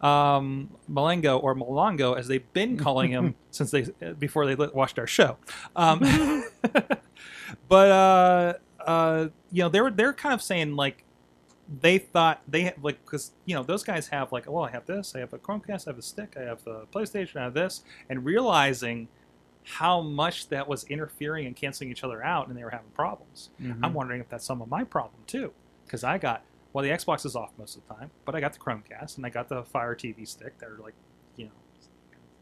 Um, 0.01 0.69
Malengo 0.89 1.41
or 1.41 1.53
Malongo, 1.53 2.17
as 2.17 2.27
they've 2.27 2.51
been 2.53 2.77
calling 2.77 3.11
him 3.11 3.35
since 3.51 3.71
they 3.71 3.85
before 4.17 4.45
they 4.45 4.55
watched 4.55 4.97
our 4.97 5.07
show. 5.07 5.37
Um, 5.75 6.43
but 7.67 7.91
uh, 7.91 8.53
uh, 8.85 9.27
you 9.51 9.63
know, 9.63 9.69
they 9.69 9.81
were 9.81 9.91
they're 9.91 10.13
kind 10.13 10.33
of 10.33 10.41
saying 10.41 10.75
like 10.75 11.03
they 11.79 11.97
thought 11.97 12.41
they 12.47 12.63
had 12.63 12.83
like 12.83 13.03
because 13.05 13.31
you 13.45 13.55
know 13.55 13.63
those 13.63 13.83
guys 13.83 14.07
have 14.09 14.31
like 14.31 14.49
well 14.49 14.63
I 14.65 14.71
have 14.71 14.85
this 14.85 15.15
I 15.15 15.19
have 15.19 15.31
a 15.31 15.37
Chromecast 15.37 15.87
I 15.87 15.91
have 15.91 15.97
a 15.99 16.01
stick 16.01 16.35
I 16.37 16.41
have 16.41 16.63
the 16.65 16.85
PlayStation 16.93 17.37
I 17.37 17.43
have 17.45 17.53
this 17.53 17.83
and 18.09 18.25
realizing 18.25 19.07
how 19.63 20.01
much 20.01 20.49
that 20.49 20.67
was 20.67 20.83
interfering 20.85 21.45
and 21.45 21.55
canceling 21.55 21.91
each 21.91 22.03
other 22.03 22.23
out 22.23 22.47
and 22.47 22.57
they 22.57 22.63
were 22.63 22.71
having 22.71 22.89
problems. 22.95 23.51
Mhm. 23.61 23.79
I'm 23.83 23.93
wondering 23.93 24.19
if 24.19 24.27
that's 24.27 24.43
some 24.43 24.61
of 24.61 24.67
my 24.69 24.83
problem 24.83 25.21
too, 25.27 25.53
because 25.85 26.03
I 26.03 26.17
got 26.17 26.43
well, 26.73 26.83
the 26.83 26.89
Xbox 26.89 27.25
is 27.25 27.35
off 27.35 27.51
most 27.57 27.75
of 27.77 27.85
the 27.87 27.93
time, 27.95 28.11
but 28.25 28.33
I 28.33 28.39
got 28.39 28.53
the 28.53 28.59
Chromecast 28.59 29.17
and 29.17 29.25
I 29.25 29.29
got 29.29 29.49
the 29.49 29.61
Fire 29.63 29.93
TV 29.93 30.25
stick. 30.25 30.57
They're 30.57 30.77
like, 30.81 30.93
you 31.35 31.45
know, 31.45 31.51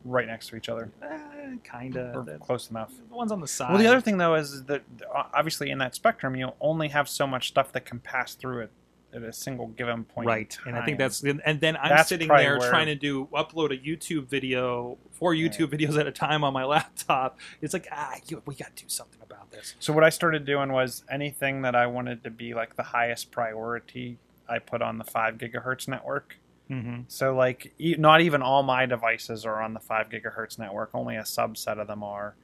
right 0.05 0.27
next 0.27 0.47
to 0.49 0.55
each 0.55 0.69
other, 0.69 0.91
eh, 1.01 1.55
kind 1.63 1.97
of 1.97 2.39
close 2.39 2.69
enough. 2.69 2.91
the 3.09 3.15
ones 3.15 3.31
on 3.31 3.41
the 3.41 3.47
side. 3.47 3.69
Well, 3.69 3.79
the 3.79 3.87
other 3.87 4.01
thing 4.01 4.17
though 4.17 4.35
is 4.35 4.63
that 4.65 4.83
uh, 5.13 5.23
obviously 5.33 5.69
in 5.71 5.77
that 5.79 5.93
spectrum, 5.95 6.35
you 6.35 6.51
only 6.61 6.89
have 6.89 7.09
so 7.09 7.25
much 7.27 7.47
stuff 7.47 7.71
that 7.73 7.85
can 7.85 7.99
pass 7.99 8.33
through 8.35 8.61
it 8.61 8.71
at 9.13 9.23
a 9.23 9.33
single 9.33 9.67
given 9.67 10.03
point. 10.03 10.25
in 10.25 10.29
right, 10.29 10.57
and 10.65 10.75
I 10.75 10.85
think 10.85 10.97
that's 10.97 11.23
and, 11.23 11.41
then 11.59 11.77
I'm 11.77 11.89
That's 11.89 12.09
sitting 12.09 12.27
there 12.27 12.59
where- 12.59 12.69
trying 12.69 12.87
to 12.87 12.95
do 12.95 13.27
upload 13.33 13.73
a 13.73 13.77
YouTube 13.77 14.27
video, 14.27 14.97
four 15.11 15.33
YouTube 15.33 15.67
videos 15.67 15.99
at 15.99 16.07
a 16.07 16.11
time 16.11 16.43
on 16.43 16.53
my 16.53 16.63
laptop. 16.75 17.39
It's 17.61 17.73
like 17.73 17.87
ah, 17.91 18.15
you, 18.27 18.41
we 18.45 18.55
got 18.55 18.75
to 18.75 18.83
do 18.83 18.89
something 18.89 19.19
about 19.21 19.51
this. 19.51 19.75
So 19.79 19.93
what 19.93 20.03
I 20.03 20.09
started 20.09 20.45
doing 20.45 20.71
was 20.71 21.03
anything 21.09 21.63
that 21.63 21.75
I 21.75 21.87
wanted 21.87 22.23
to 22.23 22.29
be 22.29 22.53
like 22.53 22.75
the 22.75 22.83
highest 22.83 23.31
priority, 23.31 24.17
I 24.47 24.59
put 24.59 24.81
on 24.81 24.97
the 24.97 25.03
five 25.05 25.37
gigahertz 25.37 25.87
network. 25.87 26.37
Mm-hmm. 26.69 27.01
So 27.07 27.35
like, 27.35 27.73
e- 27.79 27.95
not 27.97 28.21
even 28.21 28.43
all 28.43 28.61
my 28.61 28.85
devices 28.85 29.43
are 29.43 29.59
on 29.61 29.73
the 29.73 29.79
five 29.79 30.09
gigahertz 30.09 30.59
network. 30.59 30.91
Only 30.93 31.15
a 31.15 31.23
subset 31.23 31.79
of 31.79 31.87
them 31.87 32.03
are, 32.03 32.35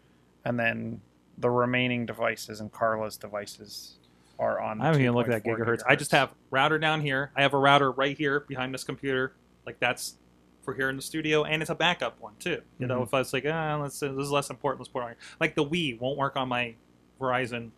and 0.43 0.59
then 0.59 1.01
the 1.37 1.49
remaining 1.49 2.05
devices 2.05 2.59
and 2.59 2.71
Carla's 2.71 3.17
devices 3.17 3.97
are 4.39 4.59
on. 4.59 4.81
I 4.81 4.85
haven't 4.85 5.01
even 5.01 5.13
looked 5.13 5.29
at 5.29 5.43
2.4 5.43 5.57
gigahertz. 5.59 5.81
I 5.87 5.95
just 5.95 6.11
have 6.11 6.33
router 6.51 6.77
down 6.79 7.01
here. 7.01 7.31
I 7.35 7.41
have 7.41 7.53
a 7.53 7.57
router 7.57 7.91
right 7.91 8.17
here 8.17 8.41
behind 8.41 8.73
this 8.73 8.83
computer. 8.83 9.33
Like 9.65 9.79
that's 9.79 10.15
for 10.63 10.73
here 10.73 10.89
in 10.89 10.95
the 10.95 11.01
studio, 11.01 11.43
and 11.43 11.61
it's 11.61 11.69
a 11.69 11.75
backup 11.75 12.19
one 12.19 12.33
too. 12.39 12.61
You 12.79 12.87
know, 12.87 12.99
Mhm. 13.01 13.03
if 13.03 13.13
I 13.13 13.19
was 13.19 13.33
like, 13.33 13.45
ah, 13.47 13.77
let's 13.81 13.99
this 13.99 14.11
is 14.11 14.31
less 14.31 14.49
important, 14.49 14.79
let's 14.81 14.89
put 14.89 14.99
it 14.99 15.03
on 15.03 15.09
here. 15.09 15.17
Like 15.39 15.55
the 15.55 15.63
Wii 15.65 15.99
won't 15.99 16.17
work 16.17 16.35
on 16.35 16.49
my 16.49 16.73
Verizon 17.19 17.69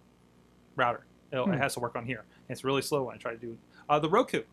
router. 0.75 1.05
It'll- 1.31 1.45
Hmm. 1.45 1.53
It 1.53 1.57
has 1.59 1.73
to 1.73 1.79
work 1.81 1.95
on 1.95 2.05
here. 2.05 2.23
It's 2.49 2.63
really 2.63 2.81
slow 2.81 3.03
when 3.03 3.15
I 3.15 3.17
try 3.17 3.31
to 3.33 3.37
do 3.37 3.57
uh, 3.89 3.99
the 3.99 4.09
Roku 4.09 4.43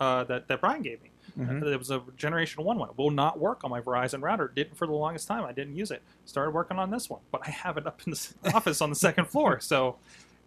uh, 0.00 0.24
that 0.24 0.48
that 0.48 0.60
Brian 0.60 0.82
gave 0.82 1.00
me. 1.02 1.10
Mhm. 1.38 1.62
It 1.64 1.76
was 1.78 1.90
a 1.90 2.02
Generation 2.16 2.64
One 2.64 2.78
one. 2.78 2.90
It 2.90 2.98
will 2.98 3.10
not 3.12 3.38
work 3.38 3.62
on 3.64 3.70
my 3.70 3.80
Verizon 3.80 4.20
router. 4.22 4.48
Didn't 4.48 4.76
for 4.76 4.86
the 4.86 4.92
longest 4.92 5.28
time. 5.28 5.44
I 5.44 5.52
didn't 5.52 5.76
use 5.76 5.90
it. 5.92 6.02
Started 6.24 6.50
working 6.50 6.78
on 6.78 6.90
this 6.90 7.08
one, 7.08 7.20
but 7.30 7.40
I 7.46 7.50
have 7.50 7.76
it 7.78 7.86
up 7.86 8.00
in 8.06 8.10
the 8.12 8.28
office 8.54 8.80
on 8.82 8.90
the 8.90 8.96
second 8.96 9.26
floor, 9.26 9.60
so 9.60 9.96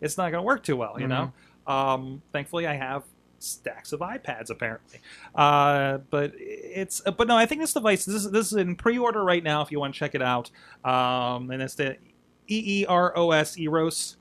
it's 0.02 0.18
not 0.18 0.32
going 0.32 0.42
to 0.42 0.46
work 0.46 0.64
too 0.64 0.76
well. 0.78 1.00
You 1.00 1.08
know. 1.08 1.34
Um, 1.68 2.22
thankfully, 2.32 2.68
I 2.68 2.74
have 2.76 3.04
stacks 3.40 3.92
of 3.92 4.00
iPads 4.00 4.50
apparently. 4.50 5.02
Uh, 5.36 5.98
but 6.10 6.32
it's 6.38 7.02
but 7.02 7.28
no, 7.28 7.36
I 7.38 7.46
think 7.46 7.62
this 7.62 7.74
device 7.74 8.06
this 8.06 8.26
is 8.26 8.32
this 8.32 8.48
is 8.48 8.54
in 8.54 8.76
pre-order 8.76 9.24
right 9.24 9.44
now. 9.44 9.62
If 9.62 9.72
you 9.72 9.80
want 9.80 9.94
to 9.94 10.00
check 10.00 10.16
it 10.16 10.22
out, 10.22 10.50
um, 10.84 11.52
and 11.52 11.62
it's 11.62 11.76
the 11.76 11.94
E 12.50 12.82
E 12.82 12.86
R 12.88 13.18
O 13.18 13.32
S 13.32 13.58
Eros. 13.58 14.18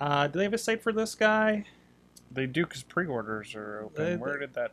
Uh, 0.00 0.26
do 0.28 0.38
they 0.38 0.44
have 0.44 0.54
a 0.54 0.58
site 0.58 0.82
for 0.82 0.92
this 0.92 1.14
guy? 1.14 1.64
They 2.32 2.46
do 2.46 2.64
because 2.64 2.82
pre-orders 2.82 3.54
are 3.54 3.82
open. 3.84 4.14
Uh, 4.14 4.16
Where 4.18 4.38
did 4.38 4.54
that 4.54 4.72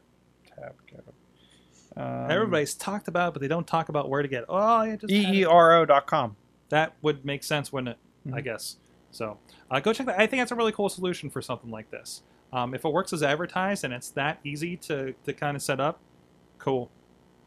tab 0.55 0.73
go? 0.91 2.01
Um, 2.01 2.31
Everybody's 2.31 2.73
talked 2.73 3.07
about, 3.07 3.29
it, 3.29 3.33
but 3.33 3.41
they 3.41 3.47
don't 3.47 3.67
talk 3.67 3.89
about 3.89 4.09
where 4.09 4.21
to 4.21 4.27
get. 4.27 4.43
it. 4.43 4.45
Oh, 4.49 4.81
yeah, 4.83 4.95
just 4.95 5.11
E 5.11 5.43
eero.com. 5.43 6.35
that 6.69 6.93
would 7.01 7.23
make 7.25 7.43
sense, 7.43 7.71
wouldn't 7.71 7.97
it? 7.97 8.33
I 8.33 8.39
Mhm. 8.39 8.43
guess. 8.45 8.77
So 9.11 9.37
uh, 9.69 9.79
go 9.79 9.93
check 9.93 10.07
that. 10.07 10.19
I 10.19 10.27
think 10.27 10.41
that's 10.41 10.51
a 10.51 10.55
really 10.55 10.71
cool 10.71 10.89
solution 10.89 11.29
for 11.29 11.41
something 11.41 11.69
like 11.69 11.91
this. 11.91 12.23
Um, 12.53 12.73
if 12.73 12.83
it 12.83 12.91
works 12.91 13.13
as 13.13 13.23
advertised 13.23 13.83
and 13.83 13.93
it's 13.93 14.09
that 14.11 14.39
easy 14.43 14.75
to, 14.77 15.13
to 15.25 15.33
kind 15.33 15.55
of 15.55 15.61
set 15.61 15.79
up, 15.79 15.99
cool. 16.57 16.89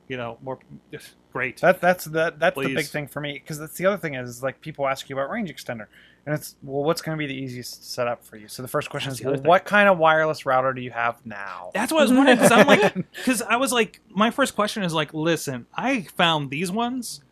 You 0.09 0.19
know, 0.19 0.39
more 0.43 0.59
great. 1.33 1.61
That 1.61 1.81
that's 1.81 2.05
the 2.05 2.35
that's 2.37 2.57
the 2.59 2.75
big 2.75 2.87
thing 2.87 3.07
for 3.07 3.21
me 3.21 3.35
because 3.35 3.59
that's 3.59 3.79
the 3.79 3.87
other 3.87 3.97
thing 3.97 4.15
is 4.15 4.43
like 4.43 4.61
people 4.61 4.87
ask 4.87 5.09
you 5.09 5.17
about 5.17 5.31
range 5.31 5.51
extender, 5.51 5.87
and 6.27 6.35
it's 6.35 6.57
well, 6.63 6.85
what's 6.85 7.01
going 7.01 7.17
to 7.17 7.19
be 7.19 7.27
the 7.27 7.35
easiest 7.35 7.91
setup 7.91 8.23
for 8.23 8.37
you? 8.37 8.47
So 8.47 8.61
the 8.61 8.69
first 8.69 8.91
question 8.91 9.11
That's 9.11 9.21
is, 9.21 9.27
well, 9.27 9.41
what 9.41 9.65
kind 9.65 9.89
of 9.89 9.97
wireless 9.97 10.45
router 10.45 10.75
do 10.75 10.83
you 10.83 10.91
have 10.91 11.25
now? 11.25 11.71
That's 11.73 11.91
what 11.91 12.01
I 12.01 12.03
was 12.03 12.13
wondering 12.13 12.37
because 12.37 12.53
I'm 12.53 12.67
like, 12.67 12.95
because 13.17 13.41
I 13.41 13.57
was 13.57 13.73
like, 13.73 14.01
my 14.11 14.31
first 14.31 14.55
question 14.55 14.83
is 14.83 14.93
like, 14.93 15.15
listen, 15.15 15.67
I 15.75 16.03
found 16.03 16.51
these 16.51 16.71
ones, 16.71 17.23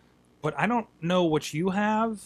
but 0.40 0.58
I 0.58 0.66
don't 0.66 0.86
know 1.02 1.24
what 1.24 1.52
you 1.52 1.70
have. 1.70 2.22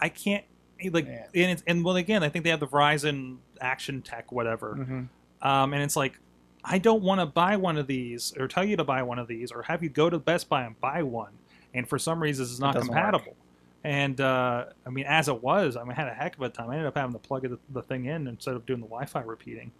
I 0.00 0.08
can't 0.08 0.44
like, 0.90 1.06
Yeah. 1.06 1.26
and 1.34 1.50
it's, 1.52 1.62
and 1.66 1.84
well, 1.84 1.96
again, 1.96 2.22
I 2.22 2.28
think 2.28 2.44
they 2.44 2.50
have 2.50 2.60
the 2.60 2.66
Verizon 2.66 3.38
Action 3.60 4.02
Tech, 4.02 4.30
whatever, 4.32 4.74
Mhm. 4.78 5.08
um, 5.46 5.72
and 5.72 5.82
it's 5.82 5.96
like, 5.96 6.18
I 6.64 6.78
don't 6.78 7.02
want 7.02 7.20
to 7.20 7.26
buy 7.26 7.56
one 7.56 7.76
of 7.78 7.86
these 7.86 8.34
or 8.38 8.48
tell 8.48 8.64
you 8.64 8.76
to 8.76 8.84
buy 8.84 9.02
one 9.02 9.18
of 9.18 9.28
these 9.28 9.52
or 9.52 9.62
have 9.62 9.82
you 9.82 9.88
go 9.88 10.10
to 10.10 10.18
Best 10.18 10.48
Buy 10.48 10.64
and 10.64 10.78
buy 10.80 11.02
one, 11.02 11.32
and 11.74 11.88
for 11.88 11.98
some 11.98 12.20
reason 12.22 12.44
it's 12.44 12.58
not 12.58 12.74
work. 12.74 12.84
compatible. 12.84 13.36
And 13.84 14.20
uh, 14.20 14.64
I 14.84 14.90
mean, 14.90 15.04
as 15.06 15.28
it 15.28 15.42
was, 15.42 15.76
I 15.76 15.82
mean, 15.84 15.92
I 15.92 15.94
had 15.94 16.08
a 16.08 16.14
heck 16.14 16.34
of 16.36 16.42
a 16.42 16.48
time. 16.48 16.70
I 16.70 16.74
ended 16.74 16.88
up 16.88 16.96
having 16.96 17.12
to 17.12 17.20
plug 17.20 17.42
the, 17.42 17.58
the 17.70 17.82
thing 17.82 18.06
in 18.06 18.26
instead 18.26 18.54
of 18.56 18.66
doing 18.66 18.80
the 18.80 18.86
Wi-Fi 18.86 19.20
repeating 19.22 19.70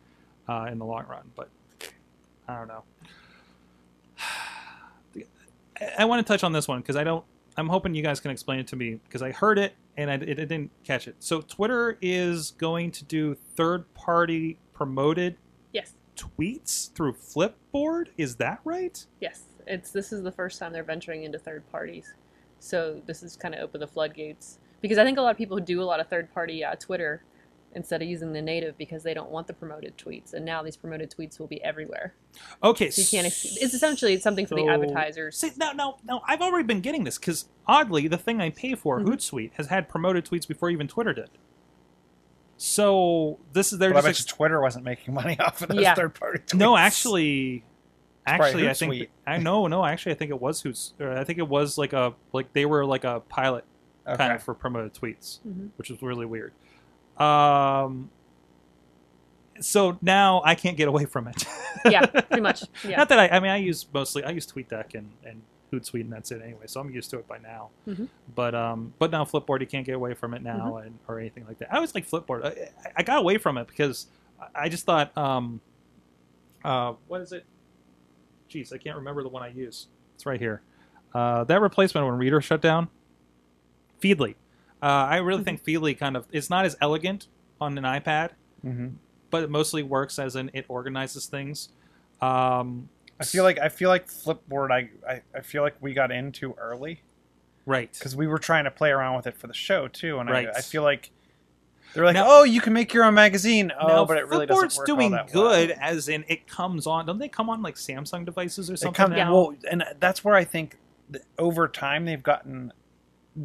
uh, 0.49 0.69
in 0.71 0.79
the 0.79 0.85
long 0.85 1.07
run. 1.09 1.25
But 1.35 1.49
I 2.47 2.57
don't 2.57 2.69
know. 2.69 2.85
I, 5.81 5.91
I 5.99 6.05
want 6.05 6.25
to 6.27 6.33
touch 6.33 6.45
on 6.45 6.53
this 6.53 6.69
one 6.69 6.81
because 6.81 6.97
I 6.97 7.05
don't. 7.05 7.25
I'm 7.57 7.69
hoping 7.69 7.95
you 7.95 8.03
guys 8.03 8.21
can 8.21 8.31
explain 8.31 8.61
it 8.61 8.67
to 8.69 8.77
me 8.77 9.01
because 9.05 9.23
I 9.23 9.33
heard 9.33 9.59
it 9.59 9.75
and 9.97 10.11
I, 10.11 10.15
it, 10.15 10.39
it 10.39 10.47
didn't 10.49 10.71
catch 10.85 11.09
it. 11.09 11.17
So 11.21 11.41
Twitter 11.41 11.97
is 12.03 12.51
going 12.53 12.91
to 12.93 13.05
do 13.05 13.35
third-party 13.35 14.59
promoted 14.75 15.37
Yes, 15.73 15.93
tweets 16.17 16.93
through 16.93 17.15
Flipboard. 17.15 18.09
Is 18.17 18.37
that 18.37 18.61
right? 18.65 19.05
yes. 19.21 19.43
It's 19.69 19.91
this 19.91 20.13
is 20.13 20.23
the 20.23 20.31
first 20.31 20.61
time 20.61 20.73
they're 20.73 20.85
venturing 20.85 21.25
into 21.25 21.41
third 21.41 21.69
parties, 21.73 22.15
so 22.61 23.03
this 23.05 23.25
is 23.25 23.35
kind 23.35 23.53
of 23.53 23.63
open 23.63 23.81
the 23.81 23.87
floodgates. 23.89 24.61
Because 24.81 24.97
I 24.97 25.03
think 25.05 25.19
a 25.19 25.21
lot 25.23 25.33
of 25.33 25.37
people 25.37 25.59
do 25.59 25.83
a 25.83 25.85
lot 25.85 25.99
of 25.99 26.07
third 26.07 26.33
party 26.33 26.63
uh, 26.63 26.77
Twitter 26.77 27.25
instead 27.77 28.03
of 28.03 28.09
using 28.09 28.33
the 28.33 28.43
native 28.43 28.77
because 28.77 29.05
they 29.05 29.15
don't 29.15 29.31
want 29.31 29.47
the 29.47 29.53
promoted 29.53 29.97
tweets, 29.97 30.35
and 30.35 30.45
now 30.45 30.63
these 30.63 30.77
promoted 30.77 31.15
tweets 31.17 31.39
will 31.39 31.47
be 31.47 31.63
everywhere. 31.63 32.15
Okay, 32.65 32.91
So 32.91 33.03
you 33.03 33.09
can't. 33.09 33.27
Ex- 33.27 33.57
it's 33.61 33.75
essentially 33.75 34.19
something 34.19 34.47
for 34.47 34.57
the 34.57 34.67
advertisers. 34.67 35.37
See, 35.39 35.51
no, 35.57 35.71
no, 35.73 35.99
no. 36.05 36.23
I've 36.27 36.41
already 36.41 36.67
been 36.67 36.81
getting 36.81 37.05
this 37.05 37.19
because 37.19 37.49
oddly, 37.69 38.09
the 38.09 38.19
thing 38.19 38.41
I 38.41 38.51
pay 38.51 38.75
for, 38.75 38.99
Mhm. 39.01 39.07
Hootsuite, 39.07 39.53
has 39.55 39.69
had 39.69 39.89
promoted 39.89 40.25
tweets 40.25 40.49
before 40.49 40.71
even 40.71 40.89
Twitter 40.89 41.13
did. 41.13 41.31
So 42.57 43.39
this 43.53 43.73
is 43.73 43.79
they're 43.79 43.93
But 43.93 44.05
I 44.07 44.09
just 44.13 44.27
bet 44.29 44.33
you 44.33 44.37
Twitter 44.37 44.61
wasn't 44.61 44.85
making 44.85 45.15
money 45.15 45.39
off 45.41 45.61
of 45.63 45.69
those 45.69 45.83
Yeah. 45.83 45.95
third 45.95 46.15
party. 46.15 46.41
No, 46.57 46.77
actually, 46.77 47.65
actually, 48.27 48.69
I 48.69 48.73
think 48.73 48.95
Hootsuite. 48.95 49.09
I 49.27 49.39
know. 49.39 49.67
No, 49.67 49.85
actually, 49.85 50.13
I 50.13 50.15
think 50.17 50.31
it 50.31 50.41
was 50.41 50.63
Hoots. 50.63 50.95
Or 50.99 51.13
I 51.13 51.25
think 51.25 51.39
it 51.39 51.49
was 51.49 51.77
like 51.77 51.93
a 51.93 52.15
like 52.33 52.53
they 52.55 52.65
were 52.65 52.87
like 52.87 53.05
a 53.05 53.21
pilot 53.29 53.65
okay. 54.07 54.17
kind 54.17 54.33
of 54.33 54.43
for 54.43 54.55
promoted 54.55 54.95
tweets, 54.95 55.41
Mhm. 55.47 55.71
which 55.77 55.91
was 55.91 56.01
really 56.01 56.25
weird. 56.27 56.53
Um, 57.19 58.11
so 59.61 59.99
now 60.03 60.43
I 60.45 60.55
can't 60.55 60.77
get 60.77 60.89
away 60.89 61.07
from 61.07 61.29
it. 61.29 61.45
yeah, 61.87 62.05
pretty 62.07 62.41
much. 62.43 62.65
Yeah. 62.85 62.97
Not 62.99 63.09
that 63.09 63.19
I. 63.19 63.29
I 63.29 63.41
mean, 63.41 63.51
I 63.51 63.57
use 63.57 63.87
mostly 63.93 64.23
I 64.25 64.31
use 64.31 64.47
TweetDeck 64.47 64.95
and 64.95 65.11
and 65.25 65.43
Hootsuite, 65.73 66.03
and 66.03 66.13
that's 66.13 66.31
it 66.31 66.43
anyway. 66.43 66.67
So 66.67 66.81
I'm 66.81 66.91
used 66.91 67.11
to 67.11 67.19
it 67.19 67.27
by 67.27 67.39
now. 67.39 67.71
Mhm. 67.89 68.09
But 68.35 68.55
um, 68.55 68.93
but 68.99 69.11
now 69.11 69.25
Flipboard, 69.25 69.61
you 69.61 69.67
can't 69.67 69.87
get 69.87 69.95
away 69.95 70.15
from 70.15 70.35
it 70.35 70.43
now, 70.43 70.73
Mm-hmm. 70.77 70.87
and 70.87 70.99
or 71.09 71.19
anything 71.19 71.47
like 71.47 71.59
that. 71.59 71.73
I 71.73 71.77
always 71.77 71.95
like 71.95 72.09
Flipboard. 72.09 72.45
I, 72.45 72.71
I 72.97 73.03
got 73.03 73.19
away 73.19 73.39
from 73.39 73.57
it 73.59 73.67
because 73.67 74.07
I- 74.41 74.65
I 74.65 74.69
just 74.69 74.85
thought, 74.85 75.17
um, 75.17 75.61
uh, 76.65 76.93
what 77.09 77.21
is 77.23 77.33
it? 77.33 77.45
Jeez, 78.51 78.73
I 78.73 78.79
can't 78.79 78.97
remember 78.97 79.23
the 79.23 79.29
one 79.29 79.43
I 79.43 79.49
use. 79.49 79.89
It's 80.15 80.27
right 80.27 80.39
here. 80.41 80.61
Uh, 81.15 81.45
that 81.45 81.61
replacement 81.61 82.07
when 82.07 82.17
Reader 82.17 82.41
shut 82.43 82.61
down. 82.61 82.89
Feedly. 84.01 84.35
Uh, 84.87 85.07
I 85.11 85.17
really 85.17 85.43
Mhm. 85.43 85.45
think 85.47 85.65
Feedly 85.65 85.99
kind 85.99 86.17
of 86.17 86.27
it's 86.31 86.49
not 86.49 86.65
as 86.65 86.77
elegant 86.81 87.27
on 87.61 87.77
an 87.79 87.85
iPad, 87.85 88.31
hmm 88.63 88.89
but 89.29 89.43
it 89.43 89.51
mostly 89.51 89.83
works 89.83 90.21
as 90.21 90.37
in 90.37 90.51
it 90.55 90.65
organizes 90.69 91.27
things. 91.27 91.71
Um, 92.21 92.89
I 93.19 93.25
feel 93.25 93.43
like 93.43 93.59
I 93.59 93.69
feel 93.69 93.89
like 93.89 94.07
Flipboard. 94.07 94.71
I, 94.71 94.91
I 95.09 95.23
I 95.35 95.41
feel 95.41 95.63
like 95.63 95.75
we 95.81 95.93
got 95.93 96.13
in 96.13 96.31
too 96.31 96.55
early 96.59 97.03
right. 97.67 97.93
because 97.93 98.15
we 98.15 98.29
were 98.29 98.39
trying 98.39 98.63
to 98.65 98.71
play 98.71 98.91
around 98.91 99.17
with 99.17 99.27
it 99.27 99.37
for 99.37 99.49
the 99.49 99.55
show 99.55 99.89
too, 99.89 100.21
and 100.21 100.31
Right. 100.31 100.47
I, 100.49 100.59
I 100.59 100.61
feel 100.61 100.83
like 100.85 101.11
they're 101.93 102.05
like, 102.05 102.15
Now- 102.15 102.27
oh, 102.29 102.43
you 102.45 102.61
can 102.61 102.73
make 102.73 102.93
your 102.95 103.03
own 103.05 103.15
magazine. 103.15 103.73
Oh, 103.81 103.89
now, 103.89 104.05
but 104.05 104.19
it 104.19 104.29
really 104.29 104.47
Flipboard's 104.47 104.77
doesn't 104.77 104.79
work 104.79 104.87
doing 104.87 105.19
good, 105.33 105.69
Well. 105.71 105.79
as 105.81 106.09
in 106.09 106.25
it 106.29 106.47
comes 106.47 106.87
on. 106.87 107.07
Don't 107.07 107.19
they 107.19 107.29
come 107.29 107.51
on 107.51 107.63
like 107.63 107.75
Samsung 107.75 108.25
devices 108.25 108.71
or 108.71 108.77
something 108.77 108.95
come, 108.95 109.11
now? 109.13 109.33
well, 109.35 109.55
and 109.69 109.83
that's 109.99 110.23
where 110.25 110.37
I 110.37 110.45
think 110.45 110.77
over 111.39 111.67
time 111.67 112.05
they've 112.05 112.23
gotten. 112.23 112.73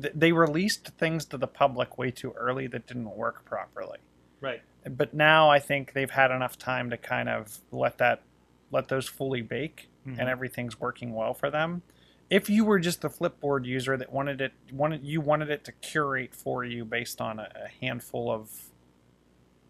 Th- 0.01 0.13
They 0.15 0.31
released 0.31 0.87
things 0.97 1.25
to 1.25 1.37
the 1.37 1.47
public 1.47 1.97
way 1.97 2.11
too 2.11 2.31
early 2.33 2.67
that 2.67 2.87
didn't 2.87 3.15
work 3.15 3.43
properly. 3.45 3.99
right. 4.39 4.61
But 4.89 5.13
now 5.13 5.49
I 5.49 5.59
think 5.59 5.93
they've 5.93 6.09
had 6.09 6.31
enough 6.31 6.57
time 6.57 6.89
to 6.89 6.97
kind 6.97 7.29
of 7.29 7.59
let 7.71 7.97
that 7.99 8.23
let 8.71 8.87
those 8.87 9.07
fully 9.07 9.41
bake 9.41 9.89
Mhm. 10.07 10.17
and 10.19 10.29
everything's 10.29 10.79
working 10.79 11.13
well 11.13 11.33
for 11.33 11.49
them. 11.51 11.81
If 12.29 12.49
you 12.49 12.63
were 12.65 12.79
just 12.79 13.03
a 13.03 13.09
Flipboard 13.09 13.65
user 13.65 13.97
that 13.97 14.11
wanted 14.11 14.39
it 14.41 14.53
wanted 14.71 15.03
you 15.03 15.21
wanted 15.21 15.49
it 15.51 15.63
to 15.65 15.71
curate 15.73 16.33
for 16.33 16.63
you 16.63 16.83
based 16.85 17.19
on 17.21 17.37
a, 17.39 17.51
a 17.65 17.67
handful 17.67 18.31
of 18.31 18.71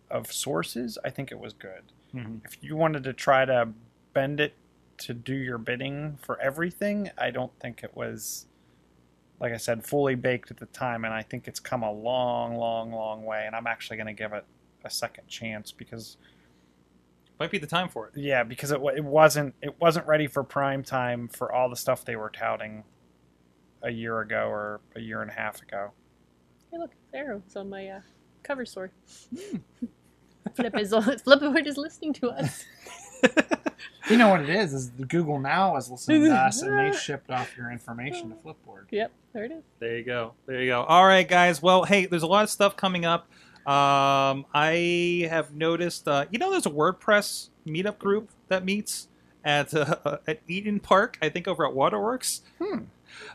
of 0.09 0.31
sources, 0.31 0.97
I 1.03 1.09
think 1.09 1.31
it 1.31 1.39
was 1.39 1.53
good. 1.53 1.83
Mhm. 2.13 2.45
If 2.45 2.61
you 2.63 2.75
wanted 2.75 3.03
to 3.05 3.13
try 3.13 3.45
to 3.45 3.69
bend 4.13 4.39
it 4.39 4.53
to 4.99 5.13
do 5.13 5.33
your 5.35 5.57
bidding 5.57 6.17
for 6.17 6.39
everything, 6.39 7.09
I 7.17 7.31
don't 7.31 7.57
think 7.59 7.83
it 7.83 7.95
was 7.95 8.47
like 9.41 9.51
I 9.51 9.57
said 9.57 9.83
fully 9.83 10.15
baked 10.15 10.51
at 10.51 10.57
the 10.57 10.67
time 10.67 11.03
and 11.03 11.13
I 11.13 11.23
think 11.23 11.47
it's 11.49 11.59
come 11.59 11.83
a 11.83 11.91
long 11.91 12.55
long 12.55 12.91
long 12.93 13.25
way 13.25 13.43
and 13.47 13.55
I'm 13.55 13.67
actually 13.67 13.97
going 13.97 14.07
to 14.07 14.13
give 14.13 14.31
it 14.33 14.45
a 14.85 14.89
second 14.89 15.27
chance 15.27 15.73
because 15.73 16.17
Might 17.39 17.51
be 17.51 17.57
the 17.57 17.67
time 17.67 17.89
for 17.89 18.07
it. 18.07 18.13
yeah, 18.15 18.43
because 18.43 18.71
it 18.71 18.79
it 18.95 19.03
wasn't 19.03 19.55
it 19.61 19.75
wasn't 19.81 20.07
ready 20.07 20.27
for 20.27 20.43
prime 20.43 20.83
time 20.83 21.27
for 21.27 21.51
all 21.51 21.69
the 21.69 21.75
stuff 21.75 22.05
they 22.05 22.15
were 22.15 22.29
touting 22.29 22.83
a 23.83 23.89
year 23.89 24.19
ago 24.21 24.47
or 24.47 24.79
a 24.95 24.99
year 25.01 25.23
and 25.23 25.31
a 25.31 25.33
half 25.33 25.59
ago. 25.61 25.91
Hey, 26.71 26.77
look, 26.77 26.91
eero 27.15 27.41
is 27.47 27.55
on 27.55 27.67
my 27.69 27.87
uh, 27.87 28.01
cover 28.43 28.63
story. 28.65 28.89
Hmm. 29.35 29.57
Flip 30.55 30.77
is 30.77 30.91
Flipboard 31.25 31.65
is 31.65 31.77
listening 31.77 32.13
to 32.13 32.29
us. 32.29 32.63
You 34.11 34.17
know 34.17 34.29
what 34.29 34.41
it 34.41 34.49
is? 34.49 34.73
Is 34.73 34.89
Google 34.89 35.39
Now 35.39 35.77
is 35.77 35.89
listening 35.89 36.25
to 36.25 36.31
us, 36.35 36.61
and 36.61 36.77
they 36.77 36.95
shipped 36.97 37.29
off 37.31 37.55
your 37.57 37.71
information 37.71 38.29
to 38.29 38.35
Flipboard. 38.35 38.85
Yep, 38.91 39.11
there 39.33 39.45
it 39.45 39.51
is. 39.51 39.63
There 39.79 39.97
you 39.97 40.03
go. 40.03 40.33
There 40.45 40.61
you 40.61 40.69
go. 40.69 40.83
All 40.83 41.05
right, 41.05 41.27
guys. 41.27 41.61
Well, 41.61 41.85
hey, 41.85 42.05
there's 42.05 42.23
a 42.23 42.27
lot 42.27 42.43
of 42.43 42.49
stuff 42.49 42.75
coming 42.75 43.05
up. 43.05 43.27
Um, 43.65 44.45
I 44.53 45.27
have 45.29 45.55
noticed. 45.55 46.07
Uh, 46.07 46.25
you 46.29 46.39
know, 46.39 46.51
there's 46.51 46.65
a 46.65 46.71
WordPress 46.71 47.49
meetup 47.65 47.99
group 47.99 48.29
that 48.49 48.65
meets 48.65 49.07
at 49.43 49.73
uh, 49.73 50.17
at 50.27 50.45
Eat'n 50.47 50.81
Park. 50.81 51.17
I 51.21 51.29
think 51.29 51.47
over 51.47 51.65
at 51.65 51.73
Waterworks. 51.73 52.41
Hmm. 52.61 52.79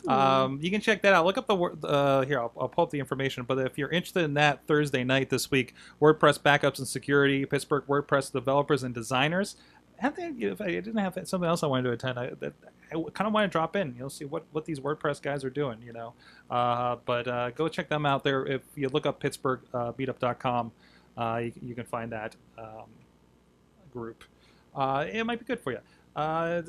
Um, 0.09 0.59
you 0.63 0.71
can 0.71 0.81
check 0.81 1.03
that 1.03 1.13
out. 1.13 1.27
Look 1.27 1.39
up 1.39 1.47
the 1.47 1.57
uh, 1.57 2.25
here. 2.25 2.41
I'll, 2.41 2.53
I'll 2.59 2.69
pull 2.69 2.85
up 2.85 2.91
the 2.91 2.99
information. 2.99 3.45
But 3.45 3.59
if 3.59 3.77
you're 3.79 3.91
interested 3.91 4.25
in 4.25 4.35
that 4.35 4.67
Thursday 4.67 5.05
night 5.05 5.31
this 5.31 5.51
week, 5.51 5.75
WordPress 6.01 6.41
backups 6.41 6.79
and 6.79 6.89
security, 6.89 7.45
Pittsburgh 7.45 7.85
WordPress 7.87 8.33
developers 8.33 8.83
and 8.83 8.95
designers. 8.95 9.57
I 10.03 10.11
think 10.11 10.43
if 10.43 10.61
I 10.61 10.67
didn't 10.67 10.97
have 10.97 11.19
something 11.25 11.49
else 11.49 11.63
I 11.63 11.67
wanted 11.67 11.85
to 11.85 11.93
attend, 11.93 12.19
I, 12.19 12.31
that, 12.41 12.53
I 12.93 12.95
kind 13.13 13.27
of 13.27 13.33
want 13.33 13.45
to 13.45 13.49
drop 13.49 13.77
in. 13.77 13.95
You'll 13.99 14.11
see 14.11 14.25
what 14.25 14.45
what 14.53 14.65
these 14.65 14.81
WordPress 14.81 15.23
guys 15.23 15.45
are 15.45 15.51
doing. 15.51 15.79
You 15.85 15.93
know, 15.93 16.15
uh, 16.51 16.97
but 17.05 17.27
uh, 17.29 17.51
go 17.51 17.69
check 17.69 17.89
them 17.89 18.05
out 18.07 18.25
there. 18.25 18.45
If 18.47 18.63
you 18.75 18.89
look 18.89 19.07
up 19.07 19.21
Pittsburgh 19.21 19.61
uh, 19.73 19.93
uh, 21.17 21.39
you, 21.39 21.53
you 21.63 21.75
can 21.75 21.85
find 21.85 22.13
that 22.13 22.37
um, 22.59 22.85
group. 23.93 24.25
Uh, 24.75 25.07
it 25.11 25.25
might 25.25 25.39
be 25.39 25.45
good 25.45 25.61
for 25.61 25.73
you. 25.73 25.79
Uh, 26.15 26.63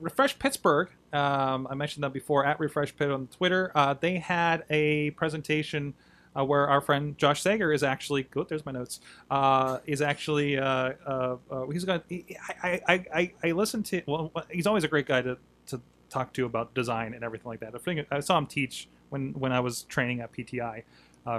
Refresh 0.00 0.38
Pittsburgh. 0.38 0.88
Um, 1.12 1.66
I 1.70 1.74
mentioned 1.74 2.04
them 2.04 2.12
before 2.12 2.44
at 2.46 2.58
Refresh 2.58 2.96
Pit 2.96 3.10
on 3.10 3.26
Twitter. 3.26 3.70
Uh, 3.74 3.94
they 3.94 4.18
had 4.18 4.64
a 4.70 5.10
presentation 5.10 5.94
uh, 6.36 6.44
where 6.44 6.66
our 6.68 6.80
friend 6.80 7.16
Josh 7.18 7.42
Sager 7.42 7.72
is 7.72 7.82
actually. 7.82 8.26
Oh, 8.36 8.44
there's 8.44 8.64
my 8.64 8.72
notes. 8.72 9.00
Uh, 9.30 9.78
is 9.86 10.02
actually. 10.02 10.58
Uh, 10.58 10.92
uh, 11.06 11.36
uh, 11.50 11.66
he's 11.66 11.84
going. 11.84 12.00
to 12.08 12.22
I, 12.62 12.80
I, 12.88 13.06
I, 13.14 13.32
I 13.44 13.52
listened 13.52 13.86
to. 13.86 14.02
Well, 14.06 14.32
he's 14.50 14.66
always 14.66 14.84
a 14.84 14.88
great 14.88 15.06
guy 15.06 15.22
to, 15.22 15.36
to 15.66 15.80
talk 16.10 16.32
to 16.34 16.46
about 16.46 16.74
design 16.74 17.14
and 17.14 17.24
everything 17.24 17.48
like 17.48 17.60
that. 17.60 17.74
I, 17.74 17.78
think, 17.78 18.06
I 18.10 18.20
saw 18.20 18.38
him 18.38 18.46
teach 18.46 18.88
when 19.10 19.32
when 19.34 19.52
I 19.52 19.60
was 19.60 19.82
training 19.84 20.20
at 20.20 20.32
PTI 20.32 20.82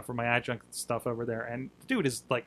for 0.04 0.14
my 0.14 0.26
adjunct 0.26 0.74
stuff 0.74 1.08
over 1.08 1.26
there, 1.26 1.44
and 1.44 1.70
the 1.82 1.88
dude 1.88 2.06
is 2.06 2.24
like 2.30 2.46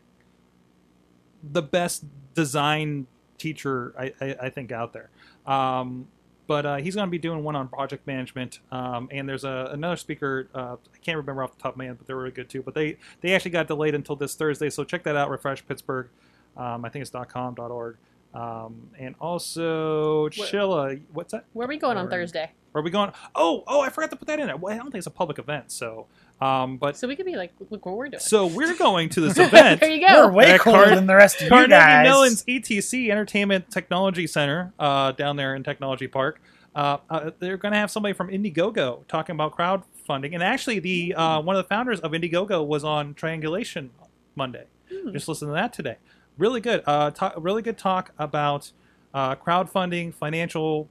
the 1.52 1.62
best 1.62 2.05
design 2.35 3.06
teacher 3.39 3.94
I, 3.98 4.12
I, 4.20 4.36
I 4.43 4.51
think 4.51 4.73
out 4.73 4.93
there. 4.93 5.10
Um, 5.47 6.09
but 6.47 6.64
uh, 6.66 6.77
he's 6.77 6.94
going 6.94 7.06
to 7.06 7.10
be 7.10 7.18
doing 7.18 7.43
one 7.43 7.56
on 7.56 7.68
project 7.68 8.06
management. 8.06 8.60
Um, 8.70 9.09
and 9.10 9.28
there's 9.28 9.44
a, 9.44 9.70
another 9.73 9.97
speaker. 9.97 10.48
Uh, 10.55 10.77
I 10.94 10.98
can't 11.02 11.16
remember 11.16 11.43
off 11.43 11.56
the 11.56 11.62
top 11.62 11.73
of 11.73 11.78
my 11.78 11.86
head, 11.86 11.98
but 11.98 12.06
they're 12.06 12.16
really 12.16 12.31
good 12.31 12.48
too. 12.48 12.62
But 12.62 12.74
they 12.74 12.97
they 13.20 13.35
actually 13.35 13.51
got 13.52 13.66
delayed 13.68 13.94
until 13.94 14.16
this 14.16 14.35
Thursday, 14.35 14.70
so 14.70 14.85
check 14.85 15.02
that 15.05 15.16
out. 15.16 15.31
Refresh 15.31 15.66
Pittsburgh. 15.66 16.09
Um, 16.56 16.85
I 16.85 16.89
think 16.89 17.02
it's 17.02 17.10
.com 17.32 17.55
.org. 17.59 17.97
Um, 18.35 18.90
and 18.98 19.14
also 19.20 20.24
What- 20.24 20.32
Chilla. 20.32 21.01
What's 21.12 21.32
that? 21.32 21.44
Where 21.52 21.66
are 21.66 21.68
we 21.68 21.77
going 21.78 21.97
on 21.97 22.06
Or- 22.06 22.10
Thursday? 22.10 22.52
Are 22.74 22.82
we 22.82 22.90
going? 22.90 23.10
Oh, 23.35 23.64
oh, 23.66 23.81
I 23.81 23.89
forgot 23.89 24.10
to 24.10 24.16
put 24.16 24.28
that 24.28 24.39
in 24.39 24.48
there. 24.48 24.56
Well, 24.59 24.74
I 24.74 24.77
don't 24.77 24.86
think 24.86 24.97
it's 24.97 25.06
a 25.06 25.10
public 25.10 25.39
event, 25.39 25.73
so. 25.73 26.06
Um, 26.40 26.76
but 26.76 26.96
So 26.98 27.08
we 27.08 27.16
could 27.16 27.24
be 27.26 27.36
like, 27.36 27.52
look 27.70 27.86
what 27.86 27.96
we're 27.96 28.08
doing. 28.08 28.20
so 28.20 28.46
we're 28.46 28.74
going 28.78 29.08
to 29.10 29.20
this 29.22 29.38
event. 29.38 29.80
there 29.80 29.90
you 29.90 30.06
go. 30.06 30.26
We're 30.26 30.30
go. 30.30 30.36
way 30.36 30.58
cooler 30.58 30.84
Car- 30.84 30.94
than 30.94 31.06
the 31.06 31.14
rest 31.16 31.36
of 31.36 31.42
you 31.44 31.48
Carnegie 31.48 31.70
guys. 31.70 32.04
Mellon's 32.04 32.44
ETC 32.44 33.10
Entertainment 33.10 33.70
Technology 33.70 34.26
Center 34.26 34.72
uh, 34.78 35.12
down 35.12 35.36
there 35.36 35.54
in 35.54 35.62
Technology 35.64 36.06
Park. 36.06 36.40
Uh, 36.74 36.98
uh, 37.08 37.30
they're 37.38 37.56
going 37.56 37.72
to 37.72 37.78
have 37.78 37.90
somebody 37.90 38.12
from 38.12 38.28
Indiegogo 38.28 39.06
talking 39.08 39.34
about 39.34 39.56
crowdfunding, 39.56 40.34
and 40.34 40.42
actually, 40.42 40.78
the 40.78 41.14
uh, 41.14 41.40
one 41.40 41.56
of 41.56 41.64
the 41.64 41.68
founders 41.68 42.00
of 42.00 42.12
Indiegogo 42.12 42.66
was 42.66 42.84
on 42.84 43.14
Triangulation 43.14 43.90
Monday. 44.34 44.64
Hmm. 44.92 45.10
Just 45.12 45.26
listen 45.26 45.48
to 45.48 45.54
that 45.54 45.72
today. 45.72 45.96
Really 46.36 46.60
good. 46.60 46.82
Uh, 46.86 47.10
talk, 47.12 47.32
really 47.38 47.62
good 47.62 47.78
talk 47.78 48.12
about 48.18 48.72
uh, 49.14 49.36
crowdfunding, 49.36 50.12
financial 50.12 50.90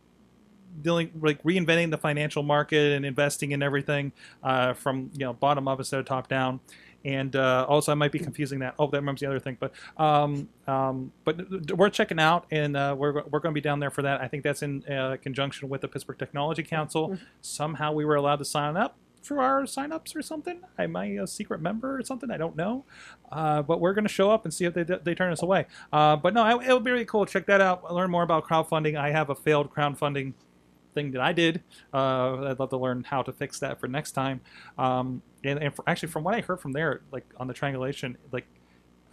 dealing 0.82 1.12
like 1.20 1.42
reinventing 1.44 1.92
the 1.92 1.98
financial 1.98 2.44
market 2.44 2.94
and 2.94 3.06
investing 3.06 3.52
in 3.52 3.64
everything 3.64 4.12
uh, 4.44 4.74
from 4.74 5.10
you 5.14 5.26
know 5.26 5.34
bottom 5.34 5.68
up 5.68 5.80
instead 5.80 6.00
of 6.00 6.06
top 6.06 6.28
down. 6.28 6.60
And 7.04 7.36
uh, 7.36 7.68
also, 7.70 7.92
I 7.92 7.96
might 7.96 8.12
be 8.12 8.18
confusing 8.18 8.60
that. 8.60 8.74
Oh, 8.80 8.88
that 8.88 8.98
remembers 8.98 9.20
the 9.20 9.28
other 9.28 9.40
thing. 9.40 9.58
But 9.60 9.74
um, 9.98 10.50
um, 10.68 11.12
but 11.24 11.72
we're 11.78 11.92
checking 11.92 12.20
out, 12.20 12.48
and 12.50 12.76
uh, 12.76 12.96
we're 12.98 13.14
we're 13.14 13.40
going 13.40 13.54
to 13.54 13.58
be 13.58 13.62
down 13.62 13.80
there 13.80 13.92
for 13.92 14.02
that. 14.02 14.22
I 14.22 14.28
think 14.28 14.44
that's 14.44 14.64
in 14.64 14.84
uh, 14.86 15.18
conjunction 15.22 15.70
with 15.70 15.82
the 15.82 15.88
Pittsburgh 15.88 16.18
Technology 16.18 16.64
Council. 16.64 17.16
Somehow 17.42 17.92
we 17.92 18.06
were 18.06 18.16
allowed 18.16 18.38
to 18.38 18.46
sign 18.46 18.76
up 18.76 18.98
for 19.26 19.42
our 19.42 19.64
signups 19.64 20.16
or 20.16 20.22
something. 20.22 20.62
Am 20.78 20.96
I 20.96 21.06
a 21.06 21.28
secret 21.28 21.62
member 21.62 21.98
or 21.98 22.04
something? 22.04 22.32
I 22.32 22.38
don't 22.38 22.56
know. 22.56 22.86
Uh, 23.32 23.62
but 23.62 23.80
we're 23.80 23.94
going 23.94 24.06
to 24.06 24.14
show 24.14 24.32
up 24.32 24.46
and 24.46 24.54
see 24.54 24.66
if 24.66 24.74
they, 24.74 24.84
they 24.84 25.16
turn 25.16 25.32
us 25.32 25.42
away. 25.42 25.66
Uh, 25.92 26.16
but 26.16 26.34
no, 26.34 26.46
it, 26.60 26.68
it 26.68 26.74
would 26.74 26.84
be 26.84 26.92
really 26.92 27.06
cool. 27.06 27.26
Check 27.26 27.46
that 27.48 27.62
out. 27.62 27.92
Learn 27.94 28.12
more 28.12 28.24
about 28.24 28.48
crowdfunding. 28.48 28.96
I 28.96 29.12
have 29.12 29.30
a 29.30 29.36
failed 29.36 29.74
crowdfunding 29.74 30.34
thing 30.96 31.12
that 31.12 31.22
I 31.22 31.34
did. 31.34 31.62
Uh, 31.94 32.48
I'd 32.48 32.60
love 32.60 32.70
to 32.70 32.78
learn 32.78 33.04
how 33.04 33.22
to 33.22 33.32
fix 33.32 33.60
that 33.60 33.80
for 33.80 33.88
next 33.88 34.14
time. 34.14 34.42
Um, 34.80 35.22
and 35.44 35.60
and 35.60 35.76
for, 35.76 35.84
actually, 35.88 36.10
from 36.10 36.24
what 36.24 36.34
I 36.34 36.42
heard 36.42 36.60
from 36.60 36.72
there, 36.72 37.02
like 37.12 37.26
on 37.38 37.48
the 37.48 37.54
triangulation, 37.54 38.18
like 38.32 38.48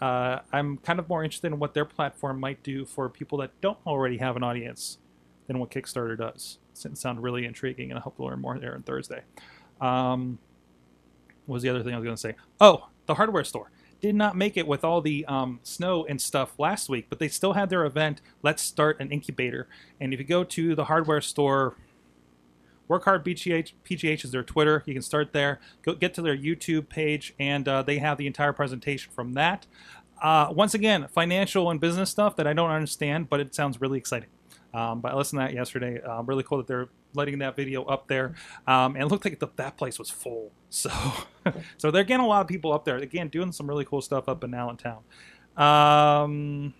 uh, 0.00 0.38
I'm 0.52 0.78
kind 0.78 0.98
of 0.98 1.08
more 1.08 1.22
interested 1.22 1.52
in 1.52 1.58
what 1.58 1.74
their 1.74 1.84
platform 1.84 2.40
might 2.40 2.62
do 2.62 2.86
for 2.86 3.08
people 3.10 3.38
that 3.38 3.50
don't 3.60 3.78
already 3.86 4.16
have 4.16 4.36
an 4.36 4.42
audience 4.42 4.98
than 5.46 5.58
what 5.58 5.70
Kickstarter 5.70 6.16
does. 6.16 6.58
It 6.84 6.96
sound 6.96 7.22
really 7.22 7.44
intriguing, 7.44 7.90
and 7.90 7.98
I 7.98 8.02
hope 8.02 8.16
to 8.16 8.24
learn 8.24 8.40
more 8.40 8.58
there 8.58 8.74
on 8.74 8.82
Thursday. 8.82 9.22
Um, 9.80 10.38
what 11.44 11.54
was 11.54 11.62
the 11.62 11.68
other 11.68 11.82
thing 11.82 11.92
I 11.92 11.98
was 11.98 12.04
going 12.04 12.16
to 12.16 12.20
say? 12.20 12.34
Oh, 12.60 12.88
the 13.06 13.14
hardware 13.14 13.44
store 13.44 13.70
did 14.02 14.14
not 14.16 14.36
make 14.36 14.56
it 14.56 14.66
with 14.66 14.84
all 14.84 15.00
the 15.00 15.24
um, 15.26 15.60
snow 15.62 16.04
and 16.04 16.20
stuff 16.20 16.58
last 16.58 16.88
week, 16.88 17.06
but 17.08 17.20
they 17.20 17.28
still 17.28 17.52
had 17.52 17.70
their 17.70 17.86
event. 17.86 18.20
Let's 18.42 18.60
start 18.60 19.00
an 19.00 19.12
incubator. 19.12 19.68
And 20.00 20.12
if 20.12 20.18
you 20.18 20.26
go 20.26 20.42
to 20.42 20.74
the 20.74 20.86
hardware 20.86 21.20
store, 21.20 21.76
Work 22.88 23.04
Hard 23.04 23.24
PGH, 23.24 23.72
PGH 23.84 24.24
is 24.24 24.32
their 24.32 24.42
Twitter. 24.42 24.82
You 24.86 24.92
can 24.92 25.02
start 25.02 25.32
there. 25.32 25.60
Go 25.82 25.94
get 25.94 26.12
to 26.14 26.22
their 26.22 26.36
YouTube 26.36 26.88
page, 26.88 27.32
and 27.38 27.66
uh, 27.68 27.82
they 27.82 27.98
have 27.98 28.18
the 28.18 28.26
entire 28.26 28.52
presentation 28.52 29.12
from 29.14 29.34
that. 29.34 29.66
Uh, 30.20 30.48
once 30.50 30.74
again, 30.74 31.06
financial 31.08 31.70
and 31.70 31.80
business 31.80 32.10
stuff 32.10 32.34
that 32.36 32.46
I 32.46 32.52
don't 32.52 32.70
understand, 32.70 33.30
but 33.30 33.38
it 33.38 33.54
sounds 33.54 33.80
really 33.80 33.98
exciting. 33.98 34.28
Um, 34.74 35.00
but 35.00 35.12
I 35.12 35.16
listened 35.16 35.40
to 35.40 35.46
that 35.46 35.54
yesterday. 35.54 36.00
Uh, 36.00 36.22
really 36.22 36.42
cool 36.42 36.58
that 36.58 36.66
they're 36.66 36.88
letting 37.14 37.38
that 37.40 37.56
video 37.56 37.84
up 37.84 38.08
there, 38.08 38.34
um, 38.66 38.94
and 38.94 39.04
it 39.04 39.06
looked 39.06 39.24
like 39.24 39.38
the, 39.38 39.48
that 39.56 39.76
place 39.76 39.98
was 39.98 40.10
full. 40.10 40.52
So, 40.74 40.90
so 41.76 41.90
they're 41.90 42.02
getting 42.02 42.24
a 42.24 42.26
lot 42.26 42.40
of 42.40 42.48
people 42.48 42.72
up 42.72 42.86
there. 42.86 42.96
Again, 42.96 43.28
doing 43.28 43.52
some 43.52 43.68
really 43.68 43.84
cool 43.84 44.00
stuff 44.00 44.26
up 44.26 44.42
in 44.42 44.54
Allentown. 44.54 45.02
Um, 45.54 46.72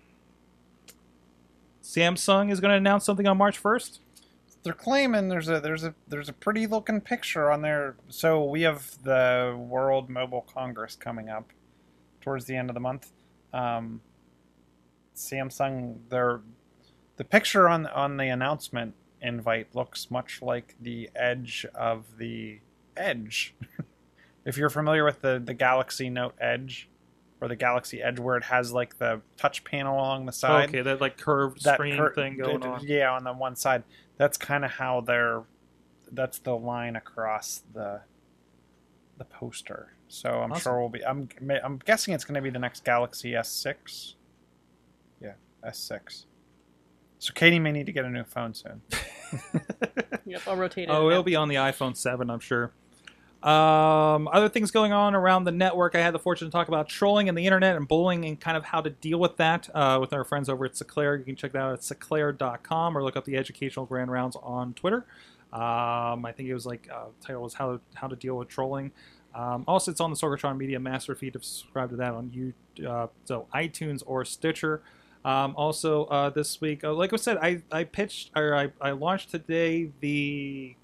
Samsung 1.83 2.51
is 2.51 2.59
going 2.59 2.71
to 2.71 2.77
announce 2.77 3.05
something 3.05 3.27
on 3.27 3.37
March 3.37 3.59
first. 3.59 3.99
They're 4.63 4.73
claiming 4.73 5.27
there's 5.27 5.47
a 5.47 5.59
there's 5.59 5.83
a 5.83 5.93
there's 6.07 6.29
a 6.29 6.33
pretty 6.33 6.65
looking 6.65 7.01
picture 7.01 7.51
on 7.51 7.61
there. 7.61 7.97
So 8.09 8.43
we 8.45 8.63
have 8.63 8.97
the 9.03 9.55
World 9.59 10.09
Mobile 10.09 10.47
Congress 10.51 10.95
coming 10.95 11.29
up 11.29 11.51
towards 12.21 12.45
the 12.45 12.55
end 12.55 12.71
of 12.71 12.73
the 12.73 12.79
month. 12.79 13.11
Um, 13.53 14.01
Samsung, 15.15 15.97
their 16.09 16.41
the 17.17 17.23
picture 17.23 17.67
on 17.69 17.85
on 17.87 18.17
the 18.17 18.27
announcement 18.27 18.95
invite 19.21 19.73
looks 19.73 20.11
much 20.11 20.41
like 20.41 20.75
the 20.81 21.09
edge 21.15 21.65
of 21.73 22.17
the 22.17 22.59
Edge. 22.95 23.55
if 24.45 24.57
you're 24.57 24.69
familiar 24.69 25.03
with 25.03 25.21
the 25.21 25.41
the 25.43 25.53
Galaxy 25.53 26.09
Note 26.09 26.35
Edge 26.39 26.89
or 27.41 27.47
the 27.47 27.55
Galaxy 27.55 28.01
Edge, 28.01 28.19
where 28.19 28.37
it 28.37 28.43
has 28.43 28.71
like 28.71 28.97
the 28.99 29.21
touch 29.37 29.63
panel 29.63 29.95
along 29.95 30.25
the 30.27 30.31
side 30.31 30.69
okay, 30.69 30.81
that 30.81 31.01
like 31.01 31.17
curved 31.17 31.63
that 31.63 31.75
screen 31.75 31.97
cur- 31.97 32.13
thing 32.13 32.37
going 32.37 32.59
d- 32.59 32.67
on. 32.67 32.85
Yeah, 32.85 33.11
on 33.13 33.23
the 33.23 33.33
one 33.33 33.55
side. 33.55 33.83
That's 34.17 34.37
kind 34.37 34.63
of 34.63 34.71
how 34.71 35.01
they're. 35.01 35.43
That's 36.11 36.37
the 36.39 36.55
line 36.55 36.95
across 36.95 37.63
the. 37.73 38.01
The 39.17 39.25
poster. 39.25 39.93
So 40.07 40.29
I'm 40.29 40.51
Awesome. 40.51 40.61
sure 40.61 40.79
we'll 40.79 40.89
be. 40.89 41.03
I'm. 41.05 41.27
I'm 41.63 41.77
guessing 41.83 42.13
it's 42.13 42.23
going 42.25 42.35
to 42.35 42.41
be 42.41 42.49
the 42.51 42.59
next 42.59 42.83
Galaxy 42.85 43.31
S6. 43.31 44.13
Yeah, 45.19 45.33
S6. 45.65 46.25
So 47.23 47.31
Katie 47.33 47.57
may 47.57 47.71
need 47.71 47.85
to 47.85 47.93
get 47.93 48.03
a 48.03 48.09
new 48.09 48.25
phone 48.25 48.53
soon. 48.53 48.81
Yep, 50.25 50.41
I'll 50.47 50.55
rotate 50.55 50.87
it. 50.87 50.91
Oh, 50.91 51.09
it'll 51.09 51.21
be 51.21 51.35
on 51.35 51.49
the 51.49 51.55
iPhone 51.55 51.97
7, 51.97 52.29
I'm 52.29 52.39
sure. 52.39 52.71
Um, 53.41 54.29
other 54.31 54.47
things 54.47 54.71
going 54.71 54.93
on 54.93 55.15
around 55.15 55.43
the 55.43 55.51
network. 55.51 55.95
I 55.95 55.99
had 55.99 56.13
the 56.13 56.19
fortune 56.19 56.47
to 56.47 56.51
talk 56.51 56.69
about 56.69 56.87
trolling 56.87 57.27
and 57.27 57.37
the 57.37 57.45
internet 57.45 57.75
and 57.75 57.85
bullying 57.85 58.23
and 58.23 58.39
kind 58.39 58.55
of 58.55 58.63
how 58.63 58.79
to 58.79 58.89
deal 58.89 59.19
with 59.19 59.35
that 59.37 59.69
uh, 59.73 59.97
with 59.99 60.13
our 60.13 60.23
friends 60.23 60.47
over 60.47 60.63
at 60.63 60.75
Seclair. 60.75 61.17
You 61.17 61.25
can 61.25 61.35
check 61.35 61.51
that 61.51 61.61
out 61.61 61.73
at 61.73 61.79
seclair.com 61.81 62.97
or 62.97 63.03
look 63.03 63.17
up 63.17 63.25
the 63.25 63.35
Educational 63.35 63.85
Grand 63.85 64.09
Rounds 64.09 64.37
on 64.41 64.73
Twitter. 64.75 65.05
Um, 65.51 66.25
I 66.25 66.31
think 66.33 66.47
it 66.47 66.53
was 66.53 66.65
like 66.65 66.87
uh, 66.89 67.07
title 67.21 67.41
was 67.41 67.55
how 67.55 67.73
to, 67.73 67.81
how 67.95 68.07
to 68.07 68.15
deal 68.15 68.37
with 68.37 68.47
trolling. 68.47 68.93
Um, 69.35 69.65
also, 69.67 69.91
it's 69.91 69.99
on 69.99 70.09
the 70.09 70.15
Sorgatron 70.15 70.55
Media 70.55 70.79
Master 70.79 71.15
Feed. 71.15 71.33
To 71.33 71.43
subscribe 71.43 71.89
to 71.89 71.97
that 71.97 72.13
on 72.13 72.31
you, 72.31 72.53
uh, 72.87 73.07
so 73.25 73.47
iTunes 73.53 74.03
or 74.05 74.23
Stitcher. 74.23 74.83
Um, 75.25 75.53
also, 75.55 76.05
uh, 76.05 76.29
this 76.29 76.59
week, 76.59 76.83
uh, 76.83 76.93
like 76.93 77.13
I 77.13 77.15
said, 77.15 77.37
I, 77.37 77.61
I 77.71 77.85
pitched 77.85 78.31
or 78.35 78.55
I, 78.55 78.71
I 78.81 78.91
launched 78.91 79.31
today 79.31 79.89
the 80.01 80.75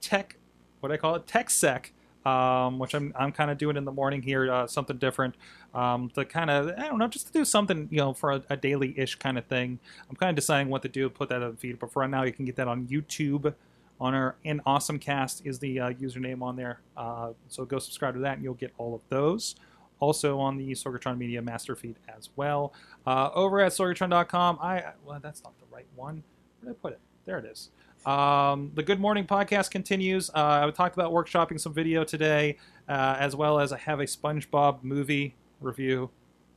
tech, 0.00 0.36
what 0.80 0.90
I 0.90 0.96
call 0.96 1.14
it, 1.14 1.26
tech 1.26 1.50
sec, 1.50 1.92
um, 2.24 2.80
which 2.80 2.94
I'm, 2.94 3.12
I'm 3.16 3.30
kind 3.30 3.50
of 3.50 3.58
doing 3.58 3.76
in 3.76 3.84
the 3.84 3.92
morning 3.92 4.22
here, 4.22 4.52
uh, 4.52 4.66
something 4.66 4.96
different, 4.96 5.36
um, 5.72 6.10
to 6.14 6.24
kind 6.24 6.50
of 6.50 6.68
I 6.76 6.88
don't 6.88 6.98
know, 6.98 7.06
just 7.06 7.28
to 7.28 7.32
do 7.32 7.44
something 7.44 7.88
you 7.92 7.98
know 7.98 8.12
for 8.12 8.32
a, 8.32 8.42
a 8.50 8.56
daily 8.56 8.92
ish 8.98 9.14
kind 9.14 9.38
of 9.38 9.46
thing. 9.46 9.78
I'm 10.10 10.16
kind 10.16 10.30
of 10.30 10.36
deciding 10.36 10.68
what 10.68 10.82
to 10.82 10.88
do, 10.88 11.08
put 11.08 11.28
that 11.28 11.42
on 11.42 11.52
the 11.52 11.56
feed, 11.56 11.78
but 11.78 11.92
for 11.92 12.00
right 12.00 12.10
now, 12.10 12.24
you 12.24 12.32
can 12.32 12.44
get 12.44 12.56
that 12.56 12.68
on 12.68 12.86
YouTube. 12.86 13.54
On 13.98 14.12
our 14.12 14.36
and 14.44 14.62
AwesomeCast 14.64 15.46
is 15.46 15.58
the 15.58 15.80
uh, 15.80 15.90
username 15.92 16.42
on 16.42 16.54
there, 16.54 16.80
uh, 16.98 17.30
so 17.48 17.64
go 17.64 17.78
subscribe 17.78 18.12
to 18.12 18.20
that, 18.20 18.34
and 18.34 18.44
you'll 18.44 18.52
get 18.52 18.74
all 18.76 18.94
of 18.94 19.00
those 19.08 19.54
also 20.00 20.38
on 20.38 20.56
the 20.56 20.72
Sorgatron 20.72 21.18
Media 21.18 21.40
master 21.42 21.74
feed 21.76 21.96
as 22.14 22.30
well. 22.36 22.72
Uh, 23.06 23.30
over 23.34 23.60
at 23.60 23.72
sorgatron.com, 23.72 24.58
I 24.60 24.84
well, 25.04 25.18
that's 25.22 25.42
not 25.42 25.52
the 25.58 25.66
right 25.74 25.86
one. 25.94 26.22
Where 26.60 26.72
did 26.72 26.78
I 26.78 26.82
put 26.82 26.92
it? 26.94 27.00
There 27.24 27.38
it 27.38 27.44
is. 27.46 27.70
Um, 28.04 28.70
the 28.74 28.82
Good 28.82 29.00
Morning 29.00 29.26
podcast 29.26 29.70
continues. 29.70 30.30
Uh, 30.30 30.66
I 30.66 30.70
talked 30.70 30.94
about 30.96 31.12
workshopping 31.12 31.58
some 31.60 31.72
video 31.74 32.04
today, 32.04 32.56
uh, 32.88 33.16
as 33.18 33.34
well 33.34 33.58
as 33.58 33.72
I 33.72 33.78
have 33.78 33.98
a 34.00 34.04
SpongeBob 34.04 34.82
movie 34.84 35.34
review. 35.60 36.10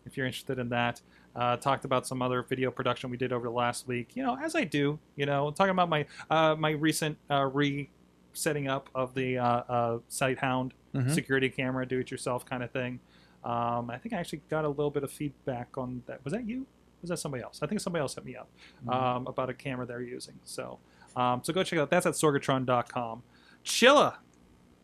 If 0.05 0.15
you're 0.15 0.27
interested 0.27 0.59
in 0.59 0.69
that, 0.69 1.01
uh, 1.35 1.57
talked 1.57 1.85
about 1.85 2.05
some 2.05 2.21
other 2.21 2.43
video 2.43 2.69
production 2.71 3.09
we 3.09 3.17
did 3.17 3.31
over 3.33 3.45
the 3.47 3.53
last 3.53 3.87
week. 3.87 4.15
You 4.15 4.23
know, 4.23 4.37
as 4.41 4.55
I 4.55 4.63
do. 4.63 4.99
You 5.15 5.25
know, 5.25 5.49
talking 5.51 5.71
about 5.71 5.89
my 5.89 6.05
uh, 6.29 6.55
my 6.55 6.71
recent 6.71 7.17
uh, 7.31 7.45
re 7.51 7.89
setting 8.33 8.67
up 8.67 8.89
of 8.93 9.13
the 9.15 9.37
uh, 9.39 9.43
uh, 9.45 9.99
Sighthound 10.09 10.71
Mhm. 10.93 11.11
security 11.13 11.49
camera, 11.49 11.85
do-it-yourself 11.85 12.45
kind 12.45 12.63
of 12.63 12.71
thing. 12.71 12.99
Um, 13.43 13.89
I 13.89 13.97
think 13.97 14.13
I 14.13 14.17
actually 14.17 14.41
got 14.49 14.65
a 14.65 14.69
little 14.69 14.91
bit 14.91 15.03
of 15.03 15.11
feedback 15.11 15.77
on 15.77 16.03
that. 16.07 16.23
Was 16.23 16.33
that 16.33 16.47
you? 16.47 16.65
Was 17.01 17.09
that 17.09 17.17
somebody 17.17 17.43
else? 17.43 17.59
I 17.61 17.67
think 17.67 17.79
somebody 17.79 18.01
else 18.01 18.15
hit 18.15 18.25
me 18.25 18.35
up 18.35 18.49
um, 18.89 19.25
about 19.27 19.49
a 19.49 19.53
camera 19.53 19.85
they're 19.85 20.01
using. 20.01 20.33
So, 20.43 20.79
um, 21.15 21.41
so 21.43 21.53
go 21.53 21.63
check 21.63 21.77
it 21.79 21.81
out. 21.81 21.89
That's 21.89 22.05
at 22.05 22.13
sorgatron.com. 22.13 23.23
Chilla. 23.63 24.15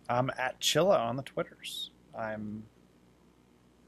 I'm 0.08 0.30
at 0.38 0.60
Chilla 0.62 0.98
on 1.00 1.16
the 1.18 1.24
Twitters. 1.24 1.92
I'm. 2.18 2.64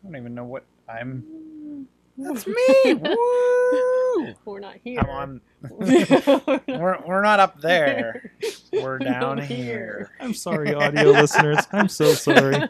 I 0.03 0.07
don't 0.07 0.17
even 0.17 0.35
know 0.35 0.43
what 0.45 0.65
I'm. 0.89 1.87
That's 2.17 2.47
me. 2.47 2.93
Woo! 2.95 4.33
We're 4.45 4.59
not 4.59 4.75
here. 4.83 4.99
I'm 4.99 5.09
on. 5.09 5.41
We're 5.69 6.61
We're, 6.67 6.99
we're 7.05 7.21
not 7.21 7.39
up 7.39 7.61
there. 7.61 8.31
We're 8.73 8.97
down 8.99 9.37
Down 9.37 9.37
here. 9.37 9.47
here. 9.47 10.11
I'm 10.19 10.33
sorry, 10.33 10.73
audio 10.73 11.11
listeners. 11.11 11.59
I'm 11.71 11.87
so 11.87 12.13
sorry. 12.13 12.63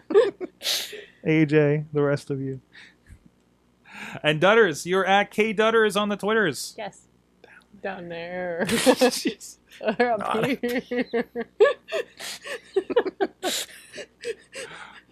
AJ, 1.28 1.86
the 1.92 2.02
rest 2.02 2.32
of 2.32 2.40
you. 2.42 2.62
And 4.24 4.42
Dutters, 4.42 4.86
you're 4.86 5.06
at 5.06 5.32
K 5.32 5.54
Dutters 5.54 6.00
on 6.00 6.10
the 6.10 6.16
Twitters. 6.16 6.74
Yes. 6.78 7.02
Down 7.82 8.10
there. 8.10 8.68
Or 10.00 10.10
up 10.10 10.46
here. 10.46 10.82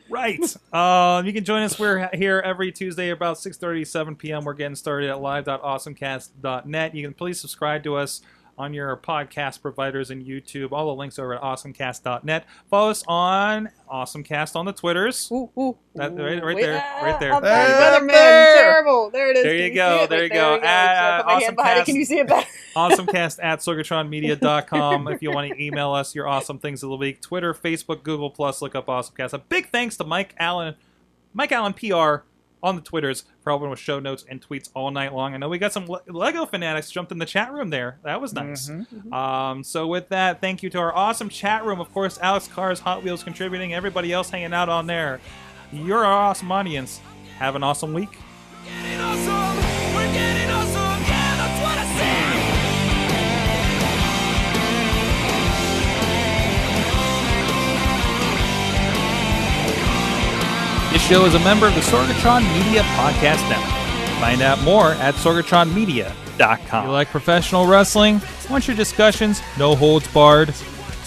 Right. 0.09 0.39
Um, 0.71 1.25
you 1.25 1.33
can 1.33 1.43
join 1.43 1.63
us. 1.63 1.79
We're 1.79 2.09
here 2.13 2.39
every 2.39 2.71
Tuesday 2.71 3.09
about 3.09 3.37
6.30, 3.37 3.87
7 3.87 4.15
p.m. 4.15 4.43
We're 4.43 4.53
getting 4.53 4.75
started 4.75 5.09
at 5.09 5.19
live.awesomecast.net. 5.19 6.95
You 6.95 7.03
can 7.03 7.13
please 7.13 7.39
subscribe 7.41 7.83
to 7.83 7.95
us 7.95 8.21
on 8.57 8.73
your 8.73 8.95
podcast 8.95 9.61
providers 9.61 10.11
and 10.11 10.26
YouTube. 10.26 10.72
All 10.72 10.86
the 10.88 10.95
links 10.95 11.19
over 11.19 11.34
at 11.36 11.41
awesomecast.net. 11.41 12.45
Follow 12.69 12.90
us 12.90 13.03
on 13.07 13.69
Awesomecast 13.91 14.56
on 14.56 14.65
the 14.65 14.72
Twitters. 14.72 15.30
Ooh, 15.32 15.49
ooh, 15.57 15.77
That- 15.95 16.18
right- 16.18 16.41
right 16.41 16.56
there, 16.57 16.84
right 17.03 17.19
there. 17.19 17.34
I'm 17.34 17.41
There, 17.44 17.68
better 17.68 17.95
up 17.98 18.03
man. 18.03 18.07
there. 18.15 18.56
Terrible. 18.56 19.10
There 19.10 19.30
it 19.32 19.38
is. 19.38 19.44
There 19.44 19.56
you 19.56 19.73
go, 19.76 20.03
it? 20.03 20.10
there 20.10 20.23
you 20.23 20.30
go. 20.30 20.53
we 20.53 20.60
Should 20.60 20.65
I 20.68 21.18
put 21.18 21.26
my 21.26 21.40
hand 21.41 21.56
behind 21.57 21.80
it? 21.80 21.82
Awesomecast. 21.82 21.86
Can 21.86 21.95
you 21.95 22.06
see 22.06 22.19
it 22.19 22.27
better? 22.27 22.48
awesomecast 22.77 23.40
at 23.44 23.60
sorgatronmedia.com 23.60 25.07
if 25.10 25.22
you 25.22 25.32
want 25.32 25.52
to 25.52 25.61
email 25.64 25.91
us 25.94 26.14
your 26.15 26.27
awesome 26.27 26.60
things 26.60 26.84
of 26.84 26.90
the 26.90 26.95
week 26.98 27.22
twitter 27.22 27.53
facebook 27.53 28.03
google 28.03 28.30
plus 28.30 28.61
look 28.61 28.76
up 28.76 28.88
awesomecast 28.88 29.32
a 29.32 29.38
big 29.38 29.69
thanks 29.69 29.95
to 29.95 30.03
mike 30.03 30.36
allen 30.40 30.76
mike 31.34 31.53
allen 31.53 31.72
pr 31.73 32.26
on 32.65 32.75
the 32.75 32.81
twitters 32.81 33.23
for 33.41 33.51
helping 33.51 33.69
with 33.69 33.79
show 33.79 33.99
notes 33.99 34.25
and 34.29 34.41
tweets 34.45 34.69
all 34.73 34.91
night 34.91 35.13
long. 35.13 35.33
I 35.33 35.37
know 35.37 35.47
we 35.47 35.57
got 35.57 35.71
some 35.71 35.85
Le- 35.85 36.01
lego 36.07 36.45
fanatics 36.45 36.89
jumped 36.91 37.11
in 37.11 37.19
the 37.19 37.25
chat 37.25 37.53
room 37.53 37.69
there. 37.69 37.99
That 38.03 38.19
was 38.19 38.33
nice. 38.33 38.69
Mhm. 38.69 39.13
um, 39.13 39.63
so 39.63 39.87
with 39.87 40.09
that 40.09 40.41
thank 40.41 40.63
you 40.63 40.69
to 40.71 40.79
our 40.79 40.93
awesome 40.95 41.29
chat 41.29 41.63
room. 41.63 41.79
Of 41.79 41.93
course 41.93 42.17
alex 42.21 42.47
cars 42.47 42.79
hot 42.79 43.03
wheels 43.03 43.23
contributing 43.23 43.73
everybody 43.73 44.11
else 44.11 44.29
hanging 44.29 44.53
out 44.53 44.67
on 44.69 44.87
there. 44.87 45.19
You're 45.71 46.03
our 46.05 46.29
awesome 46.29 46.51
audience. 46.51 46.99
Have 47.39 47.55
an 47.55 47.63
awesome 47.63 47.93
week 47.93 48.17
show 61.06 61.26
is 61.26 61.36
a 61.36 61.40
member 61.40 61.68
of 61.68 61.76
the 61.76 61.82
Sorgatron 61.82 62.41
Media 62.57 62.82
Podcast 62.82 63.48
Network. 63.48 63.69
Find 64.19 64.41
out 64.41 64.60
more 64.64 64.94
at 64.94 65.14
sorgatronmedia.com. 65.15 66.86
You 66.86 66.91
like 66.91 67.10
professional 67.10 67.68
wrestling? 67.68 68.19
Want 68.49 68.68
your 68.68 68.76
discussions? 68.76 69.40
No 69.60 69.76
holds 69.76 70.07
barred? 70.07 70.52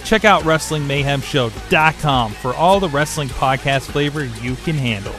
Check 0.04 0.24
out 0.24 0.44
WrestlingMayhemShow.com 0.44 2.32
for 2.32 2.54
all 2.54 2.78
the 2.78 2.88
wrestling 2.88 3.28
podcast 3.28 3.90
flavor 3.90 4.24
you 4.24 4.54
can 4.56 4.76
handle. 4.76 5.14